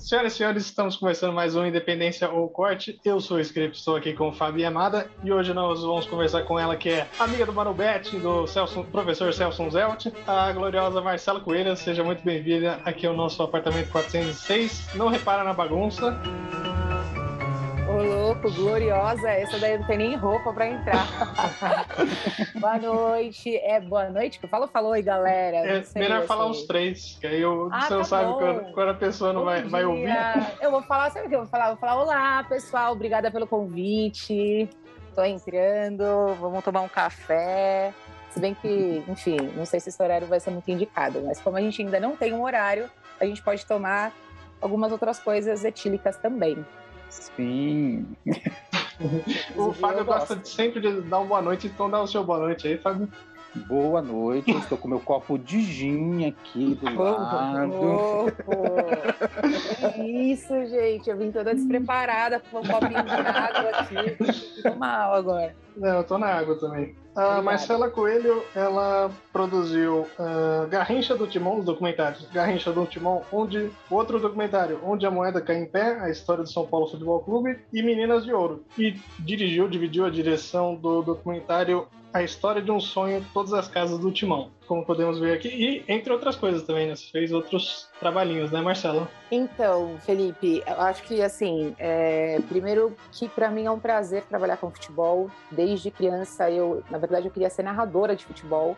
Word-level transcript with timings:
Senhoras 0.00 0.32
e 0.32 0.36
senhores, 0.36 0.64
estamos 0.64 0.96
começando 0.96 1.34
mais 1.34 1.54
um 1.54 1.64
Independência 1.64 2.28
ou 2.30 2.48
Corte. 2.48 2.98
Eu 3.04 3.20
sou 3.20 3.36
o 3.36 3.40
Script, 3.40 3.78
estou 3.78 3.96
aqui 3.96 4.14
com 4.14 4.32
Fabi 4.32 4.64
Amada 4.64 5.10
e 5.22 5.30
hoje 5.30 5.52
nós 5.52 5.82
vamos 5.82 6.06
conversar 6.06 6.42
com 6.44 6.58
ela, 6.58 6.74
que 6.74 6.88
é 6.88 7.06
amiga 7.18 7.44
do 7.44 7.52
Marubete, 7.52 8.18
do 8.18 8.46
Celso, 8.46 8.82
professor 8.84 9.32
Celso 9.34 9.70
Zelt, 9.70 10.06
a 10.26 10.50
gloriosa 10.52 11.02
Marcela 11.02 11.38
Coelho. 11.38 11.76
Seja 11.76 12.02
muito 12.02 12.24
bem-vinda 12.24 12.80
aqui 12.84 13.06
ao 13.06 13.14
nosso 13.14 13.42
apartamento 13.42 13.90
406. 13.90 14.94
Não 14.94 15.08
repara 15.08 15.44
na 15.44 15.52
bagunça. 15.52 16.18
Louco, 18.40 18.50
gloriosa. 18.50 19.28
Essa 19.30 19.58
daí 19.58 19.76
não 19.78 19.86
tem 19.86 19.98
nem 19.98 20.16
roupa 20.16 20.52
pra 20.52 20.66
entrar. 20.66 21.06
boa 22.58 22.78
noite. 22.78 23.54
É 23.56 23.78
boa 23.80 24.08
noite 24.08 24.38
que 24.38 24.46
eu 24.46 24.48
falo? 24.48 24.66
Falou 24.66 24.92
aí, 24.92 25.02
galera. 25.02 25.58
É 25.58 25.84
melhor 25.94 26.18
assim. 26.18 26.26
falar 26.26 26.46
os 26.46 26.62
três, 26.62 27.18
que 27.20 27.26
aí 27.26 27.40
eu, 27.40 27.68
Ah, 27.70 27.82
você 27.82 27.94
não 27.94 28.00
tá 28.00 28.04
sabe 28.04 28.32
quando, 28.32 28.72
quando 28.72 28.88
a 28.88 28.94
pessoa 28.94 29.32
não 29.32 29.44
vai, 29.44 29.62
vai 29.62 29.84
ouvir. 29.84 30.08
Eu 30.60 30.70
vou 30.70 30.82
falar, 30.82 31.10
sabe 31.10 31.26
o 31.26 31.28
que 31.28 31.34
eu 31.34 31.40
vou 31.40 31.48
falar? 31.48 31.66
Eu 31.66 31.70
vou 31.70 31.78
falar: 31.78 32.02
olá, 32.02 32.44
pessoal, 32.44 32.92
obrigada 32.92 33.30
pelo 33.30 33.46
convite. 33.46 34.68
Tô 35.14 35.22
entrando, 35.22 36.34
vamos 36.40 36.64
tomar 36.64 36.80
um 36.80 36.88
café. 36.88 37.92
Se 38.30 38.40
bem 38.40 38.54
que, 38.54 39.02
enfim, 39.08 39.36
não 39.56 39.66
sei 39.66 39.80
se 39.80 39.88
esse 39.88 40.02
horário 40.02 40.26
vai 40.26 40.40
ser 40.40 40.50
muito 40.50 40.70
indicado, 40.70 41.20
mas 41.26 41.40
como 41.40 41.56
a 41.56 41.60
gente 41.60 41.82
ainda 41.82 41.98
não 41.98 42.16
tem 42.16 42.32
um 42.32 42.42
horário, 42.42 42.88
a 43.20 43.26
gente 43.26 43.42
pode 43.42 43.66
tomar 43.66 44.12
algumas 44.60 44.92
outras 44.92 45.18
coisas 45.18 45.64
etílicas 45.64 46.16
também. 46.16 46.64
Sim. 47.10 48.06
O 49.56 49.72
Fábio 49.72 50.04
gosta 50.04 50.36
de 50.36 50.48
sempre 50.48 50.80
de 50.80 51.00
dar 51.02 51.18
uma 51.18 51.26
boa 51.26 51.42
noite, 51.42 51.66
então 51.66 51.90
dá 51.90 52.00
o 52.00 52.06
seu 52.06 52.24
boa 52.24 52.38
noite 52.38 52.68
aí, 52.68 52.78
Fábio. 52.78 53.08
Boa 53.66 54.00
noite. 54.00 54.50
Estou 54.52 54.78
com 54.78 54.86
meu 54.86 55.00
copo 55.00 55.36
de 55.36 55.60
gin 55.60 56.28
aqui 56.28 56.76
do 56.76 57.02
lado. 57.02 58.32
Isso, 59.98 60.54
gente. 60.66 61.10
Eu 61.10 61.16
vim 61.16 61.32
toda 61.32 61.52
despreparada 61.52 62.40
com 62.40 62.60
um 62.60 62.62
copinho 62.62 63.02
de 63.02 63.10
água 63.10 63.70
aqui. 63.70 64.62
Tô 64.62 64.74
mal 64.76 65.14
agora. 65.14 65.56
Não, 65.76 65.96
eu 65.96 66.04
tô 66.04 66.16
na 66.16 66.28
água 66.28 66.56
também. 66.60 66.94
A 67.20 67.22
Obrigada. 67.22 67.42
Marcela 67.42 67.90
Coelho, 67.90 68.42
ela 68.54 69.10
produziu 69.30 70.06
ah, 70.18 70.66
Garrincha 70.70 71.14
do 71.14 71.26
Timão, 71.26 71.58
os 71.58 71.66
documentários. 71.66 72.26
Garrincha 72.32 72.72
do 72.72 72.86
Timão, 72.86 73.22
onde 73.30 73.70
outro 73.90 74.18
documentário, 74.18 74.80
Onde 74.82 75.04
a 75.04 75.10
Moeda 75.10 75.40
Cai 75.40 75.56
em 75.56 75.66
Pé, 75.66 76.00
a 76.00 76.08
história 76.08 76.42
do 76.42 76.50
São 76.50 76.66
Paulo 76.66 76.88
Futebol 76.88 77.20
Clube, 77.20 77.58
e 77.72 77.82
Meninas 77.82 78.24
de 78.24 78.32
Ouro. 78.32 78.64
E 78.78 78.98
dirigiu, 79.18 79.68
dividiu 79.68 80.06
a 80.06 80.10
direção 80.10 80.74
do 80.74 81.02
documentário 81.02 81.86
A 82.12 82.22
História 82.22 82.60
de 82.60 82.70
um 82.72 82.80
Sonho, 82.80 83.24
Todas 83.32 83.52
as 83.52 83.68
Casas 83.68 83.98
do 83.98 84.10
Timão. 84.10 84.50
Como 84.66 84.84
podemos 84.84 85.20
ver 85.20 85.34
aqui, 85.34 85.48
e 85.48 85.84
entre 85.92 86.12
outras 86.12 86.34
coisas 86.34 86.64
também, 86.64 86.88
né? 86.88 86.96
Você 86.96 87.06
fez 87.06 87.32
outros 87.32 87.88
trabalhinhos, 88.00 88.50
né, 88.50 88.60
Marcela? 88.60 89.08
Então, 89.30 89.96
Felipe, 90.00 90.62
eu 90.66 90.80
acho 90.80 91.04
que 91.04 91.22
assim, 91.22 91.74
é, 91.78 92.40
primeiro 92.48 92.96
que 93.12 93.28
para 93.28 93.48
mim 93.48 93.66
é 93.66 93.70
um 93.70 93.78
prazer 93.78 94.24
trabalhar 94.24 94.56
com 94.56 94.70
futebol. 94.70 95.30
Desde 95.52 95.90
criança, 95.90 96.50
eu, 96.50 96.82
na 96.90 96.98
verdade, 96.98 97.26
eu 97.26 97.32
queria 97.32 97.50
ser 97.50 97.62
narradora 97.62 98.16
de 98.16 98.24
futebol. 98.24 98.76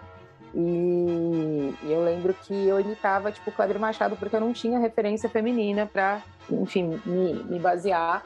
E 0.55 1.75
eu 1.85 2.05
lembro 2.05 2.35
que 2.35 2.53
eu 2.53 2.79
imitava, 2.79 3.33
tipo, 3.33 3.49
o 3.49 3.53
Kleber 3.53 3.81
Machado, 3.81 4.17
porque 4.17 4.37
eu 4.37 4.41
não 4.41 4.53
tinha 4.53 4.79
referência 4.79 5.29
feminina 5.29 5.89
para, 5.91 6.23
enfim, 6.51 7.01
me, 7.07 7.33
me 7.45 7.59
basear. 7.59 8.23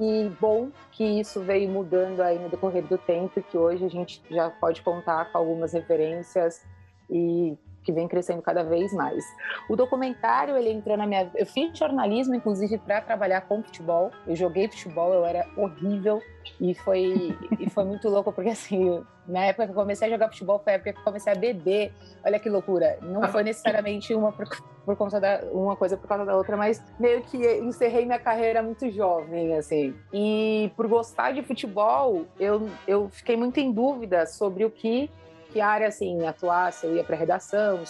E 0.00 0.30
bom 0.40 0.70
que 0.92 1.04
isso 1.04 1.40
veio 1.40 1.68
mudando 1.68 2.20
aí 2.20 2.38
no 2.38 2.48
decorrer 2.48 2.84
do 2.84 2.96
tempo, 2.96 3.38
e 3.38 3.42
que 3.42 3.58
hoje 3.58 3.84
a 3.84 3.88
gente 3.88 4.22
já 4.30 4.48
pode 4.48 4.80
contar 4.82 5.30
com 5.30 5.38
algumas 5.38 5.72
referências 5.72 6.62
e 7.10 7.56
que 7.88 7.92
vem 7.92 8.06
crescendo 8.06 8.42
cada 8.42 8.62
vez 8.62 8.92
mais. 8.92 9.24
O 9.66 9.74
documentário, 9.74 10.54
ele 10.58 10.70
entrou 10.70 10.94
na 10.94 11.06
minha... 11.06 11.30
Eu 11.34 11.46
fiz 11.46 11.76
jornalismo, 11.78 12.34
inclusive, 12.34 12.76
para 12.76 13.00
trabalhar 13.00 13.40
com 13.40 13.62
futebol. 13.62 14.10
Eu 14.26 14.36
joguei 14.36 14.68
futebol, 14.68 15.14
eu 15.14 15.24
era 15.24 15.46
horrível. 15.56 16.20
E 16.60 16.74
foi, 16.74 17.34
e 17.58 17.70
foi 17.70 17.84
muito 17.84 18.06
louco, 18.10 18.30
porque 18.30 18.50
assim, 18.50 19.02
na 19.26 19.46
época 19.46 19.64
que 19.64 19.70
eu 19.70 19.74
comecei 19.74 20.06
a 20.06 20.10
jogar 20.10 20.28
futebol, 20.28 20.58
foi 20.58 20.74
a 20.74 20.76
época 20.76 20.92
que 20.92 20.98
eu 20.98 21.04
comecei 21.04 21.32
a 21.32 21.36
beber. 21.36 21.94
Olha 22.22 22.38
que 22.38 22.50
loucura. 22.50 22.98
Não 23.00 23.26
foi 23.28 23.42
necessariamente 23.42 24.14
uma 24.14 24.32
por, 24.32 24.46
por 24.84 24.94
conta 24.94 25.18
da 25.18 25.40
uma 25.50 25.74
coisa 25.74 25.96
por 25.96 26.06
causa 26.06 26.26
da 26.26 26.36
outra, 26.36 26.58
mas 26.58 26.84
meio 27.00 27.22
que 27.22 27.38
encerrei 27.60 28.04
minha 28.04 28.18
carreira 28.18 28.62
muito 28.62 28.90
jovem, 28.90 29.54
assim. 29.56 29.94
E 30.12 30.70
por 30.76 30.86
gostar 30.88 31.32
de 31.32 31.42
futebol, 31.42 32.26
eu, 32.38 32.68
eu 32.86 33.08
fiquei 33.08 33.36
muito 33.36 33.58
em 33.58 33.72
dúvida 33.72 34.26
sobre 34.26 34.66
o 34.66 34.70
que, 34.70 35.10
que 35.52 35.60
área, 35.60 35.88
assim, 35.88 36.26
atuar, 36.26 36.72
se 36.72 36.86
eu 36.86 36.96
ia 36.96 37.04
para 37.04 37.16
redação, 37.16 37.82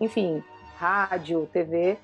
enfim, 0.00 0.42
rádio, 0.76 1.48
TV. 1.52 1.98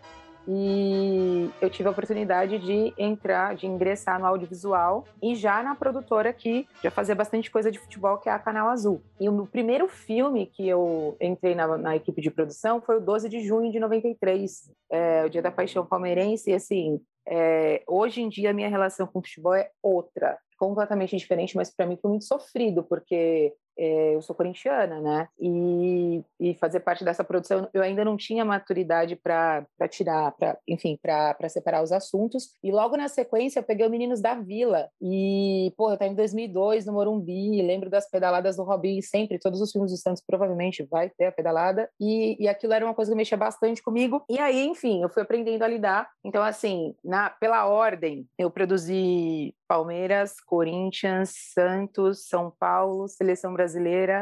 E 0.48 1.50
eu 1.60 1.68
tive 1.68 1.88
a 1.88 1.92
oportunidade 1.92 2.58
de 2.58 2.92
entrar, 2.98 3.54
de 3.54 3.66
ingressar 3.66 4.18
no 4.18 4.26
audiovisual 4.26 5.04
e 5.22 5.34
já 5.34 5.62
na 5.62 5.74
produtora 5.74 6.32
que 6.32 6.66
já 6.82 6.90
fazia 6.90 7.14
bastante 7.14 7.50
coisa 7.50 7.70
de 7.70 7.78
futebol, 7.78 8.18
que 8.18 8.28
é 8.28 8.32
a 8.32 8.38
Canal 8.38 8.68
Azul. 8.68 9.02
E 9.20 9.28
o 9.28 9.46
primeiro 9.46 9.86
filme 9.86 10.46
que 10.46 10.66
eu 10.66 11.16
entrei 11.20 11.54
na, 11.54 11.76
na 11.76 11.94
equipe 11.94 12.20
de 12.20 12.30
produção 12.30 12.80
foi 12.80 12.96
o 12.96 13.00
12 13.00 13.28
de 13.28 13.40
junho 13.40 13.70
de 13.70 13.78
93, 13.78 14.72
é, 14.90 15.24
o 15.24 15.30
Dia 15.30 15.42
da 15.42 15.52
Paixão 15.52 15.84
Palmeirense. 15.84 16.50
E 16.50 16.54
assim, 16.54 17.00
é, 17.28 17.82
hoje 17.86 18.22
em 18.22 18.28
dia 18.28 18.50
a 18.50 18.54
minha 18.54 18.68
relação 18.68 19.06
com 19.06 19.18
o 19.18 19.22
futebol 19.22 19.54
é 19.54 19.70
outra, 19.82 20.38
completamente 20.58 21.16
diferente, 21.16 21.56
mas 21.56 21.70
para 21.74 21.86
mim 21.86 21.98
foi 22.00 22.10
muito 22.10 22.24
sofrido, 22.24 22.82
porque 22.82 23.54
eu 23.76 24.20
sou 24.22 24.34
corintiana, 24.34 25.00
né? 25.00 25.28
E, 25.38 26.22
e 26.38 26.54
fazer 26.54 26.80
parte 26.80 27.04
dessa 27.04 27.24
produção, 27.24 27.68
eu 27.72 27.82
ainda 27.82 28.04
não 28.04 28.16
tinha 28.16 28.44
maturidade 28.44 29.16
para 29.16 29.66
tirar, 29.88 30.32
pra, 30.32 30.58
enfim, 30.68 30.98
para 31.00 31.48
separar 31.48 31.82
os 31.82 31.92
assuntos. 31.92 32.50
E 32.62 32.70
logo 32.70 32.96
na 32.96 33.08
sequência, 33.08 33.60
eu 33.60 33.64
peguei 33.64 33.86
o 33.86 33.90
Meninos 33.90 34.20
da 34.20 34.34
Vila. 34.34 34.88
E, 35.00 35.72
pô, 35.76 35.90
eu 35.90 35.94
estava 35.94 36.10
em 36.10 36.14
2002 36.14 36.86
no 36.86 36.92
Morumbi, 36.92 37.62
lembro 37.62 37.88
das 37.88 38.08
pedaladas 38.08 38.56
do 38.56 38.64
Robin, 38.64 39.00
sempre, 39.00 39.38
todos 39.38 39.60
os 39.60 39.72
filmes 39.72 39.92
do 39.92 39.96
Santos 39.96 40.22
provavelmente 40.26 40.86
vai 40.90 41.10
ter 41.10 41.26
a 41.26 41.32
pedalada. 41.32 41.88
E, 42.00 42.36
e 42.42 42.48
aquilo 42.48 42.72
era 42.72 42.84
uma 42.84 42.94
coisa 42.94 43.10
que 43.10 43.16
mexia 43.16 43.38
bastante 43.38 43.82
comigo. 43.82 44.22
E 44.28 44.38
aí, 44.38 44.66
enfim, 44.66 45.02
eu 45.02 45.08
fui 45.08 45.22
aprendendo 45.22 45.62
a 45.62 45.68
lidar. 45.68 46.08
Então, 46.24 46.42
assim, 46.42 46.94
na, 47.04 47.30
pela 47.30 47.66
ordem, 47.66 48.26
eu 48.38 48.50
produzi 48.50 49.54
Palmeiras, 49.70 50.40
Corinthians, 50.40 51.32
Santos, 51.54 52.26
São 52.26 52.52
Paulo, 52.58 53.06
Seleção 53.06 53.52
Brasileira, 53.52 53.69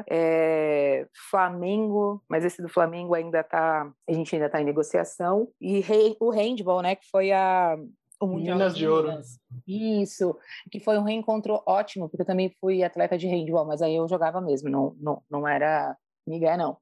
é, 0.09 1.06
Flamengo, 1.31 2.22
mas 2.28 2.44
esse 2.44 2.62
do 2.62 2.69
Flamengo 2.69 3.14
ainda 3.14 3.42
tá, 3.42 3.91
a 4.09 4.12
gente 4.12 4.34
ainda 4.34 4.48
tá 4.48 4.60
em 4.60 4.64
negociação, 4.64 5.48
e 5.60 5.81
rei- 5.81 6.16
o 6.20 6.31
handball, 6.31 6.82
né, 6.82 6.94
que 6.97 7.09
foi 7.10 7.32
a 7.32 7.76
o 8.20 8.26
Mundial 8.26 8.56
Minas 8.56 8.76
de 8.76 8.88
Ouro. 8.88 9.12
Isso, 9.66 10.37
que 10.70 10.81
foi 10.81 10.98
um 10.98 11.04
reencontro 11.04 11.62
ótimo, 11.64 12.08
porque 12.08 12.22
eu 12.22 12.26
também 12.26 12.53
fui 12.60 12.82
atleta 12.82 13.16
de 13.16 13.28
handball, 13.28 13.64
mas 13.64 13.81
aí 13.81 13.94
eu 13.94 14.08
jogava 14.08 14.41
mesmo, 14.41 14.69
não, 14.69 14.97
não, 15.00 15.22
não 15.31 15.48
era 15.48 15.97
Miguel, 16.26 16.58
não. 16.58 16.76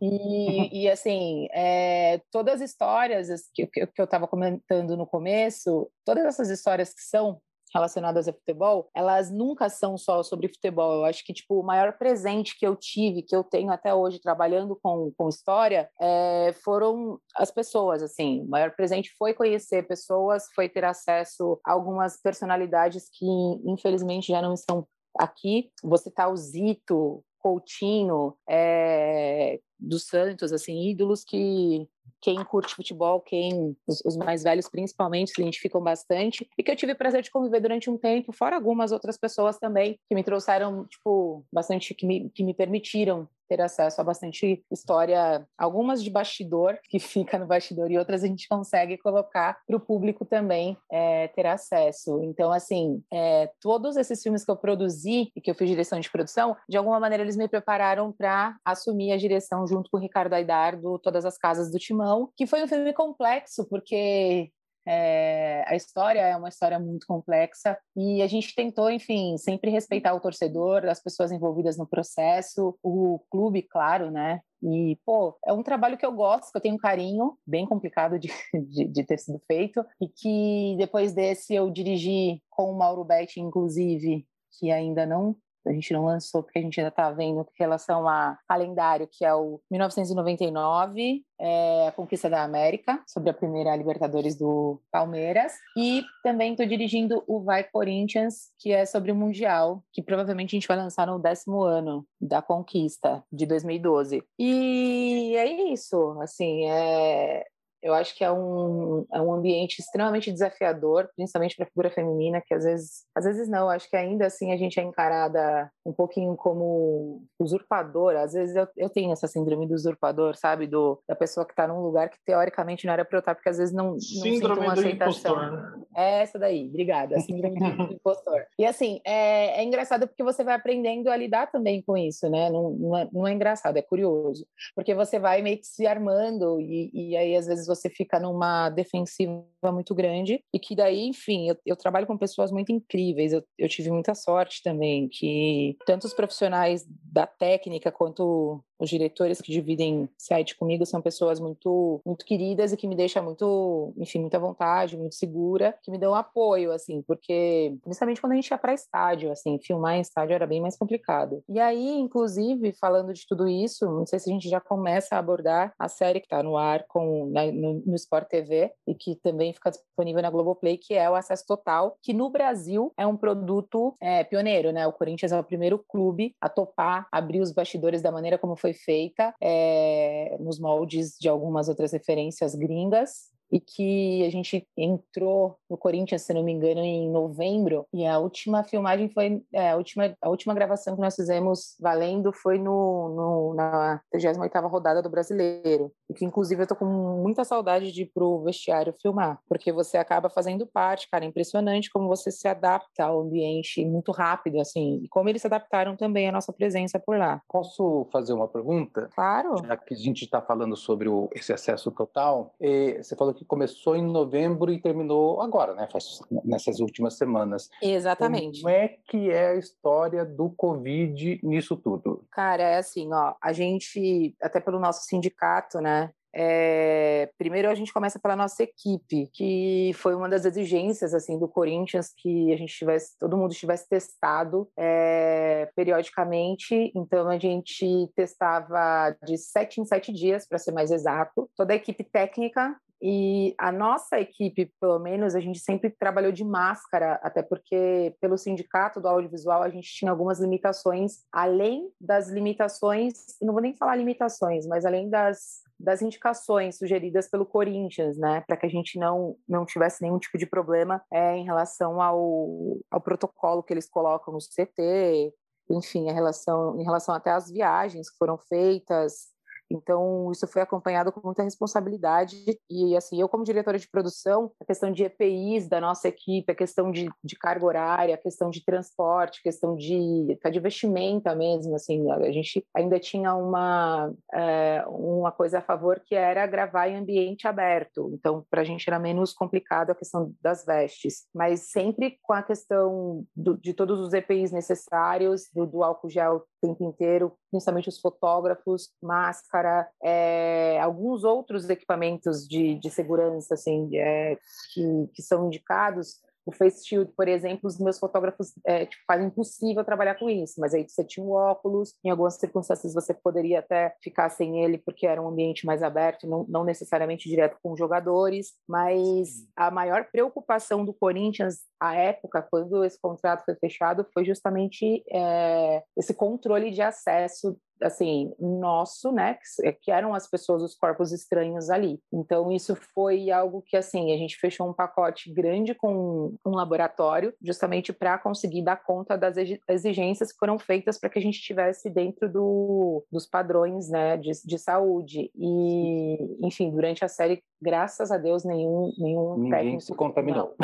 E, 0.00 0.82
e, 0.84 0.90
assim, 0.90 1.46
é, 1.52 2.20
todas 2.32 2.60
as 2.60 2.70
histórias 2.70 3.30
as 3.30 3.42
que, 3.54 3.66
que, 3.66 3.86
que 3.86 4.00
eu 4.00 4.04
estava 4.04 4.26
comentando 4.26 4.96
no 4.96 5.06
começo, 5.06 5.90
todas 6.04 6.24
essas 6.24 6.50
histórias 6.50 6.92
que 6.92 7.02
são 7.02 7.40
relacionadas 7.72 8.28
a 8.28 8.32
futebol, 8.32 8.90
elas 8.94 9.30
nunca 9.30 9.68
são 9.68 9.96
só 9.96 10.22
sobre 10.22 10.48
futebol. 10.48 10.94
Eu 10.94 11.04
acho 11.04 11.24
que 11.24 11.32
tipo 11.32 11.60
o 11.60 11.64
maior 11.64 11.96
presente 11.96 12.58
que 12.58 12.66
eu 12.66 12.76
tive, 12.76 13.22
que 13.22 13.34
eu 13.34 13.44
tenho 13.44 13.70
até 13.70 13.94
hoje 13.94 14.20
trabalhando 14.20 14.78
com, 14.82 15.12
com 15.16 15.28
história, 15.28 15.88
é, 16.00 16.52
foram 16.64 17.18
as 17.36 17.50
pessoas. 17.50 18.02
Assim, 18.02 18.42
o 18.42 18.48
maior 18.48 18.72
presente 18.74 19.14
foi 19.18 19.34
conhecer 19.34 19.86
pessoas, 19.86 20.46
foi 20.54 20.68
ter 20.68 20.84
acesso 20.84 21.60
a 21.64 21.72
algumas 21.72 22.20
personalidades 22.20 23.08
que 23.12 23.26
infelizmente 23.64 24.28
já 24.28 24.42
não 24.42 24.54
estão 24.54 24.86
aqui. 25.18 25.70
Você 25.82 26.10
tá 26.10 26.28
o 26.28 26.36
Zito, 26.36 27.24
Coutinho, 27.40 28.34
é, 28.48 29.58
dos 29.78 30.06
Santos, 30.06 30.52
assim, 30.52 30.88
ídolos 30.90 31.24
que 31.24 31.88
quem 32.20 32.44
curte 32.44 32.74
futebol, 32.74 33.20
quem 33.20 33.76
os, 33.86 34.02
os, 34.04 34.16
mais 34.16 34.42
velhos 34.42 34.68
principalmente 34.68 35.32
se 35.32 35.40
identificam 35.40 35.80
bastante 35.80 36.48
e 36.56 36.62
que 36.62 36.70
eu 36.70 36.76
tive 36.76 36.92
o 36.92 36.96
prazer 36.96 37.22
de 37.22 37.30
conviver 37.30 37.60
durante 37.60 37.88
um 37.88 37.96
tempo, 37.96 38.32
fora 38.32 38.56
algumas 38.56 38.92
outras 38.92 39.16
pessoas 39.16 39.58
também 39.58 39.98
que 40.08 40.14
me 40.14 40.22
trouxeram 40.22 40.86
tipo 40.86 41.44
bastante 41.52 41.94
que 41.94 42.06
me, 42.06 42.30
que 42.30 42.44
me 42.44 42.54
permitiram 42.54 43.28
ter 43.50 43.60
acesso 43.60 44.00
a 44.00 44.04
bastante 44.04 44.64
história, 44.70 45.44
algumas 45.58 46.04
de 46.04 46.08
bastidor, 46.08 46.78
que 46.84 47.00
fica 47.00 47.36
no 47.36 47.46
bastidor, 47.46 47.90
e 47.90 47.98
outras 47.98 48.22
a 48.22 48.28
gente 48.28 48.46
consegue 48.48 48.96
colocar 48.96 49.58
para 49.66 49.76
o 49.76 49.80
público 49.80 50.24
também 50.24 50.78
é, 50.90 51.26
ter 51.28 51.46
acesso. 51.46 52.22
Então, 52.22 52.52
assim, 52.52 53.02
é, 53.12 53.50
todos 53.60 53.96
esses 53.96 54.22
filmes 54.22 54.44
que 54.44 54.50
eu 54.50 54.56
produzi 54.56 55.32
e 55.34 55.40
que 55.40 55.50
eu 55.50 55.54
fiz 55.56 55.68
direção 55.68 55.98
de 55.98 56.10
produção, 56.10 56.56
de 56.68 56.76
alguma 56.76 57.00
maneira 57.00 57.24
eles 57.24 57.36
me 57.36 57.48
prepararam 57.48 58.12
para 58.12 58.56
assumir 58.64 59.10
a 59.10 59.16
direção 59.16 59.66
junto 59.66 59.90
com 59.90 59.96
o 59.96 60.00
Ricardo 60.00 60.34
Aidar 60.34 60.80
do 60.80 60.96
Todas 60.98 61.24
as 61.24 61.36
Casas 61.36 61.72
do 61.72 61.78
Timão, 61.90 62.30
que 62.36 62.46
foi 62.46 62.62
um 62.62 62.68
filme 62.68 62.92
complexo, 62.92 63.66
porque 63.68 64.50
É, 64.86 65.62
a 65.66 65.76
história 65.76 66.20
é 66.20 66.34
uma 66.34 66.48
história 66.48 66.78
muito 66.78 67.06
complexa 67.06 67.78
e 67.94 68.22
a 68.22 68.26
gente 68.26 68.54
tentou, 68.54 68.90
enfim, 68.90 69.36
sempre 69.36 69.70
respeitar 69.70 70.14
o 70.14 70.20
torcedor, 70.20 70.86
as 70.86 71.02
pessoas 71.02 71.30
envolvidas 71.30 71.76
no 71.76 71.86
processo, 71.86 72.74
o 72.82 73.20
clube, 73.30 73.62
claro, 73.62 74.10
né? 74.10 74.40
E, 74.62 74.98
pô, 75.04 75.38
é 75.46 75.52
um 75.52 75.62
trabalho 75.62 75.98
que 75.98 76.04
eu 76.04 76.12
gosto, 76.12 76.50
que 76.50 76.56
eu 76.56 76.62
tenho 76.62 76.76
um 76.76 76.78
carinho, 76.78 77.36
bem 77.46 77.66
complicado 77.66 78.18
de, 78.18 78.28
de, 78.72 78.86
de, 78.86 79.04
ter 79.04 79.18
sido 79.18 79.38
feito, 79.46 79.84
e 80.00 80.08
que 80.08 80.76
depois 80.78 81.12
desse 81.12 81.54
eu 81.54 81.70
dirigi 81.70 82.42
com 82.48 82.72
o 82.72 82.78
Mauro 82.78 83.04
Betti, 83.04 83.38
inclusive, 83.38 84.26
que 84.58 84.70
ainda 84.70 85.04
não 85.04 85.36
a 85.66 85.72
gente 85.72 85.92
não 85.92 86.04
lançou 86.04 86.42
porque 86.42 86.58
a 86.58 86.62
gente 86.62 86.78
ainda 86.80 86.88
está 86.88 87.10
vendo 87.10 87.40
em 87.40 87.44
relação 87.58 88.08
a 88.08 88.38
calendário, 88.48 89.08
que 89.10 89.24
é 89.24 89.34
o 89.34 89.60
1999, 89.70 91.22
é, 91.38 91.88
a 91.88 91.92
Conquista 91.92 92.28
da 92.28 92.42
América, 92.42 93.02
sobre 93.06 93.30
a 93.30 93.34
primeira 93.34 93.74
Libertadores 93.76 94.36
do 94.36 94.80
Palmeiras, 94.90 95.52
e 95.76 96.02
também 96.22 96.52
estou 96.52 96.66
dirigindo 96.66 97.22
o 97.26 97.40
Vai 97.40 97.64
Corinthians, 97.64 98.50
que 98.58 98.72
é 98.72 98.84
sobre 98.84 99.12
o 99.12 99.16
Mundial, 99.16 99.82
que 99.92 100.02
provavelmente 100.02 100.54
a 100.54 100.56
gente 100.56 100.68
vai 100.68 100.76
lançar 100.76 101.06
no 101.06 101.18
décimo 101.18 101.62
ano 101.62 102.06
da 102.20 102.42
Conquista, 102.42 103.24
de 103.32 103.46
2012. 103.46 104.22
E 104.38 105.34
é 105.36 105.72
isso, 105.72 106.18
assim, 106.20 106.66
é, 106.68 107.44
eu 107.82 107.94
acho 107.94 108.14
que 108.16 108.22
é 108.22 108.30
um, 108.30 109.06
é 109.12 109.20
um 109.20 109.32
ambiente 109.32 109.78
extremamente 109.78 110.30
desafiador, 110.30 111.08
principalmente 111.16 111.56
para 111.56 111.64
a 111.64 111.68
figura 111.68 111.90
feminina, 111.90 112.42
que 112.46 112.54
às 112.54 112.64
vezes, 112.64 113.04
às 113.14 113.24
vezes 113.24 113.48
não, 113.48 113.70
acho 113.70 113.88
que 113.88 113.96
ainda 113.96 114.26
assim 114.26 114.52
a 114.52 114.56
gente 114.56 114.78
é 114.78 114.82
encarada 114.82 115.70
um 115.84 115.92
pouquinho 115.92 116.36
como 116.36 117.22
usurpadora. 117.38 118.22
Às 118.22 118.32
vezes 118.32 118.54
eu, 118.54 118.68
eu 118.76 118.90
tenho 118.90 119.12
essa 119.12 119.26
síndrome 119.26 119.66
do 119.66 119.74
usurpador, 119.74 120.36
sabe? 120.36 120.66
Do, 120.66 121.02
da 121.08 121.16
pessoa 121.16 121.46
que 121.46 121.52
está 121.52 121.66
num 121.66 121.80
lugar 121.80 122.10
que 122.10 122.18
teoricamente 122.24 122.86
não 122.86 122.92
era 122.92 123.04
para 123.04 123.16
eu 123.16 123.20
estar, 123.20 123.34
porque 123.34 123.48
às 123.48 123.58
vezes 123.58 123.74
não, 123.74 123.92
não 123.92 124.00
síndrome 124.00 124.60
uma 124.60 124.72
aceitação. 124.72 125.32
Impostor, 125.32 125.52
né? 125.52 125.84
É 125.96 126.22
essa 126.22 126.38
daí, 126.38 126.68
obrigada, 126.68 127.18
síndrome 127.20 127.58
do 127.58 127.94
impostor. 127.94 128.44
E 128.58 128.64
assim, 128.64 129.00
é, 129.04 129.60
é 129.60 129.64
engraçado 129.64 130.06
porque 130.06 130.22
você 130.22 130.44
vai 130.44 130.54
aprendendo 130.54 131.08
a 131.08 131.16
lidar 131.16 131.50
também 131.50 131.82
com 131.82 131.96
isso, 131.96 132.28
né? 132.28 132.50
Não, 132.50 132.70
não, 132.70 132.96
é, 132.96 133.08
não 133.12 133.26
é 133.26 133.32
engraçado, 133.32 133.76
é 133.76 133.82
curioso. 133.82 134.46
Porque 134.74 134.94
você 134.94 135.18
vai 135.18 135.42
meio 135.42 135.58
que 135.58 135.66
se 135.66 135.86
armando 135.86 136.60
e, 136.60 136.90
e 136.92 137.16
aí 137.16 137.36
às 137.36 137.46
vezes 137.46 137.66
você 137.66 137.88
fica 137.88 138.20
numa 138.20 138.70
defensiva 138.70 139.44
muito 139.72 139.94
grande 139.94 140.42
e 140.52 140.58
que 140.58 140.76
daí, 140.76 141.06
enfim, 141.06 141.48
eu, 141.48 141.56
eu 141.66 141.76
trabalho 141.76 142.06
com 142.06 142.16
pessoas 142.16 142.52
muito 142.52 142.70
incríveis, 142.70 143.32
eu, 143.32 143.42
eu 143.58 143.68
tive 143.68 143.90
muita 143.90 144.14
sorte 144.14 144.62
também, 144.62 145.08
que 145.08 145.76
tanto 145.86 146.06
os 146.06 146.14
profissionais 146.14 146.86
da 146.88 147.26
técnica 147.26 147.90
quanto 147.90 148.62
os 148.80 148.88
diretores 148.88 149.40
que 149.40 149.52
dividem 149.52 150.08
site 150.18 150.56
comigo 150.56 150.86
são 150.86 151.00
pessoas 151.00 151.38
muito 151.38 152.00
muito 152.04 152.24
queridas 152.24 152.72
e 152.72 152.76
que 152.76 152.88
me 152.88 152.96
deixam 152.96 153.22
muito, 153.22 153.92
enfim, 153.96 154.20
muita 154.20 154.38
vontade, 154.38 154.96
muito 154.96 155.14
segura, 155.14 155.76
que 155.82 155.90
me 155.90 155.98
dão 155.98 156.14
apoio, 156.14 156.72
assim, 156.72 157.02
porque 157.02 157.76
principalmente 157.82 158.20
quando 158.20 158.32
a 158.32 158.36
gente 158.36 158.50
ia 158.50 158.58
para 158.58 158.74
estádio, 158.74 159.30
assim, 159.30 159.58
filmar 159.58 159.96
em 159.96 160.00
estádio 160.00 160.34
era 160.34 160.46
bem 160.46 160.60
mais 160.60 160.76
complicado. 160.76 161.42
E 161.48 161.60
aí, 161.60 161.98
inclusive, 161.98 162.72
falando 162.72 163.12
de 163.12 163.26
tudo 163.26 163.48
isso, 163.48 163.86
não 163.86 164.06
sei 164.06 164.18
se 164.18 164.30
a 164.30 164.32
gente 164.32 164.48
já 164.48 164.60
começa 164.60 165.14
a 165.14 165.18
abordar 165.18 165.72
a 165.78 165.88
série 165.88 166.20
que 166.20 166.26
está 166.26 166.42
no 166.42 166.56
ar 166.56 166.84
com 166.88 167.26
né, 167.26 167.50
no, 167.50 167.82
no 167.84 167.94
Sport 167.94 168.28
TV 168.28 168.72
e 168.86 168.94
que 168.94 169.16
também 169.16 169.52
fica 169.52 169.70
disponível 169.70 170.22
na 170.22 170.30
Globoplay, 170.30 170.76
que 170.78 170.94
é 170.94 171.08
o 171.10 171.14
Acesso 171.14 171.44
Total, 171.46 171.96
que 172.02 172.12
no 172.12 172.30
Brasil 172.30 172.92
é 172.96 173.06
um 173.06 173.16
produto 173.16 173.94
é, 174.00 174.24
pioneiro, 174.24 174.72
né? 174.72 174.86
O 174.86 174.92
Corinthians 174.92 175.32
é 175.32 175.38
o 175.38 175.44
primeiro 175.44 175.78
clube 175.78 176.34
a 176.40 176.48
topar 176.48 177.06
abrir 177.12 177.40
os 177.40 177.52
bastidores 177.52 178.02
da 178.02 178.12
maneira 178.12 178.38
como 178.38 178.56
foi 178.56 178.69
feita, 178.74 179.34
é, 179.40 180.36
nos 180.40 180.58
moldes 180.58 181.16
de 181.18 181.28
algumas 181.28 181.68
outras 181.68 181.92
referências 181.92 182.54
gringas 182.54 183.30
e 183.50 183.60
que 183.60 184.24
a 184.26 184.30
gente 184.30 184.66
entrou 184.76 185.56
no 185.68 185.76
Corinthians, 185.76 186.22
se 186.22 186.32
não 186.32 186.42
me 186.42 186.52
engano, 186.52 186.80
em 186.80 187.10
novembro, 187.10 187.86
e 187.92 188.06
a 188.06 188.18
última 188.18 188.62
filmagem 188.64 189.08
foi, 189.08 189.42
é, 189.52 189.70
a, 189.70 189.76
última, 189.76 190.14
a 190.20 190.28
última 190.28 190.54
gravação 190.54 190.94
que 190.94 191.00
nós 191.00 191.14
fizemos 191.14 191.76
valendo 191.80 192.32
foi 192.32 192.58
no, 192.58 193.08
no 193.08 193.54
na 193.54 194.00
38ª 194.14 194.68
rodada 194.68 195.02
do 195.02 195.10
Brasileiro, 195.10 195.92
e 196.08 196.14
que 196.14 196.24
inclusive 196.24 196.62
eu 196.62 196.66
tô 196.66 196.76
com 196.76 196.84
muita 196.84 197.44
saudade 197.44 197.92
de 197.92 198.02
ir 198.02 198.10
pro 198.12 198.42
vestiário 198.42 198.94
filmar, 199.00 199.40
porque 199.48 199.72
você 199.72 199.96
acaba 199.96 200.28
fazendo 200.28 200.66
parte, 200.66 201.08
cara, 201.10 201.24
é 201.24 201.28
impressionante 201.28 201.90
como 201.90 202.08
você 202.08 202.30
se 202.30 202.46
adapta 202.48 203.04
ao 203.04 203.20
ambiente 203.20 203.84
muito 203.84 204.12
rápido, 204.12 204.60
assim, 204.60 205.00
e 205.02 205.08
como 205.08 205.28
eles 205.28 205.42
se 205.42 205.48
adaptaram 205.48 205.96
também 205.96 206.28
à 206.28 206.32
nossa 206.32 206.52
presença 206.52 206.98
por 206.98 207.16
lá. 207.16 207.40
Posso 207.48 208.06
fazer 208.12 208.32
uma 208.32 208.48
pergunta? 208.48 209.08
Claro. 209.14 209.56
Já 209.66 209.76
que 209.76 209.94
a 209.94 209.96
gente 209.96 210.24
está 210.24 210.40
falando 210.40 210.76
sobre 210.76 211.08
o, 211.08 211.28
esse 211.34 211.52
acesso 211.52 211.90
total, 211.90 212.54
você 212.60 213.16
falou 213.16 213.34
que 213.34 213.39
que 213.40 213.44
começou 213.46 213.96
em 213.96 214.02
novembro 214.02 214.70
e 214.70 214.78
terminou 214.78 215.40
agora, 215.40 215.74
né? 215.74 215.88
Faz, 215.90 216.20
nessas 216.44 216.78
últimas 216.78 217.16
semanas. 217.16 217.70
Exatamente. 217.82 218.60
Como 218.60 218.74
é 218.74 218.96
que 219.08 219.30
é 219.30 219.52
a 219.52 219.56
história 219.56 220.26
do 220.26 220.50
Covid 220.50 221.40
nisso 221.42 221.74
tudo? 221.74 222.22
Cara, 222.30 222.62
é 222.62 222.76
assim, 222.76 223.10
ó, 223.12 223.34
a 223.42 223.52
gente, 223.54 224.36
até 224.42 224.60
pelo 224.60 224.78
nosso 224.78 225.06
sindicato, 225.06 225.80
né? 225.80 226.10
É, 226.32 227.28
primeiro 227.36 227.68
a 227.68 227.74
gente 227.74 227.92
começa 227.92 228.18
pela 228.20 228.36
nossa 228.36 228.62
equipe, 228.62 229.28
que 229.32 229.90
foi 229.94 230.14
uma 230.14 230.28
das 230.28 230.44
exigências 230.44 231.12
assim 231.12 231.36
do 231.38 231.48
Corinthians 231.48 232.12
que 232.16 232.52
a 232.52 232.56
gente 232.56 232.72
tivesse, 232.72 233.18
todo 233.18 233.36
mundo 233.36 233.50
estivesse 233.50 233.88
testado 233.88 234.68
é, 234.76 235.68
periodicamente. 235.74 236.92
Então 236.94 237.28
a 237.28 237.38
gente 237.38 238.08
testava 238.14 239.16
de 239.24 239.36
sete 239.36 239.80
em 239.80 239.84
sete 239.84 240.12
dias, 240.12 240.46
para 240.46 240.58
ser 240.58 240.72
mais 240.72 240.90
exato. 240.90 241.50
Toda 241.56 241.72
a 241.72 241.76
equipe 241.76 242.04
técnica 242.04 242.76
e 243.02 243.54
a 243.56 243.72
nossa 243.72 244.20
equipe, 244.20 244.72
pelo 244.78 244.98
menos, 244.98 245.34
a 245.34 245.40
gente 245.40 245.58
sempre 245.58 245.88
trabalhou 245.88 246.30
de 246.30 246.44
máscara, 246.44 247.14
até 247.22 247.42
porque, 247.42 248.14
pelo 248.20 248.36
sindicato 248.36 249.00
do 249.00 249.08
audiovisual, 249.08 249.62
a 249.62 249.70
gente 249.70 249.90
tinha 249.90 250.10
algumas 250.10 250.38
limitações, 250.38 251.24
além 251.32 251.90
das 251.98 252.28
limitações, 252.28 253.38
não 253.40 253.54
vou 253.54 253.62
nem 253.62 253.74
falar 253.74 253.96
limitações, 253.96 254.66
mas 254.66 254.84
além 254.84 255.08
das, 255.08 255.62
das 255.78 256.02
indicações 256.02 256.76
sugeridas 256.76 257.26
pelo 257.26 257.46
Corinthians, 257.46 258.18
né, 258.18 258.44
para 258.46 258.56
que 258.56 258.66
a 258.66 258.70
gente 258.70 258.98
não, 258.98 259.34
não 259.48 259.64
tivesse 259.64 260.02
nenhum 260.02 260.18
tipo 260.18 260.36
de 260.36 260.44
problema 260.44 261.02
é, 261.10 261.36
em 261.36 261.44
relação 261.44 262.02
ao, 262.02 262.78
ao 262.90 263.00
protocolo 263.00 263.62
que 263.62 263.72
eles 263.72 263.88
colocam 263.88 264.34
no 264.34 264.40
CT, 264.40 265.32
enfim, 265.70 266.10
a 266.10 266.12
relação, 266.12 266.78
em 266.78 266.84
relação 266.84 267.14
até 267.14 267.30
às 267.30 267.50
viagens 267.50 268.10
que 268.10 268.18
foram 268.18 268.36
feitas, 268.36 269.29
então, 269.70 270.30
isso 270.32 270.46
foi 270.48 270.62
acompanhado 270.62 271.12
com 271.12 271.20
muita 271.24 271.42
responsabilidade. 271.42 272.36
E, 272.68 272.96
assim, 272.96 273.20
eu, 273.20 273.28
como 273.28 273.44
diretora 273.44 273.78
de 273.78 273.88
produção, 273.88 274.50
a 274.60 274.64
questão 274.64 274.90
de 274.90 275.04
EPIs 275.04 275.68
da 275.68 275.80
nossa 275.80 276.08
equipe, 276.08 276.50
a 276.50 276.54
questão 276.54 276.90
de, 276.90 277.08
de 277.22 277.36
carga 277.36 277.64
horária, 277.64 278.14
a 278.14 278.18
questão 278.18 278.50
de 278.50 278.64
transporte, 278.64 279.38
a 279.40 279.42
questão 279.42 279.76
de, 279.76 280.38
de 280.50 280.60
vestimenta 280.60 281.34
mesmo, 281.34 281.74
assim, 281.74 282.10
a 282.10 282.32
gente 282.32 282.66
ainda 282.74 282.98
tinha 282.98 283.34
uma, 283.34 284.12
é, 284.34 284.84
uma 284.88 285.30
coisa 285.30 285.58
a 285.58 285.62
favor 285.62 286.00
que 286.04 286.14
era 286.14 286.46
gravar 286.46 286.88
em 286.88 286.96
ambiente 286.96 287.46
aberto. 287.46 288.10
Então, 288.14 288.44
para 288.50 288.62
a 288.62 288.64
gente 288.64 288.88
era 288.88 288.98
menos 288.98 289.32
complicado 289.32 289.90
a 289.90 289.94
questão 289.94 290.34
das 290.42 290.64
vestes. 290.64 291.26
Mas 291.34 291.70
sempre 291.70 292.18
com 292.22 292.32
a 292.32 292.42
questão 292.42 293.24
do, 293.36 293.56
de 293.56 293.72
todos 293.72 294.00
os 294.00 294.12
EPIs 294.12 294.50
necessários, 294.50 295.48
do, 295.54 295.66
do 295.66 295.82
álcool 295.84 296.10
gel 296.10 296.44
tempo 296.60 296.84
inteiro, 296.84 297.32
principalmente 297.50 297.88
os 297.88 297.98
fotógrafos, 297.98 298.90
máscara, 299.02 299.88
é, 300.02 300.78
alguns 300.80 301.24
outros 301.24 301.68
equipamentos 301.68 302.46
de, 302.46 302.74
de 302.76 302.90
segurança 302.90 303.54
assim, 303.54 303.96
é, 303.96 304.36
que, 304.74 305.10
que 305.14 305.22
são 305.22 305.46
indicados 305.46 306.20
o 306.46 306.52
face 306.52 306.86
shield, 306.86 307.12
por 307.16 307.28
exemplo, 307.28 307.68
os 307.68 307.78
meus 307.78 307.98
fotógrafos 307.98 308.52
é, 308.66 308.86
tipo, 308.86 309.02
fazem 309.06 309.26
impossível 309.26 309.84
trabalhar 309.84 310.14
com 310.16 310.28
isso, 310.28 310.60
mas 310.60 310.74
aí 310.74 310.88
você 310.88 311.04
tinha 311.04 311.24
um 311.24 311.32
óculos, 311.32 311.94
em 312.04 312.10
algumas 312.10 312.34
circunstâncias 312.34 312.94
você 312.94 313.14
poderia 313.14 313.60
até 313.60 313.94
ficar 314.02 314.30
sem 314.30 314.62
ele 314.62 314.78
porque 314.78 315.06
era 315.06 315.22
um 315.22 315.28
ambiente 315.28 315.66
mais 315.66 315.82
aberto, 315.82 316.26
não, 316.26 316.44
não 316.48 316.64
necessariamente 316.64 317.28
direto 317.28 317.56
com 317.62 317.76
jogadores, 317.76 318.52
mas 318.68 319.46
a 319.56 319.70
maior 319.70 320.06
preocupação 320.10 320.84
do 320.84 320.94
Corinthians 320.94 321.58
à 321.80 321.94
época, 321.94 322.46
quando 322.50 322.84
esse 322.84 323.00
contrato 323.00 323.44
foi 323.44 323.54
fechado, 323.54 324.06
foi 324.12 324.24
justamente 324.24 325.02
é, 325.10 325.82
esse 325.96 326.12
controle 326.12 326.70
de 326.70 326.82
acesso 326.82 327.56
assim, 327.82 328.32
nosso, 328.38 329.12
né, 329.12 329.38
que 329.82 329.90
eram 329.90 330.14
as 330.14 330.28
pessoas, 330.28 330.62
os 330.62 330.74
corpos 330.74 331.12
estranhos 331.12 331.70
ali. 331.70 332.00
Então, 332.12 332.50
isso 332.50 332.76
foi 332.94 333.30
algo 333.30 333.62
que, 333.66 333.76
assim, 333.76 334.12
a 334.12 334.16
gente 334.16 334.36
fechou 334.36 334.68
um 334.68 334.72
pacote 334.72 335.32
grande 335.32 335.74
com 335.74 336.34
um 336.44 336.50
laboratório, 336.50 337.34
justamente 337.42 337.92
para 337.92 338.18
conseguir 338.18 338.62
dar 338.62 338.82
conta 338.82 339.16
das 339.16 339.36
exigências 339.68 340.32
que 340.32 340.38
foram 340.38 340.58
feitas 340.58 340.98
para 340.98 341.10
que 341.10 341.18
a 341.18 341.22
gente 341.22 341.36
estivesse 341.36 341.90
dentro 341.90 342.30
do, 342.30 343.04
dos 343.10 343.26
padrões, 343.26 343.88
né, 343.88 344.16
de, 344.16 344.30
de 344.44 344.58
saúde. 344.58 345.30
E, 345.34 346.46
enfim, 346.46 346.70
durante 346.70 347.04
a 347.04 347.08
série, 347.08 347.42
graças 347.60 348.10
a 348.10 348.16
Deus, 348.16 348.44
nenhum, 348.44 348.92
nenhum 348.98 349.36
Ninguém 349.36 349.50
técnico... 349.50 349.80
se 349.82 349.94
contaminou. 349.94 350.54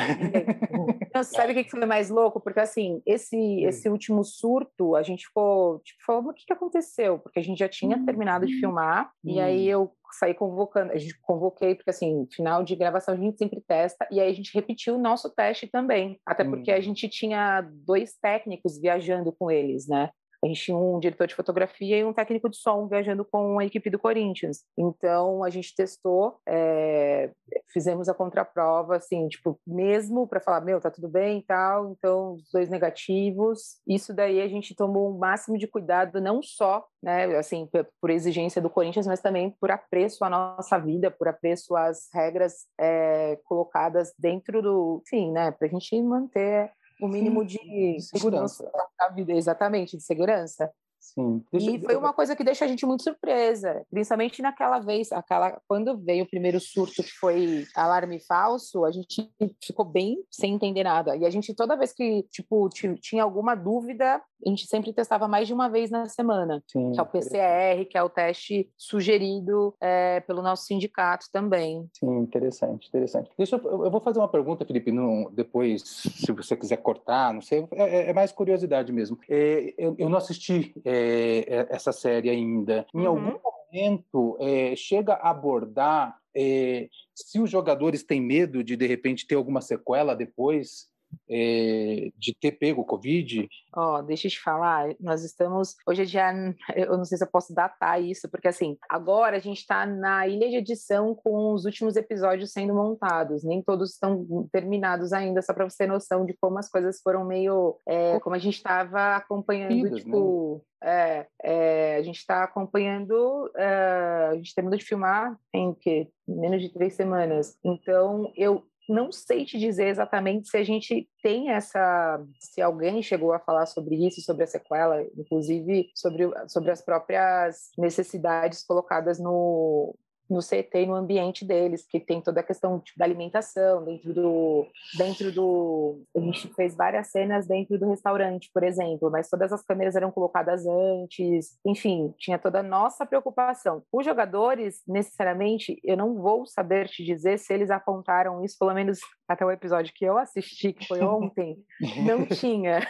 Não, 1.14 1.22
sabe 1.24 1.52
o 1.52 1.54
que 1.54 1.70
foi 1.70 1.84
mais 1.86 2.10
louco? 2.10 2.40
Porque, 2.40 2.60
assim, 2.60 3.02
esse, 3.06 3.64
esse 3.64 3.88
último 3.88 4.24
surto, 4.24 4.96
a 4.96 5.02
gente 5.02 5.26
ficou, 5.26 5.80
tipo, 5.80 6.02
falou, 6.04 6.30
o 6.30 6.34
que, 6.34 6.46
que 6.46 6.52
aconteceu? 6.52 7.05
Aconteceu, 7.06 7.18
porque 7.18 7.38
a 7.38 7.42
gente 7.42 7.58
já 7.58 7.68
tinha 7.68 8.04
terminado 8.04 8.46
de 8.46 8.54
Hum. 8.56 8.60
filmar, 8.60 9.10
e 9.24 9.40
aí 9.40 9.66
eu 9.66 9.92
saí 10.12 10.34
convocando, 10.34 10.92
a 10.92 10.98
gente 10.98 11.18
convoquei, 11.20 11.74
porque 11.74 11.90
assim, 11.90 12.26
final 12.32 12.62
de 12.62 12.74
gravação 12.76 13.14
a 13.14 13.16
gente 13.16 13.38
sempre 13.38 13.60
testa, 13.60 14.06
e 14.10 14.20
aí 14.20 14.30
a 14.30 14.34
gente 14.34 14.52
repetiu 14.54 14.94
o 14.96 14.98
nosso 15.00 15.30
teste 15.34 15.66
também, 15.66 16.20
até 16.24 16.44
porque 16.44 16.70
a 16.70 16.78
Hum. 16.78 16.82
gente 16.82 17.08
tinha 17.08 17.60
dois 17.62 18.14
técnicos 18.20 18.78
viajando 18.80 19.32
com 19.32 19.50
eles, 19.50 19.86
né? 19.88 20.10
A 20.42 20.46
gente 20.46 20.62
tinha 20.62 20.76
um 20.76 20.98
diretor 20.98 21.26
de 21.26 21.34
fotografia 21.34 21.98
e 21.98 22.04
um 22.04 22.12
técnico 22.12 22.48
de 22.48 22.56
som 22.56 22.86
viajando 22.86 23.24
com 23.24 23.58
a 23.58 23.64
equipe 23.64 23.90
do 23.90 23.98
Corinthians. 23.98 24.64
Então 24.76 25.42
a 25.42 25.50
gente 25.50 25.74
testou, 25.74 26.38
é, 26.46 27.30
fizemos 27.72 28.08
a 28.08 28.14
contraprova, 28.14 28.96
assim, 28.96 29.28
tipo, 29.28 29.58
mesmo 29.66 30.26
para 30.26 30.40
falar, 30.40 30.60
meu, 30.60 30.80
tá 30.80 30.90
tudo 30.90 31.08
bem 31.08 31.38
e 31.38 31.42
tal. 31.42 31.92
Então, 31.92 32.34
os 32.34 32.50
dois 32.52 32.68
negativos. 32.68 33.76
Isso 33.86 34.14
daí 34.14 34.40
a 34.40 34.48
gente 34.48 34.74
tomou 34.74 35.10
o 35.10 35.18
máximo 35.18 35.58
de 35.58 35.66
cuidado, 35.66 36.20
não 36.20 36.42
só, 36.42 36.84
né, 37.02 37.36
assim, 37.36 37.68
por, 38.00 38.10
exigência 38.10 38.62
do 38.62 38.70
Corinthians, 38.70 39.06
mas 39.06 39.20
também 39.20 39.54
por 39.60 39.70
apreço 39.70 40.24
à 40.24 40.30
nossa 40.30 40.78
vida, 40.78 41.10
por 41.10 41.28
apreço 41.28 41.76
às 41.76 42.08
regras 42.14 42.66
é, 42.80 43.38
colocadas 43.44 44.12
dentro 44.18 44.62
do, 44.62 45.02
enfim, 45.06 45.32
né, 45.32 45.50
para 45.50 45.66
a 45.66 45.70
gente 45.70 46.00
manter 46.02 46.70
o 47.00 47.08
mínimo 47.08 47.44
de, 47.44 47.58
de 47.58 48.00
segurança. 48.00 48.70
da 48.98 49.08
vida, 49.08 49.32
exatamente, 49.32 49.96
de 49.96 50.02
segurança. 50.02 50.70
Sim. 51.14 51.44
e 51.52 51.78
foi 51.78 51.96
uma 51.96 52.12
coisa 52.12 52.34
que 52.34 52.42
deixa 52.42 52.64
a 52.64 52.68
gente 52.68 52.84
muito 52.84 53.04
surpresa, 53.04 53.86
principalmente 53.90 54.42
naquela 54.42 54.80
vez, 54.80 55.12
aquela 55.12 55.60
quando 55.68 55.96
veio 55.96 56.24
o 56.24 56.28
primeiro 56.28 56.58
surto 56.58 57.02
que 57.02 57.12
foi 57.12 57.64
alarme 57.76 58.18
falso, 58.18 58.84
a 58.84 58.90
gente 58.90 59.30
ficou 59.62 59.84
bem 59.84 60.18
sem 60.30 60.54
entender 60.54 60.82
nada. 60.82 61.16
E 61.16 61.24
a 61.24 61.30
gente 61.30 61.54
toda 61.54 61.76
vez 61.76 61.92
que 61.92 62.24
tipo 62.24 62.68
tinha 63.00 63.22
alguma 63.22 63.54
dúvida, 63.54 64.20
a 64.44 64.48
gente 64.48 64.66
sempre 64.66 64.92
testava 64.92 65.26
mais 65.26 65.46
de 65.46 65.54
uma 65.54 65.68
vez 65.68 65.90
na 65.90 66.06
semana, 66.08 66.62
Sim, 66.66 66.92
que 66.92 67.00
é 67.00 67.02
o 67.02 67.06
PCR, 67.06 67.84
que 67.88 67.98
é 67.98 68.02
o 68.02 68.08
teste 68.08 68.70
sugerido 68.76 69.74
é, 69.80 70.20
pelo 70.20 70.42
nosso 70.42 70.64
sindicato 70.64 71.26
também. 71.32 71.88
Sim, 71.98 72.18
interessante, 72.18 72.88
interessante. 72.88 73.30
Deixa 73.36 73.56
eu, 73.56 73.84
eu 73.84 73.90
vou 73.90 74.00
fazer 74.00 74.18
uma 74.18 74.28
pergunta, 74.28 74.64
Felipe, 74.64 74.92
no, 74.92 75.30
depois, 75.32 75.82
se 75.82 76.32
você 76.32 76.56
quiser 76.56 76.76
cortar, 76.78 77.32
não 77.32 77.40
sei, 77.40 77.66
é, 77.72 78.10
é 78.10 78.12
mais 78.12 78.32
curiosidade 78.32 78.92
mesmo. 78.92 79.18
É, 79.28 79.74
eu, 79.78 79.94
eu, 79.98 80.08
não 80.08 80.18
assisti 80.18 80.74
é, 80.84 81.66
essa 81.70 81.92
série 81.92 82.30
ainda. 82.30 82.86
Em 82.94 83.00
uhum. 83.00 83.08
algum 83.08 83.40
momento 83.72 84.36
é, 84.40 84.74
chega 84.76 85.14
a 85.14 85.30
abordar 85.30 86.16
é, 86.34 86.88
se 87.14 87.40
os 87.40 87.50
jogadores 87.50 88.02
têm 88.02 88.20
medo 88.20 88.62
de 88.62 88.76
de 88.76 88.86
repente 88.86 89.26
ter 89.26 89.36
alguma 89.36 89.60
sequela 89.60 90.14
depois 90.14 90.88
é, 91.28 92.10
de 92.16 92.34
ter 92.34 92.52
pego 92.52 92.82
o 92.82 92.84
Covid? 92.84 93.48
Ó, 93.74 93.98
oh, 93.98 94.02
deixa 94.02 94.26
eu 94.26 94.30
te 94.30 94.40
falar, 94.40 94.94
nós 95.00 95.24
estamos. 95.24 95.74
Hoje 95.86 96.02
é 96.02 96.04
dia. 96.04 96.26
Eu 96.76 96.96
não 96.96 97.04
sei 97.04 97.18
se 97.18 97.24
eu 97.24 97.30
posso 97.30 97.54
datar 97.54 98.02
isso, 98.02 98.28
porque 98.30 98.48
assim, 98.48 98.76
agora 98.88 99.36
a 99.36 99.40
gente 99.40 99.58
está 99.58 99.86
na 99.86 100.26
ilha 100.26 100.48
de 100.48 100.56
edição 100.56 101.14
com 101.14 101.52
os 101.52 101.64
últimos 101.64 101.96
episódios 101.96 102.52
sendo 102.52 102.74
montados. 102.74 103.44
Nem 103.44 103.62
todos 103.62 103.92
estão 103.92 104.48
terminados 104.52 105.12
ainda, 105.12 105.42
só 105.42 105.52
para 105.52 105.68
você 105.68 105.78
ter 105.78 105.86
noção 105.86 106.24
de 106.24 106.34
como 106.40 106.58
as 106.58 106.68
coisas 106.68 107.00
foram 107.00 107.24
meio. 107.24 107.78
É, 107.86 108.18
como 108.20 108.34
a 108.34 108.38
gente 108.38 108.56
estava 108.56 109.16
acompanhando, 109.16 109.72
Filhos, 109.72 110.02
tipo. 110.02 110.54
Né? 110.56 110.76
É, 110.88 111.26
é, 111.42 111.96
a 111.96 112.02
gente 112.02 112.18
está 112.18 112.44
acompanhando, 112.44 113.50
é, 113.56 114.28
a 114.30 114.34
gente 114.34 114.54
terminou 114.54 114.78
de 114.78 114.84
filmar 114.84 115.36
em 115.52 115.74
que 115.74 116.08
menos 116.28 116.60
de 116.62 116.72
três 116.72 116.94
semanas. 116.94 117.58
Então, 117.64 118.30
eu 118.36 118.62
não 118.88 119.10
sei 119.10 119.44
te 119.44 119.58
dizer 119.58 119.88
exatamente 119.88 120.48
se 120.48 120.56
a 120.56 120.64
gente 120.64 121.08
tem 121.22 121.50
essa, 121.50 122.22
se 122.40 122.62
alguém 122.62 123.02
chegou 123.02 123.32
a 123.32 123.40
falar 123.40 123.66
sobre 123.66 123.96
isso, 124.06 124.20
sobre 124.20 124.44
a 124.44 124.46
sequela, 124.46 125.02
inclusive 125.16 125.90
sobre, 125.94 126.30
sobre 126.48 126.70
as 126.70 126.82
próprias 126.82 127.70
necessidades 127.76 128.64
colocadas 128.64 129.18
no, 129.18 129.94
no 130.28 130.40
CT 130.40 130.82
e 130.82 130.86
no 130.86 130.94
ambiente 130.94 131.44
deles, 131.44 131.86
que 131.86 132.00
tem 132.00 132.20
toda 132.20 132.40
a 132.40 132.44
questão 132.44 132.80
tipo, 132.80 132.98
da 132.98 133.04
alimentação, 133.04 133.84
dentro 133.84 134.12
do, 134.12 134.66
dentro 134.96 135.32
do... 135.32 136.02
A 136.16 136.20
gente 136.20 136.48
fez 136.54 136.76
várias 136.76 137.08
cenas 137.08 137.46
dentro 137.46 137.78
do 137.78 137.88
restaurante, 137.88 138.50
por 138.52 138.62
exemplo, 138.62 139.10
mas 139.10 139.28
todas 139.28 139.52
as 139.52 139.62
câmeras 139.62 139.96
eram 139.96 140.10
colocadas 140.10 140.66
antes, 140.66 141.58
enfim, 141.64 142.14
tinha 142.18 142.38
toda 142.38 142.60
a 142.60 142.62
nossa 142.62 143.06
preocupação. 143.06 143.82
Os 143.92 144.04
jogadores, 144.04 144.82
necessariamente, 144.86 145.80
eu 145.84 145.96
não 145.96 146.14
vou 146.14 146.46
saber 146.46 146.88
te 146.88 147.04
dizer 147.04 147.38
se 147.38 147.52
eles 147.52 147.70
apontaram 147.70 148.44
isso, 148.44 148.56
pelo 148.58 148.74
menos 148.74 148.98
até 149.28 149.44
o 149.44 149.50
episódio 149.50 149.92
que 149.94 150.04
eu 150.04 150.18
assisti, 150.18 150.72
que 150.72 150.86
foi 150.86 151.00
ontem, 151.02 151.58
não 152.06 152.26
tinha. 152.26 152.86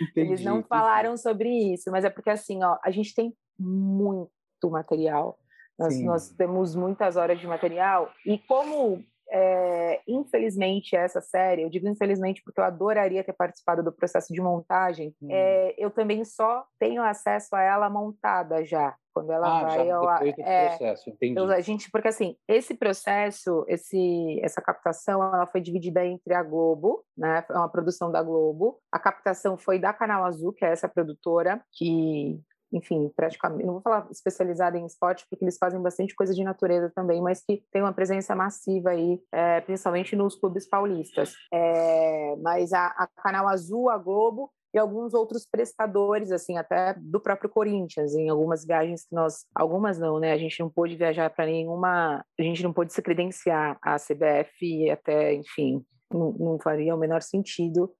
Entendi, 0.00 0.28
eles 0.28 0.44
não 0.44 0.62
falaram 0.62 1.16
sobre 1.16 1.48
isso, 1.72 1.90
mas 1.90 2.04
é 2.04 2.10
porque, 2.10 2.30
assim, 2.30 2.62
ó, 2.62 2.78
a 2.82 2.90
gente 2.90 3.14
tem 3.14 3.34
muito 3.58 4.30
material, 4.64 5.38
nós, 5.78 6.00
nós, 6.00 6.30
temos 6.30 6.74
muitas 6.74 7.16
horas 7.16 7.38
de 7.38 7.46
material 7.46 8.10
e 8.26 8.38
como 8.38 9.04
é, 9.30 10.00
infelizmente 10.08 10.96
essa 10.96 11.20
série, 11.20 11.62
eu 11.62 11.68
digo 11.68 11.86
infelizmente 11.86 12.42
porque 12.42 12.60
eu 12.60 12.64
adoraria 12.64 13.22
ter 13.22 13.34
participado 13.34 13.82
do 13.82 13.92
processo 13.92 14.32
de 14.32 14.40
montagem, 14.40 15.14
hum. 15.20 15.28
é, 15.30 15.74
eu 15.76 15.90
também 15.90 16.24
só 16.24 16.64
tenho 16.78 17.02
acesso 17.02 17.54
a 17.54 17.62
ela 17.62 17.90
montada 17.90 18.64
já. 18.64 18.94
Quando 19.12 19.32
ela 19.32 19.48
ah, 19.48 19.64
vai 19.64 19.86
já 19.86 19.96
ao 19.96 20.12
depois 20.12 20.36
do 20.36 20.42
é, 20.42 20.68
processo, 20.68 21.10
entendi. 21.10 21.40
Eu, 21.40 21.50
a 21.50 21.60
gente, 21.60 21.90
porque 21.90 22.06
assim, 22.06 22.36
esse 22.46 22.74
processo, 22.74 23.64
esse, 23.66 24.40
essa 24.44 24.62
captação, 24.62 25.20
ela 25.20 25.46
foi 25.46 25.60
dividida 25.60 26.06
entre 26.06 26.34
a 26.34 26.42
Globo, 26.42 27.04
né? 27.16 27.44
É 27.50 27.54
uma 27.54 27.68
produção 27.68 28.12
da 28.12 28.22
Globo. 28.22 28.78
A 28.92 28.98
captação 28.98 29.58
foi 29.58 29.76
da 29.76 29.92
Canal 29.92 30.24
Azul, 30.24 30.52
que 30.52 30.64
é 30.64 30.70
essa 30.70 30.88
produtora 30.88 31.60
que 31.72 32.40
enfim, 32.72 33.10
praticamente, 33.16 33.64
não 33.64 33.74
vou 33.74 33.82
falar 33.82 34.06
especializada 34.10 34.78
em 34.78 34.86
esporte, 34.86 35.26
porque 35.28 35.44
eles 35.44 35.56
fazem 35.58 35.80
bastante 35.80 36.14
coisa 36.14 36.34
de 36.34 36.44
natureza 36.44 36.90
também, 36.94 37.20
mas 37.20 37.42
que 37.42 37.62
tem 37.72 37.82
uma 37.82 37.92
presença 37.92 38.34
massiva 38.34 38.90
aí, 38.90 39.20
é, 39.32 39.60
principalmente 39.60 40.14
nos 40.14 40.34
clubes 40.34 40.68
paulistas. 40.68 41.34
É, 41.52 42.36
mas 42.36 42.72
a, 42.72 42.86
a, 42.86 43.08
Canal 43.22 43.48
Azul, 43.48 43.90
a 43.90 43.96
Globo 43.96 44.50
e 44.74 44.78
alguns 44.78 45.14
outros 45.14 45.46
prestadores, 45.50 46.30
assim, 46.30 46.58
até 46.58 46.94
do 46.98 47.20
próprio 47.20 47.48
Corinthians, 47.48 48.14
em 48.14 48.28
algumas 48.28 48.66
viagens 48.66 49.06
que 49.06 49.14
nós, 49.14 49.46
algumas 49.54 49.98
não, 49.98 50.18
né? 50.18 50.32
A 50.32 50.38
gente 50.38 50.60
não 50.60 50.68
pôde 50.68 50.94
viajar 50.94 51.30
para 51.30 51.46
nenhuma, 51.46 52.22
a 52.38 52.42
gente 52.42 52.62
não 52.62 52.72
pôde 52.72 52.92
se 52.92 53.00
credenciar 53.00 53.78
à 53.82 53.96
CBF 53.96 54.52
e 54.62 54.90
até, 54.90 55.32
enfim, 55.32 55.82
não, 56.12 56.32
não 56.32 56.58
faria 56.58 56.94
o 56.94 56.98
menor 56.98 57.22
sentido 57.22 57.90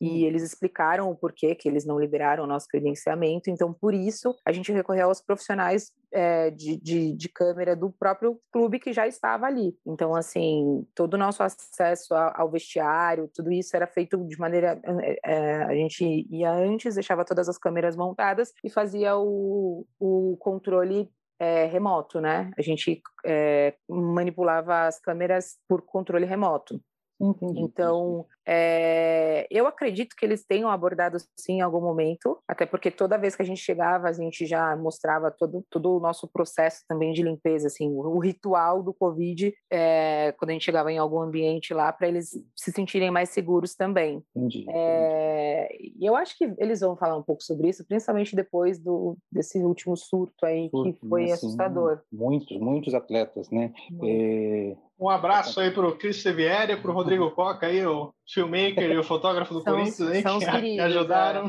e 0.00 0.24
eles 0.24 0.42
explicaram 0.42 1.10
o 1.10 1.14
porquê 1.14 1.54
que 1.54 1.68
eles 1.68 1.84
não 1.84 2.00
liberaram 2.00 2.44
o 2.44 2.46
nosso 2.46 2.66
credenciamento. 2.66 3.50
Então, 3.50 3.72
por 3.72 3.92
isso, 3.92 4.34
a 4.46 4.50
gente 4.50 4.72
recorreu 4.72 5.08
aos 5.08 5.20
profissionais 5.20 5.92
é, 6.12 6.50
de, 6.50 6.76
de, 6.80 7.12
de, 7.12 7.28
câmera 7.28 7.76
do 7.76 7.90
próprio 7.90 8.40
clube 8.50 8.80
que 8.80 8.92
já 8.92 9.06
estava 9.06 9.46
ali. 9.46 9.76
Então, 9.86 10.14
assim, 10.14 10.86
todo 10.94 11.14
o 11.14 11.18
nosso 11.18 11.42
acesso 11.42 12.14
ao 12.14 12.50
vestiário, 12.50 13.30
tudo 13.34 13.52
isso 13.52 13.76
era 13.76 13.86
feito 13.86 14.16
de 14.26 14.38
maneira. 14.38 14.80
É, 15.24 15.64
a 15.64 15.74
gente 15.74 16.26
ia 16.30 16.50
antes, 16.50 16.94
deixava 16.94 17.24
todas 17.24 17.48
as 17.48 17.58
câmeras 17.58 17.94
montadas 17.94 18.52
e 18.64 18.70
fazia 18.70 19.16
o, 19.18 19.86
o 19.98 20.36
controle 20.38 21.10
é, 21.38 21.66
remoto, 21.66 22.20
né? 22.20 22.50
A 22.58 22.62
gente 22.62 23.02
é, 23.24 23.74
manipulava 23.88 24.86
as 24.86 24.98
câmeras 24.98 25.58
por 25.68 25.82
controle 25.82 26.24
remoto. 26.24 26.80
Entendi. 27.20 27.60
Então, 27.60 28.26
é, 28.46 29.46
eu 29.50 29.66
acredito 29.66 30.14
que 30.16 30.24
eles 30.24 30.44
tenham 30.44 30.70
abordado 30.70 31.18
sim 31.36 31.54
em 31.54 31.60
algum 31.60 31.80
momento, 31.80 32.38
até 32.48 32.66
porque 32.66 32.90
toda 32.90 33.18
vez 33.18 33.36
que 33.36 33.42
a 33.42 33.44
gente 33.44 33.60
chegava, 33.60 34.08
a 34.08 34.12
gente 34.12 34.46
já 34.46 34.76
mostrava 34.76 35.30
todo, 35.30 35.64
todo 35.70 35.96
o 35.96 36.00
nosso 36.00 36.28
processo 36.28 36.84
também 36.88 37.12
de 37.12 37.22
limpeza, 37.22 37.66
assim, 37.66 37.88
o, 37.88 38.00
o 38.00 38.18
ritual 38.18 38.82
do 38.82 38.94
Covid, 38.94 39.52
é, 39.70 40.32
quando 40.38 40.50
a 40.50 40.52
gente 40.52 40.64
chegava 40.64 40.90
em 40.90 40.98
algum 40.98 41.20
ambiente 41.20 41.74
lá, 41.74 41.92
para 41.92 42.08
eles 42.08 42.30
se 42.56 42.72
sentirem 42.72 43.10
mais 43.10 43.30
seguros 43.30 43.74
também. 43.74 44.22
Entendi. 44.34 44.66
É, 44.68 45.68
e 45.80 46.04
eu 46.04 46.16
acho 46.16 46.36
que 46.36 46.52
eles 46.58 46.80
vão 46.80 46.96
falar 46.96 47.16
um 47.16 47.22
pouco 47.22 47.42
sobre 47.42 47.68
isso, 47.68 47.86
principalmente 47.86 48.34
depois 48.34 48.78
do, 48.78 49.16
desse 49.30 49.58
último 49.58 49.96
surto 49.96 50.46
aí, 50.46 50.68
surto, 50.70 50.92
que 50.92 51.08
foi 51.08 51.24
assim, 51.24 51.32
assustador. 51.32 52.00
Muitos, 52.12 52.58
muitos 52.58 52.94
atletas, 52.94 53.50
né? 53.50 53.72
É, 54.02 54.76
um 55.00 55.08
abraço 55.08 55.58
aí 55.58 55.70
pro 55.70 55.96
Cris 55.96 56.20
Sevieri, 56.22 56.76
pro 56.76 56.92
Rodrigo 56.92 57.30
Coca 57.30 57.66
aí, 57.66 57.84
o 57.86 58.12
filmmaker 58.32 58.90
e 58.90 58.98
o 58.98 59.04
fotógrafo 59.04 59.54
do 59.54 59.62
são, 59.62 59.74
Corinthians, 59.74 60.22
são 60.22 60.38
que, 60.38 60.46
queridos, 60.50 60.84
ajudaram. 60.86 61.46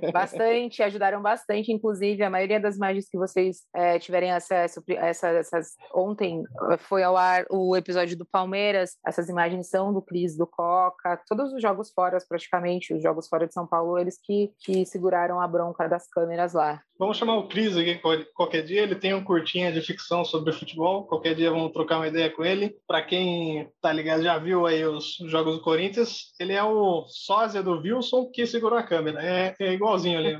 É. 0.00 0.12
Bastante, 0.12 0.82
ajudaram 0.82 1.20
bastante. 1.20 1.72
Inclusive, 1.72 2.22
a 2.22 2.30
maioria 2.30 2.60
das 2.60 2.76
imagens 2.76 3.08
que 3.08 3.18
vocês 3.18 3.62
é, 3.74 3.98
tiverem 3.98 4.32
acesso, 4.32 4.82
essa, 4.88 5.28
essas, 5.28 5.68
ontem 5.94 6.42
foi 6.78 7.02
ao 7.02 7.16
ar 7.16 7.44
o 7.50 7.76
episódio 7.76 8.16
do 8.16 8.24
Palmeiras, 8.24 8.92
essas 9.06 9.28
imagens 9.28 9.68
são 9.68 9.92
do 9.92 10.00
Cris, 10.00 10.36
do 10.36 10.46
Coca, 10.46 11.20
todos 11.28 11.52
os 11.52 11.60
jogos 11.60 11.92
fora, 11.92 12.18
praticamente, 12.28 12.94
os 12.94 13.02
jogos 13.02 13.28
fora 13.28 13.46
de 13.46 13.52
São 13.52 13.66
Paulo, 13.66 13.98
eles 13.98 14.18
que, 14.22 14.50
que 14.60 14.86
seguraram 14.86 15.40
a 15.40 15.48
bronca 15.48 15.88
das 15.88 16.08
câmeras 16.08 16.54
lá. 16.54 16.80
Vamos 16.96 17.16
chamar 17.16 17.36
o 17.36 17.48
Cris 17.48 17.76
aqui 17.76 18.00
qualquer 18.34 18.62
dia, 18.62 18.82
ele 18.82 18.94
tem 18.94 19.14
um 19.14 19.24
curtinha 19.24 19.72
de 19.72 19.80
ficção 19.80 20.24
sobre 20.24 20.52
futebol, 20.52 21.04
qualquer 21.04 21.34
dia 21.34 21.50
vamos 21.50 21.72
trocar 21.72 21.96
uma 21.96 22.06
ideia 22.06 22.30
com 22.30 22.44
ele. 22.44 22.76
Para 22.86 23.02
quem 23.02 23.68
tá 23.80 23.92
ligado, 23.92 24.22
já 24.22 24.38
viu 24.38 24.64
aí 24.64 24.84
os 24.84 25.16
jogos 25.26 25.56
do 25.56 25.62
Corinthians, 25.62 26.13
ele 26.38 26.52
é 26.52 26.62
o 26.62 27.04
sósia 27.06 27.62
do 27.62 27.78
Wilson 27.78 28.30
que 28.32 28.46
segurou 28.46 28.78
a 28.78 28.82
câmera, 28.82 29.22
é, 29.22 29.54
é 29.58 29.72
igualzinho 29.72 30.18
ali. 30.18 30.38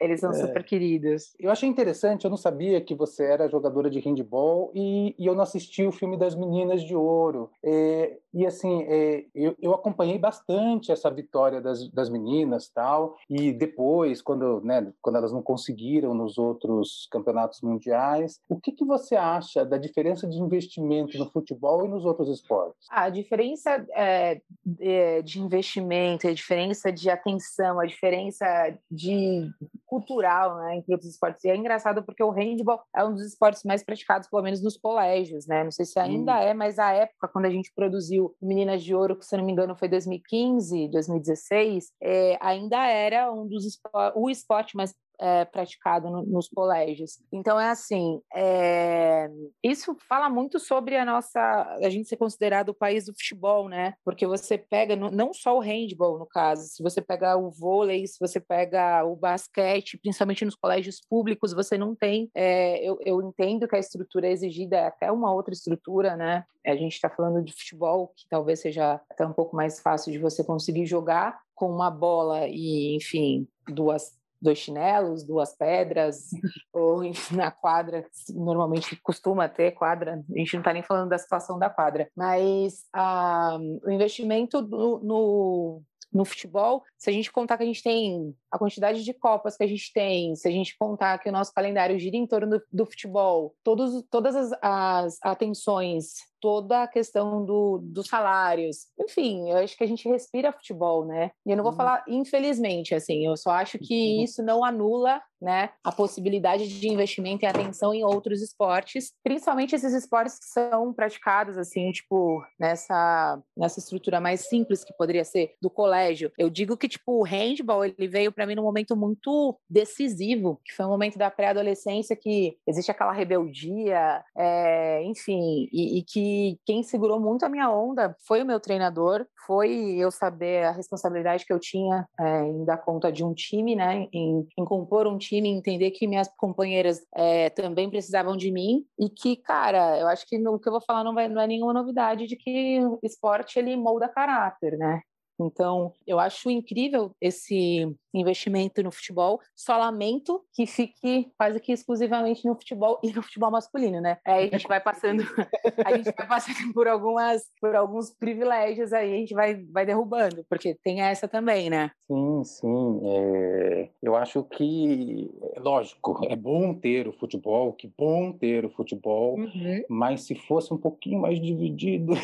Eles 0.00 0.20
são 0.20 0.30
é. 0.30 0.34
super 0.34 0.64
queridos. 0.64 1.34
Eu 1.38 1.50
achei 1.50 1.68
interessante, 1.68 2.24
eu 2.24 2.30
não 2.30 2.36
sabia 2.36 2.80
que 2.80 2.94
você 2.94 3.24
era 3.24 3.48
jogadora 3.48 3.90
de 3.90 4.00
handball 4.00 4.70
e, 4.74 5.14
e 5.18 5.26
eu 5.26 5.34
não 5.34 5.42
assisti 5.42 5.84
o 5.84 5.92
filme 5.92 6.16
das 6.16 6.34
Meninas 6.34 6.82
de 6.82 6.94
Ouro. 6.94 7.50
É, 7.62 8.18
e 8.32 8.46
assim, 8.46 8.82
é, 8.82 9.24
eu, 9.34 9.56
eu, 9.60 9.74
acompanhei 9.74 10.18
bastante 10.18 10.92
essa 10.92 11.10
vitória 11.10 11.60
das, 11.60 11.88
das 11.90 12.10
meninas 12.10 12.68
tal. 12.68 13.16
E 13.28 13.52
depois, 13.52 14.20
quando, 14.20 14.60
né, 14.60 14.92
quando 15.00 15.16
elas 15.16 15.32
não 15.32 15.42
conseguiram 15.42 16.14
nos 16.14 16.38
outros 16.38 17.08
campeonatos 17.10 17.60
mundiais, 17.62 18.40
o 18.48 18.60
que, 18.60 18.72
que 18.72 18.84
você 18.84 19.16
acha 19.16 19.64
da 19.64 19.78
diferença 19.78 20.26
de 20.26 20.38
investimento 20.38 21.16
no 21.18 21.30
futebol 21.30 21.84
e 21.84 21.88
nos 21.88 22.04
outros 22.04 22.28
esportes? 22.28 22.86
A 22.90 23.08
diferença 23.08 23.47
é, 23.94 25.22
de 25.22 25.40
investimento, 25.40 26.28
a 26.28 26.32
diferença 26.32 26.92
de 26.92 27.08
atenção, 27.08 27.80
a 27.80 27.86
diferença 27.86 28.46
de 28.90 29.50
cultural 29.86 30.58
né, 30.58 30.76
entre 30.76 30.92
outros 30.92 31.10
esportes. 31.10 31.44
E 31.44 31.48
é 31.48 31.56
engraçado 31.56 32.02
porque 32.02 32.22
o 32.22 32.30
handball 32.30 32.82
é 32.94 33.04
um 33.04 33.14
dos 33.14 33.24
esportes 33.24 33.62
mais 33.64 33.82
praticados, 33.82 34.28
pelo 34.28 34.42
menos 34.42 34.62
nos 34.62 34.76
colégios, 34.76 35.46
né? 35.46 35.64
Não 35.64 35.70
sei 35.70 35.86
se 35.86 35.98
ainda 35.98 36.34
hum. 36.34 36.42
é, 36.42 36.54
mas 36.54 36.78
a 36.78 36.92
época, 36.92 37.28
quando 37.28 37.46
a 37.46 37.50
gente 37.50 37.72
produziu 37.74 38.34
Meninas 38.40 38.82
de 38.82 38.94
Ouro, 38.94 39.16
que 39.16 39.24
se 39.24 39.36
não 39.36 39.44
me 39.44 39.52
engano 39.52 39.76
foi 39.76 39.88
2015, 39.88 40.88
2016, 40.88 41.92
é, 42.02 42.38
ainda 42.40 42.86
era 42.86 43.32
um 43.32 43.46
dos 43.46 43.78
o 44.14 44.28
esporte 44.28 44.76
mais 44.76 44.94
é, 45.20 45.44
praticado 45.44 46.10
no, 46.10 46.22
nos 46.22 46.48
colégios. 46.48 47.20
Então 47.32 47.58
é 47.58 47.70
assim, 47.70 48.20
é, 48.34 49.28
isso 49.62 49.96
fala 50.08 50.28
muito 50.28 50.58
sobre 50.58 50.96
a 50.96 51.04
nossa, 51.04 51.40
a 51.82 51.90
gente 51.90 52.08
ser 52.08 52.16
considerado 52.16 52.70
o 52.70 52.74
país 52.74 53.06
do 53.06 53.12
futebol, 53.12 53.68
né? 53.68 53.94
Porque 54.04 54.26
você 54.26 54.56
pega 54.56 54.96
não 54.96 55.32
só 55.32 55.56
o 55.56 55.60
handball 55.60 56.18
no 56.18 56.26
caso, 56.26 56.62
se 56.68 56.82
você 56.82 57.00
pega 57.00 57.36
o 57.36 57.50
vôlei, 57.50 58.06
se 58.06 58.18
você 58.20 58.40
pega 58.40 59.04
o 59.04 59.16
basquete, 59.16 59.98
principalmente 59.98 60.44
nos 60.44 60.54
colégios 60.54 61.00
públicos, 61.08 61.52
você 61.52 61.76
não 61.76 61.94
tem. 61.94 62.30
É, 62.34 62.82
eu, 62.84 62.98
eu 63.04 63.22
entendo 63.22 63.66
que 63.66 63.76
a 63.76 63.80
estrutura 63.80 64.28
exigida 64.28 64.76
é 64.76 64.86
até 64.86 65.10
uma 65.10 65.32
outra 65.32 65.52
estrutura, 65.52 66.16
né? 66.16 66.44
A 66.66 66.76
gente 66.76 66.92
está 66.92 67.08
falando 67.08 67.42
de 67.42 67.52
futebol, 67.52 68.12
que 68.14 68.28
talvez 68.28 68.60
seja 68.60 69.00
até 69.10 69.26
um 69.26 69.32
pouco 69.32 69.56
mais 69.56 69.80
fácil 69.80 70.12
de 70.12 70.18
você 70.18 70.44
conseguir 70.44 70.84
jogar 70.84 71.40
com 71.54 71.70
uma 71.70 71.90
bola 71.90 72.46
e, 72.46 72.94
enfim, 72.94 73.48
duas 73.66 74.17
dois 74.40 74.58
chinelos, 74.58 75.24
duas 75.24 75.56
pedras, 75.56 76.28
ou 76.72 77.02
na 77.32 77.50
quadra, 77.50 78.04
normalmente 78.30 78.96
costuma 79.02 79.48
ter 79.48 79.72
quadra, 79.72 80.22
a 80.34 80.38
gente 80.38 80.54
não 80.54 80.60
está 80.60 80.72
nem 80.72 80.82
falando 80.82 81.08
da 81.08 81.18
situação 81.18 81.58
da 81.58 81.70
quadra, 81.70 82.08
mas 82.16 82.84
ah, 82.92 83.58
o 83.84 83.90
investimento 83.90 84.62
no, 84.62 84.98
no, 85.00 85.82
no 86.12 86.24
futebol, 86.24 86.82
se 86.96 87.10
a 87.10 87.12
gente 87.12 87.32
contar 87.32 87.56
que 87.56 87.64
a 87.64 87.66
gente 87.66 87.82
tem 87.82 88.34
a 88.50 88.58
quantidade 88.58 89.04
de 89.04 89.12
copas 89.12 89.56
que 89.56 89.64
a 89.64 89.66
gente 89.66 89.92
tem, 89.92 90.34
se 90.34 90.48
a 90.48 90.50
gente 90.50 90.76
contar 90.78 91.18
que 91.18 91.28
o 91.28 91.32
nosso 91.32 91.52
calendário 91.52 91.98
gira 91.98 92.16
em 92.16 92.26
torno 92.26 92.58
do, 92.58 92.62
do 92.72 92.86
futebol, 92.86 93.54
todos, 93.62 94.04
todas 94.10 94.34
as, 94.34 94.52
as 94.62 95.18
atenções 95.22 96.28
toda 96.40 96.82
a 96.82 96.88
questão 96.88 97.44
do, 97.44 97.78
dos 97.82 98.06
salários. 98.06 98.86
Enfim, 98.98 99.50
eu 99.50 99.58
acho 99.58 99.76
que 99.76 99.84
a 99.84 99.86
gente 99.86 100.08
respira 100.08 100.52
futebol, 100.52 101.04
né? 101.04 101.30
E 101.44 101.50
eu 101.50 101.56
não 101.56 101.64
vou 101.64 101.72
uhum. 101.72 101.76
falar 101.76 102.04
infelizmente, 102.08 102.94
assim, 102.94 103.26
eu 103.26 103.36
só 103.36 103.50
acho 103.50 103.78
que 103.78 104.16
uhum. 104.18 104.24
isso 104.24 104.42
não 104.42 104.64
anula, 104.64 105.20
né, 105.40 105.70
a 105.84 105.92
possibilidade 105.92 106.66
de 106.80 106.88
investimento 106.88 107.44
e 107.44 107.46
atenção 107.46 107.94
em 107.94 108.02
outros 108.02 108.42
esportes, 108.42 109.12
principalmente 109.22 109.72
esses 109.72 109.94
esportes 109.94 110.36
que 110.36 110.46
são 110.46 110.92
praticados 110.92 111.56
assim, 111.56 111.92
tipo, 111.92 112.44
nessa 112.58 113.40
nessa 113.56 113.78
estrutura 113.78 114.20
mais 114.20 114.48
simples 114.48 114.82
que 114.82 114.92
poderia 114.94 115.24
ser 115.24 115.54
do 115.62 115.70
colégio. 115.70 116.32
Eu 116.36 116.50
digo 116.50 116.76
que 116.76 116.88
tipo, 116.88 117.20
o 117.20 117.22
handball, 117.22 117.84
ele 117.84 118.08
veio 118.08 118.32
para 118.38 118.46
mim 118.46 118.54
num 118.54 118.62
momento 118.62 118.96
muito 118.96 119.58
decisivo, 119.68 120.60
que 120.64 120.72
foi 120.72 120.86
um 120.86 120.90
momento 120.90 121.18
da 121.18 121.28
pré-adolescência 121.28 122.14
que 122.14 122.56
existe 122.64 122.88
aquela 122.88 123.12
rebeldia, 123.12 124.22
é, 124.36 125.02
enfim, 125.02 125.68
e, 125.72 125.98
e 125.98 126.04
que 126.04 126.56
quem 126.64 126.84
segurou 126.84 127.18
muito 127.18 127.44
a 127.44 127.48
minha 127.48 127.68
onda 127.68 128.14
foi 128.28 128.40
o 128.40 128.46
meu 128.46 128.60
treinador, 128.60 129.26
foi 129.44 129.96
eu 129.96 130.12
saber 130.12 130.66
a 130.66 130.70
responsabilidade 130.70 131.44
que 131.44 131.52
eu 131.52 131.58
tinha 131.58 132.06
é, 132.20 132.44
em 132.44 132.64
dar 132.64 132.78
conta 132.78 133.10
de 133.10 133.24
um 133.24 133.34
time, 133.34 133.74
né, 133.74 134.06
em, 134.12 134.46
em 134.56 134.64
compor 134.64 135.08
um 135.08 135.18
time, 135.18 135.48
entender 135.48 135.90
que 135.90 136.06
minhas 136.06 136.28
companheiras 136.36 137.00
é, 137.16 137.50
também 137.50 137.90
precisavam 137.90 138.36
de 138.36 138.52
mim 138.52 138.84
e 138.96 139.10
que, 139.10 139.34
cara, 139.34 139.98
eu 139.98 140.06
acho 140.06 140.24
que 140.28 140.38
o 140.46 140.60
que 140.60 140.68
eu 140.68 140.72
vou 140.72 140.82
falar 140.82 141.02
não, 141.02 141.12
vai, 141.12 141.28
não 141.28 141.42
é 141.42 141.46
nenhuma 141.48 141.72
novidade 141.72 142.28
de 142.28 142.36
que 142.36 142.78
esporte 143.02 143.58
ele 143.58 143.74
molda 143.76 144.08
caráter, 144.08 144.78
né? 144.78 145.00
Então, 145.40 145.92
eu 146.06 146.18
acho 146.18 146.50
incrível 146.50 147.12
esse 147.20 147.86
investimento 148.12 148.82
no 148.82 148.90
futebol. 148.90 149.40
Só 149.54 149.76
lamento 149.76 150.42
que 150.52 150.66
fique 150.66 151.30
quase 151.36 151.60
que 151.60 151.72
exclusivamente 151.72 152.46
no 152.46 152.54
futebol 152.54 152.98
e 153.04 153.12
no 153.12 153.22
futebol 153.22 153.50
masculino, 153.50 154.00
né? 154.00 154.18
Aí 154.24 154.48
a 154.48 154.50
gente 154.50 154.66
vai 154.66 154.80
passando, 154.80 155.22
a 155.84 155.96
gente 155.96 156.12
vai 156.16 156.26
passando 156.26 156.72
por 156.72 156.88
algumas, 156.88 157.42
por 157.60 157.76
alguns 157.76 158.10
privilégios 158.10 158.92
aí, 158.92 159.14
a 159.14 159.16
gente 159.16 159.34
vai, 159.34 159.54
vai 159.54 159.86
derrubando, 159.86 160.44
porque 160.48 160.76
tem 160.82 161.00
essa 161.00 161.28
também, 161.28 161.70
né? 161.70 161.90
Sim, 162.06 162.44
sim. 162.44 163.00
É... 163.04 163.88
Eu 164.02 164.16
acho 164.16 164.42
que, 164.44 165.30
lógico, 165.56 166.20
é 166.24 166.34
bom 166.34 166.74
ter 166.74 167.06
o 167.06 167.12
futebol, 167.12 167.72
que 167.72 167.90
bom 167.96 168.32
ter 168.32 168.64
o 168.64 168.70
futebol, 168.70 169.38
uhum. 169.38 169.84
mas 169.88 170.22
se 170.22 170.34
fosse 170.34 170.72
um 170.72 170.78
pouquinho 170.78 171.20
mais 171.20 171.40
dividido. 171.40 172.14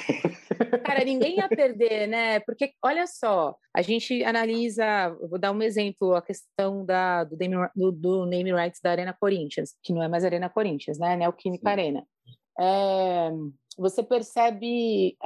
Cara, 0.85 1.05
ninguém 1.05 1.37
ia 1.37 1.48
perder, 1.48 2.07
né? 2.07 2.40
Porque 2.40 2.72
olha 2.83 3.03
só, 3.06 3.56
a 3.74 3.82
gente 3.82 4.22
analisa, 4.24 5.10
vou 5.28 5.38
dar 5.38 5.52
um 5.52 5.62
exemplo, 5.62 6.14
a 6.14 6.22
questão 6.22 6.84
da, 6.84 7.24
do, 7.24 7.36
name, 7.36 7.56
do, 7.74 7.92
do 7.92 8.26
name 8.26 8.52
rights 8.52 8.80
da 8.82 8.90
Arena 8.90 9.12
Corinthians, 9.18 9.74
que 9.82 9.92
não 9.92 10.02
é 10.02 10.08
mais 10.08 10.24
Arena 10.24 10.48
Corinthians, 10.48 10.98
né? 10.98 11.16
Neoquímica 11.16 11.70
Arena. 11.70 12.06
É, 12.58 13.30
você 13.76 14.02
percebe 14.02 15.16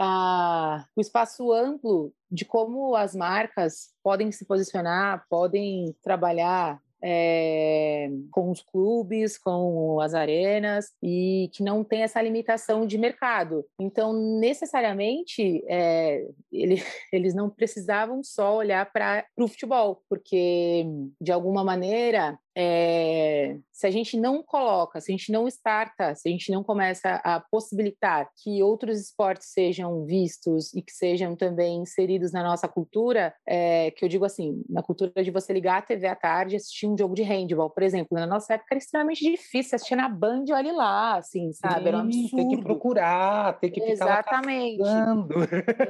o 0.97 1.01
espaço 1.01 1.53
amplo 1.53 2.13
de 2.31 2.45
como 2.45 2.95
as 2.95 3.15
marcas 3.15 3.91
podem 4.03 4.33
se 4.33 4.47
posicionar, 4.47 5.25
podem 5.29 5.95
trabalhar 6.03 6.81
é, 7.03 8.09
com 8.31 8.51
os 8.51 8.61
clubes, 8.61 9.39
com 9.39 10.01
as 10.01 10.15
arenas, 10.15 10.93
e 11.03 11.51
que 11.53 11.63
não 11.63 11.85
tem 11.85 12.03
essa 12.03 12.21
limitação 12.21 12.87
de 12.87 12.99
mercado. 12.99 13.65
Então, 13.81 14.13
necessariamente, 14.39 15.63
é, 15.69 16.25
ele, 16.53 16.77
eles 17.13 17.35
não 17.35 17.49
precisavam 17.49 18.23
só 18.23 18.57
olhar 18.57 18.91
para 18.93 19.25
o 19.37 19.49
futebol, 19.49 20.03
porque, 20.09 20.87
de 21.21 21.33
alguma 21.33 21.65
maneira, 21.65 22.39
é, 22.61 23.57
se 23.71 23.87
a 23.87 23.91
gente 23.91 24.17
não 24.17 24.43
coloca, 24.43 25.01
se 25.01 25.13
a 25.13 25.17
gente 25.17 25.31
não 25.31 25.47
starta, 25.47 26.13
se 26.17 26.29
a 26.29 26.33
gente 26.33 26.51
não 26.51 26.65
começa 26.65 27.21
a 27.23 27.39
possibilitar 27.39 28.29
que 28.43 28.61
outros 28.65 29.01
esportes 29.01 29.53
sejam 29.53 30.05
vistos 30.05 30.75
e 30.75 30.83
que 30.83 30.91
sejam 30.91 31.37
também 31.37 31.83
inseridos 31.83 32.33
na 32.33 32.43
nossa 32.43 32.67
cultura, 32.67 33.33
é, 33.47 33.93
que 33.93 34.05
eu 34.05 34.09
digo 34.09 34.25
assim, 34.25 34.65
na 34.69 34.83
cultura 34.83 35.23
de 35.23 35.31
você 35.31 35.53
ligar 35.53 35.79
a 35.79 35.83
TV 35.83 36.09
à 36.09 36.17
tarde 36.17 36.55
e 36.55 36.57
assistir 36.57 36.89
um 36.89 36.99
jogo 36.99 37.15
de 37.15 37.23
handball, 37.23 37.71
por 37.71 37.85
exemplo, 37.85 38.19
na 38.19 38.27
nossa 38.27 38.55
época 38.55 38.75
era 38.75 38.79
extremamente 38.79 39.23
difícil 39.23 39.77
assistir 39.77 39.95
na 39.95 40.09
Band, 40.09 40.47
olha 40.51 40.73
lá, 40.73 41.17
assim, 41.17 41.53
sabe? 41.53 41.83
Sim, 41.83 41.89
era 41.89 41.97
um 41.99 42.01
absurdo. 42.01 42.37
Tem 42.37 42.49
que 42.49 42.63
procurar, 42.65 43.61
tem 43.61 43.71
que 43.71 43.81
ficar 43.81 43.93
Exatamente. 43.93 44.83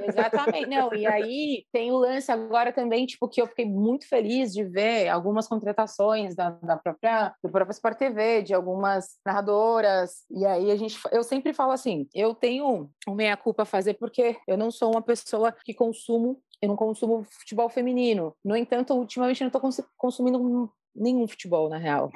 Exatamente. 0.07 0.67
Não, 0.67 0.93
e 0.93 1.07
aí 1.07 1.65
tem 1.73 1.91
o 1.91 1.97
lance 1.97 2.31
agora 2.31 2.75
também, 2.75 3.07
tipo, 3.07 3.27
que 3.27 3.41
eu 3.41 3.47
fiquei 3.47 3.65
muito 3.65 4.07
feliz 4.07 4.53
de 4.53 4.65
ver 4.65 5.09
algumas 5.09 5.49
contratações 5.49 6.35
da 6.35 6.58
da 6.63 6.77
própria 6.77 7.35
do 7.43 7.51
próprio 7.51 7.73
Sport 7.73 7.99
TV, 7.99 8.43
de 8.43 8.55
algumas 8.55 9.19
narradoras. 9.25 10.25
E 10.31 10.45
aí 10.45 10.71
a 10.71 10.77
gente 10.77 10.99
eu 11.13 11.23
sempre 11.23 11.53
falo 11.53 11.73
assim, 11.73 12.09
eu 12.15 12.35
tenho 12.35 12.91
uma 13.07 13.17
meia 13.17 13.37
culpa 13.37 13.63
a 13.63 13.67
fazer 13.67 13.95
porque 13.95 14.37
eu 14.47 14.57
não 14.57 14.71
sou 14.71 14.91
uma 14.91 15.03
pessoa 15.03 15.53
que 15.53 15.75
consumo 15.75 16.41
eu 16.61 16.69
não 16.69 16.77
consumo 16.77 17.25
futebol 17.31 17.69
feminino. 17.69 18.35
No 18.45 18.57
entanto, 18.57 18.93
ultimamente 18.93 19.41
eu 19.41 19.45
não 19.45 19.71
estou 19.71 19.87
consumindo 19.97 20.73
nenhum 20.99 21.27
futebol, 21.27 21.69
na 21.69 21.79
real. 21.79 22.11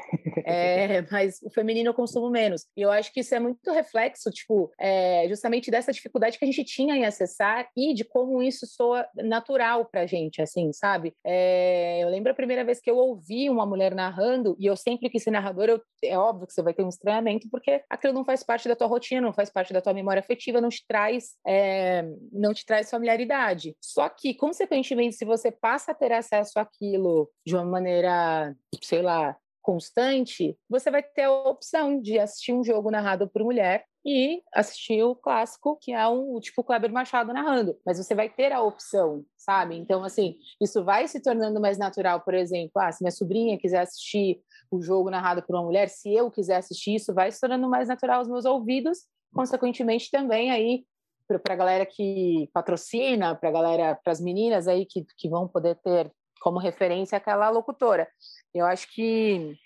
É, 0.44 1.02
mas 1.10 1.40
o 1.42 1.50
feminino 1.50 1.90
eu 1.90 1.94
consumo 1.94 2.30
menos. 2.30 2.66
E 2.76 2.82
eu 2.82 2.90
acho 2.90 3.12
que 3.12 3.20
isso 3.20 3.34
é 3.34 3.40
muito 3.40 3.70
reflexo, 3.72 4.30
tipo, 4.30 4.70
é, 4.78 5.26
justamente 5.28 5.70
dessa 5.70 5.92
dificuldade 5.92 6.38
que 6.38 6.44
a 6.44 6.46
gente 6.46 6.64
tinha 6.64 6.96
em 6.96 7.04
acessar 7.04 7.68
e 7.76 7.94
de 7.94 8.04
como 8.04 8.42
isso 8.42 8.66
soa 8.66 9.06
natural 9.16 9.86
pra 9.86 10.06
gente, 10.06 10.42
assim, 10.42 10.72
sabe? 10.72 11.14
É, 11.24 12.02
eu 12.02 12.08
lembro 12.08 12.32
a 12.32 12.34
primeira 12.34 12.64
vez 12.64 12.80
que 12.80 12.90
eu 12.90 12.96
ouvi 12.96 13.48
uma 13.48 13.66
mulher 13.66 13.94
narrando, 13.94 14.56
e 14.58 14.66
eu 14.66 14.76
sempre 14.76 15.08
quis 15.08 15.22
ser 15.22 15.30
narrador, 15.30 15.68
eu, 15.68 15.80
é 16.04 16.18
óbvio 16.18 16.46
que 16.46 16.52
você 16.52 16.62
vai 16.62 16.74
ter 16.74 16.82
um 16.82 16.88
estranhamento, 16.88 17.48
porque 17.50 17.82
aquilo 17.88 18.12
não 18.12 18.24
faz 18.24 18.42
parte 18.42 18.68
da 18.68 18.76
tua 18.76 18.86
rotina, 18.86 19.20
não 19.20 19.32
faz 19.32 19.50
parte 19.50 19.72
da 19.72 19.80
tua 19.80 19.94
memória 19.94 20.20
afetiva, 20.20 20.60
não 20.60 20.68
te 20.68 20.84
traz, 20.86 21.36
é, 21.46 22.04
não 22.32 22.52
te 22.52 22.64
traz 22.64 22.90
familiaridade. 22.90 23.76
Só 23.80 24.08
que, 24.08 24.34
consequentemente, 24.34 25.16
se 25.16 25.24
você 25.24 25.50
passa 25.50 25.92
a 25.92 25.94
ter 25.94 26.12
acesso 26.12 26.58
àquilo 26.58 27.30
de 27.46 27.54
uma 27.54 27.64
maneira 27.64 28.54
sei 28.80 29.02
lá, 29.02 29.36
constante, 29.62 30.58
você 30.68 30.90
vai 30.90 31.02
ter 31.02 31.22
a 31.22 31.32
opção 31.32 32.00
de 32.00 32.18
assistir 32.18 32.52
um 32.52 32.64
jogo 32.64 32.90
narrado 32.90 33.28
por 33.28 33.44
mulher 33.44 33.84
e 34.04 34.42
assistir 34.52 35.02
o 35.04 35.14
clássico, 35.14 35.78
que 35.80 35.92
é 35.92 36.08
um 36.08 36.40
tipo 36.40 36.64
Kleber 36.64 36.92
Machado 36.92 37.32
narrando. 37.32 37.78
Mas 37.86 37.98
você 37.98 38.14
vai 38.14 38.28
ter 38.28 38.52
a 38.52 38.60
opção, 38.60 39.24
sabe? 39.36 39.76
Então, 39.76 40.02
assim, 40.02 40.36
isso 40.60 40.84
vai 40.84 41.06
se 41.06 41.22
tornando 41.22 41.60
mais 41.60 41.78
natural. 41.78 42.20
Por 42.20 42.34
exemplo, 42.34 42.72
ah, 42.76 42.90
se 42.90 43.02
minha 43.02 43.12
sobrinha 43.12 43.58
quiser 43.58 43.80
assistir 43.80 44.42
o 44.70 44.82
jogo 44.82 45.08
narrado 45.08 45.42
por 45.42 45.54
uma 45.54 45.64
mulher, 45.64 45.88
se 45.88 46.12
eu 46.12 46.30
quiser 46.30 46.56
assistir 46.56 46.96
isso, 46.96 47.14
vai 47.14 47.30
se 47.30 47.40
tornando 47.40 47.68
mais 47.68 47.88
natural 47.88 48.18
aos 48.18 48.28
meus 48.28 48.44
ouvidos. 48.44 49.06
Consequentemente, 49.32 50.10
também 50.10 50.50
aí 50.50 50.84
para 51.28 51.54
a 51.54 51.56
galera 51.56 51.86
que 51.86 52.50
patrocina, 52.52 53.34
para 53.34 53.50
galera, 53.50 53.94
para 54.02 54.12
as 54.12 54.20
meninas 54.20 54.68
aí 54.68 54.84
que, 54.84 55.06
que 55.16 55.28
vão 55.28 55.48
poder 55.48 55.76
ter 55.76 56.12
como 56.42 56.58
referência 56.58 57.16
aquela 57.16 57.48
locutora. 57.48 58.08
Eu 58.52 58.66
acho 58.66 58.92
que 58.92 59.56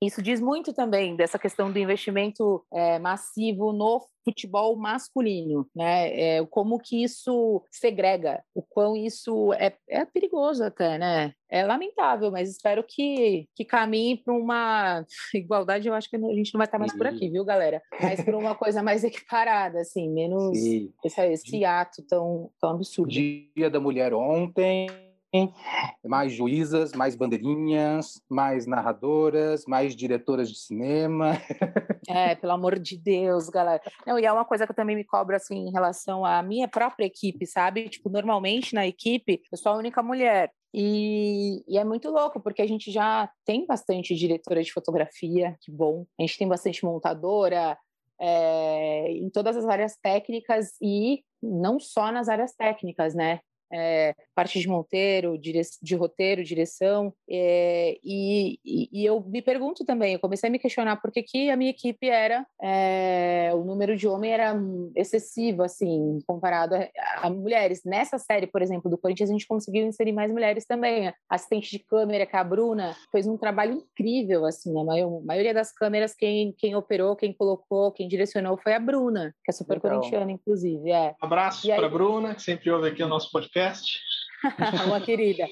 isso 0.00 0.22
diz 0.22 0.40
muito 0.40 0.72
também 0.72 1.16
dessa 1.16 1.38
questão 1.38 1.72
do 1.72 1.78
investimento 1.78 2.64
é, 2.72 3.00
massivo 3.00 3.72
no 3.72 4.00
futebol 4.24 4.76
masculino, 4.76 5.66
né? 5.74 6.36
É, 6.36 6.46
como 6.46 6.78
que 6.78 7.02
isso 7.02 7.64
segrega, 7.68 8.42
o 8.54 8.62
quão 8.62 8.94
isso 8.94 9.52
é, 9.54 9.74
é 9.88 10.04
perigoso 10.04 10.62
até, 10.62 10.98
né? 10.98 11.32
É 11.50 11.64
lamentável, 11.64 12.30
mas 12.30 12.48
espero 12.48 12.84
que, 12.86 13.48
que 13.56 13.64
caminhe 13.64 14.16
para 14.22 14.34
uma 14.34 15.04
igualdade. 15.34 15.88
Eu 15.88 15.94
acho 15.94 16.08
que 16.08 16.16
a 16.16 16.34
gente 16.34 16.54
não 16.54 16.58
vai 16.58 16.66
estar 16.66 16.78
mais 16.78 16.96
por 16.96 17.06
aqui, 17.06 17.28
viu, 17.28 17.44
galera? 17.44 17.82
Mas 18.00 18.22
para 18.22 18.38
uma 18.38 18.54
coisa 18.54 18.82
mais 18.82 19.02
equiparada, 19.02 19.80
assim, 19.80 20.08
menos 20.08 20.56
esse, 21.04 21.20
esse 21.22 21.64
ato 21.64 22.04
tão, 22.06 22.50
tão 22.60 22.70
absurdo. 22.70 23.10
Dia 23.10 23.68
da 23.68 23.80
Mulher 23.80 24.14
ontem 24.14 25.07
mais 26.04 26.32
juízas, 26.32 26.92
mais 26.92 27.14
bandeirinhas, 27.14 28.20
mais 28.28 28.66
narradoras, 28.66 29.64
mais 29.66 29.94
diretoras 29.94 30.48
de 30.50 30.58
cinema. 30.58 31.32
É, 32.10 32.34
pelo 32.34 32.52
amor 32.52 32.78
de 32.78 32.96
Deus, 32.96 33.50
galera. 33.50 33.82
Não, 34.06 34.18
e 34.18 34.24
é 34.24 34.32
uma 34.32 34.44
coisa 34.44 34.64
que 34.64 34.72
eu 34.72 34.76
também 34.76 34.96
me 34.96 35.04
cobro 35.04 35.36
assim 35.36 35.68
em 35.68 35.70
relação 35.70 36.24
à 36.24 36.42
minha 36.42 36.66
própria 36.66 37.04
equipe, 37.04 37.44
sabe? 37.44 37.86
Tipo, 37.90 38.08
normalmente 38.08 38.74
na 38.74 38.86
equipe 38.86 39.42
eu 39.52 39.58
sou 39.58 39.72
a 39.72 39.76
única 39.76 40.02
mulher. 40.02 40.50
E, 40.72 41.62
e, 41.68 41.76
é 41.76 41.84
muito 41.84 42.10
louco, 42.10 42.40
porque 42.40 42.62
a 42.62 42.66
gente 42.66 42.90
já 42.90 43.30
tem 43.44 43.66
bastante 43.66 44.14
diretora 44.14 44.62
de 44.62 44.72
fotografia, 44.72 45.54
que 45.60 45.70
bom. 45.70 46.06
A 46.18 46.22
gente 46.22 46.38
tem 46.38 46.48
bastante 46.48 46.82
montadora, 46.82 47.76
é, 48.18 49.12
em 49.12 49.28
todas 49.30 49.56
as 49.56 49.66
áreas 49.66 49.96
técnicas 49.96 50.72
e 50.80 51.22
não 51.42 51.78
só 51.78 52.10
nas 52.10 52.28
áreas 52.28 52.54
técnicas, 52.54 53.14
né? 53.14 53.40
É, 53.72 54.14
parte 54.34 54.58
de 54.58 54.68
monteiro, 54.68 55.38
dire, 55.38 55.60
de 55.82 55.94
roteiro, 55.94 56.44
direção, 56.44 57.12
é, 57.28 57.98
e, 58.04 58.58
e, 58.64 59.04
eu 59.04 59.20
me 59.20 59.42
pergunto 59.42 59.84
também, 59.84 60.14
eu 60.14 60.20
comecei 60.20 60.48
a 60.48 60.52
me 60.52 60.58
questionar 60.58 60.96
por 60.96 61.10
que, 61.10 61.22
que 61.22 61.50
a 61.50 61.56
minha 61.56 61.70
equipe 61.70 62.08
era, 62.08 62.46
é, 62.62 63.50
o 63.54 63.64
número 63.64 63.96
de 63.96 64.06
homem 64.06 64.32
era 64.32 64.56
excessivo, 64.94 65.62
assim, 65.62 66.18
comparado 66.26 66.74
a, 66.74 66.88
a, 67.22 67.30
mulheres. 67.30 67.82
Nessa 67.84 68.18
série, 68.18 68.46
por 68.46 68.62
exemplo, 68.62 68.90
do 68.90 68.98
Corinthians, 68.98 69.30
a 69.30 69.32
gente 69.32 69.46
conseguiu 69.46 69.86
inserir 69.86 70.12
mais 70.12 70.30
mulheres 70.30 70.64
também. 70.64 71.08
A 71.08 71.14
assistente 71.30 71.70
de 71.70 71.78
câmera, 71.80 72.26
que 72.26 72.36
é 72.36 72.38
a 72.38 72.44
Bruna, 72.44 72.96
fez 73.10 73.26
um 73.26 73.36
trabalho 73.36 73.74
incrível, 73.74 74.44
assim, 74.44 74.78
a 74.80 74.84
maior, 74.84 75.22
maioria 75.24 75.52
das 75.52 75.72
câmeras, 75.72 76.14
quem, 76.14 76.54
quem 76.56 76.74
operou, 76.74 77.16
quem 77.16 77.32
colocou, 77.32 77.92
quem 77.92 78.08
direcionou 78.08 78.56
foi 78.56 78.74
a 78.74 78.80
Bruna, 78.80 79.34
que 79.44 79.50
é 79.50 79.52
super 79.52 79.74
Legal. 79.74 79.98
corintiana, 79.98 80.32
inclusive. 80.32 80.90
É. 80.90 81.14
Abraço 81.20 81.66
para 81.66 81.86
a 81.86 81.90
Bruna, 81.90 82.34
que 82.34 82.42
sempre 82.42 82.70
ouve 82.70 82.88
aqui 82.88 83.02
o 83.02 83.08
nosso 83.08 83.30
podcast 83.30 83.57
podcast. 83.58 84.00
Uma 84.86 85.00
querida. 85.00 85.46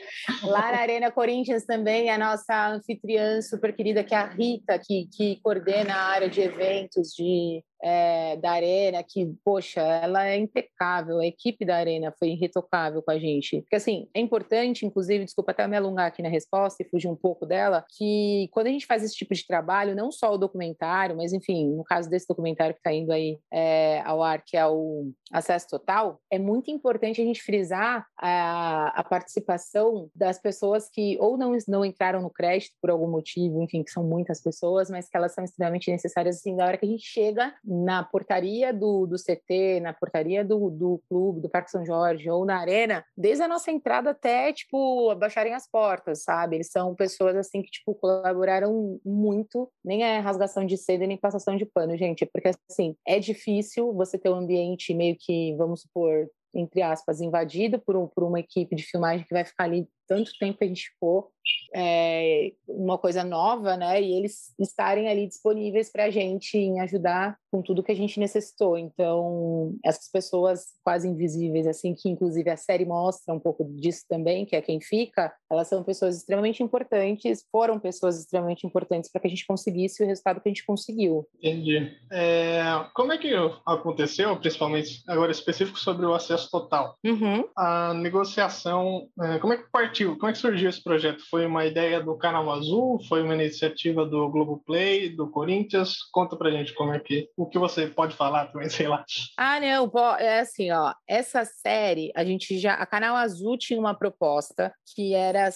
Lá 0.44 0.70
na 0.70 0.78
Arena 0.78 1.10
Corinthians 1.10 1.64
também, 1.64 2.08
a 2.08 2.16
nossa 2.16 2.68
anfitriã 2.68 3.42
super 3.42 3.74
querida, 3.74 4.04
que 4.04 4.14
é 4.14 4.18
a 4.18 4.26
Rita, 4.26 4.78
que, 4.78 5.08
que 5.12 5.40
coordena 5.42 5.92
a 5.92 6.04
área 6.10 6.28
de 6.28 6.40
eventos 6.40 7.08
de 7.08 7.64
é, 7.82 8.36
da 8.36 8.52
Arena, 8.52 9.02
que, 9.02 9.26
poxa, 9.44 9.80
ela 9.80 10.26
é 10.26 10.36
impecável, 10.36 11.18
a 11.18 11.26
equipe 11.26 11.64
da 11.64 11.76
Arena 11.76 12.12
foi 12.18 12.28
irretocável 12.28 13.02
com 13.02 13.10
a 13.10 13.18
gente. 13.18 13.60
Porque, 13.62 13.76
assim, 13.76 14.08
é 14.14 14.20
importante, 14.20 14.86
inclusive, 14.86 15.24
desculpa 15.24 15.52
até 15.52 15.66
me 15.66 15.76
alongar 15.76 16.06
aqui 16.06 16.22
na 16.22 16.28
resposta 16.28 16.82
e 16.82 16.88
fugir 16.88 17.08
um 17.08 17.16
pouco 17.16 17.46
dela, 17.46 17.84
que 17.96 18.48
quando 18.52 18.68
a 18.68 18.70
gente 18.70 18.86
faz 18.86 19.02
esse 19.02 19.14
tipo 19.14 19.34
de 19.34 19.46
trabalho, 19.46 19.94
não 19.94 20.10
só 20.10 20.32
o 20.32 20.38
documentário, 20.38 21.16
mas, 21.16 21.32
enfim, 21.32 21.68
no 21.74 21.84
caso 21.84 22.08
desse 22.08 22.26
documentário 22.28 22.74
que 22.74 22.80
está 22.80 22.92
indo 22.92 23.12
aí 23.12 23.38
é, 23.52 24.00
ao 24.04 24.22
ar, 24.22 24.42
que 24.44 24.56
é 24.56 24.66
o 24.66 25.10
Acesso 25.32 25.68
Total, 25.68 26.20
é 26.30 26.38
muito 26.38 26.70
importante 26.70 27.20
a 27.20 27.24
gente 27.24 27.42
frisar 27.42 28.06
a, 28.18 29.00
a 29.00 29.04
participação 29.04 30.08
das 30.14 30.38
pessoas 30.38 30.88
que 30.88 31.16
ou 31.20 31.36
não, 31.36 31.56
não 31.68 31.84
entraram 31.84 32.22
no 32.22 32.30
crédito 32.30 32.74
por 32.80 32.90
algum 32.90 33.08
motivo, 33.08 33.62
enfim, 33.62 33.82
que 33.82 33.90
são 33.90 34.04
muitas 34.04 34.42
pessoas, 34.42 34.90
mas 34.90 35.08
que 35.08 35.16
elas 35.16 35.34
são 35.34 35.44
extremamente 35.44 35.90
necessárias, 35.90 36.36
assim, 36.36 36.54
na 36.54 36.64
hora 36.64 36.76
que 36.76 36.86
a 36.86 36.88
gente 36.88 37.04
chega 37.04 37.54
na 37.66 38.04
portaria 38.04 38.72
do, 38.72 39.06
do 39.06 39.16
CT, 39.16 39.80
na 39.80 39.92
portaria 39.92 40.44
do, 40.44 40.70
do 40.70 41.02
clube, 41.08 41.40
do 41.40 41.48
Parque 41.48 41.70
São 41.70 41.84
Jorge 41.84 42.30
ou 42.30 42.44
na 42.44 42.58
arena, 42.58 43.04
desde 43.16 43.42
a 43.42 43.48
nossa 43.48 43.70
entrada 43.70 44.10
até, 44.10 44.52
tipo, 44.52 45.14
baixarem 45.16 45.52
as 45.52 45.68
portas, 45.68 46.22
sabe? 46.22 46.56
Eles 46.56 46.70
são 46.70 46.94
pessoas, 46.94 47.34
assim, 47.36 47.62
que, 47.62 47.70
tipo, 47.70 47.94
colaboraram 47.94 49.00
muito, 49.04 49.68
nem 49.84 50.04
é 50.04 50.18
rasgação 50.18 50.64
de 50.64 50.76
seda, 50.76 51.06
nem 51.06 51.16
passação 51.16 51.56
de 51.56 51.66
pano, 51.66 51.96
gente, 51.96 52.22
é 52.22 52.28
porque, 52.32 52.50
assim, 52.70 52.94
é 53.06 53.18
difícil 53.18 53.92
você 53.92 54.16
ter 54.16 54.30
um 54.30 54.36
ambiente 54.36 54.94
meio 54.94 55.16
que, 55.18 55.54
vamos 55.56 55.82
supor, 55.82 56.28
entre 56.54 56.82
aspas, 56.82 57.20
invadido 57.20 57.78
por, 57.78 57.96
um, 57.96 58.06
por 58.06 58.24
uma 58.24 58.40
equipe 58.40 58.74
de 58.76 58.82
filmagem 58.82 59.26
que 59.26 59.34
vai 59.34 59.44
ficar 59.44 59.64
ali 59.64 59.88
tanto 60.06 60.32
tempo 60.38 60.58
que 60.58 60.64
a 60.64 60.68
gente 60.68 60.90
for, 60.98 61.30
é, 61.74 62.52
uma 62.68 62.98
coisa 62.98 63.22
nova, 63.22 63.76
né? 63.76 64.00
E 64.00 64.16
eles 64.16 64.54
estarem 64.58 65.08
ali 65.08 65.26
disponíveis 65.26 65.90
para 65.90 66.04
a 66.04 66.10
gente 66.10 66.56
em 66.56 66.80
ajudar 66.80 67.36
com 67.50 67.62
tudo 67.62 67.82
que 67.82 67.92
a 67.92 67.96
gente 67.96 68.18
necessitou. 68.18 68.76
Então, 68.76 69.74
essas 69.84 70.10
pessoas 70.10 70.66
quase 70.84 71.08
invisíveis, 71.08 71.66
assim, 71.66 71.94
que 71.94 72.08
inclusive 72.08 72.50
a 72.50 72.56
série 72.56 72.84
mostra 72.84 73.34
um 73.34 73.40
pouco 73.40 73.64
disso 73.76 74.04
também, 74.08 74.44
que 74.44 74.56
é 74.56 74.60
quem 74.60 74.80
fica, 74.80 75.32
elas 75.50 75.68
são 75.68 75.82
pessoas 75.82 76.16
extremamente 76.16 76.62
importantes, 76.62 77.44
foram 77.50 77.78
pessoas 77.78 78.18
extremamente 78.18 78.66
importantes 78.66 79.10
para 79.10 79.20
que 79.20 79.26
a 79.26 79.30
gente 79.30 79.46
conseguisse 79.46 80.02
o 80.02 80.06
resultado 80.06 80.40
que 80.40 80.48
a 80.48 80.52
gente 80.52 80.66
conseguiu. 80.66 81.26
Entendi. 81.36 81.92
É, 82.10 82.62
como 82.94 83.12
é 83.12 83.18
que 83.18 83.32
aconteceu, 83.66 84.36
principalmente 84.38 85.02
agora 85.08 85.30
específico 85.30 85.78
sobre 85.78 86.04
o 86.06 86.14
acesso 86.14 86.50
total? 86.50 86.96
Uhum. 87.04 87.48
A 87.56 87.94
negociação, 87.94 89.08
é, 89.22 89.38
como 89.38 89.52
é 89.52 89.56
que 89.56 89.70
partiu? 89.70 89.95
Como 90.04 90.28
é 90.28 90.32
que 90.32 90.38
surgiu 90.38 90.68
esse 90.68 90.82
projeto? 90.82 91.22
Foi 91.30 91.46
uma 91.46 91.64
ideia 91.64 92.02
do 92.02 92.16
Canal 92.16 92.50
Azul? 92.50 93.00
Foi 93.08 93.22
uma 93.22 93.34
iniciativa 93.34 94.04
do 94.04 94.28
Globoplay, 94.30 95.08
do 95.08 95.30
Corinthians? 95.30 95.96
Conta 96.12 96.36
pra 96.36 96.50
gente 96.50 96.74
como 96.74 96.92
é 96.92 96.98
que 96.98 97.28
o 97.36 97.46
que 97.46 97.58
você 97.58 97.86
pode 97.86 98.14
falar 98.14 98.46
também, 98.46 98.68
sei 98.70 98.88
lá. 98.88 99.04
Ah, 99.36 99.60
não, 99.60 99.90
é 100.18 100.40
assim, 100.40 100.70
ó, 100.70 100.92
essa 101.08 101.44
série, 101.44 102.12
a 102.14 102.24
gente 102.24 102.58
já, 102.58 102.74
a 102.74 102.86
Canal 102.86 103.16
Azul 103.16 103.56
tinha 103.56 103.78
uma 103.78 103.94
proposta 103.94 104.72
que 104.94 105.14
era 105.14 105.50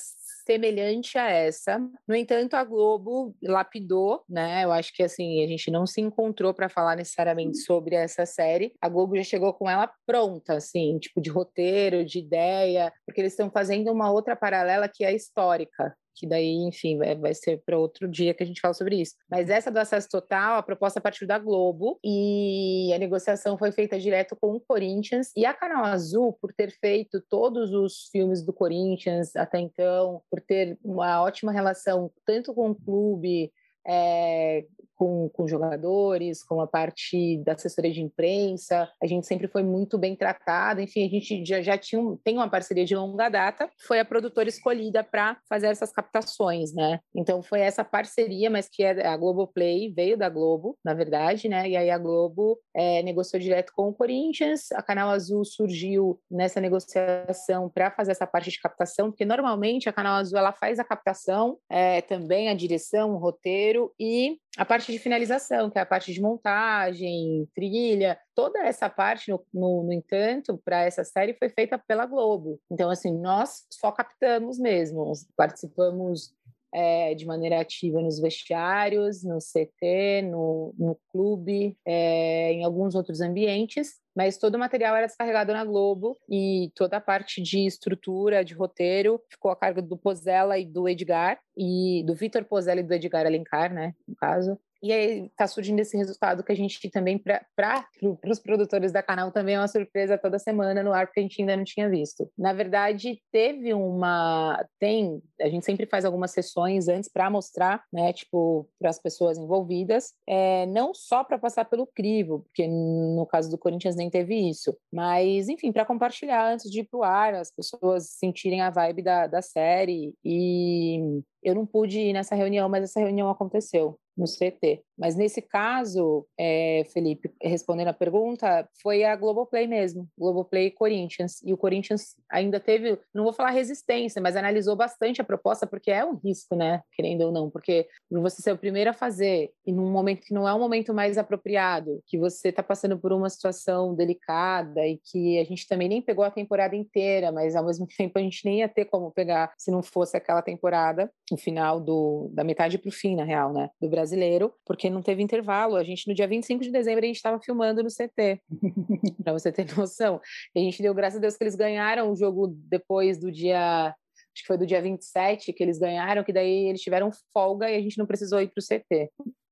semelhante 0.51 1.17
a 1.17 1.31
essa. 1.31 1.79
No 2.09 2.15
entanto, 2.15 2.55
a 2.55 2.65
Globo 2.65 3.37
lapidou, 3.41 4.25
né? 4.29 4.65
Eu 4.65 4.73
acho 4.73 4.93
que 4.93 5.03
assim, 5.03 5.45
a 5.45 5.47
gente 5.47 5.71
não 5.71 5.87
se 5.87 6.01
encontrou 6.01 6.53
para 6.53 6.69
falar 6.69 6.97
necessariamente 6.97 7.59
sobre 7.59 7.95
essa 7.95 8.27
série. 8.27 8.73
A 8.81 8.89
Globo 8.89 9.17
já 9.17 9.23
chegou 9.23 9.55
com 9.55 9.71
ela 9.71 9.89
pronta, 10.05 10.55
assim, 10.55 10.99
tipo 10.99 11.21
de 11.21 11.31
roteiro, 11.31 12.05
de 12.05 12.19
ideia, 12.19 12.93
porque 13.07 13.21
eles 13.21 13.33
estão 13.33 13.49
fazendo 13.49 13.93
uma 13.93 14.11
outra 14.11 14.35
paralela 14.35 14.89
que 14.89 15.05
é 15.05 15.15
histórica 15.15 15.95
que 16.15 16.27
daí, 16.27 16.55
enfim, 16.67 16.99
vai, 16.99 17.35
ser 17.35 17.63
para 17.65 17.79
outro 17.79 18.09
dia 18.09 18.35
que 18.35 18.43
a 18.43 18.47
gente 18.47 18.61
fala 18.61 18.75
sobre 18.75 19.01
isso. 19.01 19.15
Mas 19.31 19.49
essa 19.49 19.71
do 19.71 19.79
acesso 19.79 20.09
total, 20.09 20.59
a 20.59 20.63
proposta 20.63 21.01
partiu 21.01 21.27
da 21.27 21.39
Globo 21.39 21.99
e 22.05 22.93
a 22.95 22.99
negociação 22.99 23.57
foi 23.57 23.73
feita 23.73 23.99
direto 23.99 24.37
com 24.37 24.55
o 24.55 24.61
Corinthians 24.61 25.31
e 25.37 25.45
a 25.47 25.55
Canal 25.55 25.85
Azul, 25.85 26.37
por 26.41 26.53
ter 26.53 26.71
feito 26.71 27.23
todos 27.29 27.73
os 27.73 28.09
filmes 28.13 28.45
do 28.45 28.53
Corinthians 28.53 29.35
até 29.37 29.59
então, 29.59 30.23
por 30.31 30.41
ter 30.41 30.79
uma 30.85 31.23
ótima 31.23 31.53
relação 31.53 32.11
tanto 32.25 32.55
com 32.55 32.71
o 32.71 32.75
clube 32.75 33.53
é, 33.87 34.67
com, 35.01 35.31
com 35.31 35.49
jogadores, 35.49 36.45
com 36.45 36.61
a 36.61 36.67
parte 36.67 37.39
da 37.39 37.55
assessoria 37.55 37.91
de 37.91 38.03
imprensa. 38.03 38.87
A 39.03 39.07
gente 39.07 39.27
sempre 39.27 39.49
foi 39.49 39.63
muito 39.63 39.97
bem 39.97 40.15
tratada. 40.15 40.83
Enfim, 40.83 41.07
a 41.07 41.09
gente 41.09 41.43
já, 41.43 41.63
já 41.63 41.79
tinha 41.79 42.03
tem 42.23 42.37
uma 42.37 42.51
parceria 42.51 42.85
de 42.85 42.95
longa 42.95 43.31
data. 43.31 43.71
Foi 43.79 43.99
a 43.99 44.05
produtora 44.05 44.51
escolhida 44.51 45.03
para 45.03 45.39
fazer 45.49 45.69
essas 45.69 45.91
captações, 45.91 46.75
né? 46.75 47.01
Então 47.15 47.43
foi 47.43 47.61
essa 47.61 47.83
parceria, 47.83 48.51
mas 48.51 48.69
que 48.69 48.83
é 48.83 49.07
a 49.07 49.17
Globoplay, 49.17 49.91
veio 49.91 50.19
da 50.19 50.29
Globo, 50.29 50.77
na 50.85 50.93
verdade, 50.93 51.49
né? 51.49 51.67
E 51.67 51.79
aí 51.79 51.89
a 51.89 51.97
Globo 51.97 52.59
é, 52.77 53.03
negociou 53.03 53.41
direto 53.41 53.73
com 53.75 53.89
o 53.89 53.95
Corinthians. 53.95 54.71
A 54.73 54.83
Canal 54.83 55.09
Azul 55.09 55.47
surgiu 55.47 56.21
nessa 56.31 56.61
negociação 56.61 57.71
para 57.71 57.91
fazer 57.91 58.11
essa 58.11 58.27
parte 58.27 58.51
de 58.51 58.61
captação, 58.61 59.11
porque 59.11 59.25
normalmente 59.25 59.89
a 59.89 59.95
Canal 59.95 60.17
Azul 60.17 60.39
ela 60.39 60.53
faz 60.53 60.79
a 60.79 60.85
captação, 60.85 61.57
é, 61.71 62.03
também 62.03 62.51
a 62.51 62.55
direção, 62.55 63.15
o 63.15 63.19
roteiro 63.19 63.95
e 63.99 64.37
a 64.57 64.65
parte 64.65 64.90
de 64.91 64.99
finalização, 64.99 65.71
que 65.71 65.79
é 65.79 65.83
a 65.83 65.87
parte 65.87 66.13
de 66.13 66.21
montagem, 66.21 67.49
trilha, 67.55 68.19
toda 68.35 68.59
essa 68.61 68.89
parte, 68.89 69.31
no, 69.31 69.45
no, 69.53 69.83
no 69.85 69.93
entanto, 69.93 70.61
para 70.65 70.83
essa 70.83 71.05
série 71.05 71.35
foi 71.35 71.49
feita 71.49 71.79
pela 71.79 72.07
Globo. 72.07 72.61
Então, 72.71 72.91
assim, 72.91 73.17
nós 73.17 73.67
só 73.71 73.93
captamos 73.93 74.59
mesmo, 74.59 75.13
participamos 75.37 76.35
é, 76.73 77.15
de 77.15 77.27
maneira 77.27 77.61
ativa 77.61 78.01
nos 78.01 78.21
vestiários, 78.21 79.25
no 79.25 79.39
CT, 79.39 80.23
no, 80.23 80.75
no 80.79 80.97
clube, 81.11 81.77
é, 81.85 82.53
em 82.53 82.65
alguns 82.65 82.95
outros 82.95 83.21
ambientes, 83.21 84.01
mas 84.15 84.39
todo 84.39 84.55
o 84.55 84.59
material 84.59 84.95
era 84.97 85.07
descarregado 85.07 85.53
na 85.53 85.65
Globo 85.65 86.17
e 86.29 86.71
toda 86.75 86.97
a 86.97 87.01
parte 87.01 87.43
de 87.43 87.67
estrutura, 87.67 88.45
de 88.45 88.55
roteiro, 88.55 89.21
ficou 89.29 89.51
a 89.51 89.57
cargo 89.57 89.83
do 89.83 89.97
Pozella 89.97 90.59
e 90.59 90.65
do 90.65 90.89
Edgar, 90.89 91.39
e 91.57 92.03
do 92.07 92.15
Vitor 92.15 92.45
Pozella 92.45 92.81
e 92.81 92.85
do 92.85 92.95
Edgar 92.95 93.27
Alencar, 93.27 93.73
né, 93.73 93.95
no 94.07 94.15
caso. 94.15 94.59
E 94.83 94.93
aí 94.93 95.27
está 95.27 95.47
surgindo 95.47 95.81
esse 95.81 95.97
resultado 95.97 96.43
que 96.43 96.53
a 96.53 96.55
gente 96.55 96.91
também, 96.91 97.19
para 97.19 97.87
pro, 97.99 98.19
os 98.27 98.39
produtores 98.39 98.93
da 98.93 99.03
canal, 99.03 99.31
também 99.31 99.55
é 99.55 99.61
uma 99.61 99.69
surpresa 99.69 100.17
toda 100.17 100.39
semana 100.39 100.83
no 100.83 100.93
ar, 100.93 101.07
porque 101.07 101.21
a 101.21 101.23
gente 101.23 101.41
ainda 101.41 101.57
não 101.57 101.65
tinha 101.65 101.89
visto. 101.89 102.31
Na 102.37 102.53
verdade, 102.53 103.21
teve 103.31 103.75
uma. 103.75 104.65
Tem. 104.79 105.21
A 105.41 105.49
gente 105.49 105.65
sempre 105.67 105.87
faz 105.87 106.05
algumas 106.05 106.31
sessões 106.31 106.89
antes 106.89 107.11
para 107.13 107.31
mostrar, 107.31 107.83
né, 107.93 108.13
tipo, 108.13 108.69
para 108.79 108.91
as 108.91 108.99
pessoas 108.99 109.39
envolvidas, 109.39 110.13
é, 110.27 110.67
não 110.67 110.95
só 110.95 111.23
para 111.25 111.39
passar 111.39 111.65
pelo 111.67 111.87
crivo, 111.87 112.41
porque 112.41 112.67
no 112.67 113.27
caso 113.27 113.51
do 113.51 113.59
Corinthians 113.59 113.97
nem 113.97 114.09
teve 114.11 114.35
isso, 114.49 114.77
mas, 114.93 115.49
enfim, 115.49 115.73
para 115.73 115.85
compartilhar 115.85 116.53
antes 116.53 116.71
de 116.71 116.81
ir 116.81 116.85
para 116.85 116.99
o 116.99 117.05
ar, 117.05 117.35
as 117.35 117.51
pessoas 117.51 118.11
sentirem 118.19 118.61
a 118.61 118.71
vibe 118.71 119.03
da, 119.03 119.27
da 119.27 119.43
série. 119.43 120.15
E 120.25 121.23
eu 121.43 121.55
não 121.55 121.67
pude 121.67 121.99
ir 121.99 122.13
nessa 122.13 122.35
reunião, 122.35 122.69
mas 122.69 122.85
essa 122.85 123.01
reunião 123.01 123.31
aconteceu 123.31 123.99
no 124.21 124.27
CT. 124.27 124.83
Mas 124.99 125.17
nesse 125.17 125.41
caso, 125.41 126.27
é, 126.39 126.85
Felipe, 126.93 127.33
respondendo 127.43 127.89
a 127.89 127.95
pergunta, 127.95 128.69
foi 128.83 129.03
a 129.03 129.17
Globoplay 129.17 129.67
mesmo, 129.67 130.07
Globoplay 130.17 130.71
Corinthians. 130.71 131.41
E 131.43 131.55
o 131.55 131.57
Corinthians 131.57 132.17
ainda 132.31 132.61
teve, 132.61 132.99
não 133.15 133.25
vou 133.25 133.33
falar 133.33 133.51
resistência, 133.51 134.21
mas 134.21 134.37
analisou 134.37 134.77
bastante 134.77 135.21
a 135.23 135.25
proposta, 135.25 135.67
porque 135.67 135.91
é 135.91 136.05
um 136.05 136.17
risco, 136.17 136.55
né? 136.55 136.83
Querendo 136.93 137.23
ou 137.23 137.33
não, 137.33 137.49
porque 137.49 137.89
você 138.11 138.43
ser 138.43 138.53
o 138.53 138.59
primeiro 138.59 138.91
a 138.91 138.93
fazer, 138.93 139.53
e 139.67 139.73
num 139.73 139.91
momento 139.91 140.21
que 140.21 140.35
não 140.35 140.47
é 140.47 140.53
um 140.53 140.59
momento 140.59 140.93
mais 140.93 141.17
apropriado, 141.17 142.03
que 142.07 142.19
você 142.19 142.51
está 142.51 142.63
passando 142.63 142.99
por 142.99 143.11
uma 143.11 143.31
situação 143.31 143.95
delicada 143.95 144.87
e 144.87 144.99
que 144.99 145.39
a 145.39 145.45
gente 145.45 145.67
também 145.67 145.89
nem 145.89 146.03
pegou 146.03 146.25
a 146.25 146.31
temporada 146.31 146.77
inteira, 146.77 147.33
mas 147.33 147.57
ao 147.57 147.65
mesmo 147.65 147.87
tempo 147.97 148.19
a 148.19 148.23
gente 148.23 148.45
nem 148.45 148.59
ia 148.59 148.69
ter 148.69 148.85
como 148.85 149.11
pegar 149.11 149.51
se 149.57 149.71
não 149.71 149.83
fosse 149.83 150.15
aquela 150.15 150.43
temporada, 150.43 151.11
o 151.33 151.39
final 151.39 151.81
do, 151.81 152.31
da 152.35 152.45
metade 152.45 152.77
para 152.77 152.89
o 152.91 152.93
fim, 152.93 153.17
na 153.17 153.25
real, 153.25 153.53
né? 153.55 153.71
Do 153.81 153.89
brasileiro, 154.11 154.53
porque 154.67 154.91
não 154.91 155.03
teve 155.03 155.23
intervalo. 155.23 155.77
A 155.77 155.85
gente, 155.85 156.07
no 156.09 156.15
dia 156.15 156.27
25 156.27 156.63
de 156.63 156.71
dezembro, 156.71 157.05
a 157.05 157.07
gente 157.07 157.17
estava 157.17 157.41
filmando 157.41 157.83
no 157.83 157.89
CT, 157.89 158.41
para 159.23 159.33
você 159.33 159.53
ter 159.53 159.67
noção. 159.77 160.21
E 160.55 160.61
a 160.61 160.63
gente 160.63 160.83
deu 160.83 160.95
graças 160.95 161.19
a 161.19 161.21
Deus 161.21 161.37
que 161.37 161.45
eles 161.45 161.55
ganharam 161.55 162.11
o 162.11 162.17
jogo 162.17 162.49
depois 162.69 163.19
do 163.19 163.31
dia 163.31 163.95
acho 164.33 164.43
que 164.43 164.47
foi 164.47 164.57
do 164.57 164.67
dia 164.67 164.81
27 164.81 165.53
que 165.53 165.63
eles 165.63 165.79
ganharam, 165.79 166.23
que 166.23 166.33
daí 166.33 166.69
eles 166.69 166.81
tiveram 166.81 167.11
folga 167.33 167.69
e 167.69 167.75
a 167.75 167.81
gente 167.81 167.99
não 167.99 168.07
precisou 168.07 168.41
ir 168.41 168.49
para 168.49 168.61
o 168.61 168.65
CT. 168.65 169.11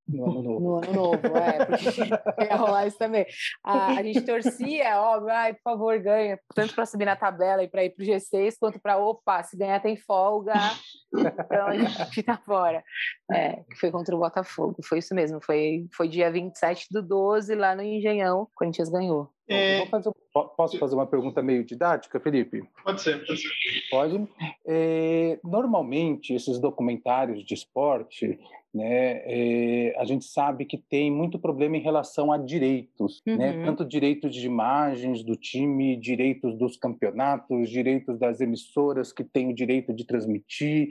No 0.09 0.25
ano 0.25 0.43
novo. 0.43 0.61
No 0.61 0.77
ano 0.77 0.93
novo, 0.93 1.37
é, 1.37 1.67
porque 1.67 2.01
ia 2.51 2.57
rolar 2.57 2.87
isso 2.87 2.99
também. 2.99 3.27
A, 3.63 3.89
a 3.89 4.03
gente 4.03 4.23
torcia, 4.23 5.01
óbvio, 5.01 5.31
ai, 5.31 5.53
por 5.55 5.63
favor, 5.63 5.99
ganha, 5.99 6.39
tanto 6.55 6.75
para 6.75 6.87
subir 6.87 7.05
na 7.05 7.17
tabela 7.17 7.63
e 7.63 7.69
para 7.69 7.85
ir 7.85 7.91
para 7.91 8.03
o 8.03 8.07
G6, 8.07 8.55
quanto 8.59 8.81
para, 8.81 8.97
opa, 8.97 9.43
se 9.43 9.57
ganhar 9.57 9.81
tem 9.81 9.97
folga, 9.97 10.55
então 11.13 11.67
a 11.67 11.77
gente 11.77 12.05
fica 12.15 12.37
fora. 12.39 12.83
É, 13.31 13.63
que 13.71 13.77
foi 13.77 13.91
contra 13.91 14.15
o 14.17 14.19
Botafogo, 14.19 14.77
foi 14.83 14.99
isso 14.99 15.15
mesmo, 15.15 15.41
foi, 15.43 15.87
foi 15.95 16.09
dia 16.09 16.31
27 16.31 16.87
do 16.91 17.03
12, 17.03 17.55
lá 17.55 17.77
no 17.77 17.83
Engenhão, 17.83 18.43
o 18.43 18.51
Corinthians 18.55 18.89
ganhou. 18.89 19.31
É... 19.49 19.87
Fazer, 19.87 20.13
posso 20.57 20.79
fazer 20.79 20.95
uma 20.95 21.07
pergunta 21.07 21.43
meio 21.43 21.65
didática, 21.65 22.21
Felipe? 22.21 22.63
Pode 22.85 23.01
ser, 23.01 23.25
pode 23.27 23.41
ser. 23.41 23.49
Pode. 23.91 24.29
É, 24.67 25.41
normalmente, 25.43 26.35
esses 26.35 26.59
documentários 26.59 27.43
de 27.45 27.55
esporte, 27.55 28.39
né, 28.75 29.23
é, 29.25 29.95
a 29.99 30.05
gente 30.05 30.25
sabe 30.25 30.65
que 30.65 30.77
tem 30.77 31.11
muito 31.11 31.39
problema 31.39 31.77
em 31.77 31.83
relação 31.83 32.31
a 32.31 32.39
direitos, 32.39 33.23
né, 33.27 33.33
uhum. 33.33 33.39
né, 33.39 33.65
tanto 33.65 33.85
direitos 33.85 34.35
de 34.35 34.47
imagens 34.47 35.23
do 35.23 35.35
time, 35.37 35.97
direitos 35.97 36.57
dos 36.57 36.77
campeonatos, 36.77 37.71
direitos 37.71 38.19
das 38.19 38.41
emissoras 38.41 39.13
que 39.13 39.25
têm 39.25 39.51
o 39.51 39.55
direito 39.55 39.93
de 39.93 40.05
transmitir, 40.05 40.91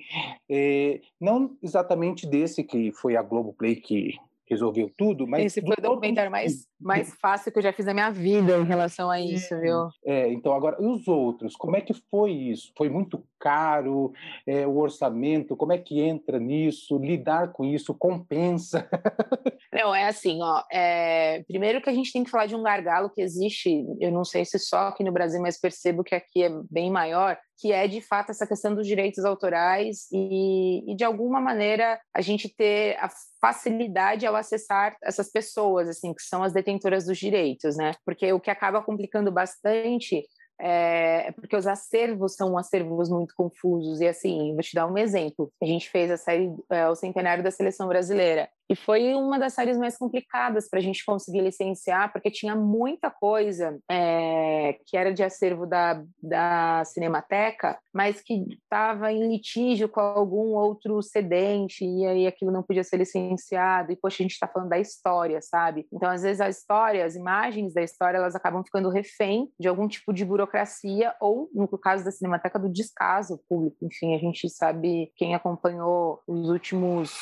é, 0.49 1.01
não 1.19 1.55
exatamente 1.61 2.27
desse 2.27 2.63
que 2.63 2.91
foi 2.93 3.15
a 3.15 3.21
Globoplay 3.21 3.75
que 3.75 4.15
resolveu 4.49 4.91
tudo, 4.97 5.27
mas... 5.27 5.45
Esse 5.45 5.61
foi 5.61 5.75
o 5.77 5.81
documentário 5.81 6.31
mais, 6.31 6.67
mais 6.79 7.13
fácil 7.21 7.51
que 7.51 7.59
eu 7.59 7.63
já 7.63 7.73
fiz 7.73 7.85
na 7.85 7.93
minha 7.93 8.09
vida 8.09 8.57
em 8.57 8.63
relação 8.63 9.09
a 9.09 9.19
isso, 9.19 9.59
viu? 9.59 9.89
É, 10.05 10.31
então 10.31 10.53
agora, 10.53 10.77
e 10.79 10.85
os 10.85 11.07
outros? 11.07 11.55
Como 11.55 11.75
é 11.75 11.81
que 11.81 11.93
foi 12.09 12.31
isso? 12.31 12.71
Foi 12.77 12.89
muito 12.89 13.23
caro? 13.39 14.13
É, 14.45 14.65
o 14.65 14.77
orçamento, 14.77 15.55
como 15.55 15.73
é 15.73 15.77
que 15.77 16.01
entra 16.01 16.39
nisso? 16.39 16.97
Lidar 16.97 17.51
com 17.51 17.65
isso 17.65 17.93
compensa? 17.93 18.89
Não, 19.73 19.93
é 19.93 20.07
assim, 20.07 20.39
ó, 20.41 20.63
é... 20.71 21.43
primeiro 21.47 21.81
que 21.81 21.89
a 21.89 21.93
gente 21.93 22.11
tem 22.11 22.23
que 22.23 22.31
falar 22.31 22.45
de 22.45 22.55
um 22.55 22.63
gargalo 22.63 23.09
que 23.09 23.21
existe, 23.21 23.85
eu 23.99 24.11
não 24.11 24.23
sei 24.23 24.45
se 24.45 24.57
só 24.57 24.87
aqui 24.87 25.03
no 25.03 25.11
Brasil, 25.11 25.41
mas 25.41 25.59
percebo 25.59 26.03
que 26.03 26.15
aqui 26.15 26.41
é 26.41 26.49
bem 26.71 26.89
maior, 26.89 27.37
que 27.59 27.71
é 27.71 27.87
de 27.87 28.01
fato 28.01 28.29
essa 28.29 28.47
questão 28.47 28.73
dos 28.73 28.87
direitos 28.87 29.25
autorais 29.25 30.07
e, 30.11 30.91
e, 30.91 30.95
de 30.95 31.03
alguma 31.03 31.41
maneira 31.41 31.99
a 32.13 32.21
gente 32.21 32.47
ter 32.49 32.95
a 32.99 33.09
facilidade 33.39 34.25
ao 34.25 34.35
acessar 34.35 34.95
essas 35.03 35.31
pessoas 35.31 35.87
assim 35.89 36.13
que 36.13 36.21
são 36.21 36.43
as 36.43 36.53
detentoras 36.53 37.05
dos 37.05 37.17
direitos, 37.17 37.77
né? 37.77 37.91
Porque 38.05 38.31
o 38.33 38.39
que 38.39 38.49
acaba 38.49 38.81
complicando 38.81 39.31
bastante 39.31 40.23
é, 40.59 41.31
porque 41.33 41.55
os 41.55 41.67
acervos 41.67 42.35
são 42.35 42.57
acervos 42.57 43.09
muito 43.09 43.35
confusos 43.35 44.01
e 44.01 44.07
assim, 44.07 44.53
vou 44.53 44.61
te 44.61 44.73
dar 44.73 44.87
um 44.87 44.97
exemplo. 44.97 45.51
A 45.61 45.65
gente 45.65 45.89
fez 45.89 46.09
a 46.09 46.17
série 46.17 46.51
é, 46.69 46.89
o 46.89 46.95
centenário 46.95 47.43
da 47.43 47.51
seleção 47.51 47.87
brasileira 47.87 48.49
e 48.69 48.75
foi 48.75 49.13
uma 49.15 49.39
das 49.39 49.53
séries 49.53 49.77
mais 49.77 49.97
complicadas 49.97 50.69
para 50.69 50.79
a 50.79 50.81
gente 50.81 51.05
conseguir 51.05 51.41
licenciar, 51.41 52.11
porque 52.11 52.29
tinha 52.29 52.55
muita 52.55 53.09
coisa 53.09 53.79
é, 53.89 54.77
que 54.85 54.97
era 54.97 55.13
de 55.13 55.23
acervo 55.23 55.65
da, 55.65 56.03
da 56.21 56.83
Cinemateca, 56.85 57.79
mas 57.93 58.21
que 58.21 58.45
estava 58.61 59.11
em 59.11 59.27
litígio 59.27 59.87
com 59.87 60.01
algum 60.01 60.55
outro 60.55 61.01
cedente, 61.01 61.85
e 61.85 62.05
aí 62.05 62.27
aquilo 62.27 62.51
não 62.51 62.61
podia 62.61 62.83
ser 62.83 62.97
licenciado. 62.97 63.91
E, 63.91 63.95
poxa, 63.95 64.17
a 64.19 64.23
gente 64.23 64.33
está 64.33 64.47
falando 64.47 64.69
da 64.69 64.79
história, 64.79 65.41
sabe? 65.41 65.87
Então, 65.91 66.09
às 66.09 66.23
vezes, 66.23 66.41
a 66.41 66.49
história, 66.49 67.05
as 67.05 67.15
imagens 67.15 67.73
da 67.73 67.81
história, 67.81 68.17
elas 68.17 68.35
acabam 68.35 68.63
ficando 68.63 68.89
refém 68.89 69.49
de 69.59 69.67
algum 69.67 69.87
tipo 69.87 70.13
de 70.13 70.25
burocracia, 70.25 71.15
ou, 71.21 71.49
no 71.53 71.67
caso 71.77 72.03
da 72.03 72.11
Cinemateca, 72.11 72.59
do 72.59 72.69
descaso 72.69 73.39
público. 73.47 73.77
Enfim, 73.81 74.13
a 74.13 74.19
gente 74.19 74.49
sabe, 74.49 75.11
quem 75.15 75.33
acompanhou 75.33 76.21
os 76.27 76.49
últimos 76.49 77.15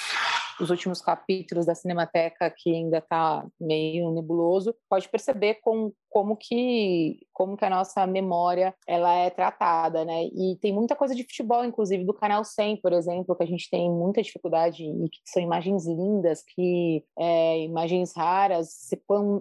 os 0.59 0.69
últimos 0.69 1.01
capítulos 1.01 1.65
da 1.65 1.75
Cinemateca, 1.75 2.49
que 2.49 2.73
ainda 2.73 2.99
está 2.99 3.45
meio 3.59 4.11
nebuloso, 4.11 4.75
pode 4.89 5.09
perceber 5.09 5.55
com, 5.55 5.91
como 6.09 6.35
que 6.35 7.19
como 7.35 7.57
que 7.57 7.65
a 7.65 7.69
nossa 7.69 8.07
memória 8.07 8.73
ela 8.87 9.13
é 9.13 9.29
tratada, 9.29 10.05
né? 10.05 10.23
E 10.23 10.57
tem 10.61 10.71
muita 10.71 10.95
coisa 10.95 11.13
de 11.13 11.23
futebol, 11.23 11.65
inclusive 11.65 12.05
do 12.05 12.13
canal 12.13 12.45
100, 12.45 12.77
por 12.77 12.93
exemplo, 12.93 13.35
que 13.35 13.43
a 13.43 13.45
gente 13.45 13.69
tem 13.69 13.91
muita 13.91 14.21
dificuldade 14.21 14.83
e 14.85 15.09
que 15.09 15.19
são 15.25 15.43
imagens 15.43 15.85
lindas, 15.85 16.41
que 16.41 17.03
é, 17.19 17.59
imagens 17.59 18.13
raras, 18.15 18.89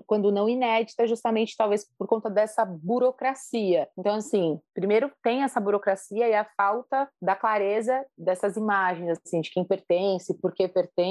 quando 0.07 0.33
não 0.33 0.49
inéditas, 0.49 1.09
justamente 1.09 1.57
talvez 1.57 1.87
por 1.97 2.09
conta 2.09 2.29
dessa 2.29 2.65
burocracia. 2.65 3.89
Então, 3.97 4.17
assim, 4.17 4.59
primeiro 4.75 5.09
tem 5.23 5.45
essa 5.45 5.61
burocracia 5.61 6.29
e 6.29 6.35
a 6.35 6.45
falta 6.57 7.09
da 7.23 7.37
clareza 7.37 8.05
dessas 8.19 8.57
imagens, 8.57 9.21
assim, 9.25 9.41
de 9.41 9.51
quem 9.51 9.65
pertence, 9.65 10.35
por 10.41 10.53
que 10.53 10.67
pertence, 10.67 11.04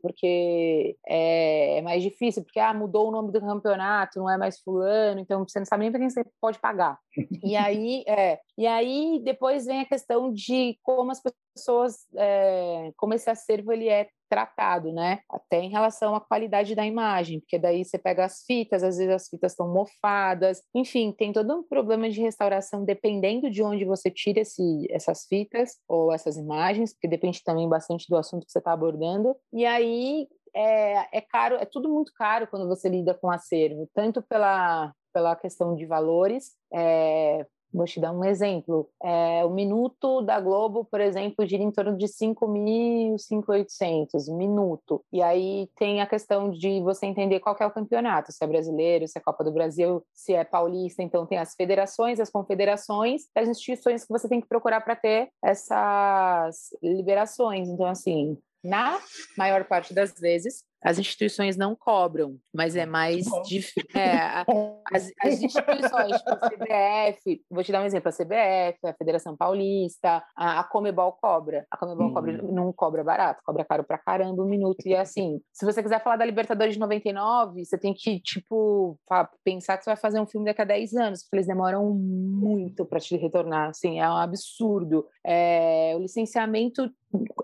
porque 0.00 0.96
é, 1.06 1.78
é 1.78 1.82
mais 1.82 2.02
difícil, 2.02 2.42
porque 2.42 2.60
ah, 2.60 2.74
mudou 2.74 3.08
o 3.08 3.10
nome 3.10 3.32
do 3.32 3.40
campeonato, 3.40 4.18
não 4.18 4.30
é 4.30 4.36
mais 4.36 4.60
fulano, 4.60 5.20
então 5.20 5.46
você 5.46 5.58
não 5.58 5.66
sabe 5.66 5.82
nem 5.82 5.90
para 5.90 6.00
quem 6.00 6.10
você 6.10 6.24
pode 6.40 6.58
pagar. 6.58 6.98
E 7.42 7.56
aí, 7.56 8.04
é, 8.06 8.38
e 8.56 8.66
aí 8.66 9.20
depois 9.24 9.64
vem 9.64 9.80
a 9.80 9.84
questão 9.84 10.32
de 10.32 10.78
como 10.82 11.10
as 11.10 11.20
pessoas, 11.56 12.06
é, 12.14 12.92
como 12.96 13.14
esse 13.14 13.28
acervo 13.30 13.72
ele 13.72 13.88
é 13.88 14.08
tratado, 14.30 14.92
né? 14.92 15.20
Até 15.28 15.58
em 15.58 15.68
relação 15.68 16.14
à 16.14 16.20
qualidade 16.20 16.74
da 16.74 16.86
imagem, 16.86 17.40
porque 17.40 17.58
daí 17.58 17.84
você 17.84 17.98
pega 17.98 18.24
as 18.24 18.44
fitas, 18.46 18.84
às 18.84 18.96
vezes 18.96 19.12
as 19.12 19.28
fitas 19.28 19.52
estão 19.52 19.72
mofadas, 19.72 20.62
enfim, 20.74 21.12
tem 21.12 21.32
todo 21.32 21.52
um 21.52 21.62
problema 21.64 22.08
de 22.08 22.20
restauração 22.20 22.84
dependendo 22.84 23.50
de 23.50 23.62
onde 23.62 23.84
você 23.84 24.10
tira 24.10 24.40
esse, 24.40 24.86
essas 24.90 25.26
fitas 25.26 25.76
ou 25.88 26.12
essas 26.12 26.36
imagens, 26.36 26.92
porque 26.92 27.08
depende 27.08 27.42
também 27.42 27.68
bastante 27.68 28.06
do 28.08 28.16
assunto 28.16 28.46
que 28.46 28.52
você 28.52 28.58
está 28.58 28.72
abordando. 28.72 29.34
E 29.52 29.66
aí 29.66 30.28
é, 30.54 31.18
é 31.18 31.20
caro, 31.20 31.56
é 31.56 31.64
tudo 31.64 31.88
muito 31.88 32.12
caro 32.14 32.46
quando 32.46 32.68
você 32.68 32.88
lida 32.88 33.14
com 33.14 33.30
acervo, 33.30 33.88
tanto 33.92 34.22
pela 34.22 34.92
pela 35.12 35.34
questão 35.34 35.74
de 35.74 35.86
valores, 35.86 36.52
é, 36.72 37.44
Vou 37.72 37.84
te 37.84 38.00
dar 38.00 38.12
um 38.12 38.24
exemplo. 38.24 38.88
É, 39.02 39.44
o 39.44 39.50
minuto 39.50 40.22
da 40.22 40.40
Globo, 40.40 40.84
por 40.84 41.00
exemplo, 41.00 41.46
gira 41.46 41.62
em 41.62 41.70
torno 41.70 41.96
de 41.96 42.06
5.000, 42.06 43.14
5.800 43.16 44.28
minuto. 44.36 45.04
E 45.12 45.22
aí 45.22 45.68
tem 45.76 46.00
a 46.00 46.06
questão 46.06 46.50
de 46.50 46.80
você 46.80 47.06
entender 47.06 47.38
qual 47.38 47.56
é 47.60 47.66
o 47.66 47.70
campeonato, 47.70 48.32
se 48.32 48.42
é 48.42 48.46
brasileiro, 48.46 49.06
se 49.06 49.18
é 49.18 49.22
Copa 49.22 49.44
do 49.44 49.52
Brasil, 49.52 50.04
se 50.12 50.32
é 50.32 50.44
paulista. 50.44 51.02
Então 51.02 51.24
tem 51.24 51.38
as 51.38 51.54
federações, 51.54 52.18
as 52.18 52.30
confederações, 52.30 53.22
as 53.34 53.48
instituições 53.48 54.04
que 54.04 54.12
você 54.12 54.28
tem 54.28 54.40
que 54.40 54.48
procurar 54.48 54.80
para 54.80 54.96
ter 54.96 55.28
essas 55.42 56.70
liberações. 56.82 57.68
Então, 57.68 57.86
assim, 57.86 58.36
na 58.64 58.98
maior 59.38 59.64
parte 59.64 59.94
das 59.94 60.12
vezes, 60.18 60.64
as 60.82 60.98
instituições 60.98 61.56
não 61.56 61.76
cobram, 61.76 62.36
mas 62.52 62.74
é 62.76 62.86
mais 62.86 63.26
difícil. 63.46 63.80
É, 64.00 64.44
as, 64.92 65.10
as, 65.20 65.42
instituições, 65.42 66.16
tipo 66.16 66.30
a 66.30 66.48
CBF, 66.48 67.42
vou 67.50 67.62
te 67.62 67.72
dar 67.72 67.82
um 67.82 67.86
exemplo: 67.86 68.08
a 68.08 68.12
CBF, 68.12 68.78
a 68.86 68.94
Federação 68.94 69.36
Paulista, 69.36 70.22
a, 70.36 70.60
a 70.60 70.64
Comebol 70.64 71.12
cobra. 71.20 71.66
A 71.70 71.76
Comebol 71.76 72.08
hum. 72.08 72.14
cobra, 72.14 72.42
não 72.42 72.72
cobra 72.72 73.04
barato, 73.04 73.42
cobra 73.44 73.64
caro 73.64 73.84
pra 73.84 73.98
caramba 73.98 74.42
um 74.42 74.48
minuto. 74.48 74.86
E 74.86 74.94
é 74.94 75.00
assim, 75.00 75.40
se 75.52 75.66
você 75.66 75.82
quiser 75.82 76.02
falar 76.02 76.16
da 76.16 76.24
Libertadores 76.24 76.74
de 76.74 76.80
99, 76.80 77.64
você 77.64 77.76
tem 77.76 77.92
que, 77.92 78.20
tipo, 78.20 78.98
pensar 79.44 79.76
que 79.76 79.84
você 79.84 79.90
vai 79.90 79.96
fazer 79.96 80.20
um 80.20 80.26
filme 80.26 80.46
daqui 80.46 80.62
a 80.62 80.66
10 80.66 80.94
anos, 80.94 81.22
porque 81.22 81.36
eles 81.36 81.46
demoram 81.46 81.90
muito 81.90 82.86
para 82.86 83.00
te 83.00 83.16
retornar. 83.16 83.70
Assim, 83.70 84.00
é 84.00 84.08
um 84.08 84.16
absurdo. 84.16 85.06
É, 85.24 85.92
o 85.96 86.00
licenciamento 86.00 86.90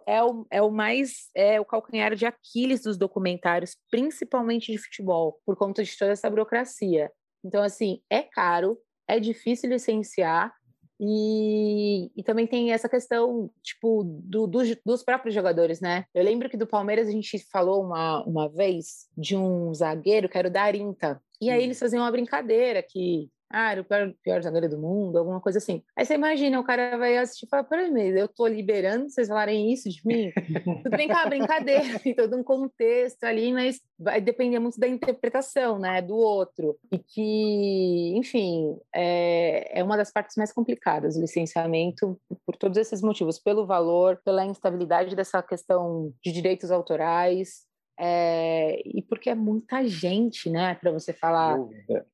é 0.06 0.22
o, 0.22 0.46
é 0.50 0.62
o 0.62 0.70
mais 0.70 1.28
é 1.34 1.60
o 1.60 1.64
calcanhar 1.64 2.14
de 2.14 2.24
Aquiles 2.24 2.82
dos 2.82 2.96
documentários, 3.26 3.76
principalmente 3.90 4.70
de 4.70 4.78
futebol, 4.78 5.40
por 5.44 5.56
conta 5.56 5.82
de 5.82 5.98
toda 5.98 6.12
essa 6.12 6.30
burocracia. 6.30 7.10
Então, 7.44 7.62
assim, 7.62 8.00
é 8.08 8.22
caro, 8.22 8.78
é 9.08 9.18
difícil 9.18 9.70
licenciar, 9.70 10.54
e, 10.98 12.10
e, 12.16 12.22
também 12.22 12.46
tem 12.46 12.72
essa 12.72 12.88
questão, 12.88 13.50
tipo, 13.62 14.02
do, 14.02 14.46
do, 14.46 14.62
dos 14.82 15.02
próprios 15.02 15.34
jogadores, 15.34 15.78
né? 15.78 16.06
Eu 16.14 16.24
lembro 16.24 16.48
que 16.48 16.56
do 16.56 16.66
Palmeiras 16.66 17.06
a 17.06 17.10
gente 17.10 17.38
falou 17.50 17.84
uma, 17.84 18.24
uma 18.24 18.48
vez 18.48 19.06
de 19.14 19.36
um 19.36 19.74
zagueiro 19.74 20.26
que 20.26 20.38
era 20.38 20.48
o 20.48 20.50
Darinta. 20.50 21.20
E 21.38 21.50
aí 21.50 21.62
eles 21.62 21.78
faziam 21.78 22.02
uma 22.02 22.10
brincadeira 22.10 22.82
que 22.82 23.28
ah, 23.50 23.72
era 23.72 23.80
o 23.80 23.84
pior, 23.84 24.12
pior 24.22 24.42
zagueiro 24.42 24.68
do 24.68 24.78
mundo, 24.78 25.18
alguma 25.18 25.40
coisa 25.40 25.58
assim. 25.58 25.82
Aí 25.96 26.04
você 26.04 26.14
imagina, 26.14 26.58
o 26.58 26.64
cara 26.64 26.96
vai 26.96 27.16
assistir 27.16 27.46
e 27.46 27.48
fala, 27.48 27.62
peraí, 27.62 28.18
eu 28.18 28.28
tô 28.28 28.46
liberando 28.46 29.08
vocês 29.08 29.28
falarem 29.28 29.72
isso 29.72 29.88
de 29.88 30.00
mim? 30.04 30.32
Tudo 30.82 30.96
bem 30.96 31.06
que 31.06 31.12
é 31.12 31.16
uma 31.16 31.26
brincadeira, 31.26 31.98
tem 31.98 32.14
todo 32.14 32.36
um 32.36 32.42
contexto 32.42 33.22
ali, 33.24 33.52
mas 33.52 33.80
vai 33.98 34.20
depender 34.20 34.58
muito 34.58 34.78
da 34.80 34.88
interpretação, 34.88 35.78
né, 35.78 36.02
do 36.02 36.16
outro. 36.16 36.76
E 36.90 36.98
que, 36.98 38.16
enfim, 38.16 38.76
é, 38.94 39.80
é 39.80 39.84
uma 39.84 39.96
das 39.96 40.12
partes 40.12 40.36
mais 40.36 40.52
complicadas, 40.52 41.16
o 41.16 41.20
licenciamento, 41.20 42.18
por 42.44 42.56
todos 42.56 42.76
esses 42.76 43.00
motivos, 43.00 43.38
pelo 43.38 43.66
valor, 43.66 44.20
pela 44.24 44.44
instabilidade 44.44 45.14
dessa 45.14 45.42
questão 45.42 46.12
de 46.22 46.32
direitos 46.32 46.70
autorais, 46.70 47.65
é, 47.98 48.82
e 48.84 49.02
porque 49.02 49.30
é 49.30 49.34
muita 49.34 49.86
gente, 49.86 50.50
né, 50.50 50.74
para 50.74 50.90
você 50.90 51.12
falar, 51.12 51.58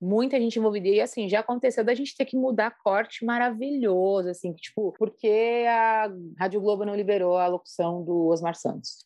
muita 0.00 0.38
gente 0.40 0.58
envolvida. 0.58 0.88
E 0.88 1.00
assim, 1.00 1.28
já 1.28 1.40
aconteceu 1.40 1.84
da 1.84 1.94
gente 1.94 2.16
ter 2.16 2.24
que 2.24 2.36
mudar 2.36 2.76
corte 2.82 3.24
maravilhoso, 3.24 4.28
assim, 4.28 4.52
tipo, 4.52 4.92
porque 4.98 5.64
a 5.68 6.10
Rádio 6.38 6.60
Globo 6.60 6.84
não 6.84 6.94
liberou 6.94 7.36
a 7.36 7.46
locução 7.46 8.02
do 8.04 8.28
Osmar 8.28 8.54
Santos. 8.54 9.04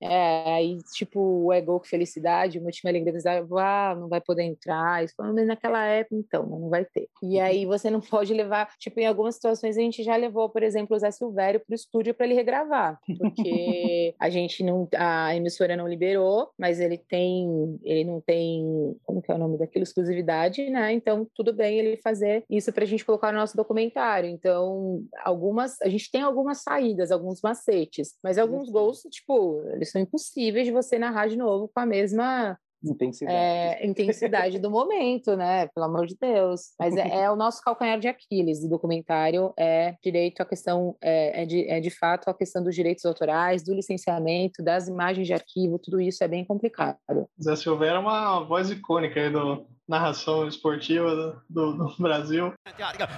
É, 0.00 0.54
aí, 0.54 0.78
tipo, 0.94 1.20
o 1.20 1.52
Ego 1.52 1.80
que 1.80 1.88
Felicidade, 1.88 2.58
o 2.58 2.62
meu 2.62 2.70
time 2.70 2.90
Alegria 2.90 3.12
ah, 3.58 3.94
não 3.98 4.08
vai 4.08 4.20
poder 4.20 4.42
entrar. 4.42 5.04
Isso, 5.04 5.14
mas 5.18 5.46
naquela 5.46 5.84
época, 5.84 6.16
então, 6.16 6.46
não 6.46 6.68
vai 6.68 6.84
ter. 6.84 7.08
E 7.22 7.36
uhum. 7.36 7.42
aí 7.42 7.66
você 7.66 7.90
não 7.90 8.00
pode 8.00 8.32
levar, 8.32 8.68
tipo, 8.78 9.00
em 9.00 9.06
algumas 9.06 9.34
situações 9.34 9.76
a 9.76 9.80
gente 9.80 10.02
já 10.02 10.16
levou, 10.16 10.48
por 10.48 10.62
exemplo, 10.62 10.96
o 10.96 10.98
Zé 10.98 11.10
Silvério 11.10 11.60
para 11.60 11.72
o 11.72 11.74
estúdio 11.74 12.14
para 12.14 12.26
ele 12.26 12.34
regravar, 12.34 12.98
porque 13.18 14.14
a 14.18 14.30
gente 14.30 14.62
não, 14.62 14.88
a 14.96 15.34
emissora 15.34 15.71
não 15.76 15.88
liberou, 15.88 16.50
mas 16.58 16.80
ele 16.80 16.98
tem, 16.98 17.78
ele 17.82 18.04
não 18.04 18.20
tem, 18.20 18.96
como 19.04 19.22
que 19.22 19.30
é 19.30 19.34
o 19.34 19.38
nome 19.38 19.58
daquilo, 19.58 19.82
exclusividade, 19.82 20.68
né? 20.70 20.92
Então, 20.92 21.26
tudo 21.34 21.52
bem 21.52 21.78
ele 21.78 21.96
fazer 21.98 22.44
isso 22.48 22.72
para 22.72 22.84
a 22.84 22.86
gente 22.86 23.04
colocar 23.04 23.32
no 23.32 23.38
nosso 23.38 23.56
documentário. 23.56 24.28
Então, 24.28 25.04
algumas, 25.24 25.80
a 25.82 25.88
gente 25.88 26.10
tem 26.10 26.22
algumas 26.22 26.62
saídas, 26.62 27.10
alguns 27.10 27.40
macetes, 27.42 28.16
mas 28.22 28.38
alguns 28.38 28.68
gols, 28.70 29.02
tipo, 29.10 29.62
eles 29.74 29.90
são 29.90 30.00
impossíveis 30.00 30.66
de 30.66 30.72
você 30.72 30.98
narrar 30.98 31.28
de 31.28 31.36
novo 31.36 31.70
com 31.72 31.80
a 31.80 31.86
mesma 31.86 32.58
intensidade. 32.84 33.36
É, 33.36 33.86
intensidade 33.86 34.58
do 34.58 34.70
momento, 34.70 35.36
né? 35.36 35.68
Pelo 35.68 35.86
amor 35.86 36.06
de 36.06 36.16
Deus. 36.20 36.72
Mas 36.78 36.96
é, 36.96 37.22
é, 37.22 37.30
o 37.30 37.36
nosso 37.36 37.62
calcanhar 37.62 37.98
de 37.98 38.08
Aquiles 38.08 38.60
do 38.60 38.68
documentário, 38.68 39.52
é 39.58 39.94
direito 40.02 40.40
à 40.40 40.44
questão, 40.44 40.96
é, 41.00 41.42
é, 41.42 41.46
de, 41.46 41.68
é 41.68 41.80
de 41.80 41.90
fato 41.90 42.28
a 42.28 42.34
questão 42.34 42.62
dos 42.62 42.74
direitos 42.74 43.04
autorais, 43.04 43.62
do 43.62 43.74
licenciamento, 43.74 44.62
das 44.62 44.88
imagens 44.88 45.26
de 45.26 45.34
arquivo, 45.34 45.78
tudo 45.78 46.00
isso 46.00 46.22
é 46.24 46.28
bem 46.28 46.44
complicado. 46.44 46.96
Zé 47.40 47.56
Silveira 47.56 47.96
é 47.96 47.98
uma 47.98 48.40
voz 48.40 48.70
icônica 48.70 49.20
aí 49.20 49.30
do, 49.30 49.66
narração 49.88 50.48
esportiva 50.48 51.42
do, 51.48 51.72
do, 51.72 51.96
Brasil. 51.98 52.52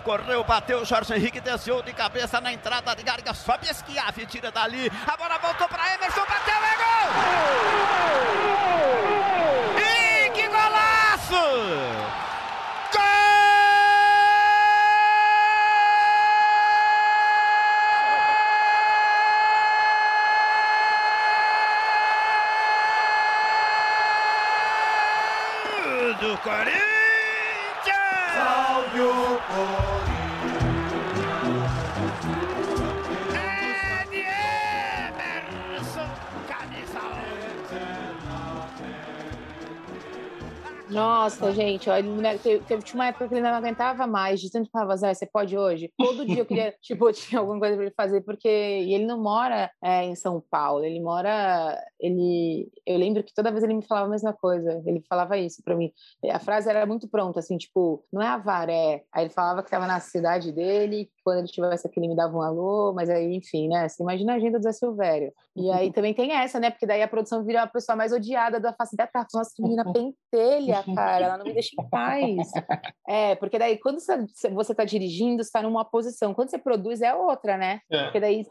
Correu, 0.05 0.45
bateu, 0.45 0.85
Jorge 0.85 1.15
Henrique 1.15 1.41
desceu 1.41 1.83
de 1.83 1.93
cabeça 1.93 2.41
na 2.41 2.53
entrada 2.53 2.95
de 2.95 3.03
Garga, 3.03 3.33
sobe 3.35 3.69
Esquiave, 3.69 4.27
tira 4.27 4.51
dali, 4.51 4.89
a 5.07 5.17
bola 5.17 5.39
voltou 5.39 5.69
para 5.69 5.95
Emerson, 5.95 6.21
bateu, 6.21 6.55
é 6.55 6.77
gol! 8.49 8.54
Do 11.31 12.04
Nossa, 41.25 41.53
gente, 41.53 41.89
ó, 41.89 41.95
teve, 42.43 42.65
teve 42.67 42.85
uma 42.93 43.07
época 43.07 43.29
que 43.29 43.35
ele 43.35 43.41
não 43.41 43.55
aguentava 43.55 44.07
mais, 44.07 44.43
de 44.43 44.51
tanto 44.51 44.69
falava, 44.71 44.95
Zé, 44.95 45.15
você 45.15 45.25
pode 45.25 45.57
hoje? 45.57 45.91
Todo 45.97 46.27
dia 46.27 46.41
eu 46.41 46.45
queria, 46.45 46.75
tipo, 46.83 47.11
tinha 47.15 47.41
alguma 47.41 47.59
coisa 47.59 47.77
para 47.77 47.87
ele 47.87 47.95
fazer, 47.97 48.21
porque 48.21 48.47
ele 48.47 49.07
não 49.07 49.23
mora 49.23 49.71
é, 49.83 50.05
em 50.05 50.15
São 50.15 50.39
Paulo, 50.51 50.85
ele 50.85 51.01
mora, 51.01 51.83
ele, 51.99 52.71
eu 52.85 52.99
lembro 52.99 53.25
que 53.25 53.33
toda 53.33 53.51
vez 53.51 53.65
ele 53.65 53.73
me 53.73 53.83
falava 53.83 54.07
a 54.07 54.11
mesma 54.11 54.35
coisa, 54.35 54.83
ele 54.85 55.03
falava 55.09 55.39
isso 55.39 55.63
para 55.65 55.75
mim, 55.75 55.91
a 56.31 56.39
frase 56.39 56.69
era 56.69 56.85
muito 56.85 57.09
pronta, 57.09 57.41
assim, 57.41 57.57
tipo, 57.57 58.05
não 58.13 58.21
é 58.21 58.27
Avaré, 58.27 59.05
aí 59.11 59.25
ele 59.25 59.31
falava 59.31 59.63
que 59.63 59.69
estava 59.69 59.87
na 59.87 60.01
cidade 60.01 60.53
dele, 60.53 61.09
quando 61.25 61.39
ele 61.39 61.49
tivesse 61.49 61.87
aqui 61.87 61.99
ele 61.99 62.09
me 62.09 62.17
dava 62.17 62.37
um 62.37 62.43
alô, 62.43 62.93
mas 62.93 63.09
aí, 63.09 63.35
enfim, 63.35 63.69
né, 63.69 63.89
você 63.89 64.03
imagina 64.03 64.35
a 64.35 64.37
agenda 64.37 64.59
do 64.59 64.63
Zé 64.63 64.73
Silvério, 64.73 65.33
e 65.57 65.71
aí 65.71 65.93
também 65.93 66.13
tem 66.13 66.33
essa, 66.33 66.61
né, 66.61 66.71
porque 66.71 66.87
daí 66.87 67.03
a 67.03 67.09
produção 67.09 67.45
vira 67.45 67.63
a 67.63 67.67
pessoa 67.67 67.97
mais 67.97 68.13
odiada 68.13 68.61
da 68.61 68.73
face 68.73 68.97
da 68.97 69.07
terra, 69.07 69.27
nossa, 69.33 69.51
que 69.55 69.63
menina 69.63 69.85
pentelha, 69.85 70.85
cara, 70.95 71.25
ela 71.27 71.39
não 71.39 71.45
me 71.45 71.53
deixa 71.53 71.71
em 71.79 71.89
paz. 71.89 72.53
É, 73.09 73.35
porque 73.37 73.59
daí 73.59 73.79
quando 73.79 73.99
você 74.01 74.73
está 74.73 74.85
dirigindo, 74.85 75.41
está 75.41 75.63
numa 75.63 75.85
posição, 75.85 76.35
quando 76.35 76.51
você 76.51 76.59
produz 76.59 77.01
é 77.01 77.15
outra, 77.15 77.57
né? 77.57 77.81
É. 77.91 78.05
Porque 78.05 78.21
daí 78.21 78.47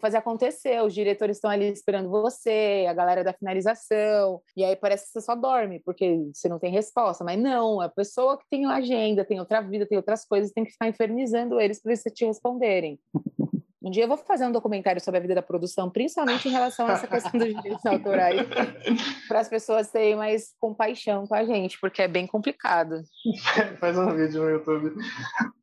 fazer 0.00 0.16
acontecer, 0.16 0.82
os 0.82 0.92
diretores 0.94 1.36
estão 1.36 1.50
ali 1.50 1.68
esperando 1.70 2.10
você, 2.10 2.86
a 2.88 2.92
galera 2.92 3.22
da 3.22 3.32
finalização, 3.32 4.40
e 4.56 4.64
aí 4.64 4.74
parece 4.74 5.06
que 5.06 5.12
você 5.12 5.20
só 5.20 5.34
dorme, 5.34 5.80
porque 5.84 6.28
você 6.34 6.48
não 6.48 6.58
tem 6.58 6.72
resposta, 6.72 7.24
mas 7.24 7.38
não, 7.38 7.80
a 7.80 7.88
pessoa 7.88 8.38
que 8.38 8.44
tem 8.50 8.64
uma 8.64 8.76
agenda, 8.76 9.24
tem 9.24 9.38
outra 9.38 9.60
vida, 9.60 9.86
tem 9.86 9.96
outras 9.96 10.24
coisas, 10.24 10.52
tem 10.52 10.64
que 10.64 10.72
ficar 10.72 10.88
infernizando 10.88 11.60
eles 11.60 11.80
para 11.80 11.92
eles 11.92 12.02
te 12.16 12.24
responderem. 12.24 12.98
Um 13.86 13.90
dia 13.90 14.02
eu 14.02 14.08
vou 14.08 14.16
fazer 14.16 14.44
um 14.44 14.50
documentário 14.50 15.00
sobre 15.00 15.18
a 15.18 15.20
vida 15.20 15.36
da 15.36 15.42
produção, 15.42 15.88
principalmente 15.88 16.48
em 16.48 16.50
relação 16.50 16.88
a 16.88 16.94
essa 16.94 17.06
questão 17.06 17.38
dos 17.38 17.54
direitos 17.54 17.86
autorais, 17.86 18.40
para 19.28 19.38
as 19.38 19.48
pessoas 19.48 19.92
terem 19.92 20.16
mais 20.16 20.52
compaixão 20.58 21.24
com 21.24 21.34
a 21.36 21.44
gente, 21.44 21.78
porque 21.78 22.02
é 22.02 22.08
bem 22.08 22.26
complicado. 22.26 23.02
Faz 23.78 23.96
um 23.96 24.12
vídeo 24.16 24.42
no 24.42 24.50
YouTube. 24.50 24.92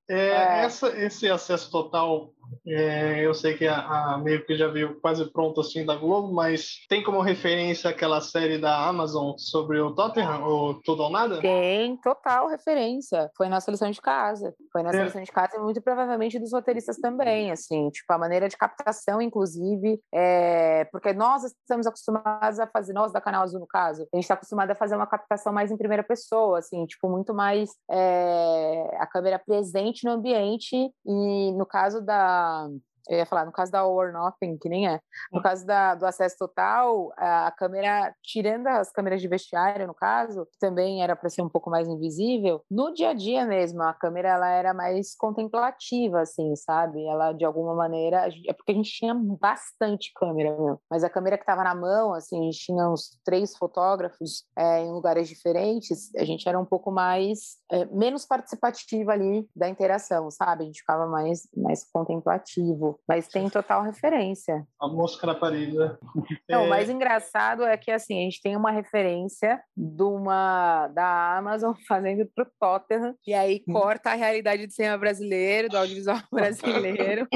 É, 0.10 0.30
é. 0.30 0.64
Essa, 0.64 0.88
esse 0.98 1.30
acesso 1.30 1.70
total 1.70 2.34
É, 2.66 3.26
eu 3.26 3.34
sei 3.34 3.56
que 3.56 3.68
a, 3.68 4.14
a, 4.14 4.18
meio 4.18 4.46
que 4.46 4.56
já 4.56 4.68
viu 4.68 5.00
quase 5.00 5.32
pronto 5.32 5.62
assim 5.62 5.86
da 5.86 5.96
Globo, 5.96 6.34
mas 6.34 6.86
tem 6.90 7.04
como 7.04 7.22
referência 7.22 7.90
aquela 7.90 8.22
série 8.22 8.58
da 8.58 8.88
Amazon 8.88 9.34
sobre 9.38 9.80
o 9.80 9.94
Tottenham, 9.94 10.44
o 10.44 10.82
Tudo 10.82 11.04
ou 11.04 11.10
Nada? 11.10 11.40
Tem 11.40 11.98
total 11.98 12.48
referência. 12.48 13.30
Foi 13.36 13.48
na 13.50 13.60
solução 13.60 13.90
de 13.90 14.02
casa. 14.02 14.54
Foi 14.72 14.84
na 14.84 14.92
é. 14.92 15.06
de 15.06 15.32
casa 15.32 15.58
e 15.58 15.60
muito 15.60 15.82
provavelmente 15.82 16.40
dos 16.40 16.52
roteiristas 16.52 16.98
também, 16.98 17.52
assim, 17.52 17.90
tipo, 17.90 18.12
a 18.12 18.18
maneira 18.18 18.48
de 18.48 18.58
captação, 18.58 19.22
inclusive, 19.22 20.00
é... 20.14 20.86
porque 20.92 21.14
nós 21.14 21.44
estamos 21.44 21.88
acostumados 21.88 22.60
a 22.60 22.68
fazer, 22.68 22.94
nós 22.94 23.12
da 23.12 23.22
Canal 23.22 23.44
Azul, 23.44 23.60
no 23.60 23.68
caso, 23.68 24.04
a 24.14 24.16
gente 24.16 24.24
está 24.24 24.34
acostumado 24.34 24.72
a 24.72 24.76
fazer 24.76 24.96
uma 24.96 25.08
captação 25.08 25.54
mais 25.54 25.72
em 25.72 25.78
primeira 25.78 26.04
pessoa, 26.04 26.60
assim, 26.60 26.86
tipo, 26.86 27.10
muito 27.10 27.34
mais 27.34 27.70
é... 27.90 28.98
a 29.00 29.08
câmera 29.08 29.40
presente 29.40 30.06
no 30.06 30.12
ambiente 30.12 30.76
e 31.06 31.52
no 31.54 31.66
caso 31.66 32.02
da 32.02 32.43
um, 32.44 32.82
eu 33.10 33.18
ia 33.18 33.26
falar, 33.26 33.46
no 33.46 33.52
caso 33.52 33.72
da 33.72 33.80
All 33.80 33.96
or 33.96 34.12
Nothing, 34.14 34.58
que 34.58 34.70
nem 34.70 34.88
é. 34.88 35.00
No 35.32 35.40
hum. 35.40 35.42
caso 35.42 35.66
da, 35.66 35.96
do 35.96 36.06
acesso 36.06 36.38
total, 36.38 37.12
a 37.18 37.52
câmera, 37.52 38.14
tirando 38.22 38.68
as 38.68 38.92
câmeras 38.92 39.22
de 39.22 39.28
vestiário, 39.28 39.88
no 39.88 39.94
caso, 39.94 40.46
que 40.46 40.58
também 40.60 41.04
era 41.04 41.16
para 41.16 41.30
ser 41.30 41.42
um 41.42 41.50
pouco 41.50 41.70
mais 41.70 41.88
invisível, 41.88 42.64
no 42.70 42.94
dia 42.94 43.10
a 43.10 43.14
dia 43.14 43.46
mesmo, 43.46 43.82
a 43.84 43.94
câmera 43.94 44.30
ela 44.30 44.50
era 44.50 44.74
mais 44.74 45.16
contemplativa, 45.16 46.22
assim, 46.22 46.56
sabe? 46.56 47.06
Ela, 47.06 47.34
de 47.34 47.44
alguma 47.44 47.76
maneira, 47.76 48.30
é 48.48 48.54
porque 48.54 48.72
a 48.72 48.76
gente 48.76 48.92
tinha 48.92 49.14
bastante 49.14 50.12
câmera, 50.16 50.52
mesmo. 50.52 50.80
mas 50.90 51.04
a 51.04 51.10
câmera 51.10 51.38
que 51.38 51.44
estava 51.44 51.64
na 51.64 51.76
mão, 51.76 52.14
assim, 52.14 52.40
a 52.40 52.44
gente 52.44 52.60
tinha 52.60 52.90
uns 52.90 53.20
três 53.26 53.56
fotógrafos 53.58 54.46
é, 54.58 54.82
em 54.82 54.92
lugares 54.92 55.28
diferentes, 55.28 56.14
a 56.16 56.24
gente 56.24 56.48
era 56.48 56.60
um 56.60 56.66
pouco 56.66 56.92
mais, 56.92 57.58
é, 57.72 57.86
menos 57.86 58.26
participativa 58.26 59.12
ali 59.12 59.48
da 59.56 59.68
interação, 59.68 60.32
sabe? 60.32 60.64
A 60.64 60.66
gente 60.68 60.80
ficava 60.80 61.06
mais, 61.08 61.48
mais 61.56 61.84
contemplativo 61.92 62.93
mas 63.08 63.28
tem 63.28 63.50
total 63.50 63.84
referência. 63.84 64.66
A 64.80 64.88
mosca 64.88 65.28
na 65.28 65.36
parede, 65.36 65.76
né? 65.76 65.98
Não, 66.50 66.64
é... 66.64 66.66
o 66.66 66.70
mais 66.70 66.90
engraçado 66.90 67.64
é 67.64 67.78
que 67.78 67.92
assim, 67.92 68.20
a 68.20 68.24
gente 68.24 68.42
tem 68.42 68.56
uma 68.56 68.72
referência 68.72 69.62
de 69.76 70.04
uma 70.04 70.88
da 70.90 71.38
Amazon 71.38 71.74
fazendo 71.88 72.30
pro 72.36 72.50
Tottenham, 72.60 73.16
e 73.26 73.34
aí 73.34 73.64
corta 73.66 74.12
a 74.12 74.16
realidade 74.16 74.66
do 74.66 74.74
cinema 74.74 74.98
brasileiro, 74.98 75.70
do 75.70 75.78
audiovisual 75.78 76.20
brasileiro, 76.32 77.28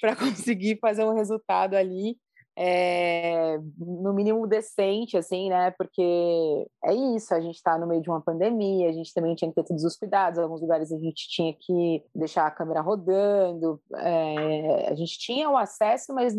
para 0.00 0.16
conseguir 0.16 0.78
fazer 0.80 1.04
um 1.04 1.14
resultado 1.14 1.74
ali 1.74 2.16
é, 2.56 3.58
no 3.78 4.12
mínimo 4.12 4.46
decente, 4.46 5.16
assim, 5.16 5.48
né? 5.48 5.72
Porque 5.72 6.66
é 6.84 6.94
isso, 7.16 7.34
a 7.34 7.40
gente 7.40 7.56
está 7.56 7.76
no 7.78 7.86
meio 7.86 8.00
de 8.00 8.08
uma 8.08 8.20
pandemia, 8.20 8.88
a 8.88 8.92
gente 8.92 9.12
também 9.12 9.34
tinha 9.34 9.50
que 9.50 9.54
ter 9.54 9.64
todos 9.64 9.84
os 9.84 9.96
cuidados, 9.96 10.38
alguns 10.38 10.60
lugares 10.60 10.92
a 10.92 10.98
gente 10.98 11.28
tinha 11.28 11.54
que 11.58 12.02
deixar 12.14 12.46
a 12.46 12.50
câmera 12.50 12.80
rodando, 12.80 13.80
é, 13.96 14.88
a 14.88 14.94
gente 14.94 15.18
tinha 15.18 15.50
o 15.50 15.56
acesso, 15.56 16.14
mas 16.14 16.34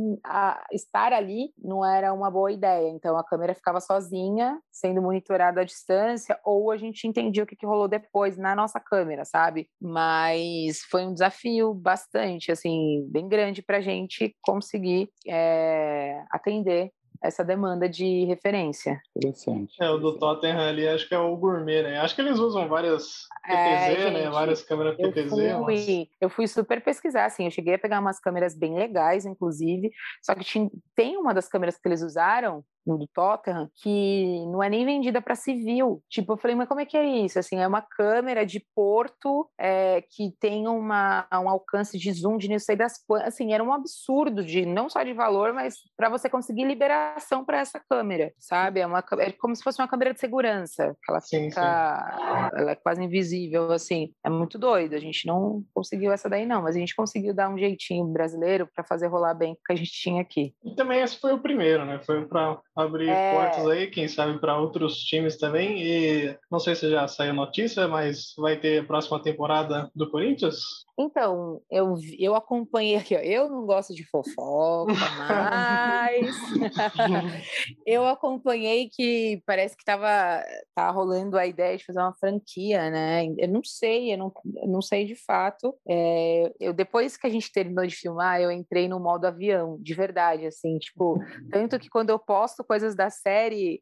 estar 0.71 1.11
ali 1.13 1.51
não 1.57 1.85
era 1.85 2.13
uma 2.13 2.31
boa 2.31 2.51
ideia, 2.51 2.89
então 2.89 3.17
a 3.17 3.23
câmera 3.23 3.53
ficava 3.53 3.79
sozinha, 3.79 4.59
sendo 4.71 5.01
monitorada 5.01 5.61
à 5.61 5.63
distância, 5.63 6.39
ou 6.43 6.71
a 6.71 6.77
gente 6.77 7.07
entendia 7.07 7.43
o 7.43 7.47
que, 7.47 7.55
que 7.55 7.65
rolou 7.65 7.87
depois 7.87 8.37
na 8.37 8.55
nossa 8.55 8.79
câmera, 8.79 9.25
sabe? 9.25 9.67
Mas 9.81 10.79
foi 10.89 11.05
um 11.05 11.13
desafio 11.13 11.73
bastante, 11.73 12.51
assim, 12.51 13.05
bem 13.09 13.27
grande 13.27 13.61
para 13.61 13.77
a 13.77 13.81
gente 13.81 14.35
conseguir. 14.41 15.09
É, 15.27 16.04
atender 16.31 16.91
essa 17.21 17.43
demanda 17.43 17.89
de 17.89 18.25
referência. 18.25 19.01
Interessante. 19.15 19.75
É, 19.81 19.89
o 19.89 19.97
do 19.97 20.17
Tottenham 20.17 20.59
ali 20.59 20.87
acho 20.87 21.07
que 21.07 21.15
é 21.15 21.19
o 21.19 21.35
gourmet, 21.35 21.83
né? 21.83 21.97
Acho 21.99 22.15
que 22.15 22.21
eles 22.21 22.37
usam 22.37 22.67
várias 22.67 23.27
PTZ, 23.43 24.05
é, 24.05 24.11
né? 24.11 24.29
Várias 24.29 24.61
câmeras 24.63 24.95
PTZ. 24.95 25.31
Eu 25.31 25.63
fui, 25.63 25.97
mas... 25.97 26.07
eu 26.21 26.29
fui 26.29 26.47
super 26.47 26.83
pesquisar, 26.83 27.25
assim, 27.25 27.45
eu 27.45 27.51
cheguei 27.51 27.75
a 27.75 27.79
pegar 27.79 27.99
umas 27.99 28.19
câmeras 28.19 28.55
bem 28.55 28.75
legais, 28.75 29.25
inclusive, 29.25 29.91
só 30.21 30.35
que 30.35 30.43
tinha, 30.43 30.69
tem 30.95 31.17
uma 31.17 31.33
das 31.33 31.47
câmeras 31.47 31.77
que 31.77 31.87
eles 31.87 32.01
usaram, 32.01 32.63
no 32.85 32.97
do 32.97 33.07
Tottenham, 33.07 33.69
que 33.81 34.45
não 34.47 34.61
é 34.61 34.69
nem 34.69 34.85
vendida 34.85 35.21
para 35.21 35.35
civil. 35.35 36.01
Tipo, 36.09 36.33
eu 36.33 36.37
falei, 36.37 36.55
mas 36.55 36.67
como 36.67 36.81
é 36.81 36.85
que 36.85 36.97
é 36.97 37.05
isso? 37.05 37.39
Assim, 37.39 37.57
é 37.57 37.67
uma 37.67 37.81
câmera 37.81 38.45
de 38.45 38.63
porto 38.75 39.49
é, 39.59 40.03
que 40.09 40.33
tem 40.39 40.67
uma, 40.67 41.27
um 41.33 41.49
alcance 41.49 41.97
de 41.97 42.11
zoom 42.11 42.37
de 42.37 42.49
não 42.49 42.59
sei 42.59 42.75
das 42.75 42.95
Assim, 43.23 43.53
era 43.53 43.63
um 43.63 43.73
absurdo 43.73 44.43
de 44.43 44.65
não 44.65 44.89
só 44.89 45.03
de 45.03 45.13
valor, 45.13 45.53
mas 45.53 45.75
para 45.95 46.09
você 46.09 46.29
conseguir 46.29 46.65
liberação 46.65 47.45
para 47.45 47.59
essa 47.59 47.79
câmera, 47.89 48.31
sabe? 48.39 48.79
É, 48.79 48.85
uma, 48.85 49.03
é 49.19 49.31
como 49.31 49.55
se 49.55 49.63
fosse 49.63 49.81
uma 49.81 49.87
câmera 49.87 50.13
de 50.13 50.19
segurança. 50.19 50.95
Ela 51.07 51.19
sim, 51.19 51.49
fica. 51.49 52.51
Sim. 52.51 52.59
Ela 52.59 52.71
é 52.71 52.75
quase 52.75 53.03
invisível, 53.03 53.71
assim. 53.71 54.11
É 54.23 54.29
muito 54.29 54.57
doido. 54.57 54.95
A 54.95 54.99
gente 54.99 55.27
não 55.27 55.63
conseguiu 55.73 56.11
essa 56.11 56.29
daí, 56.29 56.45
não, 56.45 56.61
mas 56.63 56.75
a 56.75 56.79
gente 56.79 56.95
conseguiu 56.95 57.33
dar 57.33 57.49
um 57.49 57.57
jeitinho 57.57 58.05
brasileiro 58.05 58.67
para 58.73 58.83
fazer 58.83 59.07
rolar 59.07 59.33
bem 59.33 59.53
o 59.53 59.57
que 59.65 59.73
a 59.73 59.75
gente 59.75 59.91
tinha 59.91 60.21
aqui. 60.21 60.53
E 60.63 60.75
também 60.75 61.01
esse 61.01 61.19
foi 61.19 61.33
o 61.33 61.39
primeiro, 61.39 61.85
né? 61.85 61.99
Foi 62.05 62.25
para 62.25 62.59
abrir 62.75 63.09
é... 63.09 63.33
portas 63.33 63.67
aí, 63.67 63.87
quem 63.87 64.07
sabe 64.07 64.37
para 64.39 64.59
outros 64.59 64.97
times 64.97 65.37
também. 65.37 65.81
E 65.81 66.37
não 66.51 66.59
sei 66.59 66.75
se 66.75 66.89
já 66.89 67.07
saiu 67.07 67.33
notícia, 67.33 67.87
mas 67.87 68.33
vai 68.37 68.57
ter 68.57 68.85
próxima 68.85 69.21
temporada 69.21 69.89
do 69.95 70.09
Corinthians? 70.09 70.85
Então, 70.97 71.61
eu, 71.69 71.95
eu 72.17 72.35
acompanhei 72.35 72.95
aqui, 72.95 73.15
ó, 73.15 73.19
eu 73.19 73.49
não 73.49 73.65
gosto 73.65 73.93
de 73.93 74.05
fofoca, 74.05 74.93
mas 75.27 76.35
eu 77.85 78.05
acompanhei 78.05 78.89
que 78.89 79.41
parece 79.45 79.75
que 79.75 79.81
estava 79.81 80.41
tá 80.73 80.89
rolando 80.91 81.37
a 81.37 81.45
ideia 81.45 81.77
de 81.77 81.85
fazer 81.85 81.99
uma 81.99 82.13
franquia, 82.13 82.89
né? 82.89 83.25
Eu 83.37 83.49
não 83.49 83.61
sei, 83.63 84.13
eu 84.13 84.17
não, 84.17 84.31
eu 84.55 84.67
não 84.69 84.81
sei 84.81 85.05
de 85.05 85.15
fato. 85.15 85.75
É, 85.87 86.53
eu 86.59 86.73
depois 86.73 87.17
que 87.17 87.27
a 87.27 87.29
gente 87.29 87.51
terminou 87.51 87.85
de 87.85 87.95
filmar, 87.95 88.39
eu 88.39 88.49
entrei 88.49 88.87
no 88.87 88.99
modo 88.99 89.25
avião, 89.25 89.77
de 89.81 89.93
verdade, 89.93 90.45
assim, 90.45 90.77
tipo, 90.77 91.19
tanto 91.51 91.77
que 91.77 91.89
quando 91.89 92.09
eu 92.09 92.19
posto 92.19 92.64
coisas 92.65 92.95
da 92.95 93.09
série, 93.09 93.81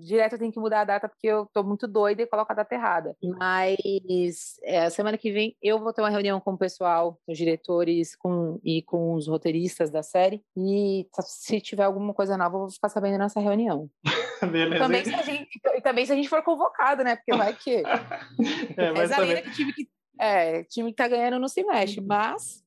direto 0.00 0.34
eu 0.34 0.38
tenho 0.38 0.52
que 0.52 0.60
mudar 0.60 0.80
a 0.80 0.84
data 0.84 1.08
porque 1.08 1.26
eu 1.26 1.48
tô 1.52 1.62
muito 1.62 1.86
doida 1.86 2.22
e 2.22 2.26
coloco 2.26 2.52
a 2.52 2.54
data 2.54 2.74
errada. 2.74 3.16
Mas 3.22 4.58
é, 4.62 4.84
a 4.84 4.90
semana 4.90 5.18
que 5.18 5.30
vem 5.30 5.56
eu 5.62 5.78
vou 5.78 5.92
ter 5.92 6.02
uma 6.02 6.10
reunião 6.10 6.40
com 6.40 6.52
o 6.52 6.58
pessoal, 6.58 7.18
os 7.26 7.36
diretores 7.36 8.16
com, 8.16 8.60
e 8.64 8.82
com 8.82 9.14
os 9.14 9.28
roteiristas 9.28 9.90
da 9.90 10.02
série. 10.02 10.42
E 10.56 11.06
se 11.22 11.60
tiver 11.60 11.84
alguma 11.84 12.14
coisa 12.14 12.36
nova, 12.36 12.56
eu 12.56 12.60
vou 12.60 12.70
ficar 12.70 12.88
sabendo 12.88 13.18
nessa 13.18 13.40
reunião. 13.40 13.88
Beleza. 14.50 14.84
Também 14.84 15.04
se, 15.04 15.14
a 15.14 15.22
gente, 15.22 15.60
também 15.82 16.06
se 16.06 16.12
a 16.12 16.16
gente 16.16 16.28
for 16.28 16.42
convocado, 16.42 17.02
né? 17.02 17.16
Porque 17.16 17.36
vai 17.36 17.54
que. 17.54 17.82
é, 18.76 18.90
mas 18.92 19.10
Essa 19.10 19.20
também... 19.20 19.42
que 19.42 19.50
time 19.50 19.72
que. 19.72 19.88
É, 20.20 20.62
time 20.64 20.90
que 20.90 20.96
tá 20.96 21.08
ganhando 21.08 21.40
não 21.40 21.48
se 21.48 21.64
mexe, 21.64 22.00
mas 22.00 22.63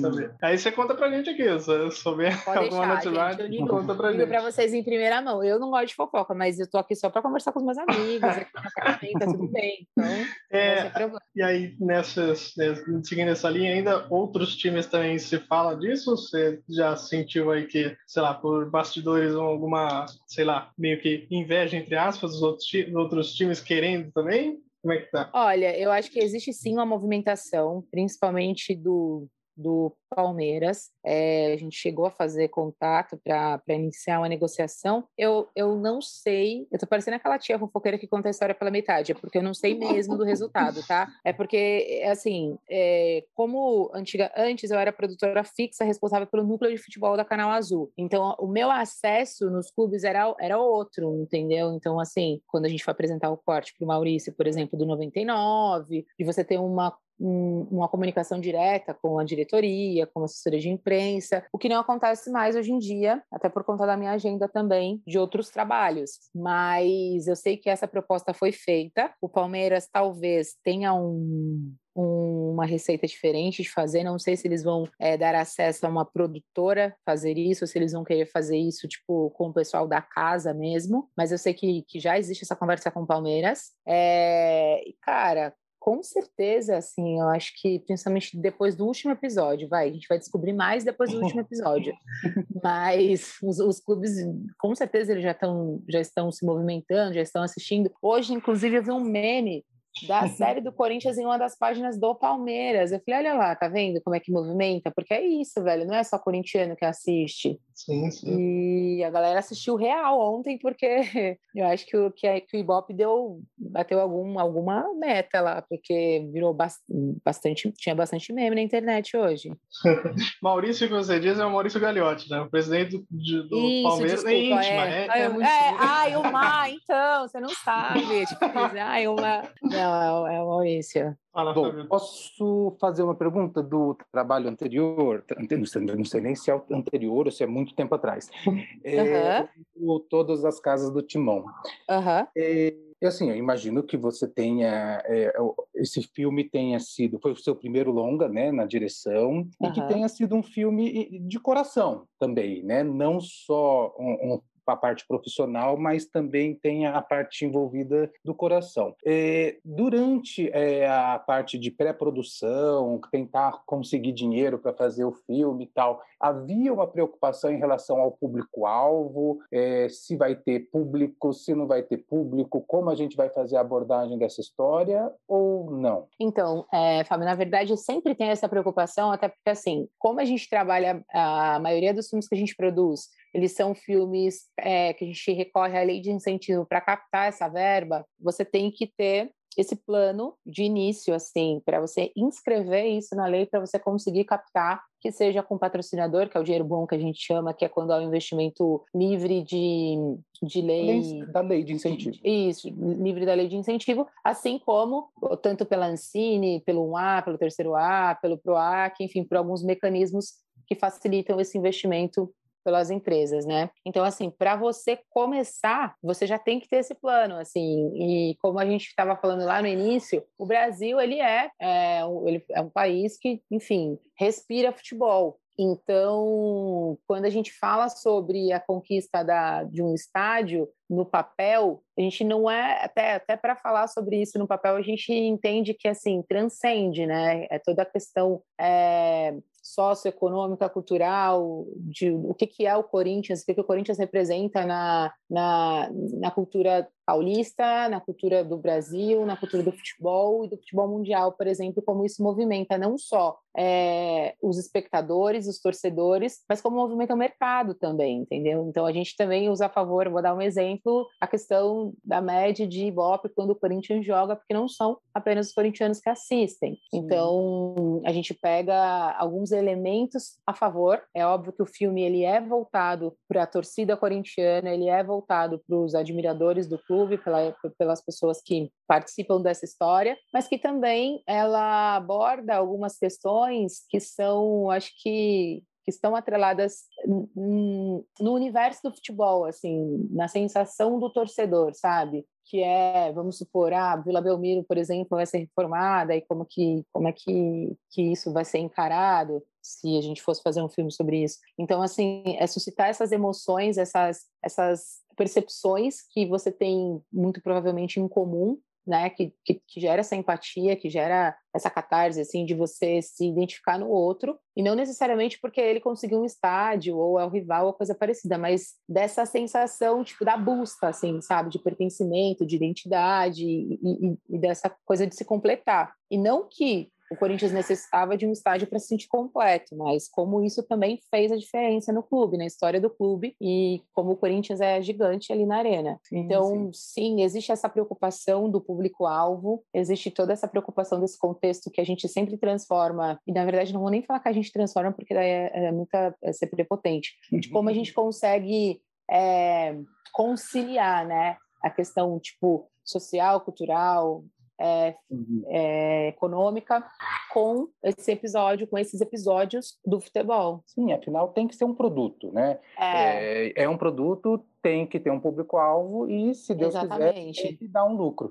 saber. 0.00 0.34
Aí 0.40 0.56
você 0.56 0.70
conta 0.70 0.94
pra 0.94 1.10
gente 1.10 1.30
aqui, 1.30 1.60
se 1.60 1.70
eu 1.70 1.90
souber 1.90 2.44
Pode 2.44 2.58
alguma 2.64 2.86
deixar, 2.86 3.04
novidade, 3.04 3.42
gente, 3.42 3.42
eu 3.42 3.48
ligo, 3.48 3.68
conta 3.68 3.94
pra 3.94 4.10
ligo 4.10 4.26
pra 4.26 4.42
vocês 4.42 4.72
em 4.72 4.84
primeira 4.84 5.20
mão. 5.20 5.42
Eu 5.42 5.58
não 5.58 5.70
gosto 5.70 5.88
de 5.88 5.94
fofoca, 5.94 6.34
mas 6.34 6.58
eu 6.58 6.70
tô 6.70 6.78
aqui 6.78 6.94
só 6.94 7.10
pra 7.10 7.22
conversar 7.22 7.52
com 7.52 7.58
os 7.58 7.64
meus 7.64 7.78
amigos, 7.78 8.22
aqui 8.78 9.12
tá 9.12 9.26
tudo 9.26 9.48
bem. 9.48 9.86
Então, 9.92 10.04
é, 10.52 10.92
e 11.34 11.42
aí, 11.42 11.76
nessas, 11.80 12.54
seguindo 13.02 13.30
essa 13.30 13.50
linha 13.50 13.72
ainda, 13.72 14.06
outros 14.10 14.56
times 14.56 14.86
também 14.86 15.18
se 15.18 15.38
fala 15.40 15.74
disso? 15.74 16.16
Você 16.16 16.60
já 16.68 16.96
sentiu 16.96 17.50
aí 17.50 17.66
que, 17.66 17.96
sei 18.06 18.22
lá, 18.22 18.34
por 18.34 18.70
bastidores 18.70 19.34
alguma, 19.34 20.06
sei 20.26 20.44
lá, 20.44 20.70
meio 20.78 21.00
que 21.00 21.26
inveja, 21.30 21.76
entre 21.76 21.96
aspas, 21.96 22.32
dos 22.32 22.42
outros, 22.42 22.68
outros 22.94 23.34
times 23.34 23.60
querendo 23.60 24.12
também? 24.12 24.58
Como 24.80 24.94
é 24.94 24.98
que 24.98 25.10
tá? 25.10 25.28
Olha, 25.32 25.76
eu 25.76 25.90
acho 25.90 26.10
que 26.10 26.20
existe 26.20 26.52
sim 26.52 26.74
uma 26.74 26.86
movimentação, 26.86 27.84
principalmente 27.90 28.76
do 28.76 29.28
do 29.58 29.92
Palmeiras. 30.08 30.90
É, 31.04 31.52
a 31.52 31.56
gente 31.56 31.76
chegou 31.76 32.06
a 32.06 32.10
fazer 32.10 32.48
contato 32.48 33.18
para 33.22 33.60
iniciar 33.68 34.20
uma 34.20 34.28
negociação. 34.28 35.04
Eu, 35.16 35.48
eu 35.54 35.76
não 35.76 36.00
sei, 36.00 36.66
eu 36.70 36.78
tô 36.78 36.86
parecendo 36.86 37.16
aquela 37.16 37.38
tia 37.38 37.58
fofoqueira 37.58 37.98
que 37.98 38.06
conta 38.06 38.28
a 38.28 38.30
história 38.30 38.54
pela 38.54 38.70
metade, 38.70 39.12
é 39.12 39.14
porque 39.14 39.38
eu 39.38 39.42
não 39.42 39.52
sei 39.52 39.74
mesmo 39.76 40.16
do 40.16 40.24
resultado, 40.24 40.86
tá? 40.86 41.08
É 41.24 41.32
porque, 41.32 42.02
assim, 42.10 42.56
é, 42.70 43.24
como 43.34 43.90
antiga, 43.92 44.32
antes 44.36 44.70
eu 44.70 44.78
era 44.78 44.92
produtora 44.92 45.42
fixa 45.44 45.84
responsável 45.84 46.26
pelo 46.26 46.44
núcleo 46.46 46.70
de 46.70 46.78
futebol 46.78 47.16
da 47.16 47.24
Canal 47.24 47.50
Azul. 47.50 47.92
Então, 47.98 48.36
o 48.38 48.46
meu 48.46 48.70
acesso 48.70 49.50
nos 49.50 49.70
clubes 49.70 50.04
era, 50.04 50.34
era 50.40 50.58
outro, 50.58 51.20
entendeu? 51.20 51.72
Então, 51.72 51.98
assim, 51.98 52.40
quando 52.46 52.66
a 52.66 52.68
gente 52.68 52.84
foi 52.84 52.92
apresentar 52.92 53.30
o 53.30 53.36
corte 53.36 53.74
para 53.76 53.84
o 53.84 53.88
Maurício, 53.88 54.32
por 54.32 54.46
exemplo, 54.46 54.78
do 54.78 54.86
99, 54.86 56.06
de 56.18 56.24
você 56.24 56.44
ter 56.44 56.58
uma 56.58 56.88
um, 56.88 57.07
uma 57.18 57.88
comunicação 57.88 58.40
direta 58.40 58.94
com 58.94 59.18
a 59.18 59.24
diretoria, 59.24 60.06
com 60.06 60.22
a 60.22 60.24
assessoria 60.24 60.60
de 60.60 60.68
imprensa, 60.68 61.44
o 61.52 61.58
que 61.58 61.68
não 61.68 61.80
acontece 61.80 62.30
mais 62.30 62.56
hoje 62.56 62.72
em 62.72 62.78
dia, 62.78 63.22
até 63.30 63.48
por 63.48 63.64
conta 63.64 63.86
da 63.86 63.96
minha 63.96 64.12
agenda 64.12 64.48
também 64.48 65.02
de 65.06 65.18
outros 65.18 65.50
trabalhos. 65.50 66.18
Mas 66.34 67.26
eu 67.26 67.36
sei 67.36 67.56
que 67.56 67.68
essa 67.68 67.88
proposta 67.88 68.32
foi 68.32 68.52
feita. 68.52 69.12
O 69.20 69.28
Palmeiras 69.28 69.88
talvez 69.90 70.54
tenha 70.62 70.94
um, 70.94 71.74
uma 71.94 72.64
receita 72.64 73.06
diferente 73.06 73.62
de 73.62 73.70
fazer. 73.70 74.04
Não 74.04 74.18
sei 74.18 74.36
se 74.36 74.46
eles 74.46 74.62
vão 74.62 74.84
é, 74.98 75.16
dar 75.16 75.34
acesso 75.34 75.86
a 75.86 75.88
uma 75.88 76.04
produtora 76.04 76.94
fazer 77.04 77.36
isso, 77.36 77.64
ou 77.64 77.68
se 77.68 77.78
eles 77.78 77.92
vão 77.92 78.04
querer 78.04 78.26
fazer 78.26 78.56
isso, 78.56 78.86
tipo, 78.86 79.30
com 79.30 79.48
o 79.48 79.52
pessoal 79.52 79.88
da 79.88 80.00
casa 80.00 80.54
mesmo. 80.54 81.10
Mas 81.16 81.32
eu 81.32 81.38
sei 81.38 81.54
que, 81.54 81.82
que 81.88 81.98
já 81.98 82.18
existe 82.18 82.44
essa 82.44 82.56
conversa 82.56 82.90
com 82.90 83.02
o 83.02 83.06
Palmeiras. 83.06 83.72
É, 83.86 84.80
cara, 85.02 85.54
com 85.78 86.02
certeza, 86.02 86.76
assim, 86.76 87.20
eu 87.20 87.28
acho 87.28 87.52
que 87.60 87.78
principalmente 87.80 88.36
depois 88.36 88.76
do 88.76 88.86
último 88.86 89.12
episódio, 89.12 89.68
vai, 89.68 89.88
a 89.88 89.92
gente 89.92 90.08
vai 90.08 90.18
descobrir 90.18 90.52
mais 90.52 90.84
depois 90.84 91.10
do 91.10 91.20
último 91.20 91.40
episódio. 91.40 91.94
Mas 92.62 93.36
os, 93.42 93.58
os 93.58 93.80
clubes, 93.80 94.12
com 94.58 94.74
certeza, 94.74 95.12
eles 95.12 95.24
já 95.24 95.32
estão 95.32 95.82
já 95.88 96.00
estão 96.00 96.30
se 96.32 96.44
movimentando, 96.44 97.14
já 97.14 97.22
estão 97.22 97.42
assistindo. 97.42 97.90
Hoje, 98.02 98.34
inclusive, 98.34 98.76
eu 98.76 98.82
vi 98.82 98.90
um 98.90 99.00
meme 99.00 99.64
da 100.06 100.28
série 100.28 100.60
do 100.60 100.72
Corinthians 100.72 101.18
em 101.18 101.24
uma 101.24 101.38
das 101.38 101.56
páginas 101.56 101.98
do 101.98 102.14
Palmeiras. 102.14 102.92
Eu 102.92 103.00
falei, 103.00 103.20
olha 103.20 103.34
lá, 103.34 103.56
tá 103.56 103.68
vendo 103.68 104.00
como 104.02 104.14
é 104.14 104.20
que 104.20 104.30
movimenta? 104.30 104.90
Porque 104.90 105.14
é 105.14 105.24
isso, 105.24 105.62
velho, 105.62 105.86
não 105.86 105.94
é 105.94 106.04
só 106.04 106.18
corintiano 106.18 106.76
que 106.76 106.84
assiste. 106.84 107.58
Sim, 107.78 108.10
sim. 108.10 108.96
E 108.96 109.04
a 109.04 109.10
galera 109.10 109.38
assistiu 109.38 109.76
real 109.76 110.18
ontem, 110.18 110.58
porque 110.58 110.84
eu 111.54 111.64
acho 111.66 111.86
que 111.86 111.96
o, 111.96 112.10
que, 112.10 112.26
a, 112.26 112.40
que 112.40 112.56
o 112.56 112.58
Ibope 112.58 112.92
deu, 112.92 113.40
bateu 113.56 114.00
algum, 114.00 114.36
alguma 114.40 114.84
meta 114.94 115.40
lá, 115.40 115.62
porque 115.62 116.28
virou 116.32 116.52
bastante, 116.52 117.70
tinha 117.76 117.94
bastante 117.94 118.32
meme 118.32 118.56
na 118.56 118.62
internet 118.62 119.16
hoje. 119.16 119.52
Maurício, 120.42 120.88
que 120.88 120.94
você 120.94 121.20
diz, 121.20 121.38
é 121.38 121.46
o 121.46 121.52
Maurício 121.52 121.80
Gagliotti, 121.80 122.28
né? 122.28 122.40
O 122.40 122.50
presidente 122.50 122.98
do, 122.98 123.48
do 123.48 123.56
Isso, 123.56 123.82
Palmeiras 123.84 124.24
desculpa, 124.24 124.30
é 124.30 124.40
íntima, 124.40 124.88
é. 124.88 125.06
É, 125.06 125.20
é, 125.20 125.28
muito... 125.28 125.46
é, 125.46 125.76
ai, 125.78 126.16
o 126.16 126.22
Mar, 126.32 126.70
então, 126.72 127.28
você 127.28 127.38
não 127.38 127.50
sabe. 127.50 128.26
Tipo, 128.26 128.44
ai, 128.82 129.06
o 129.06 129.14
Mar. 129.14 129.52
Não, 129.62 130.26
é, 130.26 130.34
é 130.34 130.42
o 130.42 130.48
Maurício. 130.48 131.16
Bom, 131.34 131.86
posso 131.86 132.76
fazer 132.80 133.02
uma 133.02 133.14
pergunta 133.14 133.62
do 133.62 133.96
trabalho 134.10 134.48
anterior? 134.48 135.24
Não 135.50 135.66
sei, 135.66 135.82
não 135.82 136.04
sei 136.04 136.20
nem 136.20 136.34
se 136.34 136.50
é 136.50 136.62
anterior 136.70 137.26
ou 137.26 137.30
se 137.30 137.44
é 137.44 137.46
muito 137.46 137.74
tempo 137.74 137.94
atrás. 137.94 138.30
É, 138.84 139.48
uhum. 139.76 140.00
Todas 140.08 140.44
as 140.44 140.58
Casas 140.58 140.90
do 140.90 141.02
Timão. 141.02 141.44
Uhum. 141.88 142.26
É, 142.36 142.74
e 143.00 143.06
assim, 143.06 143.30
eu 143.30 143.36
imagino 143.36 143.82
que 143.82 143.96
você 143.96 144.26
tenha 144.26 145.02
é, 145.06 145.32
esse 145.74 146.02
filme 146.02 146.48
tenha 146.48 146.80
sido 146.80 147.18
foi 147.20 147.32
o 147.32 147.36
seu 147.36 147.54
primeiro 147.54 147.92
longa, 147.92 148.28
né, 148.28 148.50
na 148.50 148.64
direção 148.64 149.30
uhum. 149.30 149.50
e 149.62 149.70
que 149.70 149.86
tenha 149.86 150.08
sido 150.08 150.34
um 150.34 150.42
filme 150.42 151.20
de 151.20 151.38
coração 151.38 152.06
também, 152.18 152.62
né, 152.62 152.82
não 152.82 153.20
só 153.20 153.94
um, 153.98 154.34
um 154.34 154.40
a 154.70 154.76
parte 154.76 155.06
profissional, 155.06 155.76
mas 155.76 156.06
também 156.06 156.54
tem 156.54 156.86
a 156.86 157.00
parte 157.00 157.44
envolvida 157.44 158.10
do 158.24 158.34
coração. 158.34 158.94
É, 159.04 159.56
durante 159.64 160.50
é, 160.52 160.88
a 160.88 161.18
parte 161.18 161.58
de 161.58 161.70
pré-produção, 161.70 163.00
tentar 163.10 163.62
conseguir 163.66 164.12
dinheiro 164.12 164.58
para 164.58 164.72
fazer 164.72 165.04
o 165.04 165.12
filme 165.12 165.64
e 165.64 165.68
tal, 165.68 166.02
havia 166.20 166.72
uma 166.72 166.86
preocupação 166.86 167.50
em 167.50 167.58
relação 167.58 168.00
ao 168.00 168.12
público-alvo, 168.12 169.40
é, 169.52 169.88
se 169.88 170.16
vai 170.16 170.34
ter 170.34 170.68
público, 170.70 171.32
se 171.32 171.54
não 171.54 171.66
vai 171.66 171.82
ter 171.82 171.98
público, 171.98 172.64
como 172.66 172.90
a 172.90 172.94
gente 172.94 173.16
vai 173.16 173.28
fazer 173.28 173.56
a 173.56 173.60
abordagem 173.60 174.18
dessa 174.18 174.40
história 174.40 175.12
ou 175.26 175.70
não? 175.70 176.06
Então, 176.18 176.66
é, 176.72 177.04
Fábio, 177.04 177.26
na 177.26 177.34
verdade, 177.34 177.76
sempre 177.76 178.14
tem 178.14 178.28
essa 178.28 178.48
preocupação, 178.48 179.12
até 179.12 179.28
porque, 179.28 179.50
assim, 179.50 179.88
como 179.98 180.20
a 180.20 180.24
gente 180.24 180.48
trabalha, 180.48 181.04
a 181.12 181.58
maioria 181.60 181.94
dos 181.94 182.08
filmes 182.08 182.28
que 182.28 182.34
a 182.34 182.38
gente 182.38 182.56
produz, 182.56 183.08
eles 183.34 183.52
são 183.52 183.74
filmes 183.74 184.46
é, 184.58 184.92
que 184.92 185.04
a 185.04 185.08
gente 185.08 185.32
recorre 185.32 185.78
à 185.78 185.82
lei 185.82 186.00
de 186.00 186.10
incentivo 186.10 186.66
para 186.66 186.80
captar 186.80 187.28
essa 187.28 187.48
verba, 187.48 188.04
você 188.20 188.44
tem 188.44 188.70
que 188.70 188.86
ter 188.86 189.30
esse 189.58 189.74
plano 189.74 190.34
de 190.46 190.62
início, 190.62 191.12
assim, 191.12 191.60
para 191.66 191.80
você 191.80 192.12
inscrever 192.16 192.86
isso 192.86 193.16
na 193.16 193.26
lei, 193.26 193.44
para 193.44 193.58
você 193.58 193.76
conseguir 193.76 194.24
captar, 194.24 194.80
que 195.00 195.10
seja 195.10 195.42
com 195.42 195.58
patrocinador, 195.58 196.28
que 196.28 196.36
é 196.36 196.40
o 196.40 196.44
dinheiro 196.44 196.64
bom 196.64 196.86
que 196.86 196.94
a 196.94 196.98
gente 196.98 197.20
chama, 197.20 197.52
que 197.52 197.64
é 197.64 197.68
quando 197.68 197.90
há 197.90 197.98
um 197.98 198.06
investimento 198.06 198.84
livre 198.94 199.42
de, 199.42 199.96
de 200.44 200.60
lei. 200.60 201.24
Da 201.32 201.40
lei 201.40 201.64
de 201.64 201.72
incentivo. 201.72 202.16
Isso, 202.22 202.68
livre 202.68 203.26
da 203.26 203.34
lei 203.34 203.48
de 203.48 203.56
incentivo, 203.56 204.06
assim 204.24 204.60
como, 204.60 205.10
tanto 205.42 205.66
pela 205.66 205.88
Ancine, 205.88 206.62
pelo 206.64 206.88
1A, 206.92 207.24
pelo 207.24 207.38
terceiro 207.38 207.74
A, 207.74 208.14
pelo 208.14 208.38
PROAC, 208.38 209.00
enfim, 209.00 209.24
por 209.24 209.38
alguns 209.38 209.64
mecanismos 209.64 210.34
que 210.68 210.76
facilitam 210.76 211.40
esse 211.40 211.58
investimento 211.58 212.32
pelas 212.68 212.90
empresas, 212.90 213.46
né? 213.46 213.70
Então, 213.82 214.04
assim, 214.04 214.28
para 214.28 214.54
você 214.54 214.98
começar, 215.08 215.94
você 216.02 216.26
já 216.26 216.38
tem 216.38 216.60
que 216.60 216.68
ter 216.68 216.76
esse 216.76 216.94
plano, 216.94 217.36
assim. 217.36 217.90
E 217.94 218.36
como 218.42 218.58
a 218.58 218.66
gente 218.66 218.88
estava 218.88 219.16
falando 219.16 219.42
lá 219.42 219.62
no 219.62 219.66
início, 219.66 220.22
o 220.36 220.44
Brasil 220.44 221.00
ele 221.00 221.18
é, 221.18 221.50
é, 221.58 222.00
ele 222.26 222.44
é 222.50 222.60
um 222.60 222.68
país 222.68 223.16
que, 223.16 223.40
enfim, 223.50 223.98
respira 224.18 224.70
futebol. 224.70 225.40
Então, 225.58 226.98
quando 227.06 227.24
a 227.24 227.30
gente 227.30 227.50
fala 227.52 227.88
sobre 227.88 228.52
a 228.52 228.60
conquista 228.60 229.24
da, 229.24 229.64
de 229.64 229.82
um 229.82 229.94
estádio 229.94 230.68
no 230.90 231.06
papel, 231.06 231.82
a 231.98 232.02
gente 232.02 232.22
não 232.22 232.50
é 232.50 232.84
até 232.84 233.14
até 233.14 233.34
para 233.34 233.56
falar 233.56 233.88
sobre 233.88 234.20
isso 234.20 234.38
no 234.38 234.46
papel 234.46 234.76
a 234.76 234.82
gente 234.82 235.12
entende 235.12 235.74
que 235.74 235.88
assim 235.88 236.22
transcende, 236.28 237.06
né? 237.06 237.46
É 237.50 237.58
toda 237.58 237.82
a 237.82 237.86
questão 237.86 238.40
é, 238.60 239.36
socioeconômica, 239.74 240.68
cultural, 240.68 241.66
de 241.76 242.10
o 242.10 242.34
que, 242.34 242.46
que 242.46 242.66
é 242.66 242.76
o 242.76 242.82
Corinthians, 242.82 243.42
o 243.42 243.46
que, 243.46 243.54
que 243.54 243.60
o 243.60 243.64
Corinthians 243.64 243.98
representa 243.98 244.64
na, 244.64 245.12
na, 245.28 245.90
na 245.92 246.30
cultura 246.30 246.88
paulista, 247.08 247.88
na 247.88 248.02
cultura 248.02 248.44
do 248.44 248.58
Brasil, 248.58 249.24
na 249.24 249.34
cultura 249.34 249.62
do 249.62 249.72
futebol 249.72 250.44
e 250.44 250.48
do 250.50 250.58
futebol 250.58 250.86
mundial, 250.86 251.32
por 251.32 251.46
exemplo, 251.46 251.82
como 251.82 252.04
isso 252.04 252.22
movimenta 252.22 252.76
não 252.76 252.98
só 252.98 253.38
é, 253.56 254.34
os 254.42 254.58
espectadores, 254.58 255.48
os 255.48 255.58
torcedores, 255.58 256.44
mas 256.46 256.60
como 256.60 256.76
movimenta 256.76 257.14
o 257.14 257.16
mercado 257.16 257.72
também, 257.72 258.18
entendeu? 258.18 258.66
Então 258.68 258.84
a 258.84 258.92
gente 258.92 259.16
também 259.16 259.48
usa 259.48 259.66
a 259.66 259.70
favor, 259.70 260.06
vou 260.10 260.20
dar 260.20 260.34
um 260.34 260.42
exemplo, 260.42 261.08
a 261.18 261.26
questão 261.26 261.94
da 262.04 262.20
média 262.20 262.68
de 262.68 262.84
Ibope 262.84 263.30
quando 263.30 263.52
o 263.52 263.56
Corinthians 263.56 264.04
joga, 264.04 264.36
porque 264.36 264.52
não 264.52 264.68
são 264.68 264.98
apenas 265.14 265.48
os 265.48 265.54
corintianos 265.54 266.00
que 266.00 266.10
assistem. 266.10 266.74
Sim. 266.74 266.98
Então 266.98 268.02
a 268.04 268.12
gente 268.12 268.34
pega 268.34 269.12
alguns 269.18 269.50
elementos 269.50 270.38
a 270.46 270.52
favor. 270.52 271.02
É 271.14 271.24
óbvio 271.24 271.54
que 271.54 271.62
o 271.62 271.66
filme 271.66 272.02
ele 272.02 272.22
é 272.22 272.38
voltado 272.38 273.16
para 273.26 273.44
a 273.44 273.46
torcida 273.46 273.96
corintiana, 273.96 274.68
ele 274.68 274.90
é 274.90 275.02
voltado 275.02 275.58
para 275.66 275.74
os 275.74 275.94
admiradores 275.94 276.68
do 276.68 276.78
clube 276.78 276.97
clube, 276.98 277.18
pela, 277.18 277.54
pelas 277.78 278.02
pessoas 278.02 278.42
que 278.42 278.70
participam 278.86 279.40
dessa 279.40 279.64
história, 279.64 280.16
mas 280.32 280.48
que 280.48 280.58
também 280.58 281.22
ela 281.26 281.96
aborda 281.96 282.56
algumas 282.56 282.98
questões 282.98 283.84
que 283.88 284.00
são, 284.00 284.70
acho 284.70 284.90
que 285.00 285.62
que 285.84 285.90
estão 285.90 286.14
atreladas 286.14 286.82
no 287.06 288.34
universo 288.34 288.82
do 288.82 288.94
futebol, 288.94 289.46
assim, 289.46 290.06
na 290.10 290.28
sensação 290.28 290.98
do 290.98 291.08
torcedor, 291.08 291.72
sabe? 291.72 292.26
Que 292.44 292.62
é, 292.62 293.10
vamos 293.10 293.38
supor, 293.38 293.72
a 293.72 293.92
ah, 293.92 293.96
Vila 293.96 294.20
Belmiro, 294.20 294.62
por 294.64 294.76
exemplo, 294.76 295.16
vai 295.16 295.24
ser 295.24 295.38
reformada 295.38 296.14
e 296.14 296.20
como 296.20 296.44
que 296.44 296.84
como 296.92 297.08
é 297.08 297.12
que, 297.12 297.74
que 297.90 298.02
isso 298.02 298.30
vai 298.34 298.44
ser 298.44 298.58
encarado 298.58 299.42
se 299.68 299.96
a 299.96 300.00
gente 300.00 300.22
fosse 300.22 300.42
fazer 300.42 300.62
um 300.62 300.68
filme 300.68 300.90
sobre 300.90 301.22
isso. 301.22 301.38
Então, 301.58 301.82
assim, 301.82 302.22
é 302.38 302.46
suscitar 302.46 302.88
essas 302.88 303.12
emoções, 303.12 303.78
essas 303.78 304.26
essas 304.42 304.98
percepções 305.16 305.96
que 306.12 306.26
você 306.26 306.52
tem 306.52 307.02
muito 307.12 307.42
provavelmente 307.42 307.98
em 307.98 308.06
comum, 308.06 308.58
né, 308.88 309.10
que, 309.10 309.34
que, 309.44 309.60
que, 309.66 309.80
gera 309.80 310.00
essa 310.00 310.16
empatia, 310.16 310.74
que 310.74 310.88
gera 310.88 311.36
essa 311.54 311.68
catarse, 311.68 312.22
assim, 312.22 312.46
de 312.46 312.54
você 312.54 313.02
se 313.02 313.28
identificar 313.28 313.78
no 313.78 313.86
outro, 313.86 314.38
e 314.56 314.62
não 314.62 314.74
necessariamente 314.74 315.38
porque 315.38 315.60
ele 315.60 315.78
conseguiu 315.78 316.20
um 316.20 316.24
estádio, 316.24 316.96
ou 316.96 317.20
é 317.20 317.24
o 317.26 317.28
rival, 317.28 317.66
ou 317.66 317.74
coisa 317.74 317.94
parecida, 317.94 318.38
mas 318.38 318.76
dessa 318.88 319.26
sensação, 319.26 320.02
tipo, 320.02 320.24
da 320.24 320.38
busca, 320.38 320.88
assim, 320.88 321.20
sabe, 321.20 321.50
de 321.50 321.58
pertencimento, 321.58 322.46
de 322.46 322.56
identidade, 322.56 323.44
e, 323.44 323.74
e, 323.74 324.18
e 324.30 324.38
dessa 324.38 324.74
coisa 324.86 325.06
de 325.06 325.14
se 325.14 325.24
completar. 325.24 325.92
E 326.10 326.16
não 326.16 326.48
que 326.48 326.90
o 327.10 327.16
Corinthians 327.16 327.52
necessitava 327.52 328.16
de 328.16 328.26
um 328.26 328.32
estádio 328.32 328.66
para 328.66 328.78
se 328.78 328.88
sentir 328.88 329.08
completo, 329.08 329.76
mas 329.76 330.08
como 330.08 330.42
isso 330.42 330.62
também 330.62 330.98
fez 331.10 331.32
a 331.32 331.36
diferença 331.36 331.92
no 331.92 332.02
clube, 332.02 332.36
na 332.36 332.46
história 332.46 332.80
do 332.80 332.90
clube 332.90 333.34
e 333.40 333.82
como 333.92 334.12
o 334.12 334.16
Corinthians 334.16 334.60
é 334.60 334.80
gigante 334.82 335.32
ali 335.32 335.46
na 335.46 335.56
arena. 335.56 335.98
Sim, 336.04 336.18
então, 336.18 336.70
sim. 336.72 337.16
sim, 337.18 337.22
existe 337.22 337.50
essa 337.50 337.68
preocupação 337.68 338.50
do 338.50 338.60
público-alvo, 338.60 339.62
existe 339.72 340.10
toda 340.10 340.32
essa 340.32 340.48
preocupação 340.48 341.00
desse 341.00 341.18
contexto 341.18 341.70
que 341.70 341.80
a 341.80 341.84
gente 341.84 342.08
sempre 342.08 342.36
transforma, 342.36 343.18
e 343.26 343.32
na 343.32 343.44
verdade 343.44 343.72
não 343.72 343.80
vou 343.80 343.90
nem 343.90 344.02
falar 344.02 344.20
que 344.20 344.28
a 344.28 344.32
gente 344.32 344.52
transforma, 344.52 344.92
porque 344.92 345.14
daí 345.14 345.28
é, 345.28 345.66
é 345.66 345.72
muita 345.72 346.14
é 346.22 346.32
ser 346.32 346.48
prepotente, 346.48 347.14
de 347.32 347.48
como 347.48 347.68
a 347.68 347.72
gente 347.72 347.92
consegue 347.92 348.80
é, 349.10 349.76
conciliar, 350.12 351.06
né, 351.06 351.36
a 351.62 351.70
questão, 351.70 352.18
tipo, 352.20 352.68
social, 352.84 353.40
cultural, 353.40 354.24
é, 354.58 354.94
uhum. 355.10 355.44
é, 355.46 356.08
econômica 356.08 356.84
com 357.32 357.68
esse 357.82 358.10
episódio, 358.10 358.66
com 358.66 358.78
esses 358.78 359.00
episódios 359.00 359.78
do 359.84 360.00
futebol. 360.00 360.62
Sim, 360.66 360.92
afinal 360.92 361.28
tem 361.28 361.46
que 361.46 361.54
ser 361.54 361.64
um 361.64 361.74
produto, 361.74 362.32
né? 362.32 362.58
É, 362.78 363.48
é, 363.48 363.62
é 363.64 363.68
um 363.68 363.76
produto, 363.76 364.42
tem 364.60 364.86
que 364.86 364.98
ter 364.98 365.10
um 365.10 365.20
público-alvo 365.20 366.10
e, 366.10 366.34
se 366.34 366.54
Deus 366.54 366.74
Exatamente. 366.74 367.36
quiser, 367.36 367.48
tem 367.48 367.56
que 367.56 367.68
dar 367.68 367.84
um 367.84 367.94
lucro. 367.94 368.30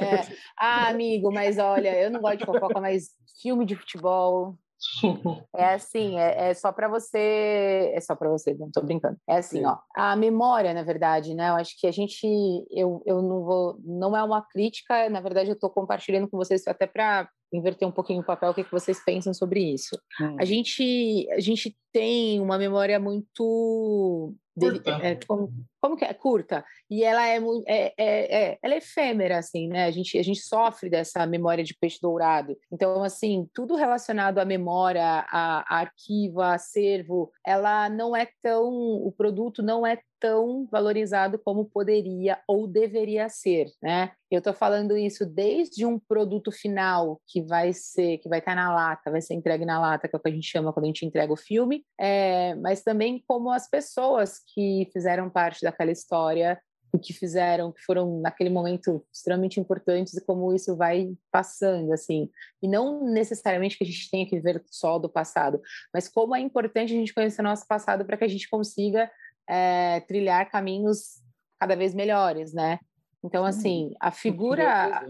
É. 0.00 0.36
Ah, 0.58 0.88
amigo, 0.88 1.32
mas 1.32 1.58
olha, 1.58 1.96
eu 1.98 2.10
não 2.10 2.20
gosto 2.20 2.38
de 2.38 2.44
fofoca, 2.44 2.80
mas 2.80 3.10
filme 3.40 3.64
de 3.64 3.76
futebol 3.76 4.54
É 5.56 5.74
assim, 5.74 6.18
é, 6.18 6.50
é 6.50 6.54
só 6.54 6.70
para 6.70 6.88
você, 6.88 7.92
é 7.94 8.00
só 8.00 8.14
para 8.14 8.28
você, 8.28 8.54
não 8.54 8.70
tô 8.70 8.82
brincando. 8.82 9.16
É 9.28 9.38
assim, 9.38 9.60
Sim. 9.60 9.66
ó, 9.66 9.78
a 9.94 10.14
memória, 10.16 10.74
na 10.74 10.82
verdade, 10.82 11.34
né? 11.34 11.48
Eu 11.48 11.54
acho 11.54 11.78
que 11.78 11.86
a 11.86 11.90
gente, 11.90 12.26
eu, 12.70 13.02
eu 13.06 13.22
não 13.22 13.42
vou, 13.44 13.78
não 13.84 14.16
é 14.16 14.22
uma 14.22 14.42
crítica, 14.42 15.08
na 15.08 15.20
verdade, 15.20 15.50
eu 15.50 15.54
estou 15.54 15.70
compartilhando 15.70 16.28
com 16.28 16.36
vocês 16.36 16.66
até 16.66 16.86
para 16.86 17.28
inverter 17.52 17.86
um 17.86 17.92
pouquinho 17.92 18.20
o 18.20 18.24
papel, 18.24 18.50
o 18.50 18.54
que, 18.54 18.64
que 18.64 18.72
vocês 18.72 19.02
pensam 19.04 19.32
sobre 19.32 19.60
isso. 19.60 19.98
Hum. 20.20 20.36
A 20.38 20.44
gente, 20.44 21.26
a 21.30 21.40
gente 21.40 21.76
tem 21.92 22.40
uma 22.40 22.58
memória 22.58 22.98
muito 22.98 24.34
dele, 24.56 24.80
é, 25.02 25.18
como, 25.26 25.52
como, 25.80 25.96
que 25.96 26.04
é? 26.04 26.14
Curta. 26.14 26.64
E 26.90 27.04
ela 27.04 27.28
é, 27.28 27.38
é, 27.66 27.94
é, 27.98 28.44
é, 28.44 28.58
ela 28.62 28.74
é 28.74 28.78
efêmera 28.78 29.38
assim 29.38 29.68
né? 29.68 29.84
A 29.84 29.90
gente 29.90 30.18
a 30.18 30.22
gente 30.22 30.40
sofre 30.40 30.88
dessa 30.88 31.26
memória 31.26 31.62
de 31.62 31.76
peixe 31.78 31.98
dourado. 32.00 32.56
Então 32.72 33.02
assim 33.02 33.48
tudo 33.52 33.76
relacionado 33.76 34.38
à 34.38 34.44
memória 34.44 35.04
a, 35.04 35.60
a 35.68 35.80
arquivo 35.80 36.40
a 36.40 36.54
acervo 36.54 37.30
ela 37.44 37.88
não 37.90 38.16
é 38.16 38.28
tão 38.42 38.66
o 38.66 39.12
produto 39.12 39.62
não 39.62 39.86
é 39.86 39.98
tão 40.20 40.66
valorizado 40.70 41.38
como 41.38 41.64
poderia 41.66 42.38
ou 42.46 42.66
deveria 42.66 43.28
ser, 43.28 43.66
né? 43.82 44.12
Eu 44.30 44.38
estou 44.38 44.52
falando 44.52 44.96
isso 44.96 45.24
desde 45.24 45.86
um 45.86 45.98
produto 45.98 46.50
final 46.50 47.20
que 47.26 47.42
vai 47.42 47.72
ser, 47.72 48.18
que 48.18 48.28
vai 48.28 48.40
estar 48.40 48.54
tá 48.54 48.56
na 48.56 48.74
lata, 48.74 49.10
vai 49.10 49.20
ser 49.20 49.34
entregue 49.34 49.64
na 49.64 49.80
lata, 49.80 50.08
que 50.08 50.16
é 50.16 50.18
o 50.18 50.22
que 50.22 50.28
a 50.28 50.32
gente 50.32 50.50
chama 50.50 50.72
quando 50.72 50.84
a 50.84 50.88
gente 50.88 51.06
entrega 51.06 51.32
o 51.32 51.36
filme, 51.36 51.84
é, 51.98 52.54
mas 52.56 52.82
também 52.82 53.22
como 53.26 53.50
as 53.50 53.68
pessoas 53.68 54.40
que 54.54 54.88
fizeram 54.92 55.30
parte 55.30 55.62
daquela 55.62 55.92
história 55.92 56.60
que 56.98 57.12
fizeram, 57.12 57.72
que 57.72 57.82
foram 57.82 58.20
naquele 58.20 58.50
momento 58.50 59.04
extremamente 59.12 59.60
importantes 59.60 60.14
e 60.14 60.24
como 60.24 60.54
isso 60.54 60.76
vai 60.76 61.14
passando, 61.30 61.92
assim. 61.92 62.30
E 62.62 62.68
não 62.68 63.04
necessariamente 63.04 63.76
que 63.76 63.84
a 63.84 63.86
gente 63.86 64.10
tenha 64.10 64.26
que 64.26 64.40
ver 64.40 64.62
só 64.70 64.98
do 64.98 65.08
passado, 65.08 65.60
mas 65.92 66.08
como 66.08 66.34
é 66.34 66.40
importante 66.40 66.92
a 66.92 66.96
gente 66.96 67.14
conhecer 67.14 67.40
o 67.40 67.44
nosso 67.44 67.66
passado 67.66 68.04
para 68.04 68.16
que 68.16 68.24
a 68.24 68.28
gente 68.28 68.48
consiga 68.48 69.10
é, 69.48 70.00
trilhar 70.00 70.50
caminhos 70.50 71.22
cada 71.58 71.74
vez 71.74 71.94
melhores, 71.94 72.52
né? 72.52 72.78
Então, 73.24 73.44
assim, 73.44 73.92
a 74.00 74.10
figura. 74.10 75.04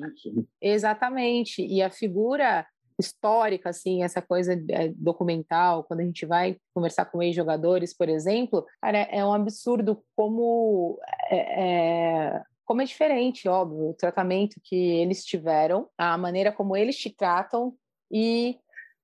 Exatamente. 0.61 1.63
E 1.67 1.83
a 1.83 1.91
figura 1.91 2.67
histórica, 2.99 3.69
assim, 3.69 4.03
essa 4.03 4.23
coisa 4.23 4.55
é, 4.71 4.89
documental, 4.97 5.85
quando 5.85 6.01
a 6.01 6.05
gente 6.05 6.25
vai 6.25 6.57
conversar 6.75 7.05
com 7.07 7.23
ex-jogadores, 7.23 7.95
por 7.95 8.09
exemplo, 8.09 8.65
cara, 8.81 8.99
é 8.99 9.25
um 9.25 9.35
absurdo 9.35 10.03
como 10.17 10.99
é, 11.31 11.65
é, 11.65 12.43
como 12.65 12.81
é 12.81 12.85
diferente, 12.85 13.49
óbvio, 13.49 13.91
o 13.91 13.95
tratamento 13.95 14.61
que 14.65 14.75
eles 14.75 15.25
tiveram, 15.25 15.89
a 15.99 16.17
maneira 16.17 16.51
como 16.51 16.77
eles 16.77 16.97
te 16.97 17.15
tratam 17.15 17.75
e 18.11 18.59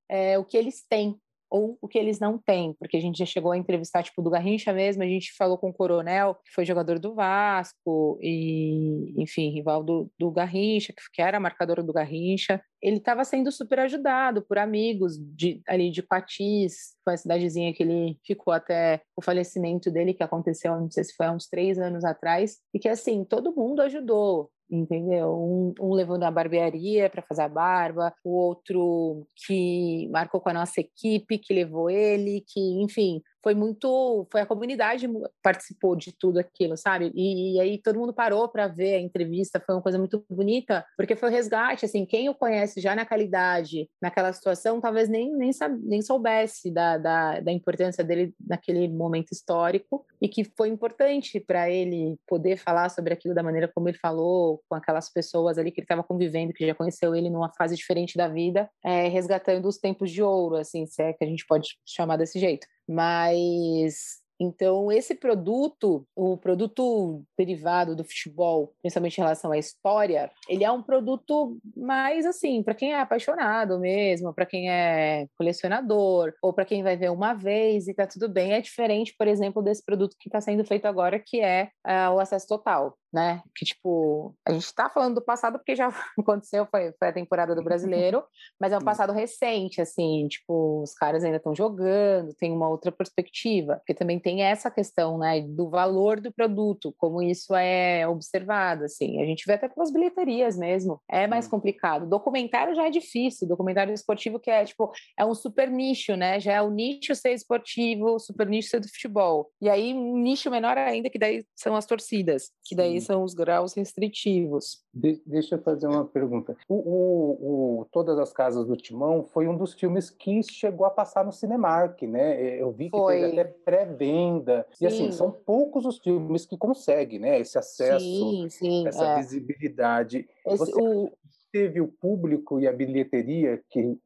é, 0.09 0.39
o 0.39 0.45
que 0.45 0.57
eles 0.57 0.85
têm 0.89 1.21
ou 1.53 1.77
o 1.83 1.87
que 1.87 1.99
eles 1.99 2.19
não 2.19 2.39
têm, 2.39 2.73
porque 2.79 2.97
a 2.97 3.01
gente 3.01 3.19
já 3.19 3.27
chegou 3.27 3.53
a 3.53 3.59
entrevistar, 3.59 4.03
tipo, 4.03 4.23
do 4.23 4.31
Garrincha 4.31 4.73
mesmo, 4.73 5.03
a 5.03 5.07
gente 5.07 5.37
falou 5.37 5.59
com 5.59 5.69
o 5.69 5.73
Coronel, 5.73 6.35
que 6.37 6.51
foi 6.51 6.65
jogador 6.65 6.99
do 6.99 7.15
Vasco, 7.15 8.19
e, 8.23 9.13
enfim, 9.19 9.51
rival 9.51 9.85
do, 9.85 10.11
do 10.19 10.31
Garrincha, 10.31 10.95
que, 11.13 11.21
era 11.21 11.39
marcador 11.39 11.83
do 11.83 11.93
Garrincha. 11.93 12.63
Ele 12.81 12.97
estava 12.97 13.23
sendo 13.23 13.53
super 13.53 13.81
ajudado 13.81 14.41
por 14.41 14.57
amigos 14.57 15.19
de, 15.19 15.61
ali 15.69 15.91
de 15.91 16.03
Patis, 16.03 16.95
foi 17.05 17.15
a 17.15 17.17
cidadezinha 17.19 17.75
que 17.75 17.83
ele 17.83 18.19
ficou 18.25 18.55
até 18.55 19.03
o 19.15 19.21
falecimento 19.21 19.91
dele, 19.91 20.15
que 20.15 20.23
aconteceu, 20.23 20.75
não 20.81 20.91
sei 20.91 21.05
se 21.05 21.15
foi 21.15 21.27
há 21.27 21.33
uns 21.33 21.49
três 21.49 21.79
anos 21.79 22.03
atrás, 22.03 22.57
e 22.73 22.79
que, 22.79 22.89
assim, 22.89 23.27
todo 23.27 23.55
mundo 23.55 23.83
ajudou, 23.83 24.51
entendeu? 24.73 25.29
Um, 25.35 25.75
um 25.81 25.93
levando 25.93 26.25
a 26.25 26.31
barbearia 26.31 27.11
para 27.11 27.23
fazer 27.23 27.43
a 27.43 27.49
barba, 27.49 28.13
o 28.25 28.31
outro 28.31 29.27
que 29.47 30.09
marcou 30.11 30.41
com 30.41 30.49
a 30.49 30.55
nossa 30.55 30.81
equipe, 30.81 31.39
que 31.39 31.53
levou 31.53 31.91
ele, 31.91 32.43
que, 32.47 32.61
enfim, 32.83 33.23
foi 33.43 33.55
muito, 33.55 34.27
foi 34.31 34.41
a 34.41 34.47
comunidade 34.47 35.09
participou 35.43 35.97
de 35.97 36.13
tudo 36.13 36.39
aquilo, 36.39 36.77
sabe? 36.77 37.11
E, 37.15 37.57
e 37.57 37.61
aí 37.61 37.79
todo 37.79 37.99
mundo 37.99 38.13
parou 38.13 38.49
para 38.49 38.69
ver 38.69 38.95
a 38.95 39.01
entrevista, 39.01 39.63
foi 39.65 39.75
uma 39.75 39.83
coisa 39.83 39.99
muito 39.99 40.25
bonita, 40.31 40.85
porque 40.97 41.17
foi 41.17 41.29
o 41.29 41.33
resgate, 41.33 41.85
assim, 41.85 42.07
quem 42.07 42.29
o 42.29 42.35
conhece 42.35 42.81
já 42.81 42.95
naquela 42.95 43.23
idade, 43.23 43.89
naquela 44.01 44.33
situação, 44.33 44.81
talvez 44.81 45.09
nem, 45.09 45.33
nem, 45.33 45.51
nem 45.83 46.03
soubesse 46.03 46.71
da, 46.71 46.99
da, 46.99 47.41
da 47.41 47.53
importância 47.53 48.05
dele 48.05 48.35
naquele 48.41 48.89
momento 48.89 49.33
histórico 49.33 50.07
e 50.21 50.29
que 50.29 50.45
foi 50.45 50.69
importante 50.69 51.41
para 51.41 51.69
ele 51.71 52.17
poder 52.27 52.57
falar 52.57 52.89
sobre 52.89 53.13
aquilo 53.13 53.35
da 53.35 53.43
maneira 53.43 53.69
como 53.69 53.89
ele 53.89 53.99
falou, 53.99 54.63
com 54.69 54.75
aquelas 54.75 55.13
pessoas 55.13 55.59
ali 55.59 55.71
que 55.71 55.81
ele 55.81 55.85
estava 55.85 56.03
convivendo, 56.03 56.53
que 56.53 56.67
já 56.67 56.75
conheceu 56.75 57.15
ele 57.15 57.31
numa 57.31 57.53
fase 57.57 57.77
diferente 57.77 58.17
da 58.17 58.29
vida, 58.29 58.71
é, 58.85 59.09
resgatando 59.09 59.67
os 59.67 59.79
tempos 59.79 60.11
de 60.11 60.23
ouro, 60.23 60.57
assim, 60.57 60.87
se 60.87 61.03
é 61.03 61.13
que 61.13 61.25
a 61.25 61.27
gente 61.27 61.45
pode 61.47 61.77
chamar 61.85 62.17
desse 62.17 62.39
jeito. 62.39 62.67
Mas 62.89 64.23
então, 64.43 64.91
esse 64.91 65.15
produto, 65.15 66.05
o 66.17 66.37
produto 66.37 67.23
derivado 67.39 67.95
do 67.95 68.03
futebol, 68.03 68.75
principalmente 68.83 69.19
em 69.19 69.21
relação 69.21 69.53
à 69.53 69.59
história, 69.59 70.33
ele 70.49 70.65
é 70.65 70.71
um 70.71 70.83
produto 70.83 71.57
mais 71.77 72.27
assim, 72.27 72.61
para 72.61 72.75
quem 72.75 72.93
é 72.93 73.01
apaixonado 73.01 73.79
mesmo, 73.79 74.35
para 74.35 74.45
quem 74.45 74.69
é 74.69 75.29
colecionador, 75.39 76.33
ou 76.43 76.53
para 76.53 76.65
quem 76.65 76.83
vai 76.83 76.97
ver 76.97 77.13
uma 77.13 77.35
vez 77.35 77.87
e 77.87 77.95
tá 77.95 78.05
tudo 78.05 78.29
bem. 78.29 78.53
É 78.53 78.61
diferente, 78.61 79.15
por 79.17 79.29
exemplo, 79.29 79.63
desse 79.63 79.85
produto 79.85 80.17
que 80.19 80.29
está 80.29 80.41
sendo 80.41 80.65
feito 80.65 80.87
agora, 80.87 81.21
que 81.25 81.41
é 81.41 81.71
uh, 81.87 82.13
o 82.15 82.19
acesso 82.19 82.49
total 82.49 82.99
né? 83.13 83.43
Que, 83.55 83.65
tipo, 83.65 84.35
a 84.47 84.53
gente 84.53 84.65
está 84.65 84.89
falando 84.89 85.17
do 85.17 85.23
passado 85.23 85.59
porque 85.59 85.77
já 85.77 85.89
aconteceu, 86.19 86.67
foi, 86.67 86.93
foi 86.99 87.09
a 87.09 87.13
temporada 87.13 87.55
do 87.55 87.63
brasileiro, 87.63 88.25
mas 88.59 88.73
é 88.73 88.79
um 88.79 88.83
passado 88.83 89.13
recente, 89.13 89.81
assim, 89.81 90.27
tipo, 90.29 90.83
os 90.83 90.95
caras 90.95 91.23
ainda 91.23 91.37
estão 91.37 91.55
jogando, 91.55 92.35
tem 92.35 92.53
uma 92.53 92.69
outra 92.69 92.91
perspectiva, 92.91 93.77
porque 93.77 93.95
também 93.95 94.19
tem 94.19 94.43
essa 94.43 94.71
questão, 94.71 95.19
né, 95.19 95.41
do 95.43 95.69
valor 95.69 96.21
do 96.21 96.33
produto, 96.33 96.95
como 96.97 97.23
isso 97.23 97.55
é 97.55 98.07
observado, 98.09 98.85
assim. 98.85 99.21
A 99.21 99.27
gente 99.27 99.45
vê 99.47 99.55
até 99.55 99.69
pelas 99.69 99.93
bilheterias 99.93 100.57
mesmo, 100.57 101.01
é 101.11 101.27
mais 101.27 101.47
complicado. 101.47 102.09
Documentário 102.09 102.75
já 102.75 102.87
é 102.87 102.91
difícil, 102.91 103.49
documentário 103.49 103.93
esportivo 103.93 104.41
que 104.41 104.51
é, 104.51 104.65
tipo, 104.65 104.91
é 105.19 105.25
um 105.25 105.35
super 105.35 105.71
nicho, 105.71 106.17
né? 106.17 106.41
Já 106.41 106.55
é 106.55 106.63
o 106.63 106.71
nicho 106.71 107.15
ser 107.15 107.33
esportivo, 107.33 108.19
super 108.19 108.49
nicho 108.49 108.71
ser 108.71 108.81
do 108.81 108.89
futebol. 108.89 109.51
E 109.61 109.69
aí, 109.69 109.93
um 109.93 110.17
nicho 110.17 110.51
menor 110.51 110.79
ainda, 110.79 111.11
que 111.11 111.19
daí 111.19 111.45
são 111.55 111.77
as 111.77 111.87
torcidas, 111.87 112.51
que 112.65 112.75
daí 112.75 113.02
são 113.05 113.23
os 113.23 113.35
graus 113.35 113.75
restritivos. 113.75 114.83
De, 114.93 115.21
deixa 115.27 115.57
eu 115.57 115.63
fazer 115.63 115.87
uma 115.87 116.05
pergunta. 116.05 116.57
O, 116.69 116.75
o, 116.75 117.81
o, 117.81 117.85
Todas 117.93 118.19
as 118.19 118.33
Casas 118.33 118.67
do 118.67 118.77
Timão 118.77 119.25
foi 119.25 119.49
um 119.49 119.57
dos 119.57 119.75
filmes 119.75 120.11
que 120.11 120.43
chegou 120.43 120.87
a 120.87 120.91
passar 120.91 121.25
no 121.25 121.33
Cinemark, 121.33 122.03
né? 122.03 122.61
Eu 122.61 122.73
vi 122.73 122.91
que 122.91 122.97
foi. 122.97 123.21
teve 123.21 123.41
até 123.41 123.45
pré-venda. 123.65 124.67
E 124.81 124.87
assim, 124.87 125.11
são 125.13 125.31
poucos 125.31 125.85
os 125.85 125.99
filmes 125.99 126.47
que 126.47 126.57
conseguem, 126.57 127.19
né? 127.19 127.41
Esse 127.41 127.59
acesso, 127.59 128.05
sim, 128.05 128.49
sim, 128.49 128.87
essa 128.87 129.05
é. 129.05 129.17
visibilidade. 129.17 130.29
Esse, 130.47 130.59
Você 130.59 130.81
o... 130.81 131.11
teve 131.53 131.81
o 131.81 131.89
público 131.89 132.61
e 132.61 132.67
a 132.67 132.73
bilheteria 132.73 133.63
que 133.71 133.97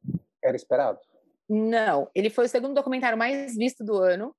era 0.43 0.55
esperado? 0.55 0.99
Não, 1.49 2.09
ele 2.13 2.29
foi 2.29 2.45
o 2.45 2.49
segundo 2.49 2.73
documentário 2.73 3.17
mais 3.17 3.55
visto 3.55 3.83
do 3.83 3.97
ano. 3.97 4.35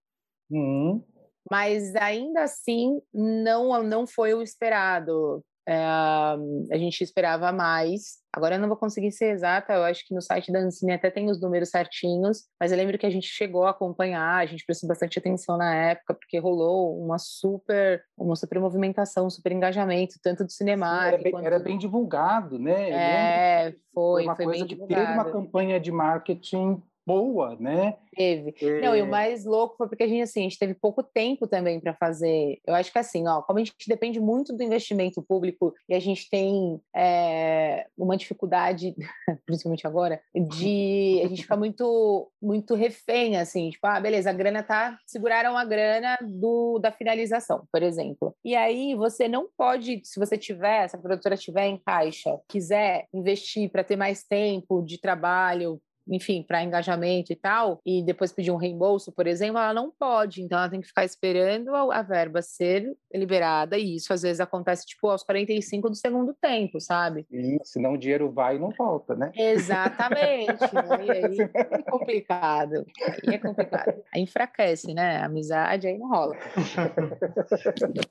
Uhum 0.50 1.02
mas 1.50 1.94
ainda 1.96 2.42
assim 2.42 3.00
não 3.12 3.82
não 3.82 4.06
foi 4.06 4.34
o 4.34 4.42
esperado. 4.42 5.42
É, 5.68 5.84
a 5.84 6.78
gente 6.78 7.02
esperava 7.04 7.52
mais. 7.52 8.16
Agora 8.34 8.54
eu 8.54 8.58
não 8.58 8.68
vou 8.68 8.76
conseguir 8.76 9.12
ser 9.12 9.32
exata, 9.32 9.74
eu 9.74 9.84
acho 9.84 10.06
que 10.06 10.14
no 10.14 10.22
site 10.22 10.50
da 10.50 10.60
Ancine 10.60 10.92
até 10.92 11.10
tem 11.10 11.30
os 11.30 11.38
números 11.38 11.68
certinhos, 11.68 12.44
mas 12.58 12.72
eu 12.72 12.78
lembro 12.78 12.96
que 12.96 13.04
a 13.04 13.10
gente 13.10 13.26
chegou 13.26 13.64
a 13.64 13.70
acompanhar, 13.70 14.36
a 14.36 14.46
gente 14.46 14.64
prestou 14.64 14.88
bastante 14.88 15.18
atenção 15.18 15.58
na 15.58 15.74
época, 15.74 16.14
porque 16.14 16.38
rolou 16.38 16.98
uma 16.98 17.18
super, 17.18 18.02
uma 18.16 18.34
super 18.34 18.58
movimentação, 18.60 19.26
um 19.26 19.30
super 19.30 19.52
engajamento, 19.52 20.14
tanto 20.22 20.42
do 20.42 20.50
cinema. 20.50 21.06
Era, 21.06 21.18
bem, 21.18 21.32
quanto... 21.32 21.46
era 21.46 21.58
bem 21.58 21.76
divulgado, 21.76 22.58
né? 22.58 22.90
É, 22.90 23.72
foi, 23.92 24.22
foi, 24.22 24.24
uma 24.24 24.36
foi 24.36 24.44
coisa 24.46 24.60
bem 24.60 24.68
que 24.68 24.74
divulgado. 24.74 25.02
teve 25.02 25.12
uma 25.12 25.30
campanha 25.30 25.78
de 25.78 25.92
marketing 25.92 26.82
boa, 27.08 27.56
né? 27.58 27.96
Teve. 28.14 28.54
É... 28.60 28.80
Não, 28.82 28.94
e 28.94 29.00
o 29.00 29.06
mais 29.06 29.46
louco 29.46 29.76
foi 29.78 29.88
porque 29.88 30.02
a 30.02 30.06
gente, 30.06 30.20
assim, 30.20 30.40
a 30.40 30.42
gente 30.42 30.58
teve 30.58 30.74
pouco 30.74 31.02
tempo 31.02 31.46
também 31.46 31.80
para 31.80 31.94
fazer. 31.94 32.60
Eu 32.66 32.74
acho 32.74 32.92
que 32.92 32.98
assim, 32.98 33.26
ó, 33.26 33.40
como 33.40 33.58
a 33.58 33.64
gente 33.64 33.72
depende 33.88 34.20
muito 34.20 34.54
do 34.54 34.62
investimento 34.62 35.22
público 35.22 35.72
e 35.88 35.94
a 35.94 36.00
gente 36.00 36.28
tem 36.28 36.78
é, 36.94 37.86
uma 37.96 38.14
dificuldade, 38.14 38.94
principalmente 39.46 39.86
agora, 39.86 40.20
de 40.34 41.22
a 41.24 41.28
gente 41.28 41.42
ficar 41.42 41.56
muito, 41.56 42.30
muito 42.42 42.74
refém, 42.74 43.38
assim, 43.38 43.70
tipo, 43.70 43.86
ah, 43.86 43.98
beleza, 43.98 44.28
a 44.28 44.34
grana 44.34 44.62
tá. 44.62 44.98
Seguraram 45.06 45.56
a 45.56 45.64
grana 45.64 46.18
do, 46.20 46.78
da 46.78 46.92
finalização, 46.92 47.66
por 47.72 47.82
exemplo. 47.82 48.34
E 48.44 48.54
aí 48.54 48.94
você 48.94 49.28
não 49.28 49.48
pode, 49.56 50.02
se 50.04 50.20
você 50.20 50.36
tiver, 50.36 50.88
se 50.88 50.96
a 50.96 50.98
produtora 50.98 51.38
tiver 51.38 51.66
em 51.66 51.78
caixa, 51.78 52.38
quiser 52.46 53.06
investir 53.14 53.70
para 53.70 53.82
ter 53.82 53.96
mais 53.96 54.22
tempo 54.24 54.82
de 54.82 55.00
trabalho, 55.00 55.80
enfim, 56.08 56.42
para 56.42 56.62
engajamento 56.62 57.32
e 57.32 57.36
tal, 57.36 57.80
e 57.84 58.02
depois 58.02 58.32
pedir 58.32 58.50
um 58.50 58.56
reembolso, 58.56 59.12
por 59.12 59.26
exemplo, 59.26 59.58
ela 59.58 59.74
não 59.74 59.90
pode. 59.90 60.42
Então 60.42 60.58
ela 60.58 60.68
tem 60.68 60.80
que 60.80 60.88
ficar 60.88 61.04
esperando 61.04 61.74
a, 61.74 61.98
a 61.98 62.02
verba 62.02 62.42
ser 62.42 62.96
liberada, 63.12 63.76
e 63.76 63.96
isso 63.96 64.12
às 64.12 64.22
vezes 64.22 64.40
acontece 64.40 64.86
tipo 64.86 65.08
aos 65.08 65.22
45 65.22 65.90
do 65.90 65.96
segundo 65.96 66.34
tempo, 66.40 66.80
sabe? 66.80 67.26
E 67.30 67.58
senão 67.64 67.94
o 67.94 67.98
dinheiro 67.98 68.30
vai 68.30 68.56
e 68.56 68.58
não 68.58 68.70
volta, 68.70 69.14
né? 69.14 69.32
Exatamente. 69.34 70.74
né? 70.74 71.06
E 71.06 71.10
aí 71.10 71.36
é 71.54 71.82
complicado. 71.82 72.86
Aí 73.26 73.34
é 73.34 73.38
complicado. 73.38 74.02
Aí 74.14 74.22
enfraquece, 74.22 74.94
né? 74.94 75.18
A 75.18 75.26
amizade 75.26 75.86
aí 75.86 75.98
não 75.98 76.08
rola. 76.08 76.36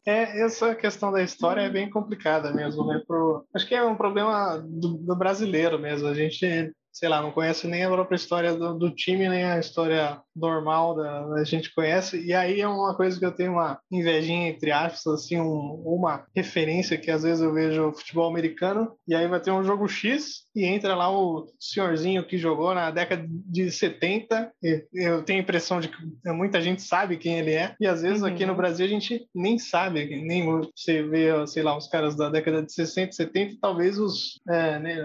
É, 0.05 0.41
essa 0.41 0.73
questão 0.75 1.11
da 1.11 1.21
história 1.21 1.61
é 1.61 1.69
bem 1.69 1.89
complicada 1.89 2.53
mesmo, 2.53 2.85
né? 2.85 3.01
Pro... 3.05 3.45
Acho 3.53 3.67
que 3.67 3.75
é 3.75 3.83
um 3.83 3.95
problema 3.95 4.57
do, 4.57 4.97
do 4.97 5.15
brasileiro 5.15 5.77
mesmo. 5.79 6.07
A 6.07 6.13
gente 6.13 6.73
sei 6.97 7.09
lá, 7.09 7.21
não 7.21 7.31
conhece 7.31 7.67
nem 7.67 7.83
a 7.83 7.91
própria 7.91 8.15
história 8.15 8.55
do, 8.55 8.73
do 8.73 8.89
time, 8.89 9.29
nem 9.29 9.43
a 9.43 9.59
história 9.59 10.19
normal 10.37 10.95
da, 10.95 11.25
a 11.35 11.43
gente 11.43 11.73
conhece. 11.73 12.21
E 12.23 12.33
aí 12.33 12.61
é 12.61 12.67
uma 12.67 12.95
coisa 12.95 13.17
que 13.17 13.25
eu 13.25 13.31
tenho 13.31 13.53
uma 13.53 13.79
invejinha, 13.91 14.49
entre 14.49 14.71
aspas, 14.71 15.13
assim, 15.13 15.39
um, 15.39 15.83
uma 15.85 16.25
referência 16.35 16.97
que 16.97 17.11
às 17.11 17.23
vezes 17.23 17.41
eu 17.41 17.53
vejo 17.53 17.93
futebol 17.93 18.29
americano, 18.29 18.93
e 19.07 19.15
aí 19.15 19.27
vai 19.27 19.39
ter 19.39 19.51
um 19.51 19.63
jogo 19.63 19.87
X 19.87 20.47
e 20.55 20.65
entra 20.65 20.95
lá 20.95 21.11
o 21.11 21.47
senhorzinho 21.59 22.25
que 22.25 22.37
jogou 22.37 22.73
na 22.73 22.89
década 22.89 23.25
de 23.29 23.71
70. 23.71 24.51
eu 24.93 25.23
tenho 25.23 25.39
a 25.39 25.43
impressão 25.43 25.79
de 25.79 25.87
que 25.87 25.97
muita 26.31 26.61
gente 26.61 26.81
sabe 26.81 27.17
quem 27.17 27.39
ele 27.39 27.51
é, 27.51 27.75
e 27.79 27.87
às 27.87 28.01
vezes 28.01 28.21
uhum. 28.21 28.27
aqui 28.27 28.45
no 28.45 28.51
uhum. 28.51 28.57
Brasil 28.57 28.85
a 28.85 28.89
gente 28.89 29.27
nem 29.33 29.59
sabe, 29.59 30.05
nem 30.21 30.45
você 30.45 31.03
vê, 31.03 31.45
sei 31.47 31.63
lá, 31.63 31.77
os 31.77 31.87
caras 31.87 32.15
da 32.15 32.29
década 32.29 32.63
de 32.63 32.73
60, 32.73 33.11
70, 33.11 33.57
talvez 33.61 33.99
os, 33.99 34.39
é, 34.49 34.79
né, 34.79 34.95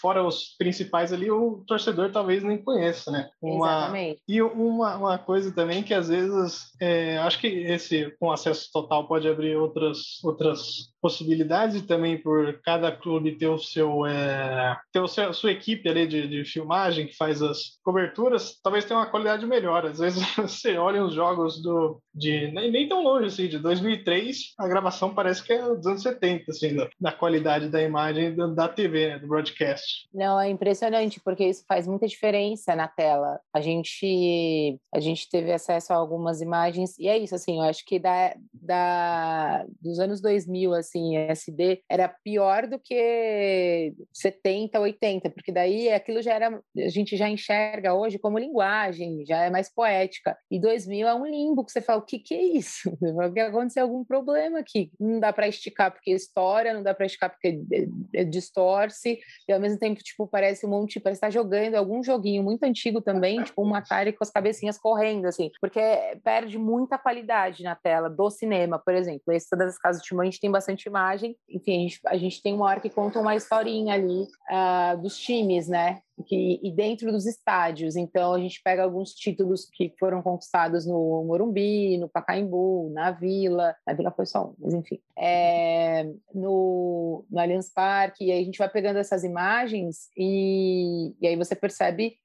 fora 0.00 0.22
os 0.24 0.56
principais 0.58 1.12
ali, 1.12 1.30
o 1.30 1.64
torcedor 1.66 2.10
talvez 2.12 2.42
nem 2.42 2.58
conheça, 2.58 3.10
né? 3.10 3.28
Uma, 3.40 3.66
Exatamente. 3.66 4.20
E 4.28 4.42
uma, 4.78 4.96
uma 4.96 5.18
coisa 5.18 5.52
também 5.52 5.82
que 5.82 5.92
às 5.92 6.08
vezes, 6.08 6.72
é, 6.80 7.18
acho 7.18 7.38
que 7.40 7.46
esse 7.46 8.14
com 8.18 8.30
acesso 8.30 8.70
total 8.72 9.06
pode 9.06 9.28
abrir 9.28 9.56
outras, 9.56 10.22
outras 10.22 10.92
possibilidades 11.00 11.82
também 11.82 12.18
por 12.18 12.60
cada 12.62 12.90
clube 12.90 13.36
ter 13.36 13.48
o 13.48 13.58
seu 13.58 14.04
é, 14.06 14.76
ter 14.92 15.00
o 15.00 15.08
seu, 15.08 15.32
sua 15.32 15.52
equipe 15.52 15.88
ali 15.88 16.06
de, 16.06 16.26
de 16.26 16.44
filmagem 16.44 17.06
que 17.06 17.16
faz 17.16 17.42
as 17.42 17.78
coberturas 17.82 18.58
talvez 18.62 18.84
tenha 18.84 18.98
uma 18.98 19.10
qualidade 19.10 19.46
melhor. 19.46 19.86
Às 19.86 19.98
vezes 19.98 20.22
você 20.36 20.76
olha 20.76 21.04
os 21.04 21.14
jogos 21.14 21.62
do 21.62 22.00
de 22.14 22.50
nem, 22.52 22.70
nem 22.70 22.88
tão 22.88 23.02
longe 23.02 23.26
assim 23.26 23.48
de 23.48 23.58
2003 23.58 24.54
a 24.58 24.66
gravação 24.66 25.14
parece 25.14 25.42
que 25.42 25.52
é 25.52 25.62
dos 25.62 25.86
anos 25.86 26.02
70 26.02 26.50
assim 26.50 26.74
da, 26.74 26.88
da 27.00 27.12
qualidade 27.12 27.68
da 27.68 27.82
imagem 27.82 28.34
da, 28.34 28.46
da 28.46 28.68
TV 28.68 29.08
né, 29.08 29.18
do 29.18 29.28
broadcast. 29.28 30.08
Não 30.12 30.40
é 30.40 30.48
impressionante 30.48 31.20
porque 31.20 31.44
isso 31.44 31.64
faz 31.66 31.86
muita 31.86 32.06
diferença 32.06 32.74
na 32.74 32.88
tela. 32.88 33.40
A 33.54 33.60
gente 33.60 34.78
a 34.92 35.00
gente 35.00 35.28
teve 35.28 35.52
acesso 35.52 35.92
a 35.92 35.96
algumas 35.96 36.40
imagens 36.40 36.98
e 36.98 37.08
é 37.08 37.16
isso 37.16 37.34
assim 37.34 37.58
eu 37.58 37.62
acho 37.62 37.84
que 37.84 37.98
da, 37.98 38.34
da 38.52 39.64
dos 39.80 39.98
anos 39.98 40.20
2000 40.20 40.74
assim, 40.74 40.87
assim, 40.88 41.16
SD, 41.16 41.82
era 41.88 42.08
pior 42.08 42.66
do 42.66 42.78
que 42.78 43.94
70, 44.12 44.80
80, 44.80 45.30
porque 45.30 45.52
daí 45.52 45.90
aquilo 45.90 46.22
já 46.22 46.34
era, 46.34 46.60
a 46.76 46.88
gente 46.88 47.16
já 47.16 47.28
enxerga 47.28 47.94
hoje 47.94 48.18
como 48.18 48.38
linguagem, 48.38 49.24
já 49.26 49.44
é 49.44 49.50
mais 49.50 49.72
poética. 49.72 50.36
E 50.50 50.60
2000 50.60 51.06
é 51.06 51.14
um 51.14 51.26
limbo 51.26 51.64
que 51.64 51.72
você 51.72 51.80
fala, 51.80 52.00
o 52.00 52.04
que 52.04 52.18
que 52.18 52.34
é 52.34 52.42
isso? 52.42 52.90
Vai 53.14 53.28
acontecer 53.46 53.80
algum 53.80 54.04
problema 54.04 54.58
aqui. 54.58 54.90
Não 54.98 55.20
dá 55.20 55.32
para 55.32 55.48
esticar 55.48 55.92
porque 55.92 56.10
é 56.10 56.14
história, 56.14 56.74
não 56.74 56.82
dá 56.82 56.94
para 56.94 57.06
esticar 57.06 57.30
porque 57.30 57.60
é, 57.72 58.20
é, 58.20 58.24
distorce, 58.24 59.18
e 59.48 59.52
ao 59.52 59.60
mesmo 59.60 59.78
tempo, 59.78 60.02
tipo, 60.02 60.26
parece 60.26 60.66
um 60.66 60.70
monte, 60.70 61.00
parece 61.00 61.18
estar 61.18 61.28
tá 61.28 61.30
jogando 61.30 61.74
algum 61.74 62.02
joguinho 62.02 62.42
muito 62.42 62.64
antigo 62.64 63.00
também, 63.00 63.42
tipo 63.42 63.64
um 63.64 63.74
Atari 63.74 64.12
com 64.12 64.24
as 64.24 64.30
cabecinhas 64.30 64.78
correndo, 64.78 65.26
assim, 65.26 65.50
porque 65.60 65.80
perde 66.24 66.58
muita 66.58 66.98
qualidade 66.98 67.62
na 67.62 67.74
tela 67.74 68.08
do 68.08 68.30
cinema, 68.30 68.78
por 68.78 68.94
exemplo. 68.94 69.32
Esse 69.32 69.54
das 69.56 69.78
casas 69.78 70.02
de 70.02 70.08
Timão, 70.08 70.22
a 70.22 70.24
gente 70.24 70.40
tem 70.40 70.50
bastante 70.50 70.77
imagem. 70.86 71.36
Enfim, 71.48 71.76
a 71.76 71.80
gente, 71.80 72.00
a 72.06 72.16
gente 72.16 72.42
tem 72.42 72.54
uma 72.54 72.66
hora 72.66 72.80
que 72.80 72.90
conta 72.90 73.18
uma 73.18 73.34
historinha 73.34 73.94
ali 73.94 74.22
uh, 74.22 75.00
dos 75.00 75.18
times, 75.18 75.68
né? 75.68 76.00
Que, 76.26 76.60
e 76.62 76.70
dentro 76.72 77.10
dos 77.10 77.26
estádios. 77.26 77.96
Então, 77.96 78.34
a 78.34 78.38
gente 78.40 78.60
pega 78.62 78.82
alguns 78.82 79.14
títulos 79.14 79.66
que 79.72 79.94
foram 79.98 80.20
conquistados 80.20 80.84
no 80.84 81.24
Morumbi, 81.24 81.96
no 81.96 82.08
Pacaembu, 82.08 82.90
na 82.92 83.10
Vila. 83.10 83.74
Na 83.86 83.92
Vila 83.94 84.10
foi 84.10 84.26
só 84.26 84.46
um, 84.46 84.54
mas 84.58 84.74
enfim. 84.74 85.00
É, 85.16 86.04
no, 86.34 87.24
no 87.30 87.40
Allianz 87.40 87.72
Parque. 87.72 88.26
E 88.26 88.32
aí 88.32 88.42
a 88.42 88.44
gente 88.44 88.58
vai 88.58 88.68
pegando 88.68 88.98
essas 88.98 89.24
imagens 89.24 90.08
e, 90.16 91.14
e 91.20 91.26
aí 91.26 91.36
você 91.36 91.54
percebe 91.54 92.16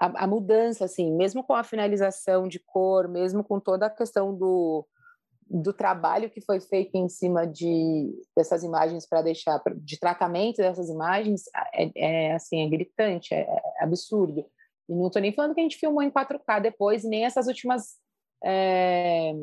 a, 0.00 0.24
a, 0.24 0.26
mudança, 0.26 0.86
assim, 0.86 1.12
mesmo 1.12 1.44
com 1.44 1.52
a 1.52 1.62
finalização 1.62 2.48
de 2.48 2.58
cor, 2.58 3.06
mesmo 3.06 3.44
com 3.44 3.60
toda 3.60 3.86
a 3.86 3.90
questão 3.90 4.34
do, 4.34 4.86
do 5.50 5.72
trabalho 5.72 6.30
que 6.30 6.40
foi 6.40 6.60
feito 6.60 6.94
em 6.94 7.08
cima 7.08 7.44
de 7.44 8.14
dessas 8.36 8.62
imagens 8.62 9.04
para 9.04 9.20
deixar 9.20 9.60
de 9.78 9.98
tratamento 9.98 10.58
dessas 10.58 10.88
imagens 10.88 11.42
é, 11.74 11.90
é 11.96 12.32
assim 12.34 12.64
é 12.64 12.68
gritante 12.68 13.34
é, 13.34 13.40
é 13.40 13.82
absurdo. 13.82 14.46
E 14.88 14.94
não 14.94 15.08
estou 15.08 15.20
nem 15.20 15.32
falando 15.32 15.54
que 15.54 15.60
a 15.60 15.62
gente 15.64 15.76
filmou 15.76 16.02
em 16.02 16.10
4K 16.10 16.62
depois 16.62 17.02
nem 17.02 17.24
essas 17.24 17.48
últimas 17.48 17.96
é, 18.44 19.34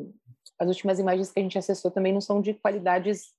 as 0.58 0.68
últimas 0.68 0.98
imagens 0.98 1.30
que 1.30 1.38
a 1.38 1.42
gente 1.42 1.58
acessou 1.58 1.90
também 1.90 2.12
não 2.12 2.22
são 2.22 2.40
de 2.40 2.54
qualidades 2.54 3.34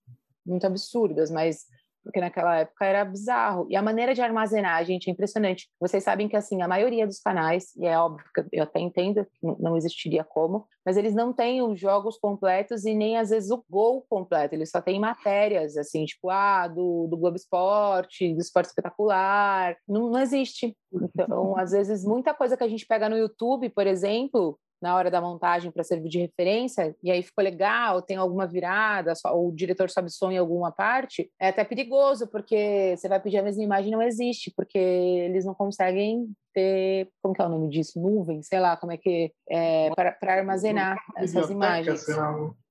muito 0.46 0.68
absurdas 0.68 1.32
mas 1.32 1.66
porque 2.04 2.20
naquela 2.20 2.60
época 2.60 2.86
era 2.86 3.06
bizarro. 3.06 3.68
E 3.70 3.76
a 3.76 3.82
maneira 3.82 4.14
de 4.14 4.22
armazenar, 4.22 4.84
gente, 4.86 5.10
é 5.10 5.12
impressionante. 5.12 5.70
Vocês 5.80 6.04
sabem 6.04 6.28
que, 6.28 6.36
assim, 6.36 6.62
a 6.62 6.68
maioria 6.68 7.06
dos 7.06 7.20
canais, 7.20 7.76
e 7.76 7.86
é 7.86 7.98
óbvio 7.98 8.26
que 8.34 8.44
eu 8.52 8.64
até 8.64 8.80
entendo 8.80 9.26
que 9.26 9.48
não 9.60 9.78
existiria 9.78 10.24
como, 10.24 10.68
mas 10.86 10.98
eles 10.98 11.14
não 11.14 11.34
têm 11.34 11.62
os 11.62 11.80
jogos 11.80 12.18
completos 12.18 12.86
e 12.86 12.94
nem, 12.94 13.18
às 13.18 13.30
vezes, 13.30 13.52
o 13.52 13.64
gol 13.70 14.06
completo. 14.10 14.56
Eles 14.56 14.70
só 14.72 14.82
têm 14.82 15.00
matérias, 15.00 15.78
assim, 15.78 16.06
tipo, 16.06 16.30
ah, 16.30 16.68
do, 16.68 17.08
do 17.08 17.18
Globo 17.18 17.36
Esporte, 17.36 18.34
do 18.34 18.42
Esporte 18.42 18.68
Espetacular. 18.68 19.76
Não, 19.88 20.10
não 20.10 20.20
existe. 20.20 20.76
Então, 20.92 21.58
às 21.58 21.72
vezes, 21.72 22.04
muita 22.04 22.34
coisa 22.34 22.58
que 22.58 22.64
a 22.64 22.68
gente 22.68 22.86
pega 22.86 23.10
no 23.10 23.18
YouTube, 23.18 23.70
por 23.70 23.86
exemplo, 23.86 24.60
na 24.82 24.96
hora 24.96 25.12
da 25.12 25.22
montagem 25.22 25.72
para 25.72 25.84
servir 25.84 26.10
de 26.10 26.20
referência, 26.20 26.96
e 27.04 27.12
aí 27.12 27.22
ficou 27.22 27.44
legal, 27.44 28.02
tem 28.02 28.18
alguma 28.18 28.48
virada, 28.48 29.14
só, 29.16 29.38
o 29.38 29.52
diretor 29.52 29.90
sobe 29.90 30.10
som 30.10 30.32
em 30.32 30.38
alguma 30.38 30.72
parte, 30.72 31.30
é 31.40 31.50
até 31.50 31.64
perigoso, 31.64 32.28
porque 32.28 32.96
você 32.96 33.08
vai 33.08 33.20
pedir 33.20 33.38
a 33.38 33.44
mesma 33.44 33.64
imagem 33.64 33.92
não 33.92 34.02
existe, 34.02 34.52
porque 34.56 34.78
eles 34.78 35.46
não 35.46 35.54
conseguem 35.54 36.32
ter, 36.54 37.10
como 37.22 37.34
que 37.34 37.42
é 37.42 37.46
o 37.46 37.50
nome 37.50 37.70
disso? 37.70 38.00
Nuvem, 38.00 38.42
sei 38.42 38.60
lá, 38.60 38.76
como 38.78 38.92
é 38.92 38.98
que 38.98 39.32
é, 39.50 39.90
para 39.92 40.34
armazenar 40.34 40.98
essas 41.18 41.50
imagens. 41.50 42.06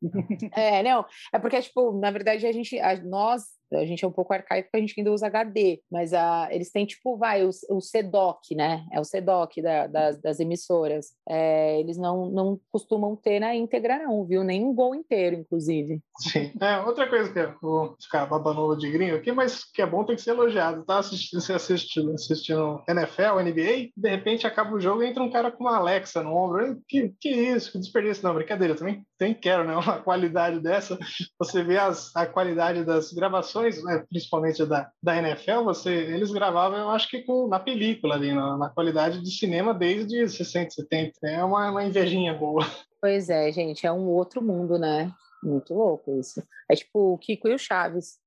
É, 0.55 0.83
não, 0.85 1.05
é 1.33 1.39
porque, 1.41 1.61
tipo, 1.61 1.99
na 1.99 2.13
verdade, 2.13 2.47
a 2.47 2.53
gente, 2.53 2.79
a, 2.79 2.97
nós 3.03 3.43
a 3.73 3.85
gente 3.85 4.05
é 4.05 4.09
um 4.09 4.13
pouco 4.13 4.33
arcaico 4.33 4.69
porque 4.69 4.77
a 4.77 4.81
gente 4.81 4.95
ainda 4.99 5.13
usa 5.13 5.27
HD, 5.27 5.81
mas 5.91 6.13
a, 6.13 6.49
eles 6.51 6.71
têm 6.71 6.87
tipo, 6.87 7.17
vai, 7.17 7.45
o, 7.45 7.51
o 7.71 7.81
CEDOC, 7.81 8.55
né? 8.55 8.87
É 8.93 9.01
o 9.01 9.05
CEDOC 9.05 9.63
da, 9.63 9.87
das, 9.87 10.21
das, 10.21 10.41
emissoras. 10.41 11.13
É, 11.29 11.81
eles 11.81 11.97
não, 11.97 12.31
não 12.31 12.61
costumam 12.71 13.17
ter 13.17 13.41
na 13.41 13.55
íntegra, 13.55 13.99
não, 13.99 14.25
viu? 14.25 14.45
Nem 14.45 14.65
um 14.65 14.75
gol 14.75 14.95
inteiro, 14.95 15.37
inclusive. 15.37 16.01
Sim. 16.19 16.53
É, 16.61 16.79
outra 16.81 17.09
coisa 17.09 17.33
que 17.33 17.39
eu 17.39 17.55
vou 17.61 17.97
ficar 18.01 18.27
babando 18.27 18.77
de 18.77 18.91
gringo 18.91 19.17
aqui, 19.17 19.33
mas 19.33 19.65
que 19.65 19.83
é 19.83 19.87
bom 19.87 20.05
tem 20.05 20.17
que 20.17 20.23
ser 20.23 20.31
elogiado, 20.31 20.85
tá? 20.85 20.99
Assistindo, 20.99 21.39
assistindo, 21.55 22.13
assistindo 22.13 22.83
NFL, 22.89 23.41
NBA, 23.43 23.91
de 23.97 24.09
repente 24.09 24.47
acaba 24.47 24.75
o 24.75 24.81
jogo 24.81 25.03
e 25.03 25.07
entra 25.07 25.23
um 25.23 25.31
cara 25.31 25.51
com 25.51 25.65
uma 25.65 25.77
Alexa 25.77 26.23
no 26.23 26.35
ombro. 26.35 26.81
Que, 26.89 27.13
que 27.21 27.31
isso? 27.31 27.73
Que 27.73 27.79
desperdício. 27.79 28.25
Não, 28.25 28.35
brincadeira, 28.35 28.75
também 28.75 29.05
tem 29.19 29.35
quero, 29.35 29.65
né? 29.65 29.77
Uma 29.77 29.99
qualidade 30.01 30.61
dessa. 30.61 30.99
Você 31.39 31.63
vê 31.63 31.79
as, 31.79 32.15
a 32.15 32.27
qualidade 32.27 32.85
das 32.85 33.13
gravações 33.13 33.58
né, 33.63 34.05
principalmente 34.09 34.65
da, 34.65 34.91
da 35.03 35.17
NFL, 35.17 35.65
você, 35.65 35.91
eles 35.91 36.31
gravavam, 36.31 36.79
eu 36.79 36.91
acho 36.91 37.09
que 37.09 37.23
com, 37.23 37.49
na 37.49 37.59
película 37.59 38.15
ali, 38.15 38.33
na, 38.33 38.57
na 38.57 38.69
qualidade 38.69 39.23
de 39.23 39.31
cinema 39.31 39.75
desde 39.75 40.29
60, 40.29 40.71
70. 40.71 41.19
É 41.25 41.43
uma, 41.45 41.71
uma 41.71 41.85
invejinha 41.85 42.35
boa. 42.35 42.65
Pois 43.01 43.31
é, 43.31 43.51
gente, 43.53 43.87
é 43.87 43.93
um 43.93 44.09
outro 44.09 44.43
mundo, 44.43 44.79
né? 44.79 45.13
Muito 45.43 45.73
louco 45.73 46.19
isso. 46.19 46.43
É 46.71 46.75
tipo 46.75 47.15
o 47.15 47.19
Kiko 47.19 47.49
e 47.49 47.55
o 47.55 47.59
Chaves. 47.59 48.19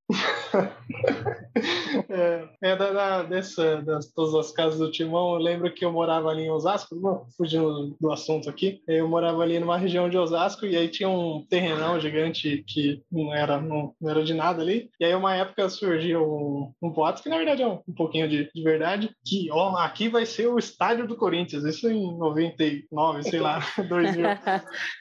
É, 2.09 2.47
é 2.61 2.75
da, 2.75 2.91
da, 2.91 3.23
dessa, 3.23 3.81
das 3.81 4.11
todas 4.11 4.33
as 4.35 4.51
casas 4.51 4.79
do 4.79 4.91
Timão, 4.91 5.33
eu 5.33 5.39
lembro 5.39 5.73
que 5.73 5.83
eu 5.83 5.91
morava 5.91 6.29
ali 6.29 6.43
em 6.43 6.51
Osasco, 6.51 6.95
não, 6.95 7.25
fugindo 7.37 7.95
do 7.99 8.11
assunto 8.11 8.49
aqui, 8.49 8.81
eu 8.87 9.07
morava 9.07 9.41
ali 9.41 9.59
numa 9.59 9.77
região 9.77 10.09
de 10.09 10.17
Osasco 10.17 10.65
e 10.65 10.75
aí 10.75 10.87
tinha 10.87 11.09
um 11.09 11.45
terrenão 11.49 11.99
gigante 11.99 12.63
que 12.67 13.01
não 13.11 13.33
era, 13.33 13.59
não, 13.59 13.93
não 13.99 14.09
era 14.09 14.23
de 14.23 14.33
nada 14.33 14.61
ali, 14.61 14.89
e 14.99 15.05
aí 15.05 15.15
uma 15.15 15.35
época 15.35 15.69
surgiu 15.69 16.23
um, 16.23 16.73
um 16.81 16.89
boato, 16.89 17.23
que 17.23 17.29
na 17.29 17.37
verdade 17.37 17.61
é 17.61 17.67
um, 17.67 17.79
um 17.87 17.93
pouquinho 17.93 18.27
de, 18.27 18.49
de, 18.53 18.63
verdade, 18.63 19.09
que 19.25 19.49
ó, 19.51 19.77
aqui 19.77 20.09
vai 20.09 20.25
ser 20.25 20.47
o 20.47 20.59
estádio 20.59 21.07
do 21.07 21.15
Corinthians, 21.15 21.63
isso 21.63 21.89
em 21.89 22.17
99, 22.17 23.23
sei 23.23 23.39
lá, 23.39 23.59
2000. 23.87 24.21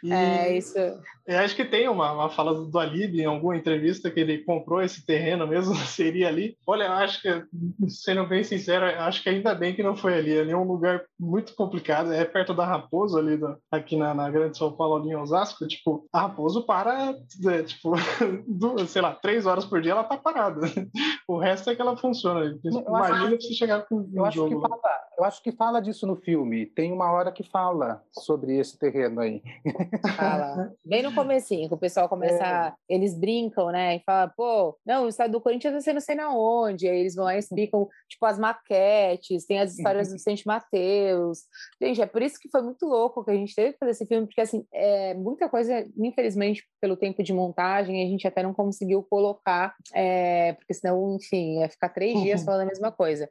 E, 0.02 0.12
é, 0.12 0.56
isso. 0.56 0.78
Eu 1.26 1.38
acho 1.38 1.54
que 1.54 1.64
tem 1.64 1.88
uma, 1.88 2.12
uma 2.12 2.30
fala 2.30 2.54
do 2.54 2.78
Alib 2.78 3.20
em 3.20 3.24
alguma 3.24 3.56
entrevista 3.56 4.10
que 4.10 4.20
ele 4.20 4.38
comprou 4.38 4.82
esse 4.82 4.99
esse 5.00 5.06
terreno 5.06 5.46
mesmo, 5.46 5.74
seria 5.86 6.28
ali. 6.28 6.56
Olha, 6.66 6.84
eu 6.84 6.92
acho 6.92 7.20
que, 7.22 7.44
sendo 7.88 8.26
bem 8.26 8.44
sincero, 8.44 8.84
acho 8.84 9.22
que 9.22 9.28
ainda 9.28 9.54
bem 9.54 9.74
que 9.74 9.82
não 9.82 9.96
foi 9.96 10.14
ali. 10.14 10.38
Ali 10.38 10.52
é 10.52 10.56
um 10.56 10.64
lugar 10.64 11.02
muito 11.18 11.54
complicado, 11.54 12.12
é 12.12 12.24
perto 12.24 12.54
da 12.54 12.64
Raposo, 12.64 13.18
ali 13.18 13.36
do, 13.36 13.56
aqui 13.70 13.96
na, 13.96 14.14
na 14.14 14.30
Grande 14.30 14.56
São 14.56 14.72
Paulo, 14.72 14.96
ali 14.96 15.10
em 15.10 15.16
Osasco. 15.16 15.66
Tipo, 15.66 16.06
a 16.12 16.22
Raposo 16.22 16.64
para, 16.64 17.14
é, 17.46 17.62
tipo, 17.62 17.92
do, 18.46 18.86
sei 18.86 19.02
lá, 19.02 19.14
três 19.14 19.46
horas 19.46 19.64
por 19.64 19.80
dia 19.80 19.92
ela 19.92 20.04
tá 20.04 20.16
parada. 20.16 20.60
O 21.28 21.38
resto 21.38 21.70
é 21.70 21.76
que 21.76 21.80
ela 21.80 21.96
funciona. 21.96 22.58
Imagina 22.64 23.36
você 23.36 23.54
chegar 23.54 23.86
com 23.86 23.98
um 23.98 24.10
eu 24.12 24.24
acho 24.24 24.36
jogo. 24.36 24.60
Que 24.60 24.68
fala, 24.68 24.80
eu 25.20 25.24
acho 25.24 25.42
que 25.42 25.52
fala 25.52 25.80
disso 25.80 26.06
no 26.06 26.16
filme. 26.16 26.64
Tem 26.64 26.90
uma 26.90 27.12
hora 27.12 27.30
que 27.30 27.42
fala 27.42 28.02
sobre 28.10 28.56
esse 28.56 28.78
terreno 28.78 29.20
aí. 29.20 29.42
Fala. 30.16 30.72
Bem 30.82 31.02
no 31.02 31.14
comecinho, 31.14 31.68
que 31.68 31.74
o 31.74 31.78
pessoal 31.78 32.08
começa. 32.08 32.74
É. 32.88 32.94
Eles 32.94 33.14
brincam, 33.14 33.68
né? 33.70 33.96
E 33.96 34.00
fala, 34.00 34.32
pô, 34.34 34.78
não, 34.84 35.04
o 35.04 35.08
estado 35.08 35.32
do 35.32 35.40
Corinthians 35.40 35.72
vai 35.72 35.82
ser 35.82 35.92
não 35.92 36.00
sei 36.00 36.14
na 36.14 36.34
onde. 36.34 36.88
Aí 36.88 37.00
eles 37.00 37.14
vão 37.14 37.26
lá 37.26 37.36
e 37.36 37.38
explicam, 37.38 37.86
tipo, 38.08 38.24
as 38.24 38.38
maquetes, 38.38 39.44
tem 39.44 39.58
as 39.58 39.76
histórias 39.76 40.08
do 40.08 40.14
Vicente 40.14 40.46
Mateus. 40.46 41.40
Gente, 41.80 42.00
é 42.00 42.06
por 42.06 42.22
isso 42.22 42.38
que 42.40 42.48
foi 42.48 42.62
muito 42.62 42.86
louco 42.86 43.22
que 43.22 43.30
a 43.30 43.34
gente 43.34 43.54
teve 43.54 43.74
que 43.74 43.78
fazer 43.78 43.90
esse 43.90 44.06
filme, 44.06 44.26
porque 44.26 44.40
assim, 44.40 44.64
é, 44.72 45.12
muita 45.12 45.50
coisa, 45.50 45.86
infelizmente, 45.98 46.64
pelo 46.80 46.96
tempo 46.96 47.22
de 47.22 47.34
montagem, 47.34 48.02
a 48.02 48.08
gente 48.08 48.26
até 48.26 48.42
não 48.42 48.54
conseguiu 48.54 49.02
colocar, 49.02 49.74
é, 49.94 50.54
porque 50.54 50.72
senão, 50.72 51.16
enfim, 51.16 51.60
ia 51.60 51.68
ficar 51.68 51.90
três 51.90 52.18
dias 52.22 52.42
falando 52.44 52.62
a 52.62 52.66
mesma 52.66 52.90
coisa. 52.90 53.28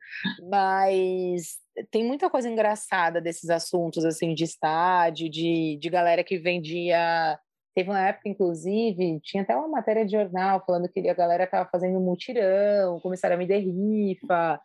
Mas 0.47 1.57
tem 1.91 2.03
muita 2.03 2.30
coisa 2.30 2.49
engraçada 2.49 3.21
desses 3.21 3.49
assuntos, 3.49 4.05
assim, 4.05 4.34
de 4.34 4.43
estádio, 4.43 5.30
de, 5.30 5.77
de 5.80 5.89
galera 5.89 6.23
que 6.23 6.38
vendia. 6.38 7.39
Teve 7.75 7.89
uma 7.89 8.07
época, 8.07 8.27
inclusive, 8.27 9.19
tinha 9.21 9.43
até 9.43 9.55
uma 9.55 9.67
matéria 9.67 10.05
de 10.05 10.11
jornal 10.11 10.63
falando 10.65 10.89
que 10.89 11.07
a 11.07 11.13
galera 11.13 11.45
estava 11.45 11.69
fazendo 11.69 11.99
mutirão, 11.99 12.99
começaram 12.99 13.36
a 13.36 13.38
me 13.38 13.47
der 13.47 13.59
rifa. 13.59 14.59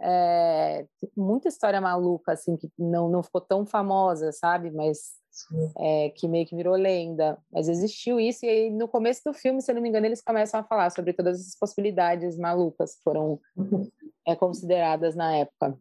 É, 0.00 0.86
muita 1.16 1.48
história 1.48 1.80
maluca, 1.80 2.32
assim, 2.32 2.56
que 2.56 2.68
não, 2.78 3.08
não 3.08 3.22
ficou 3.22 3.40
tão 3.40 3.66
famosa, 3.66 4.32
sabe? 4.32 4.70
Mas 4.70 5.20
é, 5.78 6.10
que 6.10 6.26
meio 6.26 6.46
que 6.46 6.56
virou 6.56 6.74
lenda. 6.74 7.38
Mas 7.52 7.68
existiu 7.68 8.18
isso, 8.18 8.44
e 8.44 8.48
aí 8.48 8.70
no 8.70 8.88
começo 8.88 9.22
do 9.24 9.34
filme, 9.34 9.60
se 9.60 9.70
eu 9.70 9.74
não 9.74 9.82
me 9.82 9.88
engano, 9.88 10.06
eles 10.06 10.22
começam 10.22 10.60
a 10.60 10.64
falar 10.64 10.90
sobre 10.90 11.12
todas 11.12 11.40
essas 11.40 11.58
possibilidades 11.58 12.36
malucas 12.38 12.96
que 12.96 13.02
foram 13.02 13.38
é, 14.26 14.34
consideradas 14.34 15.14
na 15.14 15.36
época. 15.36 15.78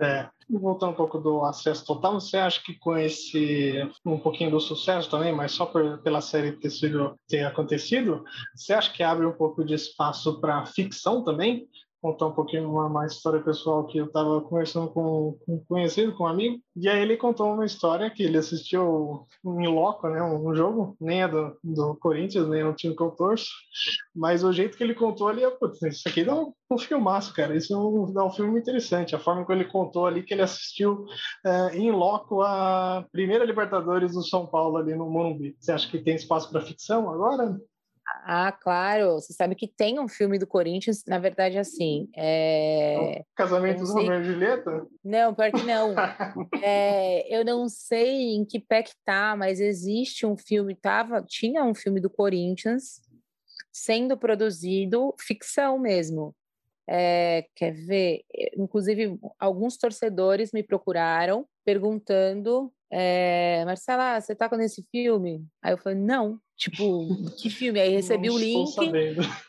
É, 0.00 0.28
voltando 0.50 0.92
um 0.92 0.96
pouco 0.96 1.18
do 1.18 1.44
acesso 1.44 1.86
total, 1.86 2.14
você 2.14 2.36
acha 2.36 2.60
que 2.62 2.74
com 2.74 2.96
esse 2.96 3.88
um 4.04 4.18
pouquinho 4.18 4.50
do 4.50 4.60
sucesso 4.60 5.08
também, 5.08 5.32
mas 5.32 5.52
só 5.52 5.64
por, 5.66 5.98
pela 5.98 6.20
série 6.20 6.52
ter, 6.52 6.70
sido, 6.70 7.16
ter 7.28 7.44
acontecido, 7.44 8.24
você 8.54 8.72
acha 8.72 8.92
que 8.92 9.02
abre 9.02 9.26
um 9.26 9.32
pouco 9.32 9.64
de 9.64 9.74
espaço 9.74 10.40
para 10.40 10.66
ficção 10.66 11.22
também? 11.22 11.68
Contar 12.02 12.26
um 12.26 12.32
pouquinho 12.32 12.68
uma, 12.68 12.86
uma 12.86 13.06
história 13.06 13.40
pessoal 13.40 13.86
que 13.86 13.96
eu 13.96 14.06
estava 14.06 14.40
conversando 14.40 14.90
com, 14.90 15.38
um 15.46 15.64
conhecido, 15.68 16.12
com 16.16 16.24
um 16.24 16.26
amigo, 16.26 16.60
e 16.74 16.88
aí 16.88 17.00
ele 17.00 17.16
contou 17.16 17.54
uma 17.54 17.64
história 17.64 18.10
que 18.10 18.24
ele 18.24 18.36
assistiu 18.36 19.24
em 19.44 19.68
loco, 19.68 20.08
né, 20.08 20.20
um, 20.20 20.52
jogo, 20.52 20.96
nem 21.00 21.22
é 21.22 21.28
do, 21.28 21.56
do 21.62 21.96
Corinthians, 21.96 22.48
nem 22.48 22.60
é 22.60 22.64
do 22.64 22.74
time 22.74 22.96
que 22.96 23.02
eu 23.02 23.12
torço, 23.12 23.46
mas 24.14 24.42
o 24.42 24.52
jeito 24.52 24.76
que 24.76 24.82
ele 24.82 24.94
contou 24.94 25.28
ali, 25.28 25.42
putz, 25.60 25.80
isso 25.82 26.08
aqui 26.08 26.24
dá 26.24 26.34
um, 26.34 26.52
um 26.68 26.78
filmaço, 26.78 27.32
cara, 27.32 27.56
isso 27.56 27.72
é 27.72 27.78
um, 27.78 28.12
dá 28.12 28.24
um 28.24 28.32
filme 28.32 28.58
interessante, 28.58 29.14
a 29.14 29.20
forma 29.20 29.46
que 29.46 29.52
ele 29.52 29.64
contou 29.64 30.04
ali, 30.04 30.24
que 30.24 30.34
ele 30.34 30.42
assistiu 30.42 31.06
é, 31.46 31.76
em 31.76 31.92
loco 31.92 32.42
a 32.42 33.06
primeira 33.12 33.44
Libertadores 33.44 34.14
do 34.14 34.24
São 34.24 34.44
Paulo 34.46 34.76
ali 34.76 34.96
no 34.96 35.08
Morumbi. 35.08 35.54
Você 35.60 35.70
acha 35.70 35.88
que 35.88 36.02
tem 36.02 36.16
espaço 36.16 36.50
para 36.50 36.62
ficção 36.62 37.08
agora? 37.08 37.56
Ah, 38.24 38.52
claro. 38.52 39.14
Você 39.14 39.32
sabe 39.32 39.54
que 39.54 39.66
tem 39.66 39.98
um 39.98 40.08
filme 40.08 40.38
do 40.38 40.46
Corinthians, 40.46 41.04
na 41.06 41.18
verdade, 41.18 41.58
assim. 41.58 42.08
É... 42.16 43.24
Casamento 43.34 43.84
do 43.84 43.92
Romeu 43.92 44.20
e 44.20 44.24
Julieta? 44.24 44.86
Não, 45.04 45.34
pior 45.34 45.50
que 45.50 45.62
não. 45.62 45.94
é, 46.62 47.26
eu 47.34 47.44
não 47.44 47.68
sei 47.68 48.34
em 48.34 48.44
que 48.44 48.60
pé 48.60 48.82
que 48.82 48.94
tá, 49.04 49.34
mas 49.36 49.60
existe 49.60 50.26
um 50.26 50.36
filme, 50.36 50.74
tava, 50.74 51.22
tinha 51.22 51.64
um 51.64 51.74
filme 51.74 52.00
do 52.00 52.10
Corinthians 52.10 53.00
sendo 53.72 54.16
produzido, 54.16 55.14
ficção 55.18 55.78
mesmo. 55.78 56.34
É, 56.88 57.46
quer 57.54 57.72
ver? 57.72 58.22
Inclusive, 58.56 59.18
alguns 59.38 59.76
torcedores 59.76 60.50
me 60.52 60.62
procuraram 60.62 61.46
perguntando: 61.64 62.72
é, 62.92 63.64
Marcela, 63.64 64.20
você 64.20 64.34
tá 64.34 64.50
com 64.50 64.60
esse 64.60 64.84
filme? 64.90 65.46
Aí 65.62 65.72
eu 65.72 65.78
falei: 65.78 65.98
não. 65.98 66.38
Tipo, 66.54 67.08
que 67.38 67.50
filme? 67.50 67.80
Aí 67.80 67.88
recebi 67.96 68.28
não 68.28 68.34
o 68.34 68.38
link. 68.38 68.76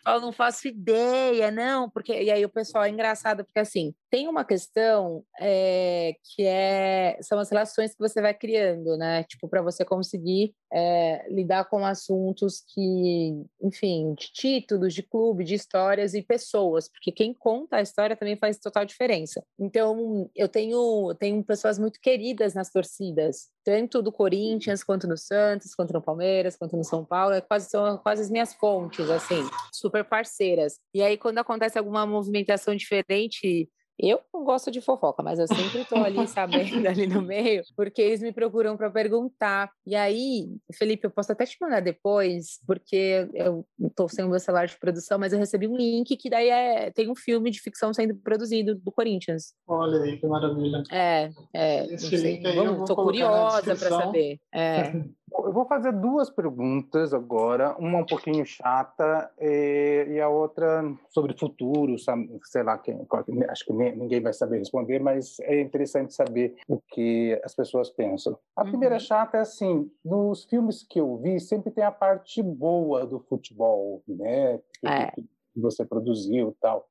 Eu 0.08 0.22
não 0.22 0.32
faço 0.32 0.68
ideia, 0.68 1.52
não, 1.52 1.90
porque. 1.90 2.14
E 2.14 2.32
aí 2.32 2.44
o 2.46 2.50
pessoal 2.50 2.86
é 2.86 2.90
engraçado, 2.90 3.44
porque 3.44 3.60
assim, 3.60 3.94
tem 4.10 4.28
uma 4.28 4.46
questão 4.46 5.24
é, 5.40 6.16
que 6.24 6.44
é 6.44 7.18
são 7.22 7.38
as 7.38 7.50
relações 7.50 7.92
que 7.92 8.00
você 8.00 8.22
vai 8.22 8.34
criando, 8.34 8.98
né? 8.98 9.24
Tipo, 9.24 9.48
para 9.48 9.62
você 9.62 9.84
conseguir 9.84 10.54
é, 10.72 11.26
lidar 11.30 11.66
com 11.66 11.86
assuntos 11.86 12.64
que, 12.74 13.44
enfim, 13.62 14.16
de 14.16 14.32
títulos, 14.32 14.94
de 14.94 15.04
clube, 15.04 15.44
de 15.44 15.54
histórias 15.54 16.14
e 16.14 16.22
pessoas, 16.24 16.90
porque 16.90 17.12
quem 17.12 17.34
conta 17.34 17.78
a 17.78 17.82
história 17.82 18.16
também 18.16 18.38
faz 18.38 18.58
total 18.58 18.86
diferença. 18.86 19.44
Então, 19.60 20.30
eu 20.36 20.48
tenho, 20.48 21.14
tenho 21.20 21.44
pessoas 21.44 21.78
muito 21.78 22.00
queridas 22.02 22.54
nas 22.54 22.72
torcidas, 22.72 23.33
tanto 23.64 24.02
do 24.02 24.12
Corinthians, 24.12 24.84
quanto 24.84 25.08
no 25.08 25.18
Santos, 25.18 25.74
quanto 25.76 25.94
no 25.94 26.02
Palmeiras, 26.02 26.56
quanto 26.58 26.76
no 26.76 26.84
São 26.84 27.06
Paulo, 27.06 27.34
é 27.34 27.42
quase, 27.42 27.70
são 27.70 27.98
quase 27.98 28.22
as 28.22 28.30
minhas 28.30 28.54
fontes, 28.54 29.10
assim, 29.10 29.48
super 29.72 30.04
parceiras. 30.04 30.80
E 30.94 31.02
aí, 31.02 31.18
quando 31.18 31.38
acontece 31.38 31.78
alguma 31.78 32.06
movimentação 32.06 32.76
diferente, 32.76 33.70
eu 34.00 34.20
não 34.34 34.44
gosto 34.44 34.72
de 34.72 34.82
fofoca, 34.82 35.22
mas 35.22 35.40
eu 35.40 35.48
sempre 35.48 35.82
estou 35.82 36.04
ali 36.04 36.26
sabendo 36.28 36.88
ali 36.88 37.08
no 37.08 37.22
meio, 37.22 37.64
porque 37.76 38.02
eles 38.02 38.22
me 38.22 38.32
procuram 38.32 38.76
para 38.76 38.90
perguntar. 38.90 39.72
E 39.86 39.96
aí, 39.96 40.50
Felipe, 40.74 41.06
eu 41.06 41.12
posso 41.12 41.32
até 41.32 41.46
te 41.46 41.58
mandar 41.62 41.80
depois, 41.80 42.60
porque 42.66 43.28
eu 43.34 43.66
estou 43.80 44.10
sem 44.10 44.26
o 44.26 44.30
meu 44.30 44.40
celular 44.40 44.68
de 44.68 44.78
produção, 44.78 45.20
mas 45.20 45.34
eu 45.34 45.40
recebi 45.40 45.68
um 45.68 45.76
link 45.76 46.16
que 46.18 46.30
daí 46.30 46.50
é, 46.50 46.92
tem 46.92 47.10
um 47.10 47.16
filme 47.16 47.52
de 47.52 47.62
ficção 47.62 47.94
sendo 47.94 48.16
produzido 48.16 48.76
do 48.76 48.92
Corinthians. 48.92 49.54
Olha 49.68 50.02
aí, 50.02 50.18
que 50.18 50.28
maravilha. 50.28 50.84
É, 50.92 51.30
é. 51.54 51.86
Esse 51.94 52.16
link 52.16 52.46
aí 52.46 52.56
Vamos, 52.56 52.80
eu 52.80 52.86
tô 52.86 52.96
curiosa 52.96 53.76
para 53.76 53.90
saber. 53.90 54.40
É. 54.54 54.94
Eu 55.36 55.52
vou 55.52 55.66
fazer 55.66 55.92
duas 55.94 56.30
perguntas 56.30 57.14
agora, 57.14 57.76
uma 57.78 58.00
um 58.00 58.06
pouquinho 58.06 58.46
chata 58.46 59.32
e, 59.40 60.06
e 60.10 60.22
a 60.22 60.30
outra 60.30 60.84
sobre 61.10 61.38
futuro, 61.38 61.96
sei 61.98 62.64
lá, 62.64 62.78
quem, 62.78 63.06
acho 63.50 63.66
que 63.66 63.74
ninguém 63.74 64.22
vai 64.22 64.34
saber 64.34 64.60
responder, 64.60 65.00
mas 65.00 65.40
é 65.42 65.60
interessante 65.60 66.14
saber 66.14 66.56
o 66.68 66.80
que 66.80 67.40
as 67.44 67.56
pessoas 67.56 67.90
pensam. 67.90 68.38
A 68.56 68.64
uhum. 68.64 68.70
primeira 68.70 69.00
chata 69.00 69.38
é 69.38 69.42
assim, 69.42 69.90
nos 70.04 70.46
filmes 70.46 70.84
que 70.84 71.00
eu 71.00 71.18
vi 71.18 71.40
sempre 71.40 71.72
tem 71.72 71.84
a 71.84 71.92
parte 71.92 72.42
boa 72.42 73.06
do 73.06 73.20
futebol, 73.20 74.02
né? 74.08 74.60
É 74.84 75.12
que 75.12 75.33
você 75.56 75.86
produziu 75.86 76.56
tal. 76.60 76.88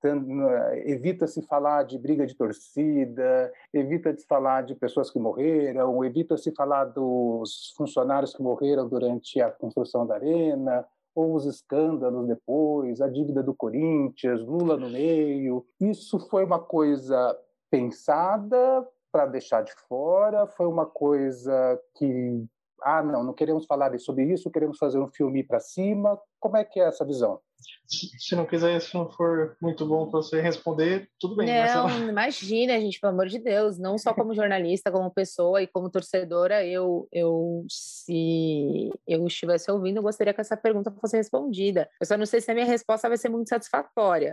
Evita-se 0.84 1.42
falar 1.42 1.84
de 1.84 1.98
briga 1.98 2.26
de 2.26 2.34
torcida, 2.34 3.52
evita-se 3.72 4.26
falar 4.26 4.62
de 4.62 4.74
pessoas 4.74 5.10
que 5.10 5.18
morreram, 5.18 6.04
evita-se 6.04 6.52
falar 6.54 6.84
dos 6.86 7.72
funcionários 7.76 8.34
que 8.34 8.42
morreram 8.42 8.88
durante 8.88 9.40
a 9.40 9.50
construção 9.50 10.06
da 10.06 10.14
arena, 10.14 10.86
ou 11.14 11.34
os 11.34 11.44
escândalos 11.44 12.26
depois, 12.26 13.00
a 13.00 13.08
dívida 13.08 13.42
do 13.42 13.54
Corinthians, 13.54 14.40
Lula 14.40 14.76
no 14.76 14.88
meio. 14.88 15.66
Isso 15.80 16.18
foi 16.30 16.44
uma 16.44 16.58
coisa 16.58 17.38
pensada 17.70 18.86
para 19.10 19.26
deixar 19.26 19.62
de 19.62 19.72
fora, 19.88 20.46
foi 20.46 20.66
uma 20.66 20.86
coisa 20.86 21.78
que 21.94 22.44
ah, 22.82 23.02
não, 23.02 23.22
não 23.22 23.32
queremos 23.32 23.66
falar 23.66 23.96
sobre 23.98 24.24
isso, 24.24 24.50
queremos 24.50 24.78
fazer 24.78 24.98
um 24.98 25.08
filme 25.08 25.44
para 25.44 25.60
cima. 25.60 26.18
Como 26.40 26.56
é 26.56 26.64
que 26.64 26.80
é 26.80 26.84
essa 26.84 27.04
visão? 27.04 27.40
Se 27.86 28.34
não 28.34 28.46
quiser, 28.46 28.80
se 28.80 28.94
não 28.94 29.10
for 29.10 29.56
muito 29.60 29.86
bom 29.86 30.08
para 30.08 30.22
você 30.22 30.40
responder, 30.40 31.08
tudo 31.20 31.36
bem. 31.36 31.46
Não, 31.46 31.84
mas... 32.08 32.08
imagina, 32.08 32.80
gente, 32.80 32.98
pelo 32.98 33.12
amor 33.12 33.28
de 33.28 33.38
Deus, 33.38 33.78
não 33.78 33.98
só 33.98 34.14
como 34.14 34.34
jornalista, 34.34 34.90
como 34.90 35.10
pessoa 35.10 35.62
e 35.62 35.66
como 35.66 35.90
torcedora, 35.90 36.64
eu, 36.64 37.06
eu 37.12 37.64
se 37.68 38.90
eu 39.06 39.26
estivesse 39.26 39.70
ouvindo, 39.70 39.98
eu 39.98 40.02
gostaria 40.02 40.32
que 40.32 40.40
essa 40.40 40.56
pergunta 40.56 40.90
fosse 41.00 41.16
respondida. 41.16 41.88
Eu 42.00 42.06
só 42.06 42.16
não 42.16 42.26
sei 42.26 42.40
se 42.40 42.50
a 42.50 42.54
minha 42.54 42.66
resposta 42.66 43.08
vai 43.08 43.18
ser 43.18 43.28
muito 43.28 43.48
satisfatória. 43.48 44.32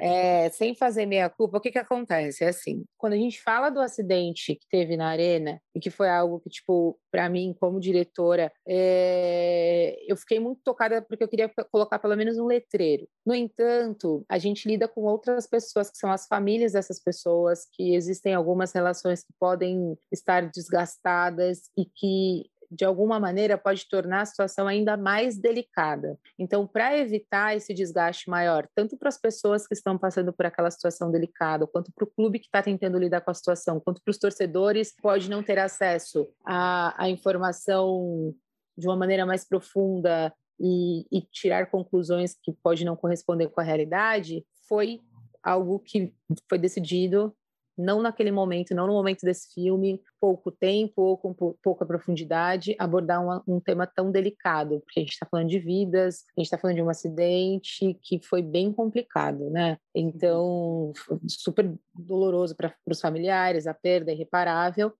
É, 0.00 0.48
sem 0.50 0.74
fazer 0.74 1.06
meia 1.06 1.28
culpa, 1.28 1.58
o 1.58 1.60
que 1.60 1.70
que 1.70 1.78
acontece? 1.78 2.44
É 2.44 2.48
assim, 2.48 2.84
quando 2.96 3.12
a 3.12 3.16
gente 3.16 3.40
fala 3.42 3.70
do 3.70 3.80
acidente 3.80 4.54
que 4.54 4.68
teve 4.68 4.96
na 4.96 5.08
arena 5.08 5.60
e 5.74 5.80
que 5.80 5.90
foi 5.90 6.08
algo 6.08 6.40
que, 6.40 6.50
tipo, 6.50 6.98
para 7.10 7.28
mim, 7.28 7.54
como 7.58 7.80
diretora, 7.80 8.52
é, 8.66 9.96
eu 10.06 10.16
fiquei 10.16 10.40
muito 10.40 10.60
tocada 10.62 11.00
porque 11.02 11.24
eu 11.24 11.28
queria 11.28 11.50
colocar 11.70 11.98
pelo 11.98 12.16
menos 12.16 12.38
um 12.38 12.46
letreiro. 12.58 13.08
No 13.24 13.34
entanto, 13.34 14.24
a 14.28 14.38
gente 14.38 14.68
lida 14.68 14.88
com 14.88 15.02
outras 15.02 15.46
pessoas, 15.46 15.90
que 15.90 15.98
são 15.98 16.10
as 16.10 16.26
famílias 16.26 16.72
dessas 16.72 17.02
pessoas, 17.02 17.66
que 17.72 17.94
existem 17.94 18.34
algumas 18.34 18.72
relações 18.72 19.22
que 19.22 19.32
podem 19.38 19.96
estar 20.12 20.48
desgastadas 20.50 21.70
e 21.76 21.84
que 21.84 22.50
de 22.70 22.84
alguma 22.84 23.18
maneira, 23.18 23.56
pode 23.56 23.88
tornar 23.88 24.22
a 24.22 24.26
situação 24.26 24.68
ainda 24.68 24.96
mais 24.96 25.38
delicada. 25.38 26.18
Então, 26.38 26.66
para 26.66 26.96
evitar 26.98 27.56
esse 27.56 27.72
desgaste 27.72 28.28
maior, 28.28 28.68
tanto 28.74 28.96
para 28.96 29.08
as 29.08 29.18
pessoas 29.18 29.66
que 29.66 29.74
estão 29.74 29.96
passando 29.96 30.32
por 30.32 30.44
aquela 30.44 30.70
situação 30.70 31.10
delicada, 31.10 31.66
quanto 31.66 31.90
para 31.92 32.04
o 32.04 32.10
clube 32.10 32.38
que 32.38 32.46
está 32.46 32.62
tentando 32.62 32.98
lidar 32.98 33.22
com 33.22 33.30
a 33.30 33.34
situação, 33.34 33.80
quanto 33.80 34.02
para 34.02 34.10
os 34.10 34.18
torcedores, 34.18 34.94
pode 35.00 35.30
não 35.30 35.42
ter 35.42 35.58
acesso 35.58 36.28
à, 36.44 37.02
à 37.02 37.08
informação 37.08 38.34
de 38.76 38.86
uma 38.86 38.96
maneira 38.96 39.24
mais 39.24 39.44
profunda 39.46 40.32
e, 40.60 41.06
e 41.10 41.20
tirar 41.22 41.70
conclusões 41.70 42.36
que 42.42 42.52
pode 42.52 42.84
não 42.84 42.96
corresponder 42.96 43.48
com 43.48 43.60
a 43.60 43.64
realidade, 43.64 44.44
foi 44.68 45.00
algo 45.42 45.78
que 45.78 46.12
foi 46.48 46.58
decidido 46.58 47.34
não 47.78 48.02
naquele 48.02 48.32
momento, 48.32 48.74
não 48.74 48.88
no 48.88 48.92
momento 48.92 49.22
desse 49.22 49.54
filme, 49.54 50.02
pouco 50.20 50.50
tempo 50.50 51.00
ou 51.00 51.16
com 51.16 51.32
pouca 51.62 51.86
profundidade, 51.86 52.74
abordar 52.76 53.24
um, 53.24 53.54
um 53.54 53.60
tema 53.60 53.86
tão 53.86 54.10
delicado, 54.10 54.80
porque 54.80 54.98
a 54.98 55.02
gente 55.02 55.12
está 55.12 55.24
falando 55.30 55.48
de 55.48 55.60
vidas, 55.60 56.24
a 56.36 56.40
gente 56.40 56.46
está 56.46 56.58
falando 56.58 56.74
de 56.74 56.82
um 56.82 56.90
acidente 56.90 57.96
que 58.02 58.20
foi 58.20 58.42
bem 58.42 58.72
complicado, 58.72 59.48
né? 59.48 59.78
Então, 59.94 60.92
super 61.28 61.72
doloroso 61.94 62.56
para 62.56 62.74
os 62.84 63.00
familiares, 63.00 63.68
a 63.68 63.74
perda 63.74 64.10
é 64.10 64.14
irreparável. 64.14 64.92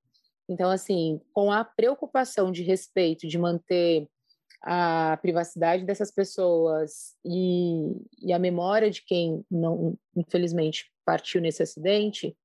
Então, 0.48 0.70
assim, 0.70 1.20
com 1.34 1.50
a 1.50 1.64
preocupação 1.64 2.52
de 2.52 2.62
respeito, 2.62 3.26
de 3.26 3.36
manter 3.36 4.08
a 4.62 5.18
privacidade 5.22 5.84
dessas 5.84 6.10
pessoas 6.10 7.14
e, 7.24 7.92
e 8.20 8.32
a 8.32 8.38
memória 8.38 8.90
de 8.90 9.02
quem 9.02 9.44
não, 9.50 9.96
infelizmente, 10.16 10.90
partiu 11.04 11.40
nesse 11.40 11.62
acidente, 11.62 12.36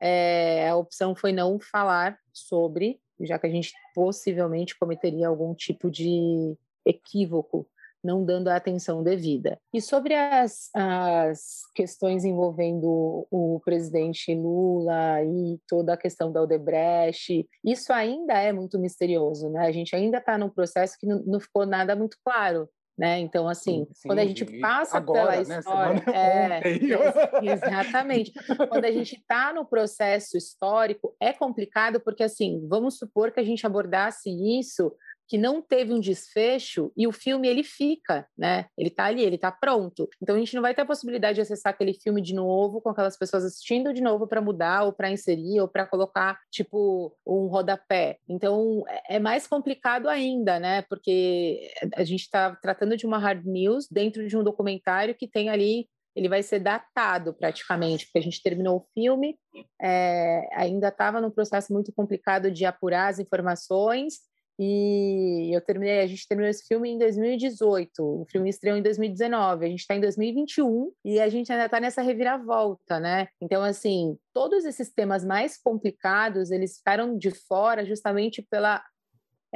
é, 0.00 0.68
a 0.68 0.76
opção 0.76 1.14
foi 1.14 1.32
não 1.32 1.58
falar 1.58 2.18
sobre, 2.32 3.00
já 3.20 3.38
que 3.38 3.46
a 3.46 3.50
gente 3.50 3.72
possivelmente 3.94 4.78
cometeria 4.78 5.28
algum 5.28 5.54
tipo 5.54 5.90
de 5.90 6.56
equívoco, 6.84 7.66
não 8.04 8.24
dando 8.24 8.48
a 8.48 8.56
atenção 8.56 9.02
devida. 9.02 9.58
E 9.72 9.80
sobre 9.80 10.14
as, 10.14 10.68
as 10.74 11.62
questões 11.74 12.24
envolvendo 12.24 13.26
o 13.30 13.60
presidente 13.64 14.34
Lula 14.34 15.22
e 15.24 15.58
toda 15.66 15.94
a 15.94 15.96
questão 15.96 16.30
da 16.30 16.42
Odebrecht, 16.42 17.48
isso 17.64 17.92
ainda 17.92 18.34
é 18.34 18.52
muito 18.52 18.78
misterioso, 18.78 19.48
né? 19.50 19.66
A 19.66 19.72
gente 19.72 19.96
ainda 19.96 20.18
está 20.18 20.36
num 20.36 20.50
processo 20.50 20.96
que 20.98 21.06
não, 21.06 21.22
não 21.26 21.40
ficou 21.40 21.64
nada 21.64 21.96
muito 21.96 22.16
claro 22.24 22.68
né? 22.96 23.18
Então, 23.18 23.48
assim, 23.48 23.86
sim, 23.92 24.08
quando 24.08 24.20
a 24.20 24.24
gente 24.24 24.44
passa 24.60 24.96
agora, 24.96 25.32
pela 25.32 25.44
né? 25.44 25.58
história. 25.58 26.04
É, 26.14 26.60
é, 26.62 27.52
exatamente. 27.52 28.32
quando 28.68 28.84
a 28.84 28.90
gente 28.90 29.16
está 29.16 29.52
no 29.52 29.66
processo 29.66 30.36
histórico, 30.36 31.14
é 31.20 31.32
complicado, 31.32 32.00
porque, 32.00 32.22
assim, 32.22 32.64
vamos 32.68 32.98
supor 32.98 33.32
que 33.32 33.40
a 33.40 33.44
gente 33.44 33.66
abordasse 33.66 34.30
isso 34.58 34.94
que 35.34 35.38
não 35.38 35.60
teve 35.60 35.92
um 35.92 35.98
desfecho 35.98 36.92
e 36.96 37.08
o 37.08 37.12
filme 37.12 37.48
ele 37.48 37.64
fica, 37.64 38.24
né? 38.38 38.66
Ele 38.78 38.88
tá 38.88 39.06
ali, 39.06 39.20
ele 39.20 39.36
tá 39.36 39.50
pronto. 39.50 40.08
Então 40.22 40.36
a 40.36 40.38
gente 40.38 40.54
não 40.54 40.62
vai 40.62 40.72
ter 40.72 40.82
a 40.82 40.86
possibilidade 40.86 41.34
de 41.34 41.40
acessar 41.40 41.72
aquele 41.72 41.92
filme 41.92 42.22
de 42.22 42.32
novo 42.32 42.80
com 42.80 42.90
aquelas 42.90 43.18
pessoas 43.18 43.44
assistindo 43.44 43.92
de 43.92 44.00
novo 44.00 44.28
para 44.28 44.40
mudar 44.40 44.84
ou 44.84 44.92
para 44.92 45.10
inserir 45.10 45.60
ou 45.60 45.66
para 45.66 45.86
colocar 45.86 46.38
tipo 46.52 47.12
um 47.26 47.48
rodapé. 47.48 48.18
Então 48.28 48.84
é, 48.88 49.16
é 49.16 49.18
mais 49.18 49.44
complicado 49.48 50.08
ainda, 50.08 50.60
né? 50.60 50.82
Porque 50.82 51.68
a 51.96 52.04
gente 52.04 52.20
está 52.20 52.54
tratando 52.54 52.96
de 52.96 53.04
uma 53.04 53.18
hard 53.18 53.44
news 53.44 53.88
dentro 53.90 54.28
de 54.28 54.36
um 54.36 54.44
documentário 54.44 55.16
que 55.16 55.26
tem 55.26 55.50
ali 55.50 55.88
ele 56.14 56.28
vai 56.28 56.44
ser 56.44 56.60
datado 56.60 57.34
praticamente, 57.34 58.04
porque 58.04 58.18
a 58.18 58.22
gente 58.22 58.40
terminou 58.40 58.76
o 58.76 58.86
filme, 58.94 59.36
é, 59.82 60.48
ainda 60.52 60.86
estava 60.86 61.20
num 61.20 61.28
processo 61.28 61.72
muito 61.72 61.92
complicado 61.92 62.52
de 62.52 62.64
apurar 62.64 63.08
as 63.08 63.18
informações 63.18 64.20
e 64.58 65.50
eu 65.54 65.60
terminei, 65.60 66.00
a 66.00 66.06
gente 66.06 66.28
terminou 66.28 66.48
esse 66.48 66.66
filme 66.66 66.90
em 66.90 66.98
2018. 66.98 67.90
O 68.00 68.24
filme 68.30 68.48
estreou 68.48 68.76
em 68.76 68.82
2019. 68.82 69.66
A 69.66 69.68
gente 69.68 69.80
está 69.80 69.96
em 69.96 70.00
2021 70.00 70.92
e 71.04 71.20
a 71.20 71.28
gente 71.28 71.50
ainda 71.50 71.66
está 71.66 71.80
nessa 71.80 72.02
reviravolta, 72.02 73.00
né? 73.00 73.28
Então, 73.40 73.62
assim, 73.62 74.16
todos 74.32 74.64
esses 74.64 74.92
temas 74.92 75.24
mais 75.24 75.56
complicados 75.60 76.50
eles 76.50 76.76
ficaram 76.78 77.18
de 77.18 77.30
fora 77.30 77.84
justamente 77.84 78.42
pela 78.42 78.82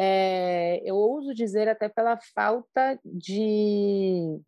é, 0.01 0.81
eu 0.85 0.95
ouso 0.95 1.35
dizer 1.35 1.69
até 1.69 1.89
pela 1.89 2.17
falta 2.33 2.97
de 3.05 4.41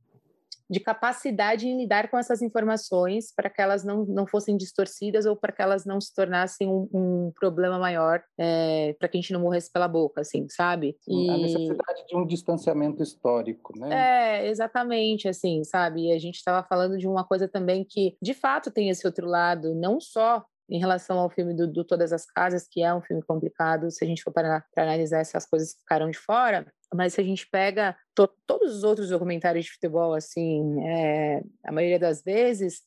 de 0.70 0.78
capacidade 0.78 1.66
em 1.66 1.76
lidar 1.76 2.08
com 2.08 2.16
essas 2.16 2.40
informações 2.40 3.32
para 3.34 3.50
que 3.50 3.60
elas 3.60 3.82
não, 3.82 4.04
não 4.04 4.24
fossem 4.24 4.56
distorcidas 4.56 5.26
ou 5.26 5.34
para 5.34 5.50
que 5.50 5.60
elas 5.60 5.84
não 5.84 6.00
se 6.00 6.14
tornassem 6.14 6.68
um, 6.68 6.88
um 6.94 7.32
problema 7.34 7.76
maior 7.76 8.22
é, 8.38 8.94
para 8.98 9.08
que 9.08 9.18
a 9.18 9.20
gente 9.20 9.32
não 9.32 9.40
morresse 9.40 9.70
pela 9.72 9.88
boca, 9.88 10.20
assim, 10.20 10.46
sabe? 10.48 10.96
E... 11.08 11.28
A 11.28 11.36
necessidade 11.36 12.06
de 12.06 12.16
um 12.16 12.24
distanciamento 12.24 13.02
histórico, 13.02 13.76
né? 13.76 14.42
É, 14.42 14.48
exatamente, 14.48 15.28
assim, 15.28 15.64
sabe? 15.64 16.06
E 16.06 16.12
a 16.12 16.18
gente 16.18 16.36
estava 16.36 16.64
falando 16.66 16.96
de 16.96 17.08
uma 17.08 17.24
coisa 17.24 17.48
também 17.48 17.84
que, 17.84 18.16
de 18.22 18.32
fato, 18.32 18.70
tem 18.70 18.88
esse 18.88 19.04
outro 19.04 19.26
lado, 19.26 19.74
não 19.74 20.00
só 20.00 20.44
em 20.70 20.78
relação 20.78 21.18
ao 21.18 21.28
filme 21.28 21.52
do, 21.52 21.66
do, 21.66 21.84
Todas 21.84 22.12
as 22.12 22.24
Casas, 22.24 22.68
que 22.70 22.80
é 22.80 22.94
um 22.94 23.02
filme 23.02 23.22
complicado, 23.22 23.90
se 23.90 24.04
a 24.04 24.06
gente 24.06 24.22
for 24.22 24.32
para, 24.32 24.64
para 24.72 24.84
analisar 24.84 25.18
essas 25.18 25.44
coisas 25.44 25.72
que 25.72 25.80
ficaram 25.80 26.08
de 26.08 26.16
fora, 26.16 26.72
mas 26.94 27.14
se 27.14 27.20
a 27.20 27.24
gente 27.24 27.46
pega 27.48 27.96
to, 28.14 28.28
todos 28.46 28.76
os 28.76 28.84
outros 28.84 29.10
documentários 29.10 29.64
de 29.64 29.72
futebol, 29.72 30.14
assim, 30.14 30.84
é, 30.86 31.42
a 31.64 31.72
maioria 31.72 31.98
das 31.98 32.22
vezes, 32.22 32.82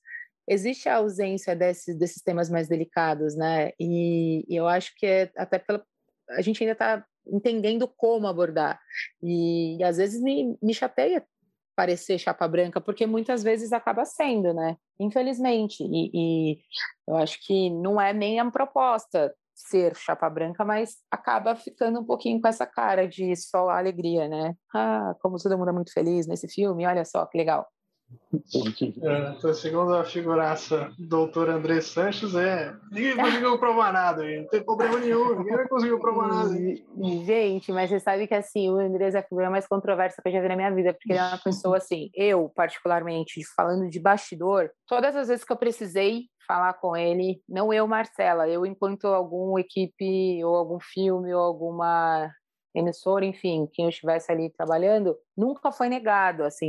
existe 0.48 0.90
a 0.90 0.98
ausência 0.98 1.56
desses, 1.56 1.98
desses 1.98 2.22
temas 2.22 2.50
mais 2.50 2.68
delicados, 2.68 3.36
né? 3.36 3.72
E, 3.80 4.46
e 4.48 4.56
eu 4.56 4.68
acho 4.68 4.94
que 4.96 5.06
é 5.06 5.32
até 5.38 5.58
pela. 5.60 5.86
A 6.30 6.42
gente 6.42 6.64
ainda 6.64 6.74
está 6.74 7.06
entendendo 7.26 7.88
como 7.88 8.28
abordar. 8.28 8.80
E, 9.22 9.78
e 9.78 9.84
às 9.84 9.98
vezes 9.98 10.22
me, 10.22 10.58
me 10.62 10.74
chateia 10.74 11.26
parecer 11.76 12.20
chapa 12.20 12.48
branca, 12.48 12.80
porque 12.80 13.06
muitas 13.06 13.42
vezes 13.42 13.74
acaba 13.74 14.06
sendo, 14.06 14.54
né? 14.54 14.78
Infelizmente. 15.00 15.84
E, 15.84 16.12
e, 16.14 16.60
eu 17.08 17.16
acho 17.16 17.40
que 17.46 17.70
não 17.70 18.00
é 18.00 18.14
nem 18.14 18.40
a 18.40 18.52
proposta 18.52 19.34
ser 19.54 19.96
chapa 19.96 20.30
branca, 20.30 20.66
mas 20.66 20.98
acaba 21.12 21.56
ficando 21.56 22.00
um 22.00 22.06
pouquinho 22.06 22.42
com 22.42 22.48
essa 22.48 22.66
cara 22.66 23.08
de 23.08 23.36
só 23.36 23.70
alegria, 23.70 24.28
né? 24.28 24.56
Ah, 24.74 25.16
como 25.22 25.38
todo 25.38 25.58
mundo 25.58 25.70
é 25.70 25.74
muito 25.74 25.94
feliz 25.94 26.28
nesse 26.28 26.48
filme, 26.48 26.86
olha 26.86 27.06
só 27.06 27.26
que 27.26 27.38
legal. 27.38 27.68
É, 29.02 29.54
segundo 29.54 29.96
a 29.96 30.04
figuraça 30.04 30.92
doutor 30.98 31.50
André 31.50 31.82
Sanches, 31.82 32.34
é. 32.36 32.74
Ninguém 32.92 33.16
conseguiu 33.16 33.60
provar 33.60 33.94
nada, 33.94 34.24
não 34.24 34.48
tem 34.48 34.64
problema 34.64 35.00
nenhum, 35.00 35.40
ninguém 35.40 35.68
conseguiu 35.68 36.00
provar 36.00 36.28
nada. 36.28 36.50
Gente, 37.26 37.72
mas 37.72 37.90
você 37.90 38.00
sabe 38.00 38.28
que 38.28 38.34
assim, 38.34 38.70
o 38.70 38.78
Andrés 38.78 39.16
é 39.16 39.20
a 39.20 39.24
figura 39.24 39.50
mais 39.50 39.68
controversa 39.68 40.22
que 40.22 40.30
eu 40.30 40.34
já 40.34 40.42
vi 40.42 40.48
na 40.48 40.56
minha 40.56 40.74
vida, 40.74 40.94
porque 40.94 41.12
ele 41.12 41.20
é 41.20 41.24
uma 41.24 41.38
pessoa 41.38 41.78
assim, 41.78 42.10
eu, 42.16 42.50
particularmente, 42.56 43.42
falando 43.56 43.90
de 43.90 44.00
bastidor, 44.00 44.70
todas 44.88 45.16
as 45.16 45.28
vezes 45.28 45.46
que 45.46 45.52
eu 45.52 45.58
precisei 45.58 46.24
falar 46.48 46.74
com 46.74 46.96
ele, 46.98 47.42
não 47.48 47.74
eu, 47.74 47.88
Marcela, 47.88 48.48
eu 48.50 48.66
enquanto 48.66 49.06
algum 49.06 49.58
equipe 49.58 50.44
ou 50.44 50.56
algum 50.56 50.80
filme 50.80 51.34
ou 51.34 51.42
alguma 51.42 52.30
emissora, 52.74 53.26
enfim, 53.26 53.68
quem 53.72 53.86
eu 53.86 53.90
estivesse 53.90 54.32
ali 54.32 54.50
trabalhando, 54.50 55.16
nunca 55.38 55.72
foi 55.72 55.90
negado, 55.90 56.44
assim, 56.44 56.68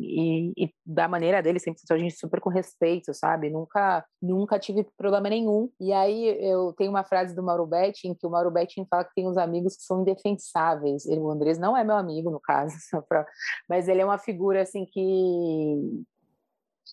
e, 0.00 0.52
e 0.56 0.74
da 0.84 1.06
maneira 1.06 1.42
dele, 1.42 1.58
sempre 1.58 1.82
a 1.90 1.98
gente 1.98 2.16
super 2.16 2.40
com 2.40 2.48
respeito, 2.48 3.12
sabe? 3.12 3.50
Nunca, 3.50 4.04
nunca 4.20 4.58
tive 4.58 4.84
problema 4.96 5.28
nenhum. 5.28 5.70
E 5.80 5.92
aí 5.92 6.38
eu 6.42 6.72
tenho 6.72 6.90
uma 6.90 7.04
frase 7.04 7.34
do 7.34 7.42
Mauro 7.42 7.66
Betting, 7.66 8.14
que 8.14 8.26
o 8.26 8.30
Mauro 8.30 8.50
Betting 8.50 8.86
fala 8.88 9.04
que 9.04 9.14
tem 9.14 9.28
uns 9.28 9.36
amigos 9.36 9.76
que 9.76 9.82
são 9.82 10.00
indefensáveis. 10.00 11.06
Ele, 11.06 11.20
o 11.20 11.30
Andrés 11.30 11.58
não 11.58 11.76
é 11.76 11.84
meu 11.84 11.96
amigo, 11.96 12.30
no 12.30 12.40
caso, 12.40 12.74
pra... 13.08 13.26
mas 13.68 13.88
ele 13.88 14.00
é 14.00 14.04
uma 14.04 14.18
figura, 14.18 14.62
assim, 14.62 14.86
que 14.86 16.04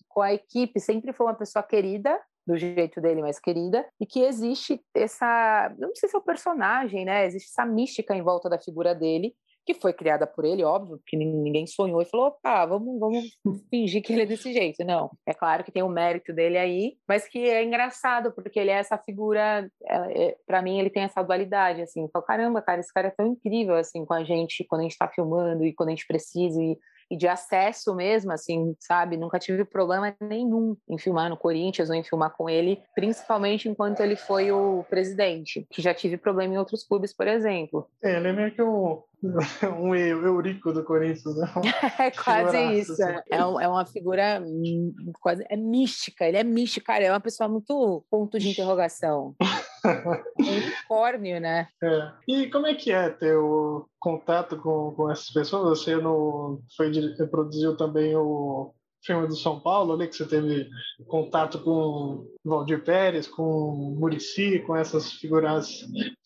com 0.08 0.22
a 0.22 0.32
equipe 0.32 0.80
sempre 0.80 1.12
foi 1.12 1.26
uma 1.26 1.34
pessoa 1.34 1.62
querida, 1.62 2.18
do 2.50 2.58
jeito 2.58 3.00
dele 3.00 3.22
mais 3.22 3.38
querida, 3.38 3.86
e 4.00 4.06
que 4.06 4.20
existe 4.20 4.80
essa, 4.94 5.72
não 5.78 5.94
sei 5.94 6.08
se 6.08 6.16
é 6.16 6.18
o 6.18 6.22
personagem, 6.22 7.04
né? 7.04 7.26
Existe 7.26 7.48
essa 7.48 7.64
mística 7.64 8.14
em 8.14 8.22
volta 8.22 8.48
da 8.48 8.58
figura 8.58 8.94
dele, 8.94 9.34
que 9.64 9.74
foi 9.74 9.92
criada 9.92 10.26
por 10.26 10.44
ele, 10.44 10.64
óbvio, 10.64 10.98
porque 10.98 11.16
ninguém 11.16 11.66
sonhou 11.66 12.00
e 12.02 12.04
falou, 12.04 12.28
opa, 12.28 12.66
vamos, 12.66 12.98
vamos 12.98 13.38
fingir 13.70 14.02
que 14.02 14.12
ele 14.12 14.22
é 14.22 14.26
desse 14.26 14.52
jeito. 14.52 14.84
Não, 14.84 15.10
é 15.26 15.32
claro 15.32 15.62
que 15.62 15.70
tem 15.70 15.82
o 15.82 15.88
mérito 15.88 16.32
dele 16.32 16.58
aí, 16.58 16.96
mas 17.06 17.28
que 17.28 17.38
é 17.38 17.62
engraçado, 17.62 18.32
porque 18.32 18.58
ele 18.58 18.70
é 18.70 18.74
essa 18.74 18.98
figura, 18.98 19.70
é, 19.84 20.24
é, 20.24 20.36
para 20.46 20.62
mim 20.62 20.78
ele 20.78 20.90
tem 20.90 21.04
essa 21.04 21.22
dualidade, 21.22 21.82
assim, 21.82 22.08
falo, 22.12 22.24
caramba, 22.24 22.62
cara, 22.62 22.80
esse 22.80 22.92
cara 22.92 23.08
é 23.08 23.12
tão 23.12 23.26
incrível, 23.26 23.76
assim, 23.76 24.04
com 24.04 24.14
a 24.14 24.24
gente, 24.24 24.64
quando 24.64 24.80
a 24.80 24.84
gente 24.84 24.98
tá 24.98 25.06
filmando 25.08 25.64
e 25.64 25.72
quando 25.72 25.90
a 25.90 25.92
gente 25.92 26.06
precisa, 26.06 26.60
e 26.60 26.76
e 27.10 27.16
de 27.16 27.26
acesso 27.26 27.94
mesmo, 27.94 28.32
assim, 28.32 28.74
sabe? 28.78 29.16
Nunca 29.16 29.38
tive 29.38 29.64
problema 29.64 30.14
nenhum 30.20 30.76
em 30.88 30.96
filmar 30.96 31.28
no 31.28 31.36
Corinthians 31.36 31.90
ou 31.90 31.96
em 31.96 32.04
filmar 32.04 32.30
com 32.36 32.48
ele, 32.48 32.80
principalmente 32.94 33.68
enquanto 33.68 34.00
ele 34.00 34.14
foi 34.14 34.52
o 34.52 34.84
presidente, 34.88 35.66
que 35.70 35.82
já 35.82 35.92
tive 35.92 36.16
problema 36.16 36.54
em 36.54 36.58
outros 36.58 36.84
clubes, 36.84 37.12
por 37.12 37.26
exemplo. 37.26 37.88
É, 38.02 38.16
ele 38.16 38.28
é 38.28 38.32
meio 38.32 38.52
que 38.52 38.62
um, 38.62 39.02
um 39.80 39.94
Eurico 39.94 40.72
do 40.72 40.84
Corinthians, 40.84 41.36
né? 41.36 41.52
É 41.98 42.10
quase 42.22 42.58
isso. 42.78 42.92
Assim. 42.92 43.20
É, 43.30 43.44
um, 43.44 43.60
é 43.60 43.66
uma 43.66 43.84
figura 43.84 44.42
quase 45.20 45.44
é 45.48 45.56
mística, 45.56 46.26
ele 46.26 46.36
é 46.36 46.44
místico, 46.44 46.86
cara, 46.86 47.04
é 47.04 47.10
uma 47.10 47.20
pessoa 47.20 47.48
muito 47.48 48.04
ponto 48.08 48.38
de 48.38 48.48
interrogação. 48.50 49.34
unicórnio, 50.38 51.40
né? 51.40 51.68
É. 51.82 52.12
E 52.28 52.50
como 52.50 52.66
é 52.66 52.74
que 52.74 52.92
é 52.92 53.08
ter 53.10 53.36
o 53.36 53.86
contato 53.98 54.56
com, 54.58 54.92
com 54.92 55.10
essas 55.10 55.30
pessoas? 55.30 55.80
Você 55.80 55.96
no, 55.96 56.60
foi, 56.76 56.90
produziu 57.30 57.76
também 57.76 58.16
o 58.16 58.72
filme 59.04 59.26
do 59.26 59.36
São 59.36 59.60
Paulo, 59.60 59.94
ali 59.94 60.08
que 60.08 60.16
você 60.16 60.26
teve 60.26 60.68
contato 61.06 61.58
com 61.62 62.26
Valdir 62.44 62.84
Pérez, 62.84 63.26
com 63.26 63.96
Murici, 63.98 64.60
com 64.66 64.76
essas 64.76 65.12
figuras 65.12 65.68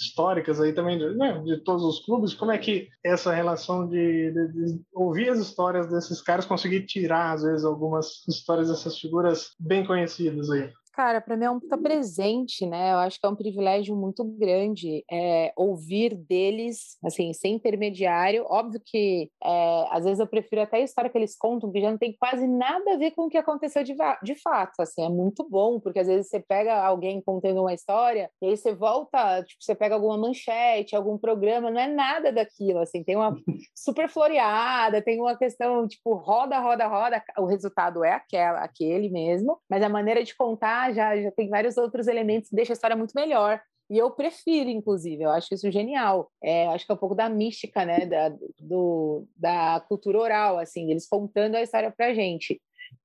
históricas 0.00 0.60
aí 0.60 0.72
também 0.72 0.98
né, 1.16 1.40
de 1.44 1.58
todos 1.58 1.84
os 1.84 2.04
clubes. 2.04 2.34
Como 2.34 2.50
é 2.50 2.58
que 2.58 2.88
essa 3.04 3.32
relação 3.32 3.88
de, 3.88 4.32
de, 4.32 4.52
de, 4.52 4.82
ouvir 4.92 5.28
as 5.28 5.38
histórias 5.38 5.88
desses 5.88 6.20
caras, 6.20 6.46
conseguir 6.46 6.84
tirar 6.86 7.32
às 7.32 7.42
vezes 7.42 7.64
algumas 7.64 8.26
histórias 8.28 8.68
dessas 8.68 8.98
figuras 8.98 9.50
bem 9.58 9.86
conhecidas 9.86 10.50
aí? 10.50 10.70
Cara, 10.94 11.20
para 11.20 11.36
mim 11.36 11.44
é 11.44 11.50
um 11.50 11.58
puta 11.58 11.76
presente, 11.76 12.64
né? 12.64 12.92
Eu 12.92 12.98
acho 12.98 13.18
que 13.18 13.26
é 13.26 13.28
um 13.28 13.34
privilégio 13.34 13.96
muito 13.96 14.22
grande 14.22 15.04
é, 15.10 15.52
ouvir 15.56 16.14
deles, 16.14 16.96
assim, 17.04 17.32
sem 17.32 17.54
intermediário. 17.56 18.46
Óbvio 18.48 18.80
que 18.84 19.28
é, 19.42 19.86
às 19.90 20.04
vezes 20.04 20.20
eu 20.20 20.26
prefiro 20.28 20.62
até 20.62 20.76
a 20.76 20.84
história 20.84 21.10
que 21.10 21.18
eles 21.18 21.36
contam, 21.36 21.72
que 21.72 21.80
já 21.80 21.90
não 21.90 21.98
tem 21.98 22.16
quase 22.16 22.46
nada 22.46 22.94
a 22.94 22.96
ver 22.96 23.10
com 23.10 23.22
o 23.22 23.28
que 23.28 23.36
aconteceu 23.36 23.82
de, 23.82 23.92
de 24.22 24.40
fato. 24.40 24.80
Assim, 24.80 25.04
é 25.04 25.08
muito 25.08 25.44
bom, 25.50 25.80
porque 25.80 25.98
às 25.98 26.06
vezes 26.06 26.28
você 26.28 26.38
pega 26.38 26.84
alguém 26.84 27.20
contando 27.20 27.60
uma 27.60 27.74
história 27.74 28.30
e 28.40 28.46
aí 28.46 28.56
você 28.56 28.72
volta, 28.72 29.42
tipo, 29.42 29.64
você 29.64 29.74
pega 29.74 29.96
alguma 29.96 30.16
manchete, 30.16 30.94
algum 30.94 31.18
programa, 31.18 31.72
não 31.72 31.80
é 31.80 31.88
nada 31.88 32.30
daquilo, 32.30 32.78
assim, 32.78 33.02
tem 33.02 33.16
uma 33.16 33.34
super 33.74 34.08
floreada, 34.08 35.02
tem 35.02 35.20
uma 35.20 35.36
questão, 35.36 35.88
tipo, 35.88 36.14
roda, 36.14 36.60
roda, 36.60 36.86
roda, 36.86 37.20
o 37.38 37.46
resultado 37.46 38.04
é 38.04 38.12
aquela, 38.12 38.60
aquele 38.60 39.08
mesmo, 39.10 39.58
mas 39.68 39.82
a 39.82 39.88
maneira 39.88 40.22
de 40.22 40.36
contar 40.36 40.83
já, 40.92 41.20
já 41.20 41.30
tem 41.30 41.48
vários 41.48 41.76
outros 41.76 42.06
elementos 42.06 42.48
que 42.50 42.56
deixam 42.56 42.72
a 42.72 42.74
história 42.76 42.96
muito 42.96 43.12
melhor. 43.14 43.60
E 43.90 43.98
eu 43.98 44.10
prefiro, 44.10 44.70
inclusive, 44.70 45.22
eu 45.22 45.30
acho 45.30 45.52
isso 45.52 45.70
genial. 45.70 46.30
É, 46.42 46.66
acho 46.68 46.86
que 46.86 46.92
é 46.92 46.94
um 46.94 46.98
pouco 46.98 47.14
da 47.14 47.28
mística, 47.28 47.84
né, 47.84 48.06
da, 48.06 48.32
do, 48.58 49.26
da 49.36 49.80
cultura 49.88 50.18
oral, 50.18 50.58
assim, 50.58 50.90
eles 50.90 51.06
contando 51.06 51.54
a 51.54 51.62
história 51.62 51.90
pra 51.90 52.14
gente. 52.14 52.60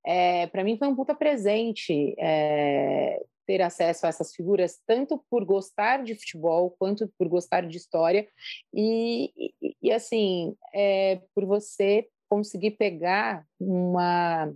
É, 0.06 0.46
para 0.46 0.64
mim 0.64 0.78
foi 0.78 0.88
um 0.88 0.96
puta 0.96 1.14
presente 1.14 2.14
é, 2.18 3.22
ter 3.46 3.60
acesso 3.60 4.06
a 4.06 4.08
essas 4.08 4.34
figuras, 4.34 4.78
tanto 4.86 5.22
por 5.28 5.44
gostar 5.44 6.02
de 6.02 6.14
futebol, 6.14 6.74
quanto 6.78 7.08
por 7.18 7.28
gostar 7.28 7.66
de 7.66 7.76
história. 7.76 8.26
E, 8.72 9.32
e, 9.60 9.76
e 9.82 9.92
assim, 9.92 10.54
é, 10.72 11.20
por 11.34 11.44
você 11.44 12.08
conseguir 12.28 12.72
pegar 12.72 13.44
uma 13.58 14.52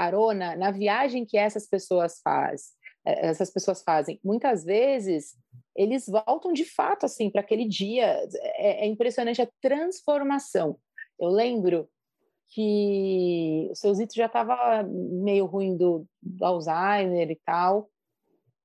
carona 0.00 0.56
na 0.56 0.70
viagem 0.70 1.26
que 1.26 1.36
essas 1.36 1.68
pessoas 1.68 2.20
faz, 2.24 2.70
eh, 3.06 3.28
essas 3.28 3.50
pessoas 3.50 3.82
fazem. 3.82 4.18
Muitas 4.24 4.64
vezes 4.64 5.36
eles 5.76 6.06
voltam 6.06 6.52
de 6.54 6.64
fato 6.64 7.04
assim 7.04 7.30
para 7.30 7.42
aquele 7.42 7.68
dia. 7.68 8.26
É, 8.56 8.84
é, 8.84 8.86
impressionante 8.86 9.42
a 9.42 9.48
transformação. 9.60 10.78
Eu 11.18 11.28
lembro 11.28 11.86
que 12.48 13.68
o 13.70 13.74
seu 13.74 13.92
Zito 13.94 14.14
já 14.14 14.26
estava 14.26 14.82
meio 14.82 15.44
ruim 15.44 15.76
do, 15.76 16.06
do, 16.22 16.44
Alzheimer 16.44 17.30
e 17.30 17.38
tal, 17.44 17.88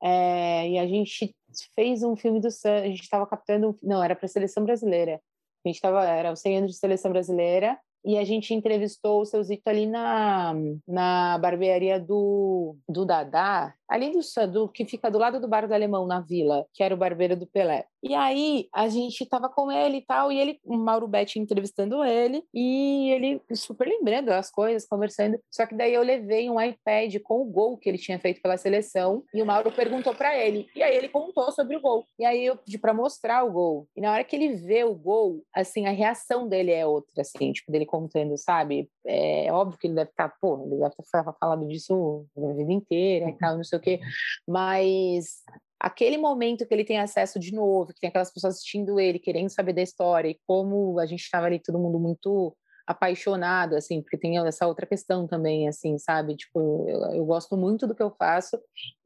é, 0.01 0.69
e 0.69 0.79
a 0.79 0.87
gente 0.87 1.35
fez 1.75 2.01
um 2.01 2.15
filme 2.15 2.39
do 2.39 2.49
Santos, 2.49 2.83
a 2.83 2.87
gente 2.87 3.03
estava 3.03 3.27
captando, 3.27 3.77
não, 3.83 4.03
era 4.03 4.15
para 4.15 4.25
a 4.25 4.29
seleção 4.29 4.63
brasileira. 4.63 5.21
A 5.63 5.67
gente 5.67 5.75
estava, 5.75 6.03
era 6.05 6.31
o 6.31 6.35
100 6.35 6.57
anos 6.57 6.71
de 6.71 6.77
seleção 6.77 7.11
brasileira, 7.11 7.77
e 8.05 8.17
a 8.19 8.23
gente 8.23 8.53
entrevistou 8.53 9.21
o 9.21 9.25
seu 9.25 9.41
Zito 9.43 9.67
ali 9.67 9.87
na, 9.87 10.53
na 10.87 11.37
barbearia 11.39 11.99
do, 11.99 12.75
do 12.87 13.03
Dadá, 13.03 13.73
ali 13.87 14.11
do, 14.11 14.47
do 14.47 14.69
que 14.69 14.85
fica 14.85 15.09
do 15.09 15.17
lado 15.17 15.39
do 15.39 15.47
bar 15.47 15.67
do 15.67 15.73
Alemão, 15.73 16.05
na 16.05 16.19
Vila, 16.19 16.65
que 16.73 16.83
era 16.83 16.93
o 16.93 16.97
barbeiro 16.97 17.35
do 17.35 17.47
Pelé. 17.47 17.85
E 18.03 18.13
aí 18.13 18.67
a 18.73 18.87
gente 18.87 19.25
tava 19.25 19.49
com 19.49 19.71
ele 19.71 19.97
e 19.97 20.01
tal, 20.01 20.31
e 20.31 20.39
ele, 20.39 20.59
o 20.63 20.77
Mauro 20.77 21.07
Betti 21.07 21.39
entrevistando 21.39 22.03
ele, 22.03 22.43
e 22.53 23.09
ele 23.11 23.41
super 23.53 23.87
lembrando 23.87 24.29
as 24.29 24.51
coisas, 24.51 24.87
conversando. 24.87 25.39
Só 25.49 25.65
que 25.65 25.75
daí 25.75 25.93
eu 25.93 26.03
levei 26.03 26.49
um 26.49 26.61
iPad 26.61 27.15
com 27.23 27.41
o 27.41 27.45
gol 27.45 27.77
que 27.77 27.89
ele 27.89 27.97
tinha 27.97 28.19
feito 28.19 28.41
pela 28.41 28.57
seleção, 28.57 29.23
e 29.33 29.41
o 29.41 29.45
Mauro 29.45 29.71
perguntou 29.71 30.13
para 30.13 30.37
ele. 30.37 30.67
E 30.75 30.83
aí 30.83 30.95
ele 30.95 31.09
contou 31.09 31.51
sobre 31.51 31.75
o 31.75 31.81
gol. 31.81 32.05
E 32.19 32.25
aí 32.25 32.45
eu 32.45 32.57
pedi 32.57 32.77
para 32.77 32.93
mostrar 32.93 33.43
o 33.43 33.51
gol. 33.51 33.87
E 33.95 34.01
na 34.01 34.11
hora 34.11 34.23
que 34.23 34.35
ele 34.35 34.55
vê 34.55 34.83
o 34.83 34.93
gol, 34.93 35.43
assim, 35.53 35.87
a 35.87 35.91
reação 35.91 36.47
dele 36.47 36.71
é 36.71 36.85
outra, 36.85 37.21
assim, 37.21 37.51
tipo, 37.51 37.71
dele 37.71 37.85
contando, 37.85 38.37
sabe? 38.37 38.89
É 39.05 39.51
óbvio 39.51 39.79
que 39.79 39.87
ele 39.87 39.95
deve 39.95 40.09
estar, 40.09 40.29
tá, 40.29 40.35
pô, 40.39 40.63
ele 40.65 40.77
deve 40.77 40.93
estar 40.99 41.23
tá 41.23 41.33
falando 41.39 41.67
disso 41.67 42.25
a 42.37 42.53
vida 42.53 42.71
inteira 42.71 43.29
e 43.29 43.33
tal, 43.33 43.55
não 43.55 43.63
sei 43.63 43.74
o 43.77 43.81
quê. 43.81 43.99
Mas 44.47 45.41
aquele 45.79 46.17
momento 46.17 46.65
que 46.65 46.73
ele 46.73 46.85
tem 46.85 46.99
acesso 46.99 47.39
de 47.39 47.53
novo, 47.53 47.93
que 47.93 47.99
tem 47.99 48.09
aquelas 48.09 48.31
pessoas 48.31 48.55
assistindo 48.55 48.99
ele, 48.99 49.19
querendo 49.19 49.49
saber 49.49 49.73
da 49.73 49.81
história, 49.81 50.29
e 50.29 50.39
como 50.47 50.99
a 50.99 51.05
gente 51.05 51.21
estava 51.21 51.45
ali 51.45 51.59
todo 51.59 51.79
mundo 51.79 51.99
muito 51.99 52.55
apaixonado, 52.87 53.75
assim, 53.75 54.01
porque 54.01 54.17
tem 54.17 54.37
essa 54.39 54.67
outra 54.67 54.85
questão 54.85 55.27
também, 55.27 55.67
assim, 55.67 55.97
sabe? 55.97 56.35
Tipo, 56.35 56.85
eu, 56.87 57.15
eu 57.15 57.25
gosto 57.25 57.57
muito 57.57 57.87
do 57.87 57.95
que 57.95 58.03
eu 58.03 58.11
faço 58.11 58.59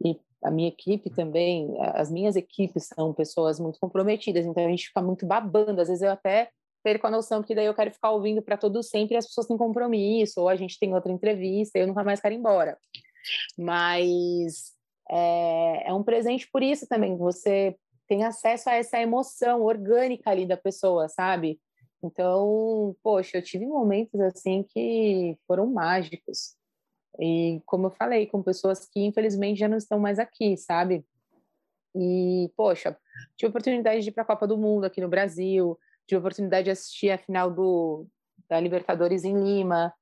e 0.05 0.19
a 0.43 0.51
minha 0.51 0.69
equipe 0.69 1.09
também, 1.09 1.75
as 1.93 2.11
minhas 2.11 2.35
equipes 2.35 2.87
são 2.93 3.13
pessoas 3.13 3.59
muito 3.59 3.79
comprometidas, 3.79 4.45
então 4.45 4.65
a 4.65 4.69
gente 4.69 4.87
fica 4.87 5.01
muito 5.01 5.25
babando, 5.25 5.81
às 5.81 5.87
vezes 5.87 6.01
eu 6.01 6.11
até 6.11 6.49
perco 6.83 7.07
a 7.07 7.11
noção, 7.11 7.41
porque 7.41 7.55
daí 7.55 7.65
eu 7.65 7.73
quero 7.73 7.91
ficar 7.91 8.11
ouvindo 8.11 8.41
para 8.41 8.57
todo 8.57 8.81
sempre 8.81 9.15
e 9.15 9.17
as 9.17 9.25
pessoas 9.25 9.47
têm 9.47 9.57
compromisso, 9.57 10.41
ou 10.41 10.49
a 10.49 10.55
gente 10.55 10.79
tem 10.79 10.93
outra 10.93 11.11
entrevista 11.11 11.77
e 11.77 11.81
eu 11.81 11.87
nunca 11.87 12.03
mais 12.03 12.21
quero 12.21 12.33
ir 12.33 12.37
embora. 12.37 12.77
Mas 13.57 14.73
é, 15.09 15.89
é 15.89 15.93
um 15.93 16.03
presente 16.03 16.49
por 16.51 16.63
isso 16.63 16.87
também, 16.87 17.17
você 17.17 17.75
tem 18.07 18.23
acesso 18.23 18.69
a 18.69 18.73
essa 18.73 18.99
emoção 18.99 19.61
orgânica 19.61 20.31
ali 20.31 20.47
da 20.47 20.57
pessoa, 20.57 21.07
sabe? 21.07 21.59
Então, 22.03 22.95
poxa, 23.03 23.37
eu 23.37 23.43
tive 23.43 23.65
momentos 23.65 24.19
assim 24.21 24.63
que 24.63 25.37
foram 25.45 25.67
mágicos. 25.67 26.55
E 27.19 27.61
como 27.65 27.87
eu 27.87 27.91
falei, 27.91 28.25
com 28.25 28.41
pessoas 28.41 28.85
que 28.85 29.01
infelizmente 29.01 29.59
já 29.59 29.67
não 29.67 29.77
estão 29.77 29.99
mais 29.99 30.17
aqui, 30.17 30.57
sabe? 30.57 31.05
E, 31.95 32.51
poxa, 32.55 32.97
tive 33.35 33.49
oportunidade 33.49 34.01
de 34.01 34.09
ir 34.09 34.11
para 34.11 34.23
a 34.23 34.25
Copa 34.25 34.47
do 34.47 34.57
Mundo 34.57 34.85
aqui 34.85 35.01
no 35.01 35.09
Brasil, 35.09 35.77
tive 36.07 36.19
oportunidade 36.19 36.65
de 36.65 36.71
assistir 36.71 37.09
a 37.11 37.17
final 37.17 37.51
do, 37.51 38.07
da 38.47 38.59
Libertadores 38.59 39.23
em 39.23 39.37
Lima. 39.37 39.93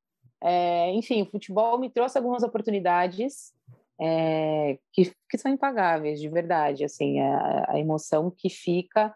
É, 0.44 0.92
enfim, 0.92 1.22
o 1.24 1.26
futebol 1.26 1.80
me 1.80 1.90
trouxe 1.90 2.18
algumas 2.18 2.44
oportunidades 2.44 3.54
é, 4.00 4.78
que, 4.94 5.12
que 5.30 5.38
são 5.38 5.52
impagáveis, 5.52 6.20
de 6.20 6.30
verdade, 6.30 6.84
assim, 6.84 7.20
a, 7.20 7.66
a 7.70 7.80
emoção 7.80 8.32
que 8.32 8.50
fica 8.50 9.16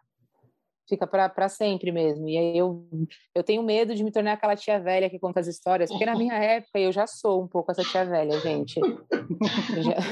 fica 0.89 1.07
para 1.07 1.47
sempre 1.47 1.89
mesmo. 1.89 2.27
E 2.27 2.37
aí 2.37 2.57
eu, 2.57 2.85
eu 3.33 3.43
tenho 3.43 3.63
medo 3.63 3.95
de 3.95 4.03
me 4.03 4.11
tornar 4.11 4.33
aquela 4.33 4.57
tia 4.57 4.77
velha 4.77 5.09
que 5.09 5.19
conta 5.19 5.39
as 5.39 5.47
histórias, 5.47 5.89
porque 5.89 6.05
na 6.05 6.15
minha 6.15 6.33
época 6.33 6.77
eu 6.79 6.91
já 6.91 7.07
sou 7.07 7.41
um 7.41 7.47
pouco 7.47 7.71
essa 7.71 7.83
tia 7.83 8.03
velha, 8.03 8.37
gente. 8.39 8.79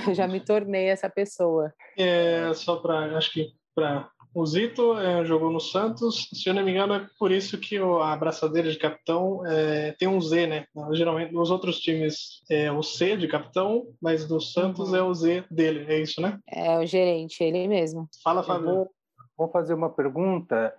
Já, 0.07 0.13
já 0.13 0.27
me 0.27 0.39
tornei 0.39 0.87
essa 0.87 1.09
pessoa. 1.09 1.73
É, 1.97 2.53
só 2.53 2.77
para, 2.77 3.17
acho 3.17 3.33
que 3.33 3.53
para 3.75 4.09
o 4.33 4.45
Zito 4.45 4.97
é, 4.97 5.25
jogou 5.25 5.51
no 5.51 5.59
Santos, 5.59 6.29
se 6.31 6.47
eu 6.47 6.53
não 6.53 6.63
me 6.63 6.71
engano, 6.71 6.93
é 6.93 7.07
por 7.17 7.31
isso 7.31 7.57
que 7.57 7.77
a 7.77 8.13
abraçadeira 8.13 8.71
de 8.71 8.77
capitão 8.77 9.45
é, 9.45 9.93
tem 9.93 10.07
um 10.07 10.21
Z, 10.21 10.47
né? 10.47 10.65
Geralmente 10.91 11.33
nos 11.33 11.49
outros 11.49 11.79
times 11.79 12.43
é 12.49 12.71
o 12.71 12.83
C 12.83 13.17
de 13.17 13.27
capitão, 13.27 13.87
mas 14.01 14.27
do 14.27 14.39
Santos 14.39 14.89
uhum. 14.89 14.95
é 14.95 15.03
o 15.03 15.13
Z 15.13 15.45
dele, 15.49 15.91
é 15.91 15.99
isso, 15.99 16.21
né? 16.21 16.39
É 16.47 16.77
o 16.77 16.85
gerente, 16.85 17.43
ele 17.43 17.67
mesmo. 17.67 18.07
Fala, 18.23 18.43
Fábio. 18.43 18.65
Vou, 18.65 18.89
vou, 19.37 19.47
fazer 19.49 19.73
uma 19.73 19.89
pergunta. 19.89 20.75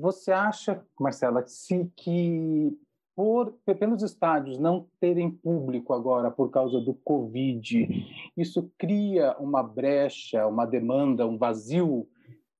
Você 0.00 0.32
acha, 0.32 0.82
Marcela, 0.98 1.44
se 1.46 1.88
que 1.96 2.76
por, 3.14 3.52
pelos 3.78 4.02
estádios 4.02 4.58
não 4.58 4.86
terem 4.98 5.30
público 5.30 5.92
agora 5.92 6.30
por 6.30 6.50
causa 6.50 6.80
do 6.80 6.94
Covid, 6.94 8.32
isso 8.36 8.72
cria 8.78 9.36
uma 9.38 9.62
brecha, 9.62 10.46
uma 10.46 10.64
demanda, 10.64 11.26
um 11.26 11.36
vazio 11.36 12.08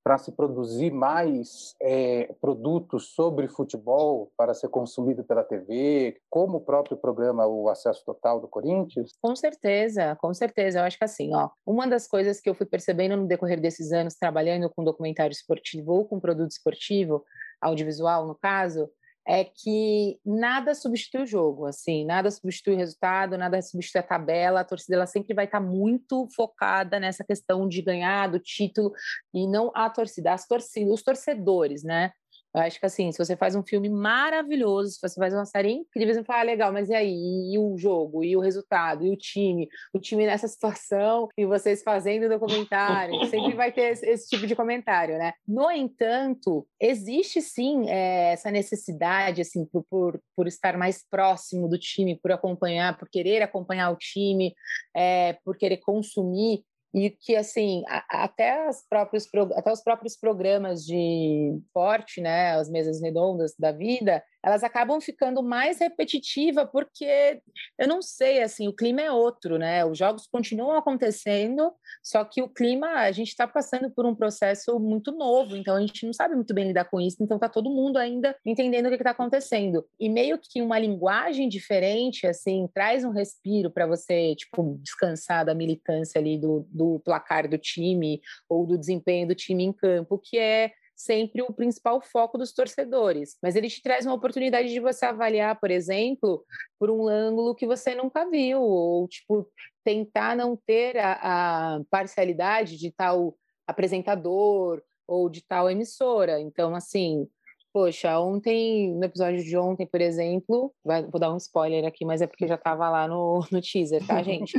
para 0.03 0.17
se 0.17 0.31
produzir 0.31 0.91
mais 0.91 1.75
é, 1.81 2.33
produtos 2.41 3.13
sobre 3.13 3.47
futebol 3.47 4.31
para 4.37 4.53
ser 4.53 4.69
consumido 4.69 5.23
pela 5.23 5.43
TV, 5.43 6.17
como 6.29 6.57
o 6.57 6.61
próprio 6.61 6.97
programa 6.97 7.45
O 7.45 7.69
Acesso 7.69 8.03
Total 8.05 8.39
do 8.39 8.47
Corinthians? 8.47 9.11
Com 9.21 9.35
certeza, 9.35 10.15
com 10.19 10.33
certeza. 10.33 10.79
Eu 10.79 10.83
acho 10.83 10.97
que 10.97 11.03
assim, 11.03 11.33
ó, 11.35 11.49
uma 11.65 11.87
das 11.87 12.07
coisas 12.07 12.41
que 12.41 12.49
eu 12.49 12.55
fui 12.55 12.65
percebendo 12.65 13.15
no 13.15 13.27
decorrer 13.27 13.61
desses 13.61 13.91
anos 13.91 14.15
trabalhando 14.15 14.69
com 14.69 14.83
documentário 14.83 15.33
esportivo 15.33 15.91
ou 15.91 16.05
com 16.05 16.19
produto 16.19 16.51
esportivo, 16.51 17.23
audiovisual 17.61 18.25
no 18.25 18.35
caso, 18.35 18.89
é 19.27 19.43
que 19.43 20.19
nada 20.25 20.73
substitui 20.73 21.21
o 21.21 21.25
jogo, 21.25 21.65
assim, 21.65 22.05
nada 22.05 22.29
substitui 22.31 22.73
o 22.73 22.77
resultado, 22.77 23.37
nada 23.37 23.61
substitui 23.61 23.99
a 23.99 24.03
tabela, 24.03 24.61
a 24.61 24.65
torcida 24.65 24.95
ela 24.95 25.05
sempre 25.05 25.33
vai 25.33 25.45
estar 25.45 25.59
muito 25.59 26.27
focada 26.35 26.99
nessa 26.99 27.23
questão 27.23 27.67
de 27.67 27.81
ganhar 27.81 28.27
do 28.27 28.39
título 28.39 28.91
e 29.33 29.47
não 29.47 29.71
a 29.75 29.89
torcida, 29.89 30.33
as 30.33 30.47
torcidas, 30.47 30.93
os 30.93 31.03
torcedores, 31.03 31.83
né? 31.83 32.11
Eu 32.53 32.61
acho 32.61 32.79
que 32.79 32.85
assim, 32.85 33.11
se 33.11 33.17
você 33.17 33.35
faz 33.35 33.55
um 33.55 33.63
filme 33.63 33.89
maravilhoso, 33.89 34.91
se 34.91 34.99
você 35.01 35.15
faz 35.15 35.33
uma 35.33 35.45
série 35.45 35.71
incrível, 35.71 36.13
você 36.13 36.23
fala, 36.23 36.41
ah, 36.41 36.43
legal, 36.43 36.73
mas 36.73 36.89
e 36.89 36.93
aí? 36.93 37.53
E 37.53 37.57
o 37.57 37.77
jogo? 37.77 38.23
E 38.23 38.35
o 38.35 38.41
resultado? 38.41 39.05
E 39.05 39.09
o 39.09 39.15
time? 39.15 39.69
O 39.93 39.99
time 39.99 40.25
nessa 40.25 40.47
situação 40.49 41.29
e 41.37 41.45
vocês 41.45 41.81
fazendo 41.81 42.27
documentário? 42.27 43.25
Sempre 43.27 43.53
vai 43.55 43.71
ter 43.71 43.91
esse, 43.91 44.05
esse, 44.05 44.29
tipo 44.29 44.45
de 44.45 44.55
comentário, 44.55 45.17
né? 45.17 45.33
No 45.47 45.71
entanto, 45.71 46.67
existe 46.79 47.41
sim 47.41 47.89
é, 47.89 48.33
essa 48.33 48.51
necessidade, 48.51 49.41
assim, 49.41 49.65
por, 49.65 49.85
por, 49.89 50.21
por, 50.35 50.47
estar 50.47 50.77
mais 50.77 51.05
próximo 51.09 51.69
do 51.69 51.77
time, 51.77 52.19
por 52.19 52.31
acompanhar, 52.31 52.97
por 52.97 53.09
querer 53.09 53.41
acompanhar 53.41 53.91
o 53.91 53.95
time, 53.95 54.53
é, 54.95 55.37
por 55.45 55.57
querer 55.57 55.77
consumir 55.77 56.63
e 56.93 57.09
que 57.09 57.35
assim 57.35 57.83
até 58.09 58.69
próprios 58.89 59.27
até 59.55 59.71
os 59.71 59.81
próprios 59.81 60.17
programas 60.17 60.83
de 60.83 61.57
esporte, 61.65 62.21
né, 62.21 62.51
as 62.51 62.69
mesas 62.69 63.01
redondas 63.01 63.53
da 63.57 63.71
vida, 63.71 64.23
elas 64.43 64.63
acabam 64.63 64.99
ficando 64.99 65.43
mais 65.43 65.79
repetitiva 65.79 66.65
porque 66.65 67.41
eu 67.77 67.87
não 67.87 68.01
sei 68.01 68.41
assim 68.41 68.67
o 68.67 68.73
clima 68.73 69.01
é 69.01 69.11
outro 69.11 69.57
né 69.57 69.85
os 69.85 69.97
jogos 69.97 70.27
continuam 70.27 70.75
acontecendo 70.75 71.71
só 72.01 72.25
que 72.25 72.41
o 72.41 72.49
clima 72.49 72.87
a 72.87 73.11
gente 73.11 73.29
está 73.29 73.47
passando 73.47 73.91
por 73.91 74.05
um 74.05 74.15
processo 74.15 74.79
muito 74.79 75.11
novo 75.11 75.55
então 75.55 75.75
a 75.75 75.81
gente 75.81 76.05
não 76.05 76.13
sabe 76.13 76.35
muito 76.35 76.53
bem 76.53 76.67
lidar 76.67 76.85
com 76.85 76.99
isso 76.99 77.17
então 77.21 77.37
tá 77.37 77.47
todo 77.47 77.69
mundo 77.69 77.97
ainda 77.97 78.35
entendendo 78.45 78.87
o 78.87 78.89
que 78.89 78.95
está 78.95 79.11
acontecendo. 79.11 79.85
E 79.99 80.09
meio 80.09 80.37
que 80.37 80.61
uma 80.61 80.79
linguagem 80.79 81.47
diferente 81.47 82.27
assim 82.27 82.67
traz 82.73 83.03
um 83.03 83.11
respiro 83.11 83.69
para 83.69 83.87
você 83.87 84.35
tipo 84.35 84.79
descansar 84.81 85.45
da 85.45 85.53
militância 85.53 86.19
ali 86.19 86.37
do 86.37 86.65
placar 87.03 87.47
do 87.47 87.57
time 87.57 88.21
ou 88.49 88.65
do 88.65 88.77
desempenho 88.77 89.27
do 89.27 89.35
time 89.35 89.63
em 89.63 89.73
campo 89.73 90.17
que 90.17 90.37
é 90.37 90.71
sempre 90.95 91.41
o 91.41 91.51
principal 91.51 91.99
foco 92.01 92.37
dos 92.37 92.53
torcedores, 92.53 93.37
mas 93.41 93.55
ele 93.55 93.67
te 93.67 93.81
traz 93.81 94.05
uma 94.05 94.13
oportunidade 94.13 94.69
de 94.69 94.79
você 94.79 95.05
avaliar, 95.05 95.59
por 95.59 95.71
exemplo, 95.71 96.45
por 96.79 96.91
um 96.91 97.07
ângulo 97.07 97.55
que 97.55 97.65
você 97.65 97.95
nunca 97.95 98.29
viu, 98.29 98.61
ou 98.61 99.07
tipo 99.07 99.47
tentar 99.83 100.35
não 100.35 100.55
ter 100.55 100.97
a, 100.97 101.77
a 101.77 101.81
parcialidade 101.89 102.77
de 102.77 102.91
tal 102.91 103.35
apresentador 103.65 104.81
ou 105.07 105.29
de 105.29 105.43
tal 105.43 105.69
emissora. 105.69 106.39
Então, 106.39 106.75
assim, 106.75 107.27
Poxa, 107.73 108.19
ontem, 108.19 108.93
no 108.93 109.05
episódio 109.05 109.41
de 109.43 109.57
ontem, 109.57 109.87
por 109.87 110.01
exemplo, 110.01 110.73
vai, 110.83 111.03
vou 111.03 111.19
dar 111.19 111.33
um 111.33 111.37
spoiler 111.37 111.85
aqui, 111.85 112.03
mas 112.03 112.21
é 112.21 112.27
porque 112.27 112.45
já 112.47 112.55
estava 112.55 112.89
lá 112.89 113.07
no, 113.07 113.39
no 113.51 113.61
teaser, 113.61 114.05
tá, 114.05 114.21
gente? 114.21 114.57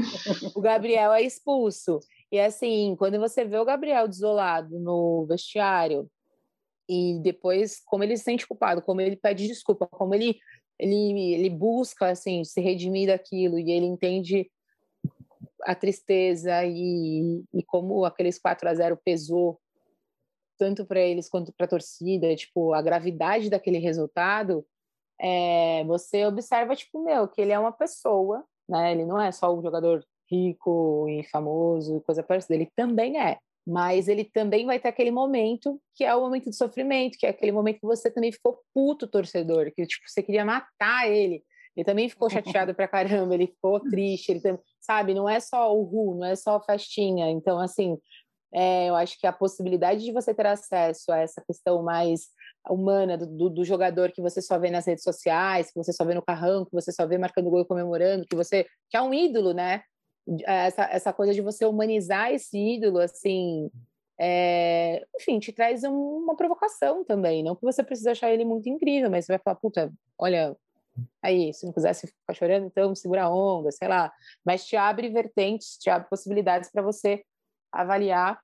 o 0.55 0.61
Gabriel 0.61 1.13
é 1.13 1.23
expulso. 1.23 2.01
E 2.31 2.41
assim, 2.41 2.97
quando 2.99 3.19
você 3.19 3.45
vê 3.45 3.59
o 3.59 3.65
Gabriel 3.65 4.09
desolado 4.09 4.79
no 4.81 5.27
vestiário, 5.27 6.09
e 6.89 7.21
depois 7.23 7.81
como 7.85 8.03
ele 8.03 8.17
se 8.17 8.25
sente 8.25 8.47
culpado, 8.47 8.83
como 8.83 9.01
ele 9.01 9.17
pede 9.17 9.47
desculpa, 9.47 9.87
como 9.87 10.15
ele 10.15 10.39
ele, 10.79 11.35
ele 11.35 11.51
busca 11.51 12.09
assim 12.09 12.45
se 12.45 12.61
redimir 12.61 13.07
daquilo 13.07 13.59
e 13.59 13.71
ele 13.71 13.87
entende 13.87 14.51
a 15.63 15.75
tristeza 15.75 16.65
e, 16.65 17.45
e 17.55 17.63
como 17.63 18.05
aqueles 18.05 18.39
4 18.39 18.69
a 18.69 18.75
0 18.75 18.99
pesou 19.05 19.61
tanto 20.59 20.87
para 20.87 21.01
eles 21.01 21.29
quanto 21.29 21.53
para 21.53 21.67
a 21.67 21.69
torcida, 21.69 22.35
tipo, 22.37 22.73
a 22.73 22.83
gravidade 22.83 23.51
daquele 23.51 23.79
resultado, 23.79 24.65
é, 25.21 25.85
você 25.85 26.25
observa, 26.27 26.77
tipo, 26.77 27.03
meu, 27.03 27.29
que 27.29 27.41
ele 27.41 27.53
é 27.53 27.59
uma 27.59 27.73
pessoa, 27.73 28.45
né? 28.69 28.93
Ele 28.93 29.05
não 29.05 29.21
é 29.21 29.33
só 29.33 29.55
um 29.57 29.63
jogador 29.63 30.05
rico 30.31 31.09
e 31.09 31.25
famoso, 31.25 32.01
coisa 32.03 32.23
parecida, 32.23 32.55
ele 32.55 32.71
também 32.75 33.21
é 33.21 33.39
mas 33.67 34.09
ele 34.09 34.25
também 34.25 34.67
vai 34.67 34.79
ter 34.79 34.89
aquele 34.89 35.11
momento 35.11 35.81
que 35.95 36.05
é 36.05 36.15
o 36.15 36.21
momento 36.21 36.51
de 36.51 36.57
sofrimento, 36.57 37.17
que 37.17 37.27
é 37.27 37.31
aquele 37.31 37.53
momento 37.53 37.79
que 37.79 37.87
você 37.87 38.11
também 38.11 38.33
ficou 38.33 38.61
puto 38.75 39.07
torcedor, 39.07 39.73
que 39.73 39.87
tipo 39.87 40.09
você 40.09 40.23
queria 40.23 40.45
matar 40.45 41.09
ele. 41.09 41.45
Ele 41.75 41.85
também 41.85 42.09
ficou 42.09 42.29
chateado 42.29 42.75
pra 42.75 42.89
caramba, 42.89 43.35
ele 43.35 43.47
ficou 43.47 43.81
triste, 43.81 44.31
ele 44.31 44.41
também, 44.41 44.61
sabe, 44.81 45.15
não 45.15 45.29
é 45.29 45.41
só 45.41 45.75
o 45.75 45.83
ru, 45.85 46.17
não 46.17 46.27
é 46.27 46.37
só 46.37 46.61
festinha. 46.61 47.31
Então, 47.31 47.59
assim, 47.59 47.97
é, 48.55 48.89
eu 48.89 48.95
acho 48.95 49.19
que 49.19 49.27
a 49.27 49.33
possibilidade 49.33 50.05
de 50.05 50.13
você 50.13 50.35
ter 50.35 50.47
acesso 50.47 51.11
a 51.11 51.19
essa 51.19 51.43
questão 51.47 51.83
mais 51.83 52.29
humana 52.69 53.17
do, 53.17 53.27
do, 53.27 53.51
do, 53.51 53.65
jogador 53.65 54.13
que 54.13 54.21
você 54.21 54.41
só 54.41 54.59
vê 54.59 54.71
nas 54.71 54.87
redes 54.87 55.03
sociais, 55.03 55.71
que 55.71 55.83
você 55.83 55.93
só 55.93 56.05
vê 56.05 56.15
no 56.15 56.23
carrão, 56.23 56.65
que 56.65 56.73
você 56.73 56.93
só 56.93 57.07
vê 57.07 57.19
marcando 57.19 57.51
gol 57.51 57.63
e 57.63 57.67
comemorando, 57.67 58.27
que 58.29 58.37
você 58.37 58.67
que 58.91 58.97
é 58.97 59.03
um 59.03 59.13
ídolo, 59.13 59.53
né? 59.53 59.83
essa, 60.45 60.85
essa 60.85 61.13
coisa 61.13 61.35
de 61.35 61.41
você 61.41 61.65
humanizar 61.65 62.33
esse 62.33 62.57
ídolo, 62.57 62.99
assim, 62.99 63.71
é, 64.19 65.05
enfim, 65.17 65.39
te 65.39 65.53
traz 65.53 65.83
um, 65.85 65.93
uma 65.93 66.37
provocação 66.37 67.05
também. 67.05 67.43
Não 67.43 67.57
que 67.57 67.63
você 67.63 67.83
precisa 67.83 68.13
achar 68.13 68.31
ele 68.31 68.45
muito 68.45 68.69
incrível, 68.69 69.11
mas 69.11 69.25
você 69.25 69.33
vai 69.33 69.41
falar, 69.43 69.57
puta, 69.57 69.93
olha, 70.19 70.57
aí, 71.23 71.53
se 71.53 71.67
não 71.67 71.73
quisesse 71.73 72.07
ficar 72.07 72.35
chorando, 72.35 72.67
então 72.67 72.95
segura 72.95 73.25
a 73.25 73.35
onda, 73.35 73.71
sei 73.73 73.89
lá. 73.89 74.13
Mas 74.45 74.67
te 74.67 74.77
abre 74.77 75.09
vertentes, 75.09 75.77
te 75.79 75.91
abre 75.91 76.09
possibilidades 76.09 76.71
para 76.71 76.83
você 76.83 77.25
avaliar 77.73 78.39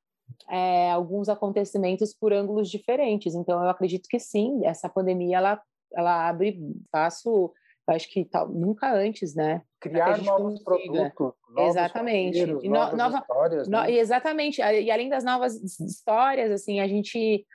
é, 0.51 0.91
alguns 0.91 1.29
acontecimentos 1.29 2.15
por 2.15 2.33
ângulos 2.33 2.71
diferentes. 2.71 3.35
Então, 3.35 3.63
eu 3.63 3.69
acredito 3.69 4.09
que 4.09 4.19
sim, 4.19 4.65
essa 4.65 4.89
pandemia 4.89 5.39
ela, 5.39 5.63
ela 5.93 6.29
abre 6.29 6.59
espaço 6.85 7.53
acho 7.94 8.10
que 8.10 8.24
tal, 8.24 8.48
nunca 8.48 8.93
antes, 8.93 9.35
né? 9.35 9.62
Criar 9.81 10.20
novos 10.23 10.62
consiga. 10.62 11.12
produtos, 11.15 11.35
novos 11.51 11.70
exatamente, 11.70 12.39
e 12.39 12.69
no, 12.69 12.97
nova, 12.97 13.19
histórias, 13.19 13.69
no, 13.69 13.81
né? 13.81 13.93
exatamente. 13.93 14.60
E 14.60 14.90
além 14.90 15.09
das 15.09 15.23
novas 15.23 15.55
histórias, 15.81 16.51
assim, 16.51 16.81
a 16.81 16.89
gente 16.89 17.47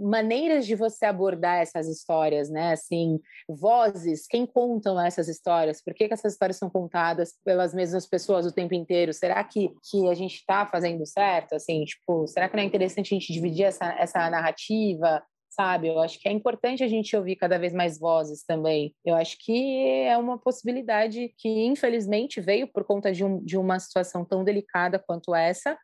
maneiras 0.00 0.66
de 0.66 0.74
você 0.74 1.06
abordar 1.06 1.60
essas 1.60 1.88
histórias, 1.88 2.50
né? 2.50 2.72
Assim, 2.72 3.18
vozes, 3.48 4.26
quem 4.26 4.46
contam 4.46 5.00
essas 5.00 5.26
histórias? 5.26 5.82
Por 5.82 5.94
que, 5.94 6.06
que 6.06 6.14
essas 6.14 6.34
histórias 6.34 6.58
são 6.58 6.68
contadas 6.68 7.32
pelas 7.44 7.74
mesmas 7.74 8.06
pessoas 8.06 8.46
o 8.46 8.52
tempo 8.52 8.74
inteiro? 8.74 9.12
Será 9.12 9.42
que, 9.42 9.70
que 9.90 10.08
a 10.08 10.14
gente 10.14 10.36
está 10.36 10.66
fazendo 10.66 11.04
certo? 11.06 11.54
Assim, 11.54 11.84
tipo, 11.84 12.26
será 12.26 12.48
que 12.48 12.56
não 12.56 12.62
é 12.62 12.66
interessante 12.66 13.14
a 13.14 13.18
gente 13.18 13.32
dividir 13.32 13.64
essa, 13.64 13.86
essa 13.98 14.30
narrativa? 14.30 15.22
Sabe? 15.54 15.88
Eu 15.88 16.00
acho 16.00 16.18
que 16.18 16.28
é 16.28 16.32
importante 16.32 16.82
a 16.82 16.88
gente 16.88 17.16
ouvir 17.16 17.36
cada 17.36 17.58
vez 17.58 17.72
mais 17.72 17.98
vozes 17.98 18.44
também. 18.44 18.94
Eu 19.04 19.14
acho 19.14 19.36
que 19.38 20.04
é 20.06 20.16
uma 20.18 20.38
possibilidade 20.38 21.32
que, 21.38 21.48
infelizmente, 21.48 22.40
veio 22.40 22.66
por 22.66 22.84
conta 22.84 23.12
de, 23.12 23.24
um, 23.24 23.42
de 23.42 23.56
uma 23.56 23.78
situação 23.78 24.24
tão 24.24 24.42
delicada 24.42 24.98
quanto 24.98 25.34
essa, 25.34 25.78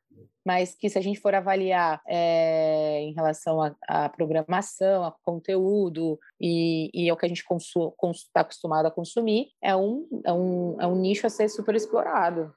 mas 0.44 0.74
que 0.74 0.88
se 0.88 0.98
a 0.98 1.02
gente 1.02 1.20
for 1.20 1.34
avaliar 1.34 2.00
é, 2.08 3.00
em 3.00 3.12
relação 3.12 3.60
à 3.88 4.08
programação, 4.08 5.04
a 5.04 5.14
conteúdo 5.22 6.18
e, 6.40 6.90
e 6.94 7.10
ao 7.10 7.16
que 7.16 7.26
a 7.26 7.28
gente 7.28 7.44
está 7.44 8.40
acostumado 8.40 8.86
a 8.86 8.90
consumir, 8.90 9.48
é 9.62 9.76
um, 9.76 10.06
é, 10.24 10.32
um, 10.32 10.76
é 10.80 10.86
um 10.86 10.96
nicho 10.96 11.26
a 11.26 11.30
ser 11.30 11.48
super 11.48 11.74
explorado. 11.74 12.52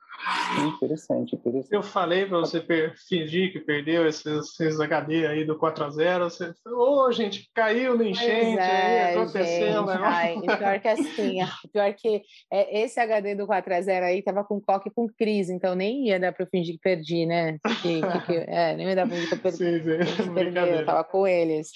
Interessante, 0.78 1.36
interessante. 1.36 1.74
Eu 1.74 1.84
falei 1.84 2.26
para 2.26 2.40
você 2.40 2.64
fingir 3.10 3.52
que 3.52 3.60
perdeu 3.60 4.08
esses, 4.08 4.60
esses 4.60 4.80
HD 4.80 5.26
aí 5.28 5.44
do 5.44 5.58
4x0. 5.58 6.24
Você 6.24 6.54
ô, 6.68 7.06
oh, 7.06 7.12
gente, 7.12 7.50
caiu 7.54 7.98
no 7.98 8.04
enchente, 8.04 8.60
é, 8.60 9.06
aí 9.06 9.16
aconteceu? 9.16 9.90
Ai, 9.90 10.40
pior 10.40 10.80
que 10.80 10.88
assim, 10.88 11.40
pior 11.74 11.94
que 11.94 12.22
é, 12.52 12.84
esse 12.84 13.00
HD 13.00 13.36
do 13.36 13.48
4x0 13.48 14.04
aí 14.04 14.22
tava 14.22 14.44
com 14.44 14.62
coque 14.62 14.90
com 14.92 15.08
crise, 15.08 15.52
então 15.52 15.76
nem 15.76 16.08
ia 16.08 16.20
dar 16.20 16.32
para 16.32 16.46
fingir 16.46 16.76
que 16.76 16.82
perdi, 16.82 17.26
né? 17.26 17.53
Que, 17.60 18.02
que, 18.02 18.22
que, 18.26 18.34
é, 18.50 18.76
nem 18.76 18.88
fingir 19.08 19.28
que 19.30 19.34
eu 19.36 19.40
perdi. 19.40 19.58
Sim, 19.58 19.82
sim. 19.84 20.34
Perdeu, 20.34 20.66
eu 20.66 20.86
tava 20.86 21.04
com 21.04 21.28
eles. 21.28 21.72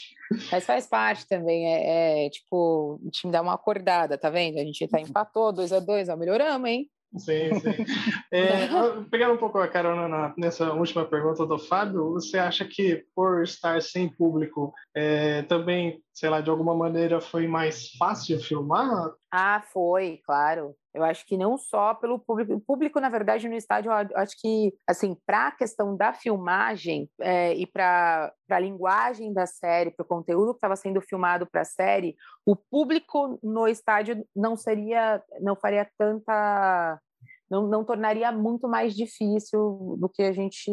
Mas 0.52 0.66
faz 0.66 0.88
parte 0.88 1.28
também, 1.28 1.66
é, 1.66 2.26
é, 2.26 2.30
tipo, 2.30 3.00
o 3.04 3.10
time 3.12 3.32
dá 3.32 3.42
uma 3.42 3.54
acordada, 3.54 4.18
tá 4.18 4.30
vendo? 4.30 4.58
A 4.60 4.64
gente 4.64 4.88
tá 4.88 5.00
empatou, 5.00 5.54
2 5.54 5.72
a 5.72 5.80
2 5.80 6.10
ó, 6.10 6.16
melhoramos, 6.16 6.70
hein? 6.70 6.90
Sim, 7.16 7.60
sim. 7.60 7.86
É, 8.32 8.68
pegando 9.10 9.34
um 9.34 9.38
pouco 9.38 9.58
a 9.58 9.68
carona 9.70 10.08
na, 10.08 10.34
nessa 10.38 10.74
última 10.74 11.06
pergunta 11.06 11.46
do 11.46 11.58
Fábio, 11.58 12.12
você 12.12 12.38
acha 12.38 12.66
que 12.66 13.06
por 13.16 13.42
estar 13.44 13.82
sem 13.82 14.10
público, 14.10 14.74
é, 14.94 15.44
também, 15.44 16.02
sei 16.18 16.32
lá, 16.32 16.42
de 16.42 16.50
alguma 16.50 16.74
maneira 16.74 17.22
foi 17.22 17.48
mais 17.48 17.92
fácil 17.92 18.40
filmar? 18.40 19.14
Ah, 19.32 19.62
foi, 19.72 20.20
claro. 20.26 20.76
Eu 20.92 21.04
acho 21.04 21.24
que 21.28 21.38
não 21.38 21.60
só 21.60 21.94
pelo 21.94 22.18
público, 22.18 22.56
o 22.56 22.60
público, 22.60 23.00
na 23.00 23.08
verdade, 23.08 23.48
no 23.48 23.54
estádio, 23.54 23.92
eu 23.92 24.18
acho 24.18 24.36
que, 24.42 24.74
assim, 24.88 25.16
para 25.28 25.50
a 25.50 25.52
questão 25.52 25.96
da 25.96 26.12
filmagem 26.14 27.08
é, 27.22 27.54
e 27.54 27.68
para 27.68 28.34
a 28.50 28.60
linguagem 28.60 29.32
da 29.32 29.46
série, 29.46 29.92
para 29.92 30.04
o 30.04 30.08
conteúdo 30.08 30.54
que 30.54 30.58
estava 30.58 30.76
sendo 30.76 31.00
filmado 31.02 31.46
para 31.46 31.62
a 31.62 31.66
série, 31.66 32.16
o 32.44 32.56
público 32.56 33.38
no 33.44 33.68
estádio 33.68 34.26
não 34.36 34.56
seria, 34.56 35.22
não 35.40 35.56
faria 35.56 35.88
tanta 36.00 37.00
não, 37.48 37.68
não 37.68 37.86
tornaria 37.86 38.32
muito 38.32 38.68
mais 38.68 38.96
difícil 38.96 39.96
do 40.00 40.10
que 40.10 40.24
a 40.24 40.34
gente 40.34 40.72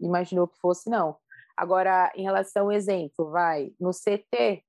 imaginou 0.00 0.46
que 0.46 0.58
fosse, 0.58 0.88
não. 0.88 1.16
Agora, 1.56 2.12
em 2.14 2.22
relação 2.22 2.64
ao 2.64 2.72
exemplo, 2.72 3.30
vai, 3.30 3.70
no 3.80 3.90
CT, 3.90 4.62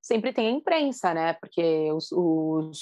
sempre 0.00 0.32
tem 0.32 0.48
a 0.48 0.50
imprensa, 0.50 1.12
né? 1.12 1.34
Porque 1.34 1.92
os, 1.92 2.10
os, 2.10 2.80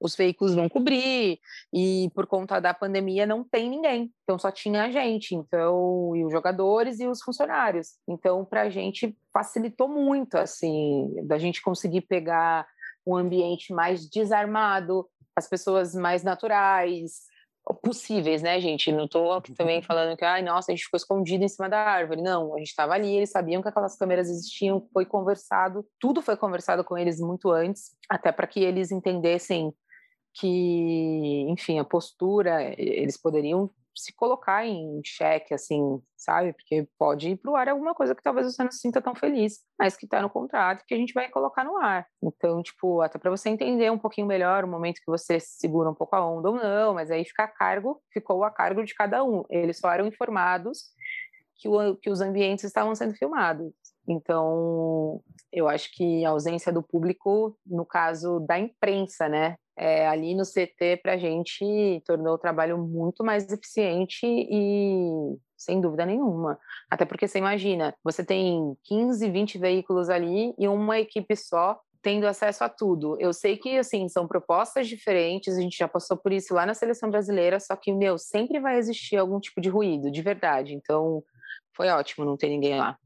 os, 0.00 0.14
veículos 0.14 0.54
vão 0.54 0.68
cobrir 0.68 1.38
e 1.72 2.10
por 2.14 2.26
conta 2.26 2.60
da 2.60 2.72
pandemia 2.72 3.26
não 3.26 3.42
tem 3.42 3.68
ninguém. 3.68 4.12
Então 4.22 4.38
só 4.38 4.50
tinha 4.50 4.84
a 4.84 4.90
gente, 4.90 5.34
então 5.34 6.14
e 6.14 6.24
os 6.24 6.32
jogadores 6.32 7.00
e 7.00 7.06
os 7.06 7.22
funcionários. 7.22 7.94
Então 8.08 8.44
para 8.44 8.62
a 8.62 8.70
gente 8.70 9.16
facilitou 9.32 9.88
muito, 9.88 10.36
assim, 10.36 11.12
da 11.24 11.38
gente 11.38 11.60
conseguir 11.60 12.02
pegar 12.02 12.66
um 13.06 13.16
ambiente 13.16 13.72
mais 13.72 14.08
desarmado, 14.08 15.08
as 15.34 15.48
pessoas 15.48 15.94
mais 15.94 16.22
naturais, 16.22 17.29
possíveis, 17.74 18.42
né, 18.42 18.60
gente? 18.60 18.92
Não 18.92 19.04
estou 19.04 19.32
aqui 19.32 19.54
também 19.54 19.82
falando 19.82 20.16
que, 20.16 20.24
ai, 20.24 20.42
nossa, 20.42 20.70
a 20.70 20.74
gente 20.74 20.84
ficou 20.84 20.96
escondido 20.96 21.44
em 21.44 21.48
cima 21.48 21.68
da 21.68 21.78
árvore. 21.78 22.22
Não, 22.22 22.54
a 22.54 22.58
gente 22.58 22.68
estava 22.68 22.94
ali, 22.94 23.16
eles 23.16 23.30
sabiam 23.30 23.62
que 23.62 23.68
aquelas 23.68 23.96
câmeras 23.96 24.28
existiam, 24.28 24.86
foi 24.92 25.04
conversado, 25.04 25.86
tudo 25.98 26.22
foi 26.22 26.36
conversado 26.36 26.84
com 26.84 26.96
eles 26.96 27.20
muito 27.20 27.50
antes, 27.50 27.92
até 28.08 28.32
para 28.32 28.46
que 28.46 28.60
eles 28.60 28.90
entendessem 28.90 29.72
que, 30.34 31.46
enfim, 31.48 31.78
a 31.78 31.84
postura, 31.84 32.74
eles 32.78 33.20
poderiam 33.20 33.70
se 33.94 34.12
colocar 34.14 34.66
em 34.66 35.00
xeque, 35.04 35.52
assim, 35.52 36.00
sabe? 36.16 36.52
Porque 36.52 36.88
pode 36.98 37.30
ir 37.30 37.36
para 37.36 37.50
o 37.50 37.56
ar 37.56 37.68
alguma 37.68 37.94
coisa 37.94 38.14
que 38.14 38.22
talvez 38.22 38.46
você 38.46 38.62
não 38.62 38.70
se 38.70 38.78
sinta 38.78 39.00
tão 39.00 39.14
feliz, 39.14 39.60
mas 39.78 39.96
que 39.96 40.04
está 40.04 40.22
no 40.22 40.30
contrato 40.30 40.84
que 40.86 40.94
a 40.94 40.96
gente 40.96 41.12
vai 41.12 41.28
colocar 41.28 41.64
no 41.64 41.76
ar. 41.76 42.06
Então, 42.22 42.62
tipo, 42.62 43.00
até 43.00 43.18
para 43.18 43.30
você 43.30 43.48
entender 43.48 43.90
um 43.90 43.98
pouquinho 43.98 44.26
melhor 44.26 44.64
o 44.64 44.68
momento 44.68 45.00
que 45.04 45.10
você 45.10 45.38
segura 45.40 45.90
um 45.90 45.94
pouco 45.94 46.16
a 46.16 46.26
onda 46.26 46.50
ou 46.50 46.56
não, 46.56 46.94
mas 46.94 47.10
aí 47.10 47.24
fica 47.24 47.44
a 47.44 47.48
cargo, 47.48 48.02
ficou 48.12 48.44
a 48.44 48.50
cargo 48.50 48.84
de 48.84 48.94
cada 48.94 49.24
um. 49.24 49.44
Eles 49.50 49.78
só 49.78 49.90
eram 49.90 50.06
informados 50.06 50.84
que, 51.56 51.68
o, 51.68 51.96
que 51.96 52.10
os 52.10 52.20
ambientes 52.20 52.64
estavam 52.64 52.94
sendo 52.94 53.14
filmados. 53.14 53.72
Então, 54.08 55.20
eu 55.52 55.68
acho 55.68 55.90
que 55.92 56.24
a 56.24 56.30
ausência 56.30 56.72
do 56.72 56.82
público, 56.82 57.56
no 57.66 57.84
caso 57.84 58.40
da 58.40 58.58
imprensa, 58.58 59.28
né, 59.28 59.56
é, 59.76 60.06
ali 60.06 60.34
no 60.34 60.44
CT 60.44 60.98
para 61.02 61.14
a 61.14 61.16
gente 61.16 62.02
tornou 62.04 62.34
o 62.34 62.38
trabalho 62.38 62.76
muito 62.76 63.24
mais 63.24 63.50
eficiente 63.50 64.26
e 64.26 65.36
sem 65.56 65.80
dúvida 65.80 66.04
nenhuma. 66.04 66.58
Até 66.90 67.04
porque 67.04 67.26
você 67.26 67.38
imagina, 67.38 67.94
você 68.04 68.24
tem 68.24 68.76
15, 68.84 69.30
20 69.30 69.58
veículos 69.58 70.10
ali 70.10 70.54
e 70.58 70.68
uma 70.68 70.98
equipe 70.98 71.34
só 71.36 71.78
tendo 72.02 72.26
acesso 72.26 72.64
a 72.64 72.68
tudo. 72.68 73.16
Eu 73.20 73.32
sei 73.32 73.56
que 73.56 73.78
assim 73.78 74.08
são 74.08 74.26
propostas 74.26 74.88
diferentes, 74.88 75.56
a 75.56 75.60
gente 75.60 75.76
já 75.76 75.88
passou 75.88 76.16
por 76.16 76.32
isso 76.32 76.54
lá 76.54 76.64
na 76.64 76.74
seleção 76.74 77.10
brasileira, 77.10 77.60
só 77.60 77.76
que 77.76 77.92
meu 77.92 78.18
sempre 78.18 78.58
vai 78.58 78.78
existir 78.78 79.16
algum 79.16 79.38
tipo 79.38 79.60
de 79.60 79.68
ruído, 79.68 80.10
de 80.10 80.22
verdade. 80.22 80.74
Então, 80.74 81.22
foi 81.80 81.88
ótimo 81.88 82.26
não 82.26 82.36
ter 82.36 82.50
ninguém 82.50 82.76
lá. 82.76 82.98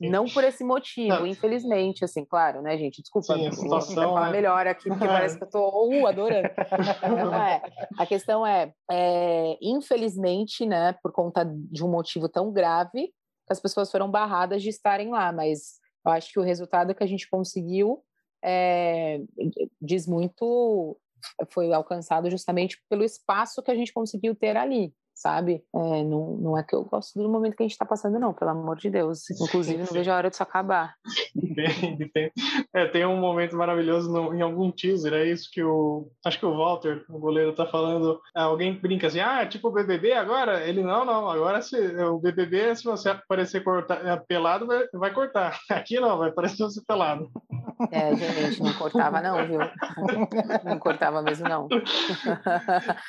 Não 0.00 0.26
por 0.26 0.44
esse 0.44 0.62
motivo, 0.62 1.08
não. 1.08 1.26
infelizmente, 1.26 2.04
assim, 2.04 2.24
claro, 2.24 2.62
né, 2.62 2.78
gente? 2.78 3.02
Desculpa, 3.02 3.34
Sim, 3.34 3.48
a 3.48 3.50
situação, 3.50 3.94
vou 3.96 4.04
falar 4.04 4.26
né? 4.26 4.32
melhor 4.32 4.64
aqui, 4.64 4.88
porque 4.88 5.08
parece 5.08 5.36
que 5.36 5.42
eu 5.42 5.50
tô 5.50 5.88
uh, 5.88 6.06
adorando. 6.06 6.46
é, 7.34 7.62
a 7.98 8.06
questão 8.06 8.46
é, 8.46 8.72
é, 8.88 9.58
infelizmente, 9.60 10.64
né, 10.64 10.92
por 11.02 11.10
conta 11.10 11.44
de 11.44 11.84
um 11.84 11.90
motivo 11.90 12.28
tão 12.28 12.52
grave, 12.52 13.12
as 13.50 13.58
pessoas 13.58 13.90
foram 13.90 14.08
barradas 14.08 14.62
de 14.62 14.68
estarem 14.68 15.10
lá, 15.10 15.32
mas 15.32 15.80
eu 16.06 16.12
acho 16.12 16.32
que 16.32 16.38
o 16.38 16.44
resultado 16.44 16.94
que 16.94 17.02
a 17.02 17.08
gente 17.08 17.28
conseguiu 17.28 18.04
é, 18.44 19.18
diz 19.82 20.06
muito, 20.06 20.96
foi 21.48 21.72
alcançado 21.72 22.30
justamente 22.30 22.80
pelo 22.88 23.02
espaço 23.02 23.64
que 23.64 23.70
a 23.72 23.74
gente 23.74 23.92
conseguiu 23.92 24.32
ter 24.32 24.56
ali, 24.56 24.94
sabe? 25.16 25.64
É, 25.74 26.04
não, 26.04 26.36
não 26.36 26.58
é 26.58 26.62
que 26.62 26.74
eu 26.74 26.84
gosto 26.84 27.18
do 27.18 27.28
momento 27.28 27.56
que 27.56 27.62
a 27.62 27.64
gente 27.64 27.72
está 27.72 27.86
passando, 27.86 28.18
não, 28.18 28.34
pelo 28.34 28.50
amor 28.50 28.76
de 28.76 28.90
Deus. 28.90 29.30
Inclusive, 29.40 29.78
não 29.78 29.86
vejo 29.86 30.10
a 30.10 30.16
hora 30.16 30.28
disso 30.28 30.42
acabar. 30.42 30.94
Tem, 31.54 31.96
tem, 32.10 32.32
é, 32.74 32.86
tem 32.86 33.06
um 33.06 33.16
momento 33.16 33.56
maravilhoso 33.56 34.12
no, 34.12 34.34
em 34.34 34.42
algum 34.42 34.70
teaser, 34.70 35.14
é 35.14 35.24
isso 35.24 35.48
que 35.50 35.62
o. 35.62 36.08
Acho 36.24 36.38
que 36.38 36.44
o 36.44 36.56
Walter, 36.56 37.02
o 37.08 37.18
goleiro, 37.18 37.54
tá 37.54 37.66
falando. 37.66 38.20
Alguém 38.34 38.78
brinca 38.78 39.06
assim, 39.06 39.20
ah, 39.20 39.46
tipo 39.46 39.68
o 39.68 39.72
BBB 39.72 40.12
agora? 40.12 40.62
Ele, 40.68 40.82
não, 40.82 41.04
não, 41.04 41.30
agora 41.30 41.62
se, 41.62 41.76
o 42.04 42.18
BBB, 42.18 42.76
se 42.76 42.84
você 42.84 43.08
aparecer 43.08 43.64
cortar, 43.64 44.06
é, 44.06 44.16
pelado, 44.16 44.66
vai, 44.66 44.86
vai 44.92 45.14
cortar. 45.14 45.58
Aqui 45.70 45.98
não, 45.98 46.18
vai 46.18 46.30
parecer 46.30 46.62
você 46.62 46.82
pelado. 46.86 47.30
É, 47.90 48.14
gente, 48.14 48.62
não 48.62 48.72
cortava 48.74 49.22
não, 49.22 49.46
viu? 49.46 49.60
Não 50.64 50.78
cortava 50.78 51.22
mesmo 51.22 51.48
não. 51.48 51.68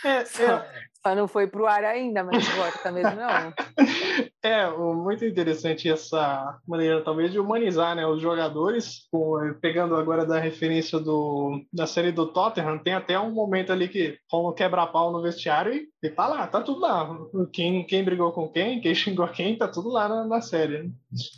É, 0.03 0.17
é, 0.19 0.87
só 1.07 1.15
não 1.15 1.27
foi 1.27 1.47
para 1.47 1.61
o 1.61 1.65
ar 1.65 1.83
ainda, 1.85 2.23
mas 2.23 2.47
volta 2.49 2.91
mesmo 2.91 3.15
não. 3.15 3.53
É, 4.43 4.69
muito 4.69 5.25
interessante 5.25 5.89
essa 5.89 6.57
maneira, 6.65 7.03
talvez, 7.03 7.31
de 7.31 7.39
humanizar 7.39 7.95
né, 7.95 8.07
os 8.07 8.21
jogadores. 8.21 9.01
pegando 9.59 9.95
agora 9.95 10.25
da 10.25 10.39
referência 10.39 10.99
do, 10.99 11.61
da 11.73 11.85
série 11.85 12.13
do 12.13 12.27
Tottenham, 12.27 12.77
tem 12.77 12.93
até 12.93 13.19
um 13.19 13.31
momento 13.31 13.73
ali 13.73 13.89
que 13.89 14.17
rola 14.31 14.55
quebra-pau 14.55 15.11
no 15.11 15.21
vestiário 15.21 15.73
e, 15.73 15.89
e 16.01 16.09
tá 16.09 16.27
lá, 16.27 16.47
tá 16.47 16.61
tudo 16.61 16.79
lá. 16.79 17.13
Quem, 17.51 17.85
quem 17.85 18.05
brigou 18.05 18.31
com 18.31 18.47
quem, 18.47 18.79
quem 18.79 18.95
xingou 18.95 19.27
quem, 19.27 19.57
tá 19.57 19.67
tudo 19.67 19.89
lá 19.89 20.07
na, 20.07 20.25
na 20.25 20.39
série. 20.39 20.83
Né? 20.83 20.89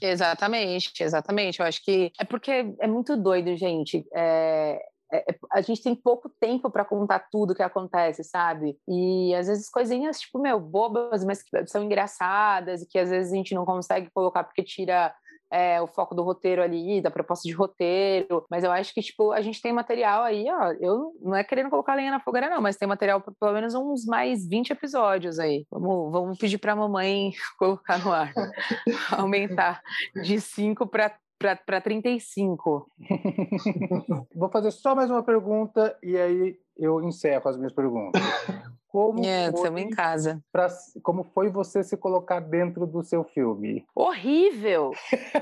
Exatamente, 0.04 1.02
exatamente. 1.02 1.62
Eu 1.62 1.66
acho 1.66 1.84
que 1.84 2.12
é 2.20 2.24
porque 2.24 2.52
é 2.80 2.88
muito 2.88 3.18
doido, 3.18 3.56
gente. 3.58 4.06
É, 4.14 4.80
é, 5.12 5.32
é, 5.32 5.40
a 5.52 5.62
gente 5.62 5.82
tem 5.82 5.96
pouco 5.96 6.30
tempo 6.40 6.70
para 6.70 6.86
contar 6.86 7.28
tudo 7.32 7.56
que 7.56 7.64
acontece, 7.64 8.24
sabe? 8.24 8.78
E 8.88 9.34
às 9.36 9.48
vezes 9.48 9.70
coisinhas, 9.70 10.20
tipo, 10.20 10.40
meu, 10.40 10.60
bobas, 10.60 11.24
mas 11.26 11.42
que 11.42 11.66
são 11.68 11.84
engraçadas 11.84 12.82
e 12.82 12.88
que 12.88 13.00
às 13.00 13.10
vezes 13.10 13.32
a 13.34 13.36
gente 13.36 13.56
não 13.56 13.66
consegue 13.66 14.10
colocar 14.12 14.44
porque 14.44 14.64
tira 14.64 15.14
é, 15.52 15.82
o 15.82 15.88
foco 15.88 16.14
do 16.14 16.24
roteiro 16.24 16.62
ali, 16.62 17.02
da 17.02 17.10
proposta 17.10 17.48
de 17.48 17.54
roteiro, 17.54 18.46
mas 18.50 18.64
eu 18.64 18.72
acho 18.72 18.94
que, 18.94 19.02
tipo, 19.02 19.32
a 19.32 19.42
gente 19.42 19.62
tem 19.62 19.74
material 19.74 20.24
aí, 20.24 20.46
ó, 20.48 20.74
eu 20.80 21.12
não 21.22 21.36
é 21.36 21.44
querendo 21.44 21.70
colocar 21.70 21.96
lenha 21.96 22.12
na 22.12 22.20
fogueira, 22.20 22.50
não, 22.50 22.62
mas 22.62 22.78
tem 22.78 22.88
material 22.88 23.20
para 23.20 23.34
pelo 23.40 23.54
menos 23.54 23.74
uns 23.74 24.06
mais 24.06 24.48
20 24.48 24.72
episódios 24.72 25.40
aí. 25.40 25.66
Vamos, 25.72 26.12
vamos 26.12 26.38
pedir 26.38 26.60
para 26.60 26.74
a 26.74 26.76
mamãe 26.76 27.32
colocar 27.58 27.98
no 27.98 28.12
ar, 28.12 28.32
aumentar 29.18 29.82
de 30.24 30.40
5 30.40 30.86
para 30.88 31.18
para 31.40 31.80
35. 31.80 32.92
Vou 34.36 34.50
fazer 34.52 34.72
só 34.72 34.94
mais 34.94 35.10
uma 35.10 35.24
pergunta 35.24 35.98
e 36.04 36.18
aí 36.18 36.58
eu 36.78 37.02
encerro 37.02 37.48
as 37.48 37.58
minhas 37.58 37.74
perguntas. 37.74 38.22
Como 38.90 39.24
é, 39.24 39.52
foi, 39.52 39.82
em 39.82 39.90
casa. 39.92 40.44
Pra, 40.52 40.68
como 41.04 41.24
foi 41.24 41.48
você 41.50 41.84
se 41.84 41.96
colocar 41.96 42.40
dentro 42.40 42.88
do 42.88 43.04
seu 43.04 43.24
filme? 43.24 43.86
Horrível! 43.96 44.92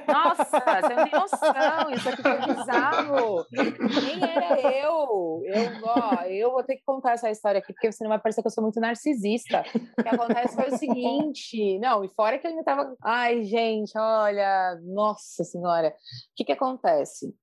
Nossa, 0.06 0.44
você 0.44 0.94
não 0.94 1.04
tem 1.06 1.20
noção, 1.20 1.92
isso 1.94 2.10
aqui 2.10 2.22
foi 2.22 2.56
bizarro. 2.56 3.46
Nem 3.50 4.30
era 4.30 4.60
eu. 4.62 5.42
Eu, 5.46 5.72
ó, 5.84 6.24
eu 6.24 6.52
vou 6.52 6.62
ter 6.62 6.76
que 6.76 6.84
contar 6.86 7.14
essa 7.14 7.32
história 7.32 7.60
aqui, 7.60 7.72
porque 7.72 7.90
senão 7.94 8.10
vai 8.10 8.20
parecer 8.20 8.42
que 8.42 8.48
eu 8.48 8.52
sou 8.52 8.62
muito 8.62 8.82
narcisista. 8.82 9.64
O 9.98 10.04
que 10.04 10.10
acontece 10.10 10.54
foi 10.54 10.68
o 10.68 10.78
seguinte, 10.78 11.80
não, 11.80 12.04
e 12.04 12.10
fora 12.10 12.38
que 12.38 12.46
eu 12.46 12.52
ainda 12.52 12.66
tava, 12.66 12.98
ai, 13.02 13.44
gente, 13.44 13.98
olha, 13.98 14.78
nossa 14.84 15.46
senhora, 15.46 15.88
o 15.88 15.92
que 16.36 16.44
que 16.44 16.52
acontece? 16.52 17.34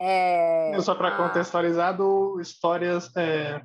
É... 0.00 0.72
Só 0.82 0.94
para 0.94 1.16
contextualizar, 1.16 1.96
do 1.96 2.38
histórias 2.40 3.10
é, 3.16 3.62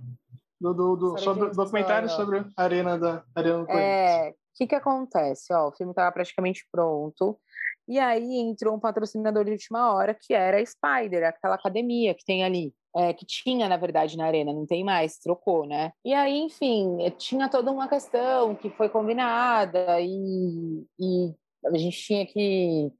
do, 0.61 0.73
do, 0.73 0.95
do 0.95 1.17
sobre, 1.17 1.49
documentário 1.49 2.07
sobre 2.07 2.45
a 2.55 2.63
arena 2.63 2.97
da 2.97 3.23
arena 3.35 3.65
do 3.65 3.71
É, 3.71 4.29
o 4.29 4.33
que 4.55 4.67
que 4.67 4.75
acontece? 4.75 5.51
Ó, 5.51 5.69
o 5.69 5.71
filme 5.71 5.91
estava 5.91 6.11
praticamente 6.11 6.67
pronto. 6.71 7.37
E 7.87 7.97
aí 7.97 8.37
entrou 8.37 8.75
um 8.75 8.79
patrocinador 8.79 9.43
de 9.43 9.51
última 9.51 9.91
hora, 9.91 10.13
que 10.13 10.33
era 10.35 10.59
a 10.59 10.65
Spider, 10.65 11.27
aquela 11.27 11.55
academia 11.55 12.13
que 12.13 12.23
tem 12.23 12.43
ali. 12.43 12.73
É, 12.95 13.13
que 13.13 13.25
tinha, 13.25 13.69
na 13.69 13.77
verdade, 13.77 14.17
na 14.17 14.25
arena, 14.25 14.53
não 14.53 14.65
tem 14.65 14.83
mais, 14.83 15.17
trocou, 15.17 15.65
né? 15.65 15.93
E 16.03 16.13
aí, 16.13 16.39
enfim, 16.39 16.97
tinha 17.17 17.49
toda 17.49 17.71
uma 17.71 17.87
questão 17.87 18.53
que 18.53 18.69
foi 18.69 18.89
combinada 18.89 19.99
e, 20.01 20.85
e 20.99 21.33
a 21.65 21.77
gente 21.77 21.97
tinha 21.97 22.25
que 22.25 22.91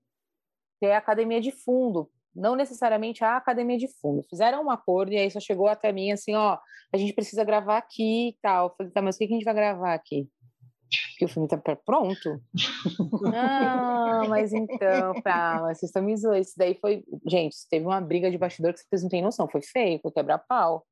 ter 0.80 0.94
a 0.94 0.98
academia 0.98 1.42
de 1.42 1.52
fundo 1.52 2.10
não 2.36 2.56
necessariamente 2.56 3.24
a 3.24 3.38
academia 3.38 3.78
de 3.78 3.88
fundo. 3.99 4.24
Fizeram 4.30 4.66
um 4.66 4.70
acordo 4.70 5.14
e 5.14 5.18
aí 5.18 5.30
só 5.30 5.40
chegou 5.40 5.68
até 5.68 5.91
mim 5.91 6.12
assim, 6.12 6.36
ó, 6.36 6.58
a 6.94 6.98
gente 6.98 7.14
precisa 7.14 7.44
gravar 7.44 7.78
aqui 7.78 8.30
e 8.30 8.38
tal. 8.41 8.68
Eu 8.68 8.76
falei, 8.76 8.91
tá, 8.91 9.02
mas 9.02 9.16
o 9.16 9.20
que 9.20 9.26
a 9.26 9.28
gente 9.28 9.45
vai 9.45 9.53
gravar 9.53 9.94
aqui? 9.94 10.28
Porque 11.12 11.26
o 11.26 11.30
filme 11.30 11.48
tá 11.48 11.58
pronto? 11.58 12.41
não, 13.22 14.28
mas 14.28 14.52
então, 14.52 15.14
tá, 15.24 15.60
mas 15.62 15.80
vocês 15.80 15.90
estão 15.90 16.03
me 16.03 16.18
zoando. 16.18 16.40
Isso 16.40 16.53
daí 16.58 16.76
foi, 16.76 17.03
gente, 17.28 17.56
teve 17.70 17.86
uma 17.86 18.02
briga 18.02 18.30
de 18.30 18.38
bastidor 18.38 18.74
que 18.74 18.82
vocês 18.90 19.03
não 19.03 19.10
têm 19.10 19.22
noção, 19.22 19.48
foi 19.48 19.62
feio, 19.62 19.99
foi 20.02 20.12
quebrar 20.12 20.40
pau. 20.40 20.86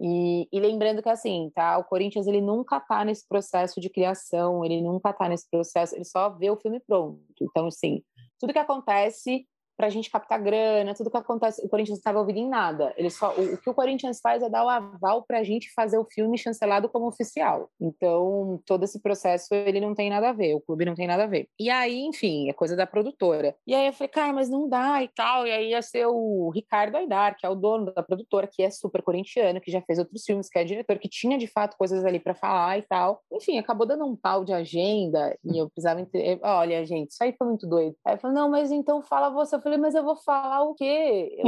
E, 0.00 0.48
e, 0.52 0.60
lembrando 0.60 1.02
que 1.02 1.08
assim, 1.08 1.50
tá, 1.54 1.76
o 1.76 1.84
Corinthians 1.84 2.26
ele 2.28 2.40
nunca 2.40 2.78
tá 2.78 3.04
nesse 3.04 3.26
processo 3.26 3.80
de 3.80 3.90
criação, 3.90 4.64
ele 4.64 4.80
nunca 4.80 5.12
tá 5.12 5.28
nesse 5.28 5.48
processo, 5.50 5.94
ele 5.96 6.04
só 6.04 6.30
vê 6.30 6.50
o 6.50 6.56
filme 6.56 6.80
pronto. 6.80 7.20
Então, 7.40 7.66
assim, 7.66 8.02
tudo 8.38 8.52
que 8.52 8.58
acontece 8.58 9.46
para 9.78 9.86
a 9.86 9.90
gente 9.90 10.10
captar 10.10 10.42
grana, 10.42 10.92
tudo 10.92 11.08
que 11.08 11.16
acontece. 11.16 11.64
O 11.64 11.68
Corinthians 11.68 11.98
não 11.98 12.00
estava 12.00 12.18
ouvindo 12.18 12.40
em 12.40 12.48
nada. 12.48 12.92
Ele 12.96 13.08
só, 13.08 13.32
o, 13.38 13.54
o, 13.54 13.58
que 13.58 13.70
o 13.70 13.74
Corinthians 13.74 14.18
faz 14.20 14.42
é 14.42 14.50
dar 14.50 14.64
o 14.64 14.68
aval 14.68 15.22
para 15.22 15.38
a 15.38 15.44
gente 15.44 15.72
fazer 15.72 15.96
o 15.96 16.04
filme 16.04 16.36
chancelado 16.36 16.88
como 16.88 17.06
oficial. 17.06 17.70
Então, 17.80 18.60
todo 18.66 18.82
esse 18.82 19.00
processo 19.00 19.54
ele 19.54 19.80
não 19.80 19.94
tem 19.94 20.10
nada 20.10 20.30
a 20.30 20.32
ver, 20.32 20.54
o 20.54 20.60
clube 20.60 20.84
não 20.84 20.96
tem 20.96 21.06
nada 21.06 21.22
a 21.22 21.26
ver. 21.28 21.48
E 21.56 21.70
aí, 21.70 22.00
enfim, 22.00 22.50
é 22.50 22.52
coisa 22.52 22.74
da 22.74 22.88
produtora. 22.88 23.54
E 23.64 23.72
aí 23.72 23.86
eu 23.86 23.92
falei, 23.92 24.08
cara, 24.08 24.32
mas 24.32 24.50
não 24.50 24.68
dá 24.68 25.00
e 25.00 25.08
tal. 25.08 25.46
E 25.46 25.52
aí 25.52 25.70
ia 25.70 25.80
ser 25.80 26.06
o 26.06 26.50
Ricardo 26.52 26.96
Aidar, 26.96 27.36
que 27.38 27.46
é 27.46 27.48
o 27.48 27.54
dono 27.54 27.94
da 27.94 28.02
produtora, 28.02 28.48
que 28.52 28.64
é 28.64 28.70
super 28.70 29.00
corintiano, 29.00 29.60
que 29.60 29.70
já 29.70 29.80
fez 29.82 30.00
outros 30.00 30.24
filmes, 30.24 30.48
que 30.48 30.58
é 30.58 30.64
diretor, 30.64 30.98
que 30.98 31.08
tinha 31.08 31.38
de 31.38 31.46
fato 31.46 31.76
coisas 31.78 32.04
ali 32.04 32.18
para 32.18 32.34
falar 32.34 32.78
e 32.78 32.82
tal. 32.82 33.22
Enfim, 33.32 33.58
acabou 33.58 33.86
dando 33.86 34.04
um 34.04 34.16
pau 34.16 34.44
de 34.44 34.52
agenda 34.52 35.38
e 35.44 35.56
eu 35.56 35.70
precisava. 35.70 36.04
Olha, 36.42 36.84
gente, 36.84 37.12
isso 37.12 37.22
aí 37.22 37.32
foi 37.38 37.46
muito 37.46 37.64
doido. 37.64 37.94
Aí 38.04 38.14
eu 38.14 38.18
falei, 38.18 38.34
não, 38.34 38.50
mas 38.50 38.72
então 38.72 39.00
fala 39.02 39.30
você. 39.30 39.54
Eu 39.54 39.67
falei, 39.68 39.78
mas 39.78 39.94
eu 39.94 40.02
vou 40.02 40.16
falar 40.16 40.62
o 40.62 40.74
quê? 40.74 41.36
Eu, 41.38 41.44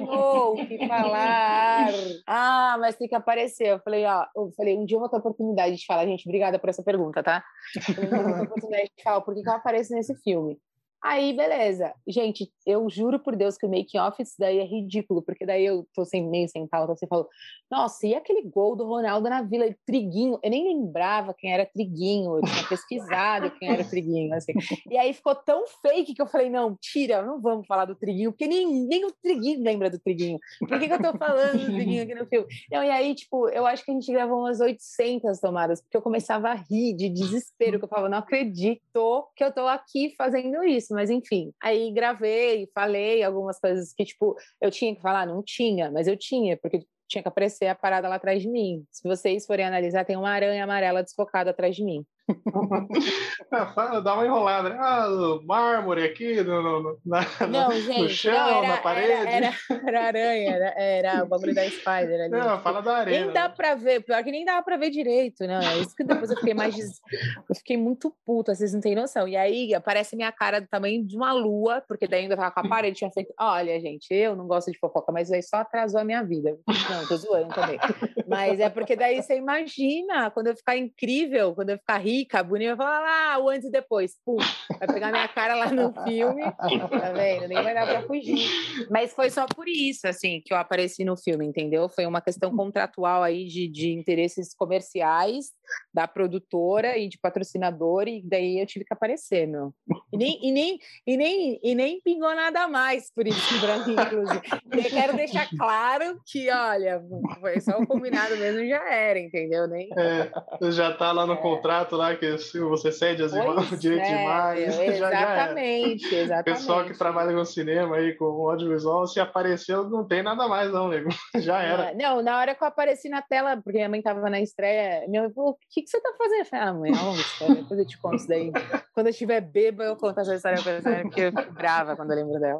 não 0.00 0.52
o 0.52 0.66
que 0.66 0.86
falar. 0.86 1.90
Ah, 2.26 2.76
mas 2.80 2.96
tem 2.96 3.08
que 3.08 3.14
aparecer. 3.14 3.68
Eu 3.68 3.80
falei, 3.80 4.04
ó, 4.04 4.26
eu 4.36 4.50
falei, 4.56 4.76
um 4.76 4.84
dia 4.84 4.96
eu 4.96 5.00
vou 5.00 5.08
ter 5.08 5.16
oportunidade 5.16 5.76
de 5.76 5.86
falar, 5.86 6.06
gente, 6.06 6.28
obrigada 6.28 6.58
por 6.58 6.68
essa 6.68 6.82
pergunta, 6.82 7.22
tá? 7.22 7.44
Eu 7.88 8.10
vou 8.10 8.34
ter 8.34 8.42
oportunidade 8.42 8.90
de 8.96 9.02
falar 9.02 9.20
por 9.20 9.34
que 9.34 9.48
eu 9.48 9.52
apareço 9.52 9.94
nesse 9.94 10.14
filme. 10.22 10.58
Aí, 11.02 11.32
beleza. 11.32 11.92
Gente, 12.06 12.50
eu 12.66 12.88
juro 12.90 13.20
por 13.20 13.36
Deus 13.36 13.56
que 13.56 13.64
o 13.64 13.70
making 13.70 13.98
off 13.98 14.20
isso 14.20 14.34
daí 14.38 14.58
é 14.58 14.64
ridículo, 14.64 15.22
porque 15.22 15.46
daí 15.46 15.64
eu 15.64 15.86
tô 15.94 16.04
sem, 16.04 16.28
meio 16.28 16.48
sem 16.48 16.66
pauta, 16.66 16.96
você 16.96 17.06
falou, 17.06 17.28
nossa, 17.70 18.06
e 18.06 18.14
aquele 18.14 18.42
gol 18.42 18.74
do 18.74 18.84
Ronaldo 18.84 19.28
na 19.28 19.42
Vila, 19.42 19.66
Triguinho? 19.86 20.38
Eu 20.42 20.50
nem 20.50 20.64
lembrava 20.64 21.34
quem 21.34 21.52
era 21.52 21.66
Triguinho, 21.66 22.36
eu 22.36 22.42
tinha 22.42 22.68
pesquisado 22.68 23.50
quem 23.52 23.70
era 23.70 23.84
Triguinho, 23.84 24.34
assim. 24.34 24.52
E 24.90 24.96
aí 24.98 25.12
ficou 25.12 25.34
tão 25.34 25.64
fake 25.82 26.14
que 26.14 26.22
eu 26.22 26.26
falei, 26.26 26.50
não, 26.50 26.76
tira, 26.80 27.22
não 27.22 27.40
vamos 27.40 27.66
falar 27.66 27.84
do 27.84 27.94
Triguinho, 27.94 28.32
porque 28.32 28.46
nem, 28.46 28.66
nem 28.86 29.04
o 29.04 29.12
Triguinho 29.12 29.62
lembra 29.62 29.90
do 29.90 29.98
Triguinho. 29.98 30.38
Por 30.58 30.78
que, 30.78 30.88
que 30.88 30.94
eu 30.94 31.02
tô 31.02 31.16
falando 31.16 31.58
do 31.58 31.72
Triguinho 31.72 32.02
aqui 32.02 32.14
no 32.14 32.26
filme? 32.26 32.46
Não, 32.72 32.82
e 32.82 32.90
aí, 32.90 33.14
tipo, 33.14 33.48
eu 33.50 33.66
acho 33.66 33.84
que 33.84 33.90
a 33.90 33.94
gente 33.94 34.10
gravou 34.10 34.40
umas 34.40 34.60
800 34.60 35.38
tomadas, 35.38 35.80
porque 35.80 35.96
eu 35.96 36.02
começava 36.02 36.48
a 36.48 36.54
rir 36.54 36.94
de 36.94 37.08
desespero, 37.08 37.78
que 37.78 37.84
eu 37.84 37.88
falava, 37.88 38.08
não 38.08 38.18
acredito 38.18 39.28
que 39.36 39.44
eu 39.44 39.52
tô 39.52 39.66
aqui 39.66 40.14
fazendo 40.16 40.64
isso, 40.64 40.87
mas 40.94 41.10
enfim. 41.10 41.52
Aí 41.62 41.90
gravei, 41.92 42.68
falei 42.74 43.22
algumas 43.22 43.58
coisas 43.58 43.92
que, 43.92 44.04
tipo, 44.04 44.36
eu 44.60 44.70
tinha 44.70 44.94
que 44.94 45.02
falar, 45.02 45.26
não 45.26 45.42
tinha, 45.42 45.90
mas 45.90 46.06
eu 46.06 46.16
tinha, 46.16 46.56
porque 46.56 46.80
tinha 47.08 47.22
que 47.22 47.28
aparecer 47.28 47.66
a 47.66 47.74
parada 47.74 48.08
lá 48.08 48.16
atrás 48.16 48.42
de 48.42 48.48
mim. 48.48 48.84
Se 48.90 49.06
vocês 49.08 49.46
forem 49.46 49.64
analisar, 49.64 50.04
tem 50.04 50.16
uma 50.16 50.30
aranha 50.30 50.62
amarela 50.64 51.02
desfocada 51.02 51.50
atrás 51.50 51.74
de 51.74 51.84
mim. 51.84 52.04
Dá 54.04 54.14
uma 54.14 54.26
enrolada, 54.26 54.68
né? 54.68 54.76
Ah, 54.78 55.08
mármore 55.44 56.04
aqui 56.04 56.42
no, 56.42 56.62
no, 56.62 56.98
na, 57.04 57.20
não, 57.48 57.72
gente, 57.72 58.02
no 58.02 58.08
chão, 58.08 58.32
não, 58.32 58.58
era, 58.58 58.68
na 58.68 58.76
parede. 58.78 59.12
Era, 59.12 59.30
era, 59.30 59.54
era 59.86 60.06
aranha, 60.08 60.50
era, 60.50 60.74
era, 60.76 61.24
o 61.24 61.26
bagulho 61.26 61.54
da 61.54 61.64
Spider 61.68 62.20
ali. 62.20 62.30
Não, 62.30 62.60
fala 62.60 62.82
da 62.82 62.98
aranha. 62.98 63.24
Nem 63.24 63.32
dá 63.32 63.48
pra 63.48 63.74
ver, 63.74 64.02
pior 64.02 64.22
que 64.22 64.30
nem 64.30 64.44
dá 64.44 64.60
pra 64.62 64.76
ver 64.76 64.90
direito, 64.90 65.46
não. 65.46 65.60
É 65.60 65.78
isso 65.78 65.96
que 65.96 66.04
depois 66.04 66.30
eu 66.30 66.36
fiquei 66.36 66.54
mais. 66.54 66.74
Des... 66.74 67.00
Eu 67.48 67.54
fiquei 67.56 67.76
muito 67.76 68.14
puta, 68.26 68.54
vocês 68.54 68.74
não 68.74 68.80
têm 68.80 68.94
noção. 68.94 69.26
E 69.26 69.36
aí 69.36 69.74
aparece 69.74 70.14
minha 70.14 70.30
cara 70.30 70.60
do 70.60 70.68
tamanho 70.68 71.04
de 71.04 71.16
uma 71.16 71.32
lua, 71.32 71.82
porque 71.88 72.06
daí 72.06 72.22
ainda 72.22 72.36
tava 72.36 72.50
com 72.50 72.60
a 72.60 72.68
parede, 72.68 72.98
tinha 72.98 73.10
feito. 73.10 73.32
Olha, 73.40 73.80
gente, 73.80 74.12
eu 74.12 74.36
não 74.36 74.46
gosto 74.46 74.70
de 74.70 74.78
fofoca, 74.78 75.10
mas 75.12 75.32
aí 75.32 75.42
só 75.42 75.58
atrasou 75.58 76.00
a 76.00 76.04
minha 76.04 76.22
vida. 76.22 76.58
Não, 76.90 77.06
tô 77.06 77.16
zoando 77.16 77.54
também. 77.54 77.78
Mas 78.26 78.60
é 78.60 78.68
porque 78.68 78.94
daí 78.94 79.22
você 79.22 79.36
imagina, 79.36 80.30
quando 80.30 80.48
eu 80.48 80.56
ficar 80.56 80.76
incrível, 80.76 81.54
quando 81.54 81.70
eu 81.70 81.78
ficar 81.78 81.98
rica 81.98 82.17
rica, 82.18 82.42
bonita, 82.42 82.74
vai 82.74 82.86
falar 82.86 83.00
lá 83.00 83.38
o 83.38 83.48
antes 83.48 83.68
e 83.68 83.70
depois. 83.70 84.16
Pum, 84.24 84.36
vai 84.78 84.88
pegar 84.88 85.10
minha 85.10 85.28
cara 85.28 85.54
lá 85.54 85.70
no 85.70 85.92
filme, 86.04 86.42
tá 86.42 87.12
vendo? 87.12 87.48
Nem 87.48 87.62
vai 87.62 87.74
dar 87.74 87.86
pra 87.86 88.02
fugir. 88.02 88.48
Mas 88.90 89.12
foi 89.12 89.30
só 89.30 89.46
por 89.46 89.68
isso, 89.68 90.06
assim, 90.06 90.40
que 90.44 90.52
eu 90.52 90.56
apareci 90.56 91.04
no 91.04 91.16
filme, 91.16 91.46
entendeu? 91.46 91.88
Foi 91.88 92.06
uma 92.06 92.20
questão 92.20 92.54
contratual 92.54 93.22
aí 93.22 93.46
de, 93.46 93.68
de 93.68 93.92
interesses 93.92 94.54
comerciais 94.54 95.52
da 95.92 96.08
produtora 96.08 96.96
e 96.96 97.08
de 97.08 97.18
patrocinador, 97.18 98.08
e 98.08 98.22
daí 98.24 98.58
eu 98.58 98.66
tive 98.66 98.84
que 98.84 98.94
aparecer, 98.94 99.46
meu. 99.46 99.72
E 100.12 100.16
nem, 100.16 100.38
e 100.42 100.50
nem, 100.50 100.78
e 101.06 101.16
nem, 101.16 101.60
e 101.62 101.74
nem 101.74 102.00
pingou 102.00 102.34
nada 102.34 102.66
mais 102.66 103.12
por 103.12 103.26
isso 103.26 103.60
pra 103.60 103.86
mim, 103.86 103.92
inclusive. 103.92 104.40
Eu 104.72 104.90
quero 104.90 105.16
deixar 105.16 105.48
claro 105.56 106.18
que, 106.26 106.50
olha, 106.50 107.02
foi 107.40 107.60
só 107.60 107.78
o 107.78 107.86
combinado 107.86 108.36
mesmo, 108.36 108.66
já 108.66 108.92
era, 108.92 109.18
entendeu? 109.18 109.68
Nem... 109.68 109.90
É, 109.96 110.30
já 110.70 110.92
tá 110.94 111.12
lá 111.12 111.26
no 111.26 111.34
é. 111.34 111.36
contrato 111.36 111.96
lá 111.96 112.07
que 112.16 112.38
se 112.38 112.60
você 112.60 112.92
cede 112.92 113.22
as 113.22 113.32
imagens, 113.32 113.72
o 113.72 113.76
direito 113.78 114.02
é, 114.02 114.14
de 114.14 114.22
imagem. 114.22 114.86
Exatamente, 114.86 116.10
já, 116.10 116.16
exatamente. 116.16 116.50
O 116.50 116.54
pessoal 116.54 116.84
que 116.84 116.98
trabalha 116.98 117.34
com 117.34 117.44
cinema 117.44 117.96
aí, 117.96 118.14
com 118.14 118.24
audiovisual, 118.48 119.06
se 119.06 119.20
apareceu, 119.20 119.88
não 119.88 120.06
tem 120.06 120.22
nada 120.22 120.48
mais, 120.48 120.72
não, 120.72 120.88
nego. 120.88 121.08
Já 121.36 121.60
era. 121.60 121.90
É, 121.90 121.94
não, 121.94 122.22
na 122.22 122.38
hora 122.38 122.54
que 122.54 122.62
eu 122.62 122.68
apareci 122.68 123.08
na 123.08 123.22
tela, 123.22 123.56
porque 123.56 123.78
minha 123.78 123.88
mãe 123.88 124.02
tava 124.02 124.28
na 124.30 124.40
estreia, 124.40 125.06
minha 125.08 125.22
mãe 125.22 125.32
falou: 125.32 125.50
o 125.50 125.56
que, 125.70 125.82
que 125.82 125.88
você 125.88 126.00
tá 126.00 126.12
fazendo? 126.16 126.40
Eu 126.40 126.46
falei, 126.46 126.64
ah, 126.66 126.74
mãe, 126.74 126.90
é 126.90 126.94
uma 126.94 127.14
história, 127.14 127.54
depois 127.54 127.80
eu 127.80 127.86
te 127.86 127.98
conto 127.98 128.16
isso 128.16 128.28
daí. 128.28 128.52
Quando 128.94 129.06
eu 129.06 129.10
estiver 129.10 129.40
bêbada, 129.40 129.90
eu 129.90 129.96
conto 129.96 130.20
essa 130.20 130.34
história 130.34 130.62
pra 130.62 130.80
você, 130.80 131.02
porque 131.02 131.20
eu 131.20 131.32
fico 131.32 131.52
brava 131.52 131.94
quando 131.96 132.10
eu 132.10 132.16
lembro 132.16 132.40
dela. 132.40 132.58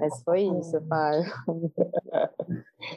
Mas 0.00 0.22
foi 0.22 0.42
isso, 0.42 0.80
pai. 0.88 1.22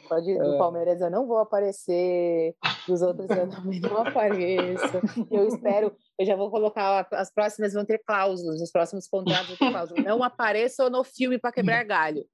Pode 0.08 0.30
ir 0.30 0.38
do 0.38 0.54
é. 0.54 0.58
Palmeiras, 0.58 1.00
eu 1.00 1.10
não 1.10 1.26
vou 1.26 1.38
aparecer, 1.38 2.54
dos 2.86 3.02
outros 3.02 3.28
eu 3.30 3.48
também 3.50 3.80
não 3.80 3.98
apareço. 3.98 5.00
Eu 5.30 5.46
espero, 5.48 5.92
eu 6.18 6.26
já 6.26 6.34
vou 6.34 6.50
colocar, 6.50 7.06
as 7.12 7.32
próximas 7.32 7.74
vão 7.74 7.84
ter 7.84 8.02
cláusulas, 8.04 8.60
os 8.60 8.70
próximos 8.70 9.06
contratos 9.06 9.48
vão 9.48 9.56
ter 9.56 9.70
cláusulas. 9.70 10.04
Não 10.04 10.22
apareça 10.22 10.88
no 10.88 11.04
filme 11.04 11.38
para 11.38 11.52
quebrar 11.52 11.84
galho. 11.84 12.24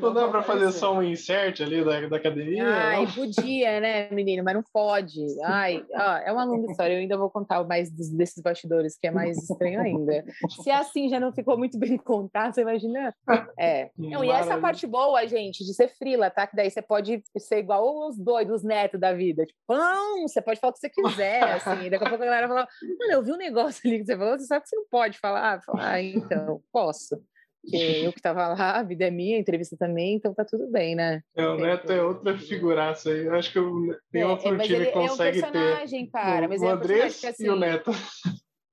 Não 0.00 0.14
dá 0.14 0.28
para 0.28 0.42
fazer 0.42 0.70
só 0.70 0.94
um 0.94 1.02
insert 1.02 1.60
ali 1.60 1.84
da, 1.84 2.08
da 2.08 2.16
academia? 2.16 2.64
Ai, 2.64 3.04
não? 3.04 3.12
podia, 3.12 3.80
né, 3.80 4.08
menino? 4.10 4.44
Mas 4.44 4.54
não 4.54 4.62
pode. 4.72 5.20
Ai, 5.42 5.84
ó, 5.92 6.16
é 6.18 6.32
uma 6.32 6.44
longa 6.44 6.70
história. 6.70 6.94
Eu 6.94 7.00
ainda 7.00 7.18
vou 7.18 7.28
contar 7.28 7.64
mais 7.64 7.90
dos, 7.90 8.08
desses 8.10 8.40
bastidores, 8.40 8.96
que 8.96 9.08
é 9.08 9.10
mais 9.10 9.36
estranho 9.36 9.80
ainda. 9.80 10.24
Se 10.62 10.70
assim 10.70 11.08
já 11.08 11.18
não 11.18 11.32
ficou 11.32 11.58
muito 11.58 11.76
bem 11.78 11.96
contado, 11.96 12.54
você 12.54 12.60
imagina? 12.60 13.12
É. 13.58 13.90
Não, 13.98 14.22
e 14.22 14.30
essa 14.30 14.58
parte 14.58 14.86
boa, 14.86 15.26
gente, 15.26 15.64
de 15.64 15.74
ser 15.74 15.88
frila, 15.88 16.30
tá? 16.30 16.46
Que 16.46 16.54
daí 16.54 16.70
você 16.70 16.80
pode 16.80 17.22
ser 17.36 17.58
igual 17.58 18.08
os 18.08 18.16
doidos, 18.16 18.58
os 18.58 18.62
netos 18.62 19.00
da 19.00 19.12
vida. 19.12 19.44
Tipo, 19.44 19.58
pão, 19.66 20.22
você 20.22 20.40
pode 20.40 20.60
falar 20.60 20.70
o 20.70 20.74
que 20.74 20.80
você 20.80 20.88
quiser, 20.88 21.42
assim. 21.42 21.87
Daqui 21.90 22.04
a 22.04 22.08
pouco 22.08 22.22
a 22.22 22.26
galera 22.26 22.48
fala, 22.48 22.68
mano, 22.82 23.12
eu 23.12 23.22
vi 23.22 23.32
um 23.32 23.36
negócio 23.36 23.88
ali 23.88 23.98
que 23.98 24.06
você 24.06 24.16
falou, 24.16 24.38
você 24.38 24.46
sabe 24.46 24.62
que 24.62 24.68
você 24.68 24.76
não 24.76 24.86
pode 24.90 25.18
falar? 25.18 25.60
Ah, 25.78 26.02
então, 26.02 26.62
posso 26.72 27.20
que 27.68 28.04
eu 28.04 28.12
que 28.12 28.18
estava 28.18 28.48
lá, 28.48 28.78
a 28.78 28.82
vida 28.82 29.04
é 29.04 29.10
minha, 29.10 29.36
a 29.36 29.40
entrevista 29.40 29.76
também, 29.76 30.14
então 30.14 30.32
tá 30.32 30.44
tudo 30.44 30.70
bem, 30.70 30.94
né? 30.94 31.22
É, 31.36 31.46
o 31.46 31.56
Neto 31.56 31.92
é 31.92 32.02
outra 32.02 32.36
figuraça 32.38 33.10
aí. 33.10 33.26
Eu 33.26 33.34
acho 33.34 33.52
que 33.52 33.58
tem 34.10 34.22
é, 34.22 34.26
outro 34.26 34.54
é, 34.54 34.58
time 34.58 34.86
que 34.86 34.92
consegue 34.92 35.40
é 35.40 35.40
um 35.40 35.52
personagem, 35.52 36.04
ter. 36.06 36.12
Cara, 36.12 36.48
mas 36.48 36.62
o 36.62 36.64
é 36.64 36.68
um 36.68 36.72
Andrés 36.72 37.24
assim, 37.24 37.44
e 37.44 37.48
o 37.48 37.52
assim 37.52 37.60
Neto. 37.60 37.90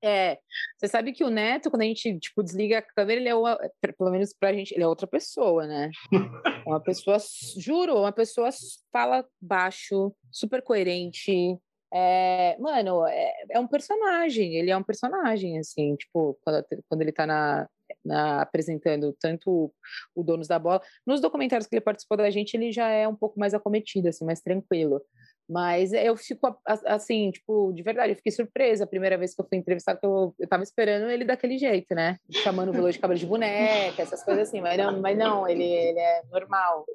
É, 0.03 0.37
você 0.77 0.87
sabe 0.87 1.13
que 1.13 1.23
o 1.23 1.31
Neto, 1.31 1.71
quando 1.71 1.81
a 1.81 1.85
gente, 1.85 2.19
tipo, 2.19 2.43
desliga 2.43 2.77
a 2.77 2.81
câmera, 2.81 3.19
ele 3.19 3.29
é 3.29 3.33
uma, 3.33 3.57
pelo 3.97 4.11
menos 4.11 4.33
pra 4.39 4.53
gente, 4.53 4.71
ele 4.71 4.83
é 4.83 4.87
outra 4.87 5.07
pessoa, 5.07 5.65
né? 5.65 5.89
É 6.13 6.69
uma 6.69 6.79
pessoa, 6.79 7.17
juro, 7.57 7.97
uma 7.97 8.11
pessoa 8.11 8.49
fala 8.91 9.25
baixo, 9.41 10.13
super 10.31 10.61
coerente, 10.61 11.57
é, 11.97 12.57
mano, 12.59 13.07
é, 13.07 13.31
é, 13.51 13.59
um 13.59 13.67
personagem, 13.67 14.53
ele 14.55 14.69
é 14.69 14.75
um 14.75 14.83
personagem, 14.83 15.57
assim, 15.57 15.95
tipo, 15.95 16.37
quando, 16.43 16.65
quando 16.89 17.01
ele 17.01 17.13
tá 17.13 17.25
na, 17.25 17.69
na, 18.03 18.41
apresentando 18.41 19.15
tanto 19.17 19.73
o 20.13 20.21
Donos 20.21 20.49
da 20.49 20.59
Bola. 20.59 20.81
Nos 21.07 21.21
documentários 21.21 21.67
que 21.67 21.75
ele 21.75 21.81
participou 21.81 22.17
da 22.17 22.29
gente, 22.29 22.53
ele 22.55 22.69
já 22.69 22.89
é 22.89 23.07
um 23.07 23.15
pouco 23.15 23.39
mais 23.39 23.53
acometido, 23.53 24.09
assim, 24.09 24.25
mais 24.25 24.41
tranquilo. 24.41 25.01
Mas 25.47 25.93
eu 25.93 26.17
fico 26.17 26.59
assim, 26.65 27.31
tipo, 27.31 27.71
de 27.71 27.83
verdade, 27.83 28.11
eu 28.11 28.15
fiquei 28.17 28.31
surpresa 28.31 28.83
a 28.83 28.87
primeira 28.87 29.17
vez 29.17 29.33
que 29.33 29.41
eu 29.41 29.47
fui 29.47 29.57
entrevistado, 29.57 29.99
que 29.99 30.05
eu, 30.05 30.35
eu 30.37 30.47
tava 30.49 30.63
esperando 30.63 31.09
ele 31.09 31.23
daquele 31.23 31.57
jeito, 31.57 31.95
né? 31.95 32.17
Chamando 32.29 32.69
o 32.69 32.73
veloz 32.73 32.95
de 32.95 32.99
cabelo 32.99 33.19
de 33.19 33.27
boneca, 33.27 34.01
essas 34.01 34.23
coisas 34.23 34.49
assim, 34.49 34.59
mas 34.59 34.77
não, 34.77 34.99
mas 34.99 35.17
não 35.17 35.47
ele, 35.47 35.63
ele 35.63 35.99
é 35.99 36.23
normal. 36.29 36.85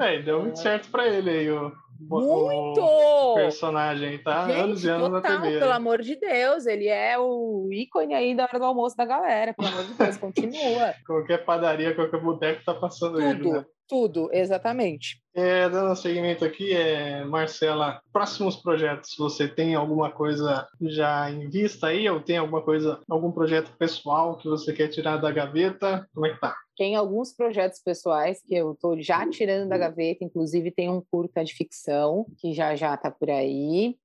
É, 0.00 0.20
deu 0.22 0.42
muito 0.42 0.58
certo 0.58 0.90
para 0.90 1.08
ele 1.08 1.30
aí, 1.30 1.50
o, 1.50 1.72
muito! 2.00 2.80
O 2.80 3.34
personagem, 3.34 4.18
tá? 4.18 4.46
Gente, 4.46 4.60
anos 4.60 4.84
e 4.84 4.88
anos 4.88 5.08
total, 5.08 5.32
na 5.32 5.40
TV. 5.42 5.58
Pelo 5.58 5.72
amor 5.72 6.02
de 6.02 6.16
Deus, 6.16 6.66
ele 6.66 6.88
é 6.88 7.18
o 7.18 7.68
ícone 7.72 8.14
aí 8.14 8.34
da 8.34 8.44
hora 8.44 8.58
do 8.58 8.64
almoço 8.64 8.96
da 8.96 9.04
galera, 9.04 9.54
pelo 9.54 9.68
amor 9.68 9.84
de 9.84 9.94
Deus, 9.94 10.16
continua. 10.16 10.94
qualquer 11.06 11.44
padaria, 11.44 11.94
qualquer 11.94 12.20
boteco 12.20 12.64
tá 12.64 12.74
passando 12.74 13.14
Tudo. 13.14 13.24
ele, 13.24 13.50
né? 13.50 13.64
Tudo, 13.88 14.28
exatamente. 14.32 15.22
É, 15.34 15.68
dando 15.68 15.94
seguimento 15.94 16.44
aqui, 16.44 16.72
é, 16.72 17.24
Marcela, 17.24 18.00
próximos 18.12 18.56
projetos, 18.56 19.14
você 19.18 19.46
tem 19.46 19.74
alguma 19.74 20.10
coisa 20.10 20.66
já 20.80 21.30
em 21.30 21.48
vista 21.48 21.88
aí? 21.88 22.08
Ou 22.08 22.20
tem 22.20 22.38
alguma 22.38 22.62
coisa, 22.62 22.98
algum 23.08 23.30
projeto 23.30 23.70
pessoal 23.76 24.36
que 24.38 24.48
você 24.48 24.72
quer 24.72 24.88
tirar 24.88 25.18
da 25.18 25.30
gaveta? 25.30 26.08
Como 26.14 26.26
é 26.26 26.32
que 26.32 26.40
tá? 26.40 26.56
Tem 26.76 26.96
alguns 26.96 27.32
projetos 27.32 27.80
pessoais 27.80 28.42
que 28.42 28.54
eu 28.54 28.72
estou 28.72 29.00
já 29.00 29.28
tirando 29.28 29.68
da 29.68 29.78
gaveta, 29.78 30.24
inclusive 30.24 30.70
tem 30.70 30.90
um 30.90 31.00
curta 31.00 31.44
de 31.44 31.54
ficção 31.54 32.26
que 32.38 32.52
já 32.52 32.74
já 32.74 32.94
está 32.94 33.10
por 33.10 33.30
aí. 33.30 33.96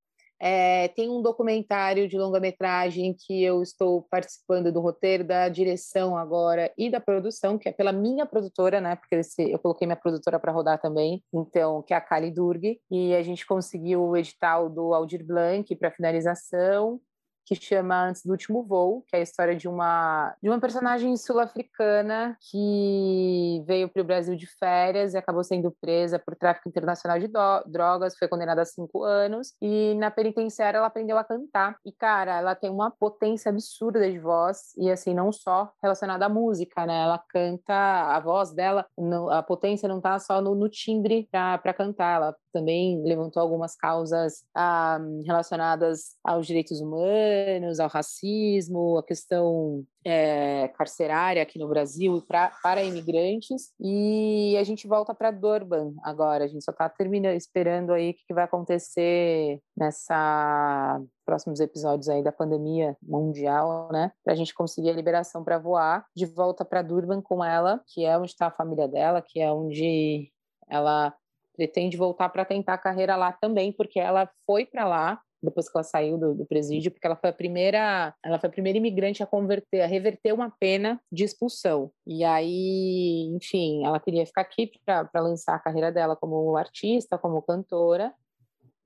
É, 0.43 0.87
tem 0.87 1.07
um 1.07 1.21
documentário 1.21 2.07
de 2.07 2.17
longa-metragem 2.17 3.15
que 3.15 3.43
eu 3.43 3.61
estou 3.61 4.07
participando 4.09 4.71
do 4.71 4.81
roteiro, 4.81 5.23
da 5.23 5.47
direção 5.47 6.17
agora 6.17 6.73
e 6.75 6.89
da 6.89 6.99
produção, 6.99 7.59
que 7.59 7.69
é 7.69 7.71
pela 7.71 7.91
minha 7.91 8.25
produtora, 8.25 8.81
né? 8.81 8.95
Porque 8.95 9.21
eu 9.37 9.59
coloquei 9.59 9.85
minha 9.85 9.95
produtora 9.95 10.39
para 10.39 10.51
rodar 10.51 10.81
também, 10.81 11.23
então, 11.31 11.83
que 11.83 11.93
é 11.93 11.97
a 11.97 12.01
Kali 12.01 12.31
Durg, 12.31 12.79
e 12.89 13.13
a 13.13 13.21
gente 13.21 13.45
conseguiu 13.45 14.01
o 14.01 14.17
edital 14.17 14.67
do 14.67 14.95
Aldir 14.95 15.23
Blanc 15.23 15.75
para 15.75 15.91
finalização 15.91 16.99
que 17.45 17.55
chama 17.55 18.07
Antes 18.07 18.23
do 18.25 18.31
Último 18.31 18.63
Voo, 18.63 19.03
que 19.07 19.15
é 19.15 19.19
a 19.19 19.21
história 19.21 19.55
de 19.55 19.67
uma, 19.67 20.35
de 20.41 20.49
uma 20.49 20.59
personagem 20.59 21.15
sul-africana 21.17 22.37
que 22.49 23.63
veio 23.65 23.89
para 23.89 24.01
o 24.01 24.05
Brasil 24.05 24.35
de 24.35 24.47
férias 24.57 25.13
e 25.13 25.17
acabou 25.17 25.43
sendo 25.43 25.71
presa 25.81 26.19
por 26.19 26.35
tráfico 26.35 26.69
internacional 26.69 27.19
de 27.19 27.27
drogas, 27.65 28.17
foi 28.17 28.27
condenada 28.27 28.61
a 28.61 28.65
cinco 28.65 29.03
anos, 29.03 29.53
e 29.61 29.95
na 29.95 30.11
penitenciária 30.11 30.77
ela 30.77 30.87
aprendeu 30.87 31.17
a 31.17 31.23
cantar. 31.23 31.77
E, 31.85 31.91
cara, 31.91 32.37
ela 32.37 32.55
tem 32.55 32.69
uma 32.69 32.91
potência 32.91 33.49
absurda 33.49 34.09
de 34.09 34.19
voz, 34.19 34.73
e 34.77 34.89
assim, 34.89 35.13
não 35.13 35.31
só 35.31 35.71
relacionada 35.81 36.25
à 36.25 36.29
música, 36.29 36.85
né? 36.85 37.03
Ela 37.03 37.21
canta, 37.29 37.73
a 37.73 38.19
voz 38.19 38.53
dela, 38.53 38.85
a 39.31 39.43
potência 39.43 39.87
não 39.87 39.99
tá 39.99 40.19
só 40.19 40.41
no, 40.41 40.55
no 40.55 40.69
timbre 40.69 41.27
para 41.31 41.73
cantar, 41.73 42.15
ela 42.15 42.35
também 42.51 43.01
levantou 43.03 43.41
algumas 43.41 43.75
causas 43.75 44.43
ah, 44.55 44.99
relacionadas 45.25 46.15
aos 46.23 46.45
direitos 46.45 46.81
humanos, 46.81 47.79
ao 47.79 47.89
racismo, 47.89 48.97
a 48.97 49.03
questão 49.03 49.85
é, 50.03 50.67
carcerária 50.69 51.41
aqui 51.43 51.59
no 51.59 51.67
Brasil 51.67 52.21
pra, 52.27 52.51
para 52.61 52.83
imigrantes. 52.83 53.71
E 53.79 54.55
a 54.57 54.63
gente 54.63 54.87
volta 54.87 55.13
para 55.13 55.31
Durban 55.31 55.93
agora. 56.03 56.43
A 56.43 56.47
gente 56.47 56.63
só 56.63 56.71
está 56.71 56.89
terminando, 56.89 57.35
esperando 57.35 57.93
aí 57.93 58.11
o 58.11 58.13
que, 58.13 58.25
que 58.27 58.33
vai 58.33 58.43
acontecer 58.43 59.59
nessa 59.75 61.01
próximos 61.25 61.61
episódios 61.61 62.09
aí 62.09 62.21
da 62.21 62.31
pandemia 62.31 62.97
mundial, 63.01 63.89
né? 63.91 64.11
Para 64.23 64.33
a 64.33 64.35
gente 64.35 64.53
conseguir 64.53 64.89
a 64.89 64.93
liberação 64.93 65.43
para 65.43 65.57
voar 65.57 66.05
de 66.15 66.25
volta 66.25 66.65
para 66.65 66.81
Durban 66.81 67.21
com 67.21 67.43
ela, 67.43 67.81
que 67.87 68.03
é 68.03 68.17
onde 68.17 68.31
está 68.31 68.47
a 68.47 68.51
família 68.51 68.87
dela, 68.87 69.21
que 69.25 69.39
é 69.39 69.51
onde 69.51 70.29
ela 70.67 71.13
pretende 71.55 71.97
voltar 71.97 72.29
para 72.29 72.45
tentar 72.45 72.73
a 72.75 72.77
carreira 72.77 73.15
lá 73.15 73.31
também, 73.31 73.71
porque 73.71 73.99
ela 73.99 74.29
foi 74.45 74.65
para 74.65 74.85
lá 74.85 75.21
depois 75.41 75.67
que 75.67 75.75
ela 75.75 75.83
saiu 75.83 76.17
do, 76.17 76.35
do, 76.35 76.45
presídio, 76.45 76.91
porque 76.91 77.05
ela 77.07 77.15
foi 77.15 77.31
a 77.31 77.33
primeira, 77.33 78.13
ela 78.23 78.39
foi 78.39 78.47
a 78.47 78.51
primeira 78.51 78.77
imigrante 78.77 79.23
a 79.23 79.25
converter, 79.25 79.81
a 79.81 79.87
reverter 79.87 80.33
uma 80.33 80.51
pena 80.51 81.01
de 81.11 81.23
expulsão. 81.23 81.91
E 82.05 82.23
aí, 82.23 83.27
enfim, 83.35 83.83
ela 83.83 83.99
queria 83.99 84.25
ficar 84.25 84.41
aqui 84.41 84.71
para 84.85 85.09
lançar 85.15 85.55
a 85.55 85.59
carreira 85.59 85.91
dela 85.91 86.15
como 86.15 86.55
artista, 86.55 87.17
como 87.17 87.41
cantora. 87.41 88.13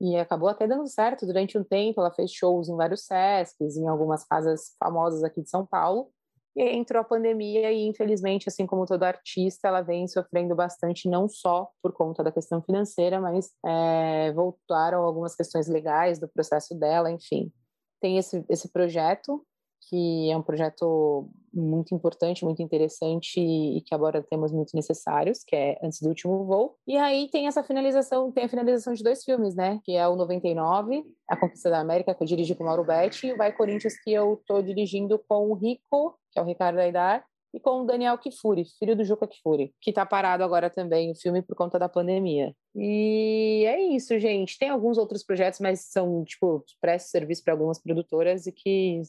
E 0.00 0.16
acabou 0.16 0.48
até 0.48 0.66
dando 0.66 0.86
certo 0.88 1.26
durante 1.26 1.56
um 1.56 1.64
tempo. 1.64 2.00
Ela 2.00 2.10
fez 2.10 2.30
shows 2.30 2.68
em 2.68 2.76
vários 2.76 3.06
SESCs, 3.06 3.76
em 3.76 3.88
algumas 3.88 4.24
casas 4.24 4.74
famosas 4.78 5.24
aqui 5.24 5.42
de 5.42 5.50
São 5.50 5.64
Paulo. 5.66 6.10
E 6.56 6.70
entrou 6.74 7.02
a 7.02 7.04
pandemia 7.04 7.70
e, 7.70 7.86
infelizmente, 7.86 8.48
assim 8.48 8.66
como 8.66 8.86
todo 8.86 9.02
artista, 9.02 9.68
ela 9.68 9.82
vem 9.82 10.08
sofrendo 10.08 10.54
bastante, 10.54 11.06
não 11.06 11.28
só 11.28 11.68
por 11.82 11.92
conta 11.92 12.24
da 12.24 12.32
questão 12.32 12.62
financeira, 12.62 13.20
mas 13.20 13.50
é, 13.64 14.32
voltaram 14.32 15.02
algumas 15.02 15.36
questões 15.36 15.68
legais 15.68 16.18
do 16.18 16.26
processo 16.26 16.74
dela, 16.74 17.10
enfim. 17.10 17.52
Tem 18.00 18.16
esse, 18.16 18.42
esse 18.48 18.72
projeto, 18.72 19.44
que 19.88 20.30
é 20.30 20.36
um 20.36 20.42
projeto 20.42 21.28
muito 21.52 21.94
importante, 21.94 22.44
muito 22.44 22.62
interessante 22.62 23.40
e 23.40 23.80
que 23.82 23.94
agora 23.94 24.22
temos 24.22 24.52
muito 24.52 24.74
necessários, 24.74 25.44
que 25.44 25.54
é 25.54 25.78
Antes 25.82 26.00
do 26.00 26.08
Último 26.08 26.44
Voo. 26.44 26.76
E 26.86 26.96
aí 26.96 27.28
tem 27.30 27.46
essa 27.46 27.62
finalização, 27.62 28.32
tem 28.32 28.44
a 28.44 28.48
finalização 28.48 28.92
de 28.92 29.02
dois 29.02 29.24
filmes, 29.24 29.54
né? 29.54 29.80
Que 29.84 29.92
é 29.92 30.06
o 30.08 30.16
99, 30.16 31.04
A 31.28 31.36
Conquista 31.36 31.70
da 31.70 31.80
América, 31.80 32.14
que 32.14 32.22
eu 32.22 32.26
dirigi 32.26 32.54
com 32.54 32.64
o 32.64 32.66
Mauro 32.66 32.84
Betti, 32.84 33.28
e 33.28 33.32
o 33.32 33.36
Vai 33.36 33.52
Corinthians, 33.52 33.98
que 34.02 34.12
eu 34.12 34.42
tô 34.46 34.60
dirigindo 34.60 35.18
com 35.28 35.50
o 35.50 35.54
Rico, 35.54 36.18
que 36.36 36.40
é 36.40 36.42
o 36.42 36.46
Ricardo 36.46 36.78
Aidar, 36.78 37.24
e 37.54 37.58
com 37.58 37.80
o 37.80 37.86
Daniel 37.86 38.18
Kifuri, 38.18 38.66
filho 38.78 38.94
do 38.94 39.02
Juca 39.02 39.26
Kifuri, 39.26 39.72
que 39.80 39.90
tá 39.90 40.04
parado 40.04 40.44
agora 40.44 40.68
também 40.68 41.10
o 41.10 41.14
filme 41.14 41.40
por 41.40 41.56
conta 41.56 41.78
da 41.78 41.88
pandemia. 41.88 42.54
E 42.74 43.64
é 43.66 43.80
isso, 43.80 44.18
gente. 44.18 44.58
Tem 44.58 44.68
alguns 44.68 44.98
outros 44.98 45.24
projetos, 45.24 45.60
mas 45.60 45.80
são, 45.80 46.22
tipo, 46.22 46.62
prestam 46.82 47.10
serviço 47.10 47.42
para 47.42 47.54
algumas 47.54 47.80
produtoras 47.80 48.46
e 48.46 48.52
que 48.52 49.00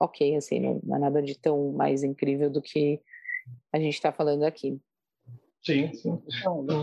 ok, 0.00 0.34
assim, 0.34 0.80
não 0.82 0.96
é 0.96 0.98
nada 0.98 1.22
de 1.22 1.38
tão 1.38 1.72
mais 1.72 2.02
incrível 2.02 2.50
do 2.50 2.60
que 2.60 3.00
a 3.72 3.78
gente 3.78 3.94
está 3.94 4.10
falando 4.10 4.42
aqui. 4.42 4.80
Sim, 5.62 5.92
sim. 5.92 6.20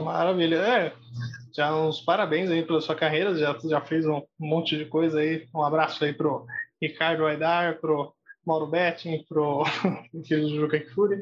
Maravilha. 0.06 0.58
É, 0.58 0.94
já 1.54 1.76
uns 1.76 2.00
parabéns 2.00 2.50
aí 2.50 2.64
pela 2.64 2.80
sua 2.80 2.96
carreira, 2.96 3.36
já, 3.36 3.58
já 3.66 3.82
fez 3.82 4.06
um 4.06 4.22
monte 4.40 4.78
de 4.78 4.86
coisa 4.86 5.20
aí. 5.20 5.48
Um 5.54 5.64
abraço 5.64 6.06
aí 6.06 6.14
pro 6.14 6.46
Ricardo 6.82 7.26
Aidar, 7.26 7.82
pro 7.82 8.14
Mauro 8.48 8.68
Betting, 8.68 9.26
filho 10.26 10.42
do 10.42 10.56
Juca 10.56 10.80
Kifuri. 10.80 11.20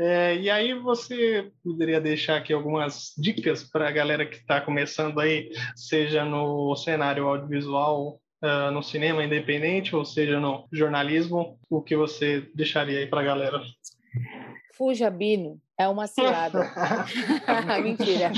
É, 0.00 0.36
e 0.36 0.50
aí 0.50 0.74
você 0.74 1.50
poderia 1.62 2.00
deixar 2.00 2.36
aqui 2.36 2.52
algumas 2.52 3.14
dicas 3.16 3.64
para 3.64 3.88
a 3.88 3.92
galera 3.92 4.26
que 4.26 4.36
está 4.36 4.60
começando 4.60 5.18
aí, 5.18 5.50
seja 5.74 6.24
no 6.24 6.74
cenário 6.76 7.26
audiovisual 7.26 8.20
uh, 8.42 8.70
no 8.72 8.82
cinema 8.82 9.24
independente, 9.24 9.96
ou 9.96 10.04
seja, 10.04 10.38
no 10.38 10.68
jornalismo, 10.72 11.58
o 11.68 11.82
que 11.82 11.96
você 11.96 12.48
deixaria 12.54 13.00
aí 13.00 13.06
para 13.06 13.20
a 13.20 13.24
galera? 13.24 13.60
Fuja, 14.74 15.10
Bino 15.10 15.60
é 15.78 15.86
uma 15.86 16.08
cilada. 16.08 16.58
Mentira. 17.82 18.32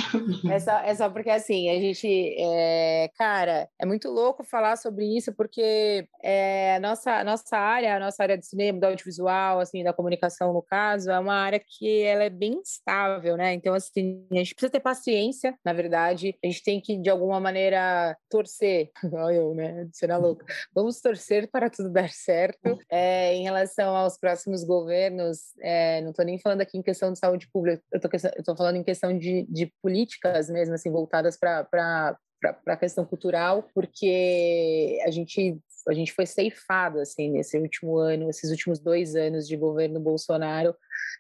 É 0.51 0.59
só, 0.61 0.79
é 0.81 0.95
só 0.95 1.09
porque, 1.09 1.31
assim, 1.31 1.71
a 1.71 1.81
gente. 1.81 2.07
É, 2.39 3.11
cara, 3.17 3.67
é 3.79 3.87
muito 3.87 4.11
louco 4.11 4.45
falar 4.45 4.77
sobre 4.77 5.17
isso, 5.17 5.33
porque 5.35 6.07
é, 6.23 6.79
nossa, 6.81 7.25
nossa 7.25 7.57
área, 7.57 7.99
nossa 7.99 8.23
área 8.23 8.37
de 8.37 8.47
cinema, 8.47 8.79
do 8.79 8.87
audiovisual, 8.87 9.59
assim, 9.59 9.83
da 9.83 9.93
comunicação, 9.93 10.53
no 10.53 10.63
caso, 10.63 11.11
é 11.11 11.19
uma 11.19 11.35
área 11.35 11.59
que 11.59 12.03
ela 12.03 12.25
é 12.25 12.31
bem 12.31 12.61
estável, 12.61 13.39
né? 13.39 13.55
Então, 13.55 13.73
assim, 13.73 14.27
a 14.31 14.37
gente 14.37 14.55
precisa 14.55 14.73
ter 14.73 14.81
paciência, 14.81 15.57
na 15.65 15.73
verdade. 15.73 16.37
A 16.45 16.47
gente 16.47 16.63
tem 16.63 16.79
que, 16.79 16.99
de 16.99 17.09
alguma 17.09 17.41
maneira, 17.41 18.17
torcer. 18.29 18.91
Olha 19.13 19.35
eu, 19.35 19.55
né? 19.55 19.89
Cena 19.93 20.19
louca. 20.19 20.45
Vamos 20.75 21.01
torcer 21.01 21.49
para 21.51 21.71
tudo 21.71 21.91
dar 21.91 22.11
certo. 22.11 22.79
É, 22.91 23.35
em 23.35 23.45
relação 23.45 23.97
aos 23.97 24.19
próximos 24.19 24.63
governos, 24.63 25.55
é, 25.61 26.03
não 26.03 26.11
estou 26.11 26.25
nem 26.25 26.39
falando 26.39 26.61
aqui 26.61 26.77
em 26.77 26.83
questão 26.83 27.13
de 27.13 27.19
saúde 27.19 27.30
saúde 27.31 27.49
pública, 27.53 27.83
eu 27.93 28.01
estou 28.39 28.57
falando 28.57 28.77
em 28.77 28.85
questão 28.85 29.17
de, 29.17 29.47
de 29.49 29.73
políticas 29.83 30.51
mesmo, 30.51 30.75
assim, 30.75 30.91
voltadas 30.91 31.37
para 31.39 32.19
a 32.67 32.77
questão 32.77 33.05
cultural, 33.05 33.69
porque 33.75 34.99
a 35.05 35.11
gente 35.11 35.59
a 35.89 35.95
gente 35.95 36.13
foi 36.13 36.27
ceifado 36.27 37.01
assim 37.01 37.31
nesse 37.31 37.57
último 37.57 37.97
ano, 37.97 38.29
esses 38.29 38.51
últimos 38.51 38.79
dois 38.79 39.17
anos 39.17 39.49
de 39.49 39.57
governo 39.57 39.99
Bolsonaro. 39.99 40.77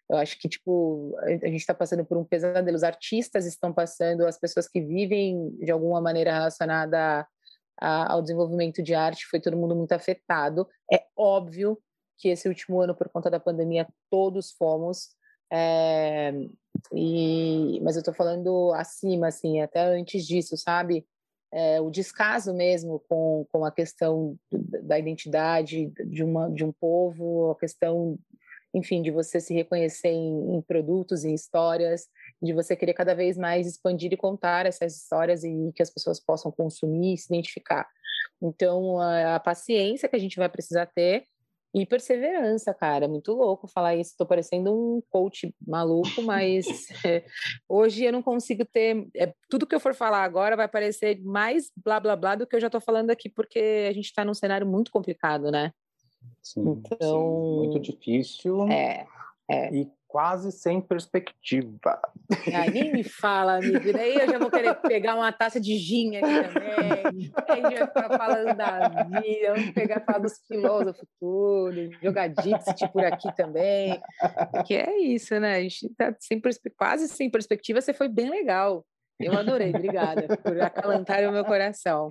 Eu 0.08 0.18
acho 0.18 0.38
que 0.38 0.50
tipo 0.50 1.16
a 1.22 1.46
gente 1.46 1.56
está 1.56 1.72
passando 1.72 2.04
por 2.04 2.18
um 2.18 2.24
pesadelo. 2.24 2.76
Os 2.76 2.82
artistas 2.82 3.46
estão 3.46 3.72
passando, 3.72 4.26
as 4.26 4.38
pessoas 4.38 4.68
que 4.68 4.80
vivem 4.82 5.50
de 5.58 5.70
alguma 5.70 6.00
maneira 6.00 6.32
relacionada 6.32 7.26
a, 7.80 8.12
ao 8.12 8.20
desenvolvimento 8.20 8.82
de 8.82 8.94
arte, 8.94 9.26
foi 9.26 9.40
todo 9.40 9.56
mundo 9.56 9.74
muito 9.74 9.92
afetado. 9.92 10.68
É 10.92 11.04
óbvio 11.16 11.78
que 12.18 12.28
esse 12.28 12.46
último 12.46 12.80
ano, 12.82 12.94
por 12.94 13.08
conta 13.08 13.30
da 13.30 13.40
pandemia, 13.40 13.88
todos 14.10 14.52
fomos. 14.52 15.08
É, 15.50 16.32
e, 16.92 17.80
mas 17.82 17.96
eu 17.96 18.00
estou 18.00 18.14
falando 18.14 18.72
acima, 18.74 19.28
assim, 19.28 19.60
até 19.60 19.80
antes 19.80 20.26
disso, 20.26 20.56
sabe? 20.56 21.06
É, 21.52 21.80
o 21.80 21.90
descaso 21.90 22.54
mesmo 22.54 23.02
com, 23.08 23.44
com 23.52 23.64
a 23.64 23.72
questão 23.72 24.38
da 24.50 24.98
identidade 24.98 25.92
de, 26.06 26.22
uma, 26.22 26.48
de 26.48 26.64
um 26.64 26.70
povo, 26.70 27.50
a 27.50 27.56
questão, 27.56 28.16
enfim, 28.72 29.02
de 29.02 29.10
você 29.10 29.40
se 29.40 29.52
reconhecer 29.52 30.10
em, 30.10 30.56
em 30.56 30.62
produtos, 30.62 31.24
em 31.24 31.34
histórias, 31.34 32.08
de 32.40 32.52
você 32.52 32.76
querer 32.76 32.94
cada 32.94 33.14
vez 33.14 33.36
mais 33.36 33.66
expandir 33.66 34.12
e 34.12 34.16
contar 34.16 34.64
essas 34.64 34.96
histórias 34.96 35.42
e 35.42 35.72
que 35.74 35.82
as 35.82 35.90
pessoas 35.90 36.20
possam 36.20 36.52
consumir 36.52 37.14
e 37.14 37.18
se 37.18 37.26
identificar. 37.32 37.88
Então, 38.40 39.00
a, 39.00 39.34
a 39.36 39.40
paciência 39.40 40.08
que 40.08 40.16
a 40.16 40.20
gente 40.20 40.36
vai 40.36 40.48
precisar 40.48 40.86
ter 40.86 41.24
e 41.72 41.86
perseverança, 41.86 42.74
cara. 42.74 43.04
É 43.04 43.08
muito 43.08 43.32
louco 43.32 43.68
falar 43.68 43.94
isso. 43.94 44.10
Estou 44.10 44.26
parecendo 44.26 44.72
um 44.72 45.02
coach 45.08 45.54
maluco, 45.66 46.22
mas 46.22 46.66
é, 47.04 47.24
hoje 47.68 48.04
eu 48.04 48.12
não 48.12 48.22
consigo 48.22 48.64
ter. 48.64 49.06
É, 49.16 49.32
tudo 49.48 49.66
que 49.66 49.74
eu 49.74 49.80
for 49.80 49.94
falar 49.94 50.24
agora 50.24 50.56
vai 50.56 50.68
parecer 50.68 51.20
mais 51.22 51.70
blá 51.76 52.00
blá 52.00 52.16
blá 52.16 52.34
do 52.34 52.46
que 52.46 52.56
eu 52.56 52.60
já 52.60 52.66
estou 52.66 52.80
falando 52.80 53.10
aqui, 53.10 53.28
porque 53.28 53.86
a 53.88 53.92
gente 53.92 54.06
está 54.06 54.24
num 54.24 54.34
cenário 54.34 54.66
muito 54.66 54.90
complicado, 54.90 55.50
né? 55.50 55.72
Sim, 56.42 56.82
então, 56.86 56.98
sim, 56.98 57.56
muito 57.56 57.80
difícil. 57.80 58.68
É, 58.68 59.06
é. 59.48 59.74
E 59.74 59.88
quase 60.10 60.50
sem 60.50 60.80
perspectiva. 60.80 62.00
Ai, 62.52 62.68
nem 62.68 62.92
me 62.92 63.04
fala, 63.04 63.58
amigo. 63.58 63.92
Daí 63.92 64.16
eu 64.16 64.28
já 64.28 64.38
vou 64.38 64.50
querer 64.50 64.74
pegar 64.82 65.14
uma 65.14 65.30
taça 65.30 65.60
de 65.60 65.76
gin 65.78 66.16
aqui 66.16 66.52
também. 66.52 67.32
Aí 67.48 67.60
a 67.64 67.70
gente 67.70 67.78
vai 67.78 67.86
ficar 67.86 68.18
falando 68.18 68.56
da 68.56 68.88
vida, 68.88 69.54
vamos 69.54 69.70
pegar 69.70 70.00
falar 70.00 70.18
dos 70.18 70.38
filósofos 70.48 71.08
tudo, 71.20 71.92
jogar 72.02 72.28
Dixit 72.28 72.88
por 72.92 73.04
aqui 73.04 73.34
também. 73.36 74.00
Que 74.66 74.74
é 74.74 74.98
isso, 74.98 75.38
né? 75.38 75.56
A 75.56 75.62
gente 75.62 75.88
tá 75.90 76.12
sem 76.18 76.40
quase 76.76 77.06
sem 77.08 77.30
perspectiva, 77.30 77.80
você 77.80 77.94
foi 77.94 78.08
bem 78.08 78.28
legal. 78.28 78.84
Eu 79.20 79.38
adorei, 79.38 79.68
obrigada 79.70 80.36
por 80.38 80.60
acalantar 80.60 81.28
o 81.28 81.32
meu 81.32 81.44
coração. 81.44 82.10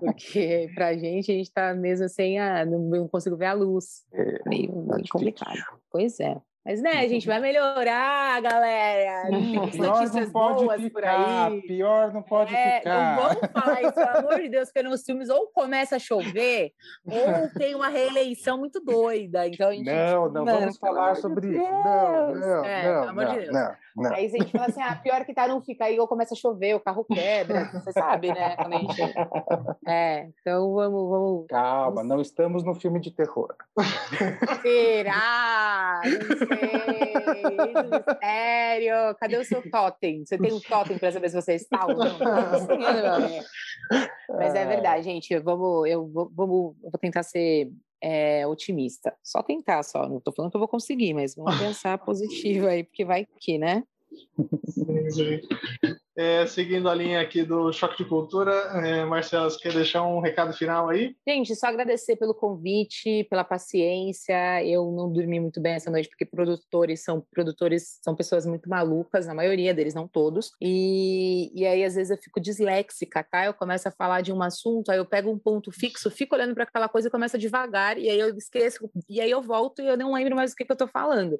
Porque 0.00 0.70
pra 0.74 0.94
gente, 0.94 1.30
a 1.30 1.34
gente 1.34 1.52
tá 1.52 1.72
mesmo 1.72 2.08
sem 2.08 2.38
a. 2.38 2.66
Não 2.66 3.06
consigo 3.08 3.36
ver 3.36 3.46
a 3.46 3.52
luz. 3.52 4.04
É, 4.12 4.48
meio, 4.48 4.74
meio 4.74 5.08
complicado. 5.08 5.58
Pois 5.90 6.18
é. 6.18 6.36
Mas, 6.66 6.82
né, 6.82 6.98
a 6.98 7.06
gente 7.06 7.28
vai 7.28 7.38
melhorar, 7.38 8.42
galera. 8.42 9.28
Pior 9.70 10.12
não 10.12 10.32
pode 10.32 10.82
ficar, 10.82 11.50
pior 11.64 12.12
não 12.12 12.22
pode 12.22 12.52
é, 12.52 12.78
ficar. 12.78 13.16
Não 13.16 13.22
vamos 13.22 13.50
falar 13.52 13.82
isso, 13.82 13.94
pelo 13.94 14.18
amor 14.18 14.42
de 14.42 14.48
Deus, 14.48 14.68
porque 14.72 14.82
nos 14.82 15.02
filmes 15.04 15.28
ou 15.28 15.46
começa 15.54 15.94
a 15.94 16.00
chover, 16.00 16.72
ou 17.06 17.48
tem 17.56 17.76
uma 17.76 17.88
reeleição 17.88 18.58
muito 18.58 18.80
doida. 18.80 19.46
Então, 19.46 19.70
gente, 19.70 19.86
não, 19.86 20.28
não, 20.28 20.44
não 20.44 20.58
vamos 20.58 20.76
falar 20.76 21.14
sobre 21.14 21.50
isso. 21.50 21.62
Não, 21.62 22.34
não, 22.34 22.64
é, 22.64 22.92
não, 22.92 23.00
pelo 23.00 23.10
amor 23.10 23.26
de 23.26 23.40
Deus. 23.42 23.54
Não, 23.54 23.76
não. 23.96 24.12
Aí 24.12 24.26
a 24.26 24.28
gente 24.28 24.50
fala 24.50 24.66
assim, 24.66 24.82
ah, 24.82 24.96
pior 24.96 25.24
que 25.24 25.32
tá, 25.32 25.46
não 25.46 25.62
fica. 25.62 25.84
Aí 25.84 26.00
ou 26.00 26.08
começa 26.08 26.34
a 26.34 26.36
chover, 26.36 26.74
o 26.74 26.80
carro 26.80 27.04
quebra, 27.04 27.70
você 27.72 27.92
sabe, 27.92 28.28
né? 28.28 28.56
Quando 28.56 28.74
a 28.74 28.78
gente... 28.78 28.96
É, 29.86 30.28
então 30.40 30.74
vamos, 30.74 31.08
vamos... 31.08 31.46
Calma, 31.48 31.96
vamos... 31.96 32.08
não 32.08 32.20
estamos 32.20 32.64
no 32.64 32.74
filme 32.74 32.98
de 32.98 33.12
terror. 33.12 33.54
Será? 34.62 36.00
Não 36.04 36.55
sei 36.56 38.46
mistério. 38.76 39.14
Cadê 39.18 39.38
o 39.38 39.44
seu 39.44 39.70
totem? 39.70 40.24
Você 40.24 40.38
tem 40.38 40.52
um 40.52 40.60
totem 40.60 40.98
para 40.98 41.12
saber 41.12 41.28
se 41.28 41.40
você 41.40 41.54
está 41.54 41.86
ou 41.86 41.94
não? 41.94 42.18
Mas 44.36 44.54
é 44.54 44.66
verdade, 44.66 45.04
gente. 45.04 45.38
Vamos, 45.38 45.88
eu 45.88 46.06
vou, 46.08 46.30
vamos, 46.34 46.76
eu 46.82 46.90
vou 46.90 47.00
tentar 47.00 47.22
ser 47.22 47.70
é, 48.00 48.46
otimista. 48.46 49.14
Só 49.22 49.42
tentar, 49.42 49.82
só. 49.82 50.08
Não 50.08 50.18
estou 50.18 50.34
falando 50.34 50.50
que 50.50 50.56
eu 50.56 50.60
vou 50.60 50.68
conseguir, 50.68 51.14
mas 51.14 51.34
vamos 51.34 51.58
pensar 51.58 51.98
positivo 51.98 52.66
aí, 52.66 52.84
porque 52.84 53.04
vai 53.04 53.26
que, 53.38 53.58
né? 53.58 53.82
É, 56.18 56.46
seguindo 56.46 56.88
a 56.88 56.94
linha 56.94 57.20
aqui 57.20 57.42
do 57.42 57.70
Choque 57.74 58.02
de 58.02 58.08
Cultura, 58.08 58.50
é, 58.50 59.04
Marcela, 59.04 59.50
você 59.50 59.58
quer 59.58 59.74
deixar 59.74 60.02
um 60.02 60.18
recado 60.18 60.54
final 60.54 60.88
aí? 60.88 61.14
Gente, 61.28 61.54
só 61.54 61.66
agradecer 61.66 62.16
pelo 62.16 62.34
convite, 62.34 63.24
pela 63.24 63.44
paciência. 63.44 64.64
Eu 64.64 64.90
não 64.92 65.12
dormi 65.12 65.38
muito 65.38 65.60
bem 65.60 65.74
essa 65.74 65.90
noite 65.90 66.08
porque 66.08 66.24
produtores 66.24 67.04
são 67.04 67.22
produtores 67.30 67.98
são 68.02 68.16
pessoas 68.16 68.46
muito 68.46 68.66
malucas, 68.66 69.28
a 69.28 69.34
maioria 69.34 69.74
deles, 69.74 69.92
não 69.92 70.08
todos. 70.08 70.52
E, 70.58 71.52
e 71.54 71.66
aí 71.66 71.84
às 71.84 71.94
vezes 71.94 72.10
eu 72.10 72.16
fico 72.22 72.40
disléxica, 72.40 73.22
tá? 73.22 73.44
Eu 73.44 73.52
começo 73.52 73.86
a 73.86 73.92
falar 73.92 74.22
de 74.22 74.32
um 74.32 74.42
assunto, 74.42 74.90
aí 74.90 74.96
eu 74.96 75.04
pego 75.04 75.30
um 75.30 75.38
ponto 75.38 75.70
fixo, 75.70 76.10
fico 76.10 76.34
olhando 76.34 76.54
para 76.54 76.64
aquela 76.64 76.88
coisa 76.88 77.08
e 77.08 77.10
começo 77.10 77.36
devagar 77.36 77.98
e 77.98 78.08
aí 78.08 78.18
eu 78.18 78.34
esqueço 78.34 78.90
e 79.06 79.20
aí 79.20 79.30
eu 79.30 79.42
volto 79.42 79.82
e 79.82 79.86
eu 79.86 79.98
não 79.98 80.14
lembro 80.14 80.34
mais 80.34 80.52
o 80.52 80.56
que, 80.56 80.64
que 80.64 80.72
eu 80.72 80.76
estou 80.76 80.88
falando. 80.88 81.38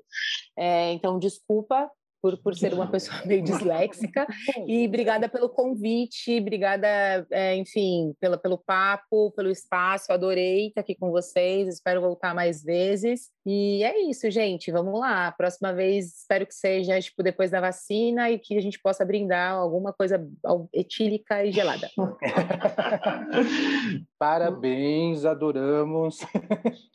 É, 0.54 0.92
então 0.92 1.18
desculpa 1.18 1.90
por, 2.20 2.36
por 2.38 2.54
ser 2.54 2.74
uma 2.74 2.90
pessoa 2.90 3.16
meio 3.26 3.42
disléxica. 3.42 4.26
E 4.66 4.86
obrigada 4.86 5.28
pelo 5.28 5.48
convite, 5.48 6.40
obrigada, 6.40 7.26
é, 7.30 7.56
enfim, 7.56 8.14
pela, 8.18 8.36
pelo 8.36 8.58
papo, 8.58 9.30
pelo 9.32 9.50
espaço. 9.50 10.12
Adorei 10.12 10.68
estar 10.68 10.80
aqui 10.80 10.94
com 10.94 11.10
vocês, 11.10 11.68
espero 11.68 12.00
voltar 12.00 12.34
mais 12.34 12.62
vezes. 12.62 13.30
E 13.44 13.84
é 13.84 14.00
isso, 14.08 14.30
gente. 14.30 14.72
Vamos 14.72 14.98
lá. 14.98 15.30
Próxima 15.32 15.72
vez, 15.72 16.20
espero 16.20 16.46
que 16.46 16.54
seja 16.54 17.00
tipo, 17.00 17.22
depois 17.22 17.50
da 17.50 17.60
vacina 17.60 18.30
e 18.30 18.38
que 18.38 18.56
a 18.56 18.60
gente 18.60 18.80
possa 18.80 19.04
brindar 19.04 19.52
alguma 19.52 19.92
coisa 19.92 20.26
etílica 20.72 21.44
e 21.44 21.52
gelada. 21.52 21.88
Parabéns, 24.18 25.24
adoramos. 25.24 26.18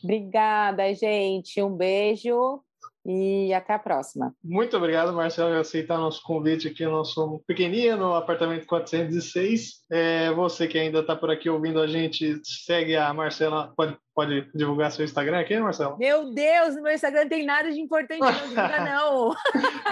Obrigada, 0.04 0.94
gente. 0.94 1.62
Um 1.62 1.76
beijo. 1.76 2.62
E 3.06 3.52
até 3.54 3.74
a 3.74 3.80
próxima. 3.80 4.34
Muito 4.44 4.78
obrigado, 4.78 5.12
Marcelo, 5.12 5.50
por 5.50 5.60
aceitar 5.60 5.98
nosso 5.98 6.22
convite 6.22 6.68
aqui 6.68 6.86
no 6.86 6.92
nosso 6.92 7.42
pequenino 7.48 8.14
apartamento 8.14 8.68
406. 8.68 9.82
É, 9.92 10.32
você 10.32 10.68
que 10.68 10.78
ainda 10.78 11.00
está 11.00 11.16
por 11.16 11.32
aqui 11.32 11.50
ouvindo 11.50 11.82
a 11.82 11.88
gente, 11.88 12.40
segue 12.44 12.96
a 12.96 13.12
Marcela. 13.12 13.74
Pode, 13.76 13.98
pode 14.14 14.52
divulgar 14.54 14.92
seu 14.92 15.04
Instagram 15.04 15.40
aqui, 15.40 15.60
Marcelo? 15.60 15.98
Meu 15.98 16.32
Deus, 16.32 16.76
no 16.76 16.84
meu 16.84 16.94
Instagram 16.94 17.22
não 17.22 17.30
tem 17.30 17.46
nada 17.46 17.72
de 17.72 17.80
importante, 17.80 18.20
não 18.20 18.32
divulga, 18.32 18.82
não. 18.86 19.36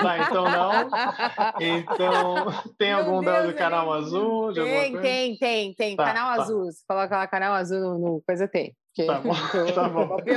tá, 0.02 0.18
então 0.20 0.44
não. 0.44 0.90
Então, 1.60 2.46
tem 2.78 2.90
meu 2.90 2.98
algum 3.00 3.22
Deus, 3.22 3.48
do 3.48 3.54
canal 3.56 3.92
azul? 3.92 4.54
Tem, 4.54 5.02
tem, 5.02 5.38
tem, 5.38 5.74
tem. 5.74 5.96
Tá, 5.96 6.06
canal 6.06 6.36
tá. 6.36 6.44
azul. 6.44 6.66
Você 6.66 6.84
coloca 6.88 7.18
lá 7.18 7.28
canal 7.28 7.54
azul 7.54 7.80
no, 7.80 8.00
no 8.00 8.24
coisa 8.26 8.48
tem. 8.48 8.76
Tá 9.06 9.20
bom, 9.20 9.34
tá 9.74 9.90
bom. 9.90 10.18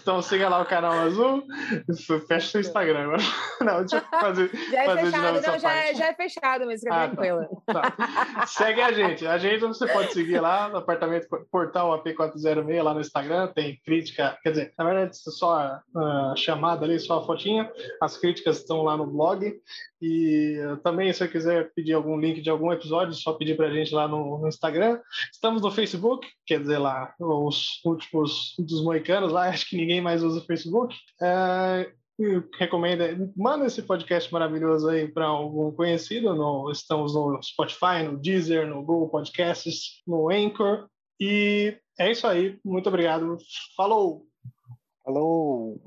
então 0.00 0.22
siga 0.22 0.48
lá 0.48 0.62
o 0.62 0.66
canal 0.66 0.92
azul. 0.92 1.44
Fecha 2.26 2.58
o 2.58 2.60
Instagram 2.60 3.02
agora. 3.02 3.22
Não, 3.60 3.80
deixa 3.80 3.96
eu 3.96 4.20
fazer. 4.20 4.50
Já 4.70 4.82
é 4.82 4.86
fazer 4.86 5.04
fechado, 5.04 5.40
não, 5.42 5.58
já 5.58 5.74
é, 5.74 5.94
já 5.94 6.06
é, 6.06 6.14
fechado, 6.14 6.66
mas 6.66 6.80
fica 6.80 6.94
ah, 6.94 7.00
tá. 7.00 7.08
tranquila. 7.08 7.48
Tá. 7.66 7.90
Tá. 7.90 8.46
Segue 8.46 8.80
a 8.80 8.92
gente. 8.92 9.26
A 9.26 9.36
gente 9.36 9.60
você 9.60 9.86
pode 9.86 10.12
seguir 10.12 10.40
lá 10.40 10.68
no 10.68 10.78
apartamento 10.78 11.26
Portal 11.50 12.02
AP406 12.02 12.82
lá 12.82 12.94
no 12.94 13.00
Instagram. 13.00 13.48
Tem 13.48 13.78
crítica, 13.84 14.38
quer 14.42 14.50
dizer, 14.50 14.72
na 14.78 14.84
verdade, 14.84 15.16
só 15.16 15.58
a, 15.58 15.82
a 15.94 16.34
chamada 16.36 16.86
ali, 16.86 16.98
só 16.98 17.18
a 17.18 17.26
fotinha. 17.26 17.70
As 18.00 18.16
críticas 18.16 18.58
estão 18.58 18.82
lá 18.82 18.96
no 18.96 19.06
blog. 19.06 19.60
E 20.00 20.56
também, 20.82 21.12
se 21.12 21.18
você 21.18 21.28
quiser 21.28 21.72
pedir 21.74 21.92
algum 21.92 22.18
link 22.18 22.40
de 22.40 22.48
algum 22.48 22.72
episódio, 22.72 23.14
só 23.14 23.34
pedir 23.34 23.56
para 23.56 23.66
a 23.66 23.72
gente 23.72 23.94
lá 23.94 24.08
no, 24.08 24.46
Instagram. 24.48 24.98
Estamos 25.32 25.60
no 25.60 25.70
Facebook, 25.70 26.26
quer 26.46 26.60
dizer, 26.60 26.78
lá, 26.78 27.14
os 27.18 27.80
últimos 27.84 28.54
dos 28.58 28.82
moicanos 28.82 29.32
lá, 29.32 29.48
acho 29.50 29.68
que 29.68 29.76
ninguém 29.76 30.00
mais 30.00 30.22
usa 30.22 30.40
o 30.40 30.46
Facebook. 30.46 30.96
É, 31.20 31.92
recomendo, 32.58 33.32
manda 33.36 33.66
esse 33.66 33.82
podcast 33.82 34.32
maravilhoso 34.32 34.88
aí 34.88 35.08
para 35.08 35.26
algum 35.26 35.70
conhecido. 35.72 36.34
No, 36.34 36.70
estamos 36.70 37.14
no 37.14 37.40
Spotify, 37.42 38.02
no 38.04 38.18
Deezer, 38.18 38.66
no 38.66 38.82
Google 38.82 39.08
Podcasts, 39.08 40.02
no 40.06 40.30
Anchor. 40.30 40.86
E 41.18 41.76
é 41.98 42.10
isso 42.10 42.26
aí. 42.26 42.58
Muito 42.64 42.88
obrigado. 42.88 43.36
Falou! 43.76 44.26
Falou! 45.04 45.80